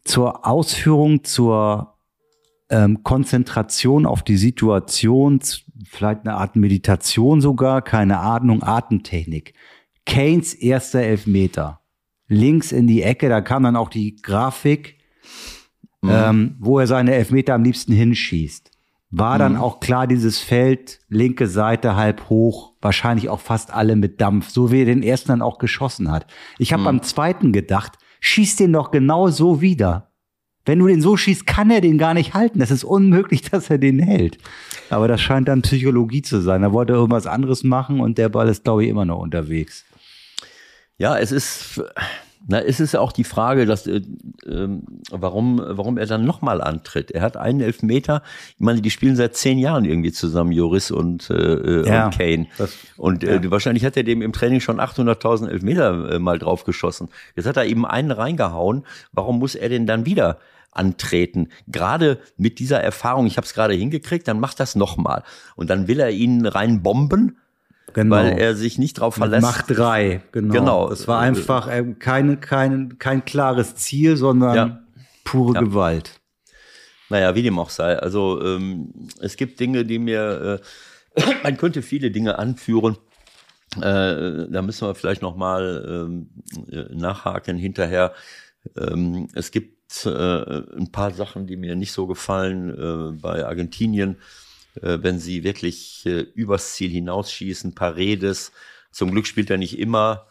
zur 0.07 0.47
Ausführung, 0.47 1.25
zur 1.25 1.97
ähm, 2.71 3.03
Konzentration 3.03 4.07
auf 4.07 4.23
die 4.23 4.37
Situation, 4.37 5.41
vielleicht 5.85 6.21
eine 6.27 6.35
Art 6.35 6.57
Meditation 6.57 7.41
sogar, 7.41 7.83
keine 7.83 8.19
Ahnung, 8.19 8.63
Atemtechnik. 8.63 9.55
Keynes 10.05 10.55
erster 10.55 11.01
Elfmeter. 11.01 11.81
Links 12.29 12.73
in 12.73 12.87
die 12.87 13.03
Ecke, 13.03 13.29
da 13.29 13.41
kam 13.41 13.63
dann 13.65 13.77
auch 13.77 13.89
die 13.89 14.17
Grafik, 14.17 14.99
mhm. 16.03 16.11
ähm, 16.11 16.57
wo 16.59 16.79
er 16.79 16.87
seine 16.87 17.15
Elfmeter 17.15 17.55
am 17.55 17.63
liebsten 17.63 17.93
hinschießt. 17.93 18.71
War 19.11 19.35
mhm. 19.35 19.39
dann 19.39 19.57
auch 19.57 19.79
klar, 19.81 20.07
dieses 20.07 20.41
Feld, 20.41 21.01
linke 21.09 21.47
Seite 21.47 21.95
halb 21.95 22.29
hoch, 22.29 22.73
wahrscheinlich 22.81 23.29
auch 23.29 23.41
fast 23.41 23.73
alle 23.73 23.95
mit 23.95 24.21
Dampf, 24.21 24.51
so 24.51 24.73
wie 24.73 24.81
er 24.81 24.87
den 24.87 25.03
ersten 25.03 25.29
dann 25.29 25.43
auch 25.43 25.59
geschossen 25.59 26.11
hat. 26.11 26.27
Ich 26.59 26.73
habe 26.73 26.81
mhm. 26.81 26.87
beim 26.87 27.03
zweiten 27.03 27.53
gedacht, 27.53 27.99
schieß 28.27 28.57
den 28.57 28.73
doch 28.73 28.91
genau 28.91 29.29
so 29.29 29.61
wieder. 29.61 30.11
Wenn 30.65 30.81
du 30.81 30.89
den 30.89 31.01
so 31.01 31.17
schießt, 31.17 31.47
kann 31.47 31.71
er 31.71 31.81
den 31.81 31.97
gar 31.97 32.13
nicht 32.13 32.35
halten. 32.35 32.61
Es 32.61 32.73
ist 32.73 32.83
unmöglich, 32.83 33.43
dass 33.51 33.71
er 33.71 33.79
den 33.79 34.01
hält. 34.01 34.39
Aber 34.91 35.07
das 35.07 35.21
scheint 35.21 35.49
dann 35.49 35.63
Psychologie 35.63 36.23
zu 36.23 36.41
sein. 36.41 36.63
Da 36.63 36.73
wollte 36.73 36.93
er 36.93 36.97
irgendwas 36.97 37.27
anderes 37.27 37.63
machen 37.63 38.01
und 38.01 38.19
der 38.19 38.29
Ball 38.29 38.49
ist, 38.49 38.65
glaube 38.65 38.85
ich, 38.85 38.91
immer 38.91 39.05
noch 39.05 39.21
unterwegs. 39.21 39.85
Ja, 40.99 41.19
es 41.19 41.31
ist, 41.31 41.83
na, 42.49 42.61
es 42.61 42.79
ist 42.79 42.93
ja 42.93 43.01
auch 43.01 43.13
die 43.13 43.25
Frage, 43.25 43.67
dass, 43.67 43.87
äh, 43.87 44.03
äh, 44.47 44.69
warum, 45.11 45.61
warum 45.65 45.99
er 45.99 46.07
dann 46.07 46.25
nochmal 46.25 46.61
antritt. 46.63 47.11
Er 47.11 47.23
hat 47.23 47.37
einen 47.37 47.61
Elfmeter. 47.61 48.23
Ich 48.51 48.61
meine, 48.61 48.81
die 48.81 48.91
spielen 48.91 49.17
seit 49.17 49.35
zehn 49.35 49.59
Jahren 49.59 49.85
irgendwie 49.85 50.13
zusammen, 50.13 50.53
Joris 50.53 50.91
und, 50.93 51.29
äh, 51.31 51.35
äh 51.35 51.89
ja, 51.89 52.07
und 52.07 52.17
Kane. 52.17 52.47
Das, 52.57 52.73
und 52.97 53.25
äh, 53.25 53.43
ja. 53.43 53.51
wahrscheinlich 53.51 53.85
hat 53.85 53.97
er 53.97 54.05
dem 54.05 54.23
im 54.23 54.33
Training 54.33 54.61
schon 54.61 54.81
800.000 54.81 55.49
Elfmeter 55.49 56.13
äh, 56.13 56.19
mal 56.21 56.39
draufgeschossen. 56.39 57.09
Jetzt 57.35 57.47
hat 57.47 57.57
er 57.57 57.67
eben 57.67 57.85
einen 57.85 58.13
reingehauen. 58.13 58.85
Warum 59.13 59.41
muss 59.41 59.57
er 59.57 59.69
denn 59.69 59.87
dann 59.87 60.07
wieder 60.07 60.39
antreten. 60.77 61.49
Gerade 61.67 62.19
mit 62.37 62.59
dieser 62.59 62.81
Erfahrung, 62.81 63.27
ich 63.27 63.39
habe 63.39 63.47
es 63.47 63.55
gerade 63.55 63.73
hingekriegt, 63.73 64.29
dann 64.29 64.39
macht 64.39 64.61
das 64.61 64.77
nochmal. 64.77 65.23
Und 65.57 65.71
dann 65.71 65.89
will 65.89 66.01
er 66.01 66.11
ihn 66.11 66.45
rein 66.45 66.83
bomben. 66.83 67.39
Genau. 67.93 68.17
Weil 68.17 68.39
er 68.39 68.55
sich 68.55 68.79
nicht 68.79 68.95
drauf 68.95 69.15
verlässt. 69.15 69.43
Macht 69.43 69.65
drei, 69.69 70.23
genau. 70.33 70.53
genau. 70.53 70.91
Es 70.91 71.09
war 71.09 71.21
einfach 71.21 71.69
äh, 71.69 71.95
kein, 71.99 72.41
kein, 72.41 72.99
kein 72.99 73.25
klares 73.25 73.75
Ziel, 73.77 74.17
sondern 74.17 74.55
ja. 74.55 74.81
pure 75.25 75.55
ja. 75.55 75.61
Gewalt. 75.61 76.21
Naja, 77.09 77.35
wie 77.35 77.43
dem 77.43 77.59
auch 77.59 77.71
sei. 77.71 77.99
Also 77.99 78.43
ähm, 78.43 78.93
es 79.21 79.37
gibt 79.37 79.61
Dinge, 79.61 79.85
die 79.85 79.99
mir, 79.99 80.61
äh, 81.17 81.23
man 81.43 81.57
könnte 81.57 81.83
viele 81.83 82.11
Dinge 82.11 82.39
anführen. 82.39 82.99
Äh, 83.77 84.49
da 84.51 84.63
müssen 84.63 84.89
wir 84.89 84.95
vielleicht 84.95 85.23
noch 85.23 85.37
mal 85.37 85.85
ähm, 85.89 86.31
äh, 86.71 86.95
nachhaken 86.95 87.57
hinterher. 87.57 88.13
Ähm, 88.77 89.29
es 89.35 89.51
gibt 89.51 90.05
äh, 90.05 90.09
ein 90.09 90.91
paar 90.91 91.13
Sachen, 91.13 91.47
die 91.47 91.57
mir 91.57 91.77
nicht 91.77 91.93
so 91.93 92.07
gefallen 92.07 92.71
äh, 92.71 93.21
bei 93.21 93.45
Argentinien, 93.45 94.17
äh, 94.83 94.99
wenn 95.03 95.19
sie 95.19 95.45
wirklich 95.45 96.05
äh, 96.07 96.21
übers 96.35 96.75
Ziel 96.75 96.91
hinausschießen, 96.91 97.75
Paredes. 97.75 98.53
Zum 98.91 99.11
Glück 99.11 99.27
spielt 99.27 99.51
er 99.51 99.59
nicht 99.59 99.79
immer. 99.79 100.27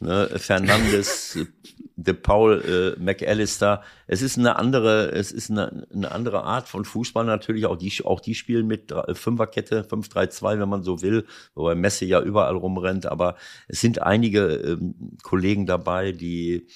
Ne? 0.00 0.28
Fernandes, 0.36 1.38
De 1.98 2.12
Paul, 2.12 2.94
äh, 2.98 3.02
McAllister. 3.02 3.82
Es 4.06 4.20
ist 4.20 4.38
eine 4.38 4.56
andere, 4.56 5.12
es 5.12 5.32
ist 5.32 5.50
eine, 5.50 5.86
eine 5.92 6.12
andere 6.12 6.44
Art 6.44 6.68
von 6.68 6.84
Fußball 6.84 7.24
natürlich. 7.24 7.64
Auch 7.64 7.76
die, 7.76 7.92
auch 8.04 8.20
die 8.20 8.34
spielen 8.34 8.66
mit 8.66 8.92
Fünferkette, 9.12 9.82
5-3-2, 9.82 10.60
wenn 10.60 10.68
man 10.68 10.82
so 10.82 11.00
will, 11.00 11.24
wobei 11.54 11.74
Messi 11.74 12.04
ja 12.04 12.20
überall 12.20 12.54
rumrennt. 12.54 13.06
Aber 13.06 13.36
es 13.66 13.80
sind 13.80 14.02
einige 14.02 14.46
ähm, 14.46 15.16
Kollegen 15.22 15.64
dabei, 15.64 16.12
die 16.12 16.66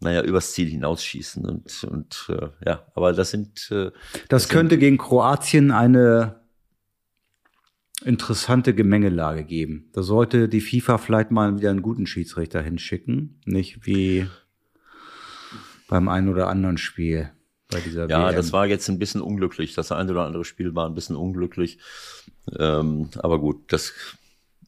naja, 0.00 0.22
übers 0.22 0.52
Ziel 0.52 0.68
hinausschießen. 0.68 1.44
Und, 1.44 1.84
und 1.84 2.26
äh, 2.28 2.48
ja, 2.66 2.84
aber 2.94 3.12
das 3.12 3.30
sind. 3.30 3.68
Äh, 3.70 3.84
das, 3.84 3.92
das 4.28 4.48
könnte 4.48 4.74
sind, 4.74 4.80
gegen 4.80 4.98
Kroatien 4.98 5.70
eine 5.70 6.43
interessante 8.04 8.74
Gemengelage 8.74 9.44
geben. 9.44 9.88
Da 9.92 10.02
sollte 10.02 10.48
die 10.48 10.60
FIFA 10.60 10.98
vielleicht 10.98 11.30
mal 11.30 11.58
wieder 11.58 11.70
einen 11.70 11.82
guten 11.82 12.06
Schiedsrichter 12.06 12.62
hinschicken, 12.62 13.40
nicht 13.44 13.86
wie 13.86 14.26
beim 15.88 16.08
einen 16.08 16.28
oder 16.28 16.48
anderen 16.48 16.78
Spiel 16.78 17.30
bei 17.70 17.80
dieser 17.80 18.08
Ja, 18.08 18.28
WM. 18.28 18.36
das 18.36 18.52
war 18.52 18.66
jetzt 18.66 18.88
ein 18.88 18.98
bisschen 18.98 19.20
unglücklich. 19.20 19.74
Das 19.74 19.92
eine 19.92 20.12
oder 20.12 20.24
andere 20.24 20.44
Spiel 20.44 20.74
war 20.74 20.88
ein 20.88 20.94
bisschen 20.94 21.16
unglücklich. 21.16 21.78
Ähm, 22.58 23.08
aber 23.18 23.38
gut, 23.38 23.72
das 23.72 23.92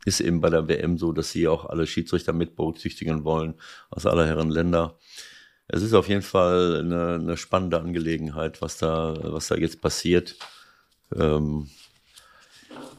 ist 0.05 0.21
eben 0.21 0.41
bei 0.41 0.51
der 0.51 0.69
WM 0.69 0.99
so, 0.99 1.13
dass 1.13 1.31
sie 1.31 1.49
auch 1.49 1.67
alle 1.67 1.87
Schiedsrichter 1.87 2.33
mit 2.33 2.57
berücksichtigen 2.57 3.25
wollen 3.25 3.55
aus 3.91 4.07
aller 4.07 4.27
Herren 4.27 4.51
Länder. 4.51 4.99
Es 5.69 5.83
ist 5.83 5.95
auf 5.95 6.09
jeden 6.09 6.23
Fall 6.23 6.81
eine, 6.81 7.15
eine 7.15 7.37
spannende 7.37 7.81
Angelegenheit, 7.81 8.63
was 8.63 8.79
da, 8.79 9.17
was 9.23 9.49
da 9.49 9.57
jetzt 9.57 9.81
passiert. 9.81 10.37
Ähm, 11.15 11.69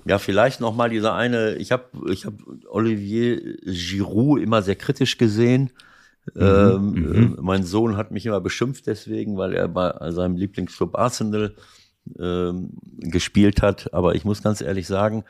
ja, 0.08 0.20
vielleicht 0.20 0.62
noch 0.62 0.76
mal 0.76 0.90
dieser 0.90 1.14
eine. 1.14 1.56
Ich 1.56 1.72
habe, 1.72 1.86
ich 2.12 2.26
habe 2.26 2.38
Olivier 2.70 3.58
Giroud 3.64 4.42
immer 4.42 4.62
sehr 4.62 4.76
kritisch 4.76 5.18
gesehen. 5.18 5.72
Mhm, 6.34 6.42
ähm, 6.42 6.92
mhm. 6.92 7.36
Äh, 7.38 7.42
mein 7.42 7.64
Sohn 7.64 7.98
hat 7.98 8.12
mich 8.12 8.26
immer 8.26 8.42
beschimpft 8.42 8.88
deswegen, 8.88 9.38
weil 9.38 9.54
er 9.54 9.68
bei 9.68 10.12
seinem 10.12 10.36
Lieblingsclub 10.36 10.98
Arsenal 10.98 11.56
ähm, 12.20 12.72
gespielt 13.00 13.62
hat. 13.62 13.94
Aber 13.94 14.16
ich 14.16 14.26
muss 14.26 14.44
ganz 14.44 14.62
ehrlich 14.62 14.88
sagen, 14.88 15.24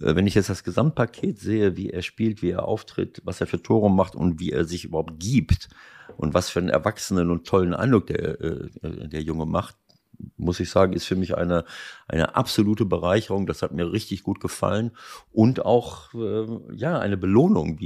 äh, 0.00 0.14
wenn 0.14 0.26
ich 0.26 0.34
jetzt 0.34 0.50
das 0.50 0.64
Gesamtpaket 0.64 1.38
sehe, 1.38 1.76
wie 1.76 1.90
er 1.90 2.02
spielt, 2.02 2.42
wie 2.42 2.50
er 2.50 2.64
auftritt, 2.64 3.20
was 3.24 3.40
er 3.40 3.46
für 3.46 3.62
Tore 3.62 3.90
macht 3.90 4.14
und 4.14 4.40
wie 4.40 4.52
er 4.52 4.64
sich 4.64 4.84
überhaupt 4.84 5.18
gibt 5.18 5.68
und 6.16 6.34
was 6.34 6.50
für 6.50 6.60
einen 6.60 6.68
erwachsenen 6.68 7.30
und 7.30 7.46
tollen 7.46 7.74
Eindruck 7.74 8.06
der, 8.08 8.40
äh, 8.40 8.68
der 9.08 9.22
Junge 9.22 9.46
macht, 9.46 9.76
muss 10.36 10.60
ich 10.60 10.70
sagen, 10.70 10.92
ist 10.92 11.06
für 11.06 11.16
mich 11.16 11.36
eine, 11.36 11.64
eine 12.06 12.36
absolute 12.36 12.84
Bereicherung. 12.84 13.46
Das 13.46 13.62
hat 13.62 13.72
mir 13.72 13.92
richtig 13.92 14.22
gut 14.22 14.40
gefallen. 14.40 14.92
Und 15.32 15.64
auch, 15.64 16.14
äh, 16.14 16.46
ja, 16.74 16.98
eine 16.98 17.16
Belohnung. 17.16 17.78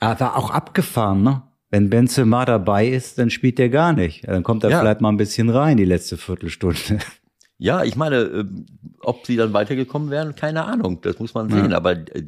Aber 0.00 0.36
auch 0.36 0.50
abgefahren, 0.50 1.22
ne? 1.22 1.42
Wenn 1.70 1.90
Benzema 1.90 2.44
dabei 2.44 2.86
ist, 2.86 3.18
dann 3.18 3.28
spielt 3.28 3.58
er 3.58 3.68
gar 3.68 3.92
nicht. 3.92 4.26
Dann 4.26 4.44
kommt 4.44 4.62
er 4.62 4.70
ja. 4.70 4.80
vielleicht 4.80 5.00
mal 5.00 5.08
ein 5.08 5.16
bisschen 5.16 5.50
rein, 5.50 5.76
die 5.76 5.84
letzte 5.84 6.16
Viertelstunde. 6.16 7.00
Ja, 7.58 7.84
ich 7.84 7.96
meine, 7.96 8.16
äh, 8.16 8.44
ob 9.00 9.24
sie 9.24 9.36
dann 9.36 9.54
weitergekommen 9.54 10.10
wären, 10.10 10.34
keine 10.34 10.64
Ahnung. 10.66 11.00
Das 11.00 11.18
muss 11.18 11.32
man 11.32 11.48
sehen. 11.48 11.70
Ja. 11.70 11.76
Aber 11.78 11.92
äh, 11.92 12.22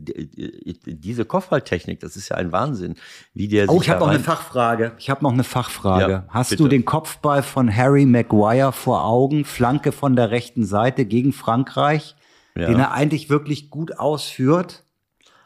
diese 0.87 1.27
Kopfballtechnik, 1.27 2.01
das 2.01 2.17
ist 2.17 2.31
ja 2.31 2.37
ein 2.37 2.51
Wahnsinn, 2.51 2.95
wie 3.35 3.47
der. 3.47 3.69
Oh, 3.69 3.81
ich 3.83 3.91
habe 3.91 4.01
noch 4.01 4.09
eine 4.09 4.21
Fachfrage. 4.21 4.93
Ich 4.99 5.11
habe 5.11 5.23
noch 5.23 5.33
eine 5.33 5.45
Fachfrage. 5.45 6.11
Ja, 6.11 6.25
Hast 6.29 6.51
bitte. 6.51 6.63
du 6.63 6.69
den 6.69 6.87
Kopfball 6.87 7.43
von 7.43 7.75
Harry 7.75 8.07
Maguire 8.07 8.73
vor 8.73 9.05
Augen, 9.05 9.45
Flanke 9.45 9.93
von 9.93 10.17
der 10.17 10.31
rechten 10.31 10.65
Seite 10.65 11.05
gegen 11.05 11.35
Frankreich, 11.35 12.17
ja. 12.57 12.67
den 12.67 12.79
er 12.79 12.93
eigentlich 12.93 13.29
wirklich 13.29 13.69
gut 13.69 13.99
ausführt, 13.99 14.85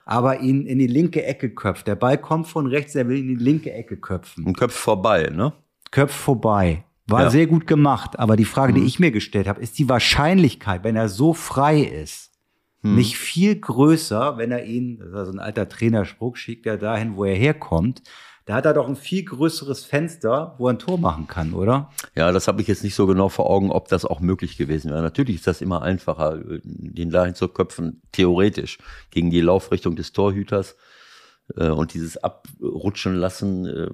aber 0.04 0.40
ihn 0.40 0.64
in 0.66 0.78
die 0.78 0.86
linke 0.86 1.24
Ecke 1.24 1.50
köpft. 1.50 1.88
Der 1.88 1.96
Ball 1.96 2.18
kommt 2.18 2.46
von 2.46 2.68
rechts, 2.68 2.94
er 2.94 3.08
will 3.08 3.18
in 3.18 3.26
die 3.26 3.34
linke 3.34 3.72
Ecke 3.72 3.96
köpfen. 3.96 4.44
Und 4.44 4.56
köpft 4.56 4.78
vorbei, 4.78 5.28
ne? 5.34 5.52
Köpft 5.90 6.14
vorbei. 6.16 6.84
War 7.12 7.22
ja. 7.24 7.30
sehr 7.30 7.46
gut 7.46 7.66
gemacht, 7.66 8.18
aber 8.18 8.36
die 8.36 8.44
Frage, 8.44 8.72
mhm. 8.72 8.76
die 8.76 8.86
ich 8.86 8.98
mir 8.98 9.10
gestellt 9.10 9.48
habe, 9.48 9.60
ist 9.60 9.78
die 9.78 9.88
Wahrscheinlichkeit, 9.88 10.84
wenn 10.84 10.96
er 10.96 11.08
so 11.08 11.34
frei 11.34 11.80
ist, 11.80 12.30
mhm. 12.82 12.96
nicht 12.96 13.16
viel 13.16 13.56
größer, 13.56 14.38
wenn 14.38 14.50
er 14.50 14.64
ihn, 14.64 14.98
das 14.98 15.08
ist 15.08 15.14
also 15.14 15.32
ein 15.32 15.38
alter 15.38 15.68
Trainerspruch, 15.68 16.36
schickt 16.36 16.66
er 16.66 16.78
dahin, 16.78 17.16
wo 17.16 17.24
er 17.24 17.36
herkommt, 17.36 18.02
Da 18.44 18.54
hat 18.54 18.66
er 18.66 18.74
doch 18.74 18.88
ein 18.88 18.96
viel 18.96 19.24
größeres 19.24 19.84
Fenster, 19.84 20.56
wo 20.58 20.66
er 20.66 20.74
ein 20.74 20.78
Tor 20.78 20.98
machen 20.98 21.28
kann, 21.28 21.54
oder? 21.54 21.90
Ja, 22.16 22.32
das 22.32 22.48
habe 22.48 22.60
ich 22.60 22.66
jetzt 22.66 22.82
nicht 22.82 22.96
so 22.96 23.06
genau 23.06 23.28
vor 23.28 23.48
Augen, 23.48 23.70
ob 23.70 23.86
das 23.88 24.04
auch 24.04 24.18
möglich 24.18 24.56
gewesen 24.56 24.90
wäre. 24.90 25.02
Natürlich 25.02 25.36
ist 25.36 25.46
das 25.46 25.60
immer 25.60 25.82
einfacher, 25.82 26.40
den 26.64 27.10
dahin 27.10 27.36
zu 27.36 27.46
köpfen, 27.46 28.02
theoretisch, 28.10 28.78
gegen 29.10 29.30
die 29.30 29.40
Laufrichtung 29.40 29.94
des 29.94 30.12
Torhüters. 30.12 30.76
Äh, 31.56 31.68
und 31.68 31.94
dieses 31.94 32.22
Abrutschen 32.22 33.16
lassen, 33.16 33.66
äh, 33.66 33.88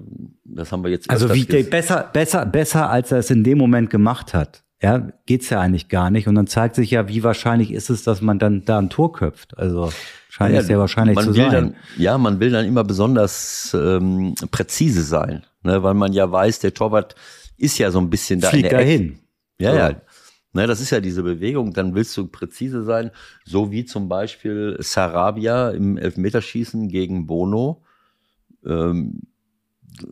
das 0.44 0.72
haben 0.72 0.84
wir 0.84 0.90
jetzt. 0.90 1.10
Also 1.10 1.32
wie 1.34 1.44
besser, 1.44 2.08
besser, 2.12 2.46
besser, 2.46 2.90
als 2.90 3.12
er 3.12 3.18
es 3.18 3.30
in 3.30 3.44
dem 3.44 3.58
Moment 3.58 3.90
gemacht 3.90 4.34
hat. 4.34 4.64
Ja, 4.80 5.08
geht's 5.26 5.50
ja 5.50 5.60
eigentlich 5.60 5.88
gar 5.88 6.10
nicht. 6.10 6.28
Und 6.28 6.36
dann 6.36 6.46
zeigt 6.46 6.76
sich 6.76 6.92
ja, 6.92 7.08
wie 7.08 7.24
wahrscheinlich 7.24 7.72
ist 7.72 7.90
es, 7.90 8.04
dass 8.04 8.20
man 8.20 8.38
dann 8.38 8.64
da 8.64 8.78
ein 8.78 8.90
Tor 8.90 9.12
köpft. 9.12 9.58
Also 9.58 9.90
scheint 10.28 10.54
ja, 10.54 10.60
es 10.60 10.68
sehr 10.68 10.78
wahrscheinlich 10.78 11.16
man 11.16 11.24
zu 11.24 11.34
will 11.34 11.50
sein. 11.50 11.52
Dann, 11.52 11.74
ja, 11.96 12.16
man 12.16 12.38
will 12.38 12.50
dann 12.50 12.64
immer 12.64 12.84
besonders 12.84 13.74
ähm, 13.74 14.34
präzise 14.52 15.02
sein, 15.02 15.44
ne, 15.64 15.82
weil 15.82 15.94
man 15.94 16.12
ja 16.12 16.30
weiß, 16.30 16.60
der 16.60 16.74
Torwart 16.74 17.16
ist 17.56 17.78
ja 17.78 17.90
so 17.90 17.98
ein 17.98 18.08
bisschen 18.08 18.40
da. 18.40 18.50
Fliegt 18.50 18.72
dahin. 18.72 19.18
Ja, 19.60 19.74
ja. 19.74 20.00
Ne, 20.58 20.66
das 20.66 20.80
ist 20.80 20.90
ja 20.90 21.00
diese 21.00 21.22
Bewegung, 21.22 21.72
dann 21.72 21.94
willst 21.94 22.16
du 22.16 22.26
präzise 22.26 22.82
sein, 22.82 23.12
so 23.44 23.70
wie 23.70 23.84
zum 23.84 24.08
Beispiel 24.08 24.76
Sarabia 24.80 25.70
im 25.70 25.96
Elfmeterschießen 25.96 26.88
gegen 26.88 27.28
Bono 27.28 27.84
ähm, 28.66 29.20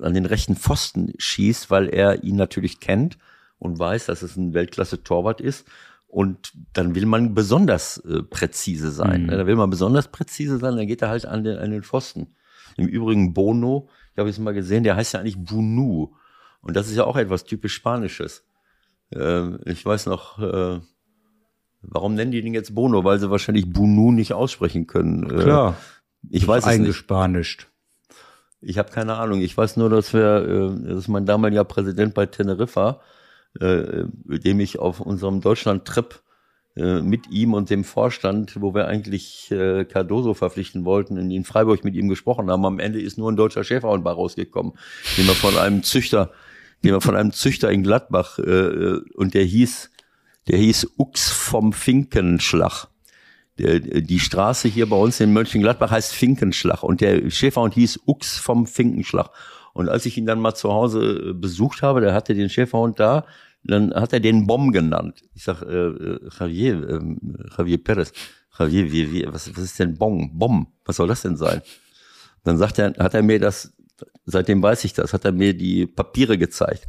an 0.00 0.14
den 0.14 0.24
rechten 0.24 0.54
Pfosten 0.54 1.12
schießt, 1.18 1.68
weil 1.72 1.88
er 1.88 2.22
ihn 2.22 2.36
natürlich 2.36 2.78
kennt 2.78 3.18
und 3.58 3.80
weiß, 3.80 4.06
dass 4.06 4.22
es 4.22 4.36
ein 4.36 4.54
Weltklasse-Torwart 4.54 5.40
ist. 5.40 5.66
Und 6.06 6.52
dann 6.72 6.94
will 6.94 7.06
man 7.06 7.34
besonders 7.34 7.98
äh, 7.98 8.22
präzise 8.22 8.92
sein. 8.92 9.22
Mhm. 9.22 9.26
Ne? 9.26 9.38
Da 9.38 9.46
will 9.48 9.56
man 9.56 9.68
besonders 9.68 10.06
präzise 10.06 10.58
sein, 10.58 10.76
dann 10.76 10.86
geht 10.86 11.02
er 11.02 11.08
halt 11.08 11.26
an 11.26 11.42
den, 11.42 11.58
an 11.58 11.72
den 11.72 11.82
Pfosten. 11.82 12.36
Im 12.76 12.86
Übrigen 12.86 13.34
Bono, 13.34 13.88
ich 14.12 14.18
habe 14.20 14.30
es 14.30 14.38
mal 14.38 14.54
gesehen, 14.54 14.84
der 14.84 14.94
heißt 14.94 15.14
ja 15.14 15.18
eigentlich 15.18 15.38
Bunu. 15.38 16.14
Und 16.60 16.76
das 16.76 16.86
ist 16.86 16.94
ja 16.94 17.02
auch 17.02 17.16
etwas 17.16 17.42
typisch 17.42 17.74
Spanisches. 17.74 18.45
Äh, 19.10 19.70
ich 19.70 19.84
weiß 19.84 20.06
noch, 20.06 20.38
äh, 20.38 20.80
warum 21.82 22.14
nennen 22.14 22.32
die 22.32 22.42
den 22.42 22.54
jetzt 22.54 22.74
Bono? 22.74 23.04
Weil 23.04 23.18
sie 23.18 23.30
wahrscheinlich 23.30 23.72
Bunu 23.72 24.12
nicht 24.12 24.32
aussprechen 24.32 24.86
können. 24.86 25.24
Äh, 25.24 25.42
Klar. 25.42 25.76
Ich 26.28 26.46
weiß 26.46 26.64
es 26.64 26.70
nicht. 26.70 26.80
Eingespanischt. 26.80 27.68
Ich 28.60 28.78
habe 28.78 28.90
keine 28.90 29.14
Ahnung. 29.14 29.40
Ich 29.40 29.56
weiß 29.56 29.76
nur, 29.76 29.90
dass 29.90 30.12
wir, 30.12 30.76
äh, 30.76 30.94
dass 30.94 31.08
mein 31.08 31.26
damaliger 31.26 31.64
Präsident 31.64 32.14
bei 32.14 32.26
Teneriffa 32.26 33.00
äh, 33.60 34.04
dem 34.26 34.60
ich 34.60 34.78
auf 34.78 35.00
unserem 35.00 35.40
Deutschland-Trip 35.40 36.20
äh, 36.76 37.00
mit 37.00 37.30
ihm 37.30 37.54
und 37.54 37.70
dem 37.70 37.84
Vorstand, 37.84 38.60
wo 38.60 38.74
wir 38.74 38.86
eigentlich 38.86 39.50
äh, 39.50 39.84
Cardoso 39.84 40.34
verpflichten 40.34 40.84
wollten, 40.84 41.16
in, 41.16 41.30
in 41.30 41.44
Freiburg 41.44 41.84
mit 41.84 41.94
ihm 41.94 42.08
gesprochen 42.08 42.50
haben. 42.50 42.64
Am 42.64 42.78
Ende 42.78 43.00
ist 43.00 43.18
nur 43.18 43.30
ein 43.30 43.36
deutscher 43.36 43.64
Schäferhund 43.64 44.04
bei 44.04 44.12
rausgekommen, 44.12 44.72
den 45.16 45.26
wir 45.26 45.34
von 45.34 45.56
einem 45.56 45.82
Züchter, 45.82 46.30
den 46.84 46.92
wir 46.92 47.00
von 47.00 47.16
einem 47.16 47.32
Züchter 47.32 47.70
in 47.70 47.82
Gladbach 47.82 48.38
äh, 48.38 49.00
und 49.14 49.34
der 49.34 49.44
hieß, 49.44 49.90
der 50.48 50.58
hieß 50.58 50.92
Ux 50.98 51.30
vom 51.30 51.72
Finkenschlag. 51.72 52.88
Der, 53.58 53.80
die 53.80 54.20
Straße 54.20 54.68
hier 54.68 54.88
bei 54.88 54.96
uns 54.96 55.18
in 55.20 55.32
Mönchengladbach 55.32 55.90
heißt 55.90 56.12
Finkenschlag 56.12 56.82
und 56.82 57.00
der 57.00 57.30
Schäferhund 57.30 57.74
hieß 57.74 58.00
Ux 58.06 58.38
vom 58.38 58.66
Finkenschlag. 58.66 59.30
Und 59.72 59.88
als 59.88 60.06
ich 60.06 60.16
ihn 60.16 60.26
dann 60.26 60.40
mal 60.40 60.54
zu 60.54 60.72
Hause 60.72 61.34
besucht 61.34 61.82
habe, 61.82 62.00
der 62.00 62.14
hatte 62.14 62.34
den 62.34 62.48
Schäferhund 62.48 63.00
da, 63.00 63.26
dann 63.62 63.92
hat 63.94 64.12
er 64.12 64.20
den 64.20 64.46
Bomb 64.46 64.72
genannt. 64.72 65.22
Ich 65.34 65.44
sag, 65.44 65.62
äh, 65.62 65.88
äh, 65.88 66.28
Javier, 66.38 66.88
äh, 66.88 67.00
Javier 67.56 67.82
Perez, 67.82 68.12
Javier, 68.58 68.92
wie, 68.92 69.12
wie, 69.12 69.26
was, 69.26 69.54
was 69.54 69.64
ist 69.64 69.78
denn 69.78 69.96
Bong? 69.96 70.38
Bomb? 70.38 70.68
Was 70.84 70.96
soll 70.96 71.08
das 71.08 71.22
denn 71.22 71.36
sein? 71.36 71.62
Dann 72.44 72.58
sagt 72.58 72.78
er, 72.78 72.94
hat 72.98 73.14
er 73.14 73.22
mir 73.22 73.40
das, 73.40 73.72
seitdem 74.24 74.62
weiß 74.62 74.84
ich 74.84 74.92
das, 74.92 75.12
hat 75.12 75.24
er 75.24 75.32
mir 75.32 75.54
die 75.54 75.86
Papiere 75.86 76.38
gezeigt. 76.38 76.86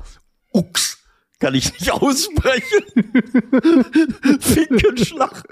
Ux, 0.54 1.00
kann 1.40 1.56
ich 1.56 1.72
nicht 1.74 1.92
aussprechen. 2.02 2.84
Finkenschlag, 4.40 5.44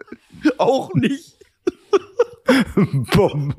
auch 0.58 0.94
nicht. 0.94 1.36
Bomb. 3.14 3.56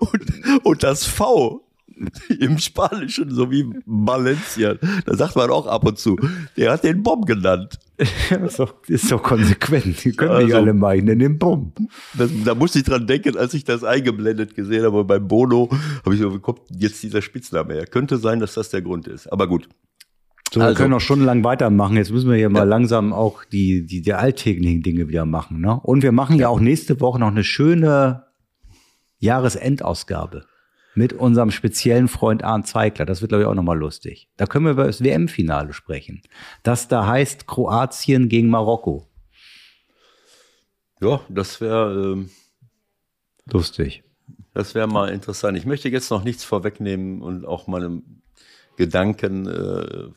Und, 0.00 0.64
und 0.64 0.82
das 0.82 1.04
V 1.04 1.67
im 2.40 2.58
Spanischen, 2.58 3.30
so 3.30 3.50
wie 3.50 3.66
Valencia. 3.86 4.74
Da 5.04 5.16
sagt 5.16 5.36
man 5.36 5.50
auch 5.50 5.66
ab 5.66 5.86
und 5.86 5.98
zu, 5.98 6.16
der 6.56 6.72
hat 6.72 6.84
den 6.84 7.02
Bomb 7.02 7.26
genannt. 7.26 7.78
Ist, 8.46 8.60
doch, 8.60 8.74
ist 8.86 9.10
doch 9.10 9.20
konsequent. 9.20 10.04
Die 10.04 10.12
können 10.12 10.30
also, 10.30 10.46
nicht 10.46 10.54
alle 10.54 10.72
meinen, 10.72 11.18
den 11.18 11.36
Bomb. 11.36 11.76
Das, 12.16 12.30
da 12.44 12.54
musste 12.54 12.78
ich 12.78 12.84
dran 12.84 13.08
denken, 13.08 13.36
als 13.36 13.54
ich 13.54 13.64
das 13.64 13.82
eingeblendet 13.82 14.54
gesehen 14.54 14.84
habe. 14.84 15.04
Beim 15.04 15.26
Bono 15.26 15.68
habe 16.04 16.14
ich 16.14 16.20
so, 16.20 16.32
wie 16.32 16.38
kommt 16.38 16.60
jetzt 16.70 17.02
dieser 17.02 17.22
Spitzname 17.22 17.74
her? 17.74 17.86
Könnte 17.86 18.18
sein, 18.18 18.38
dass 18.38 18.54
das 18.54 18.70
der 18.70 18.82
Grund 18.82 19.08
ist. 19.08 19.26
Aber 19.32 19.48
gut. 19.48 19.68
So, 20.52 20.60
also, 20.60 20.72
wir 20.72 20.80
können 20.80 20.94
auch 20.94 21.00
stundenlang 21.00 21.42
weitermachen. 21.42 21.96
Jetzt 21.96 22.12
müssen 22.12 22.28
wir 22.28 22.36
hier 22.36 22.44
ja. 22.44 22.48
mal 22.50 22.68
langsam 22.68 23.12
auch 23.12 23.44
die, 23.44 23.84
die, 23.84 24.00
die 24.00 24.12
alltäglichen 24.12 24.82
Dinge 24.82 25.08
wieder 25.08 25.24
machen. 25.24 25.60
Ne? 25.60 25.80
Und 25.80 26.04
wir 26.04 26.12
machen 26.12 26.38
ja 26.38 26.48
auch 26.48 26.60
nächste 26.60 27.00
Woche 27.00 27.18
noch 27.18 27.32
eine 27.32 27.42
schöne 27.42 28.26
Jahresendausgabe 29.18 30.44
mit 30.98 31.12
unserem 31.12 31.52
speziellen 31.52 32.08
Freund 32.08 32.42
Arndt 32.42 32.66
Zweigler. 32.66 33.06
Das 33.06 33.20
wird, 33.20 33.28
glaube 33.28 33.42
ich, 33.42 33.48
auch 33.48 33.54
nochmal 33.54 33.78
lustig. 33.78 34.28
Da 34.36 34.46
können 34.46 34.64
wir 34.64 34.72
über 34.72 34.84
das 34.84 35.00
WM-Finale 35.00 35.72
sprechen. 35.72 36.22
Das 36.64 36.88
da 36.88 37.06
heißt 37.06 37.46
Kroatien 37.46 38.28
gegen 38.28 38.50
Marokko. 38.50 39.06
Ja, 41.00 41.20
das 41.28 41.60
wäre 41.60 42.14
ähm, 42.14 42.30
lustig. 43.46 44.02
Das 44.54 44.74
wäre 44.74 44.88
mal 44.88 45.10
interessant. 45.10 45.56
Ich 45.56 45.66
möchte 45.66 45.88
jetzt 45.88 46.10
noch 46.10 46.24
nichts 46.24 46.42
vorwegnehmen 46.42 47.22
und 47.22 47.46
auch 47.46 47.68
meine 47.68 48.02
Gedanken 48.76 49.46
äh, 49.46 50.08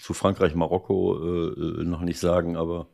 zu 0.00 0.14
Frankreich, 0.14 0.54
Marokko 0.54 1.50
äh, 1.50 1.84
noch 1.84 2.02
nicht 2.02 2.20
sagen, 2.20 2.56
aber 2.56 2.86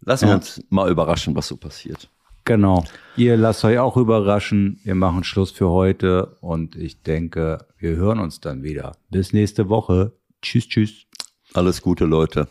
lassen 0.00 0.24
wir 0.24 0.30
ja. 0.30 0.36
uns 0.36 0.62
mal 0.70 0.90
überraschen, 0.90 1.36
was 1.36 1.48
so 1.48 1.58
passiert. 1.58 2.08
Genau. 2.48 2.82
Ihr 3.16 3.36
lasst 3.36 3.62
euch 3.64 3.78
auch 3.78 3.98
überraschen. 3.98 4.80
Wir 4.82 4.94
machen 4.94 5.22
Schluss 5.22 5.50
für 5.50 5.68
heute 5.68 6.38
und 6.40 6.76
ich 6.76 7.02
denke, 7.02 7.66
wir 7.76 7.96
hören 7.96 8.20
uns 8.20 8.40
dann 8.40 8.62
wieder. 8.62 8.96
Bis 9.10 9.34
nächste 9.34 9.68
Woche. 9.68 10.12
Tschüss, 10.40 10.66
tschüss. 10.66 11.06
Alles 11.52 11.82
Gute, 11.82 12.06
Leute. 12.06 12.48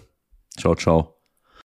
Ciao, 0.55 0.75
ciao. 0.75 1.16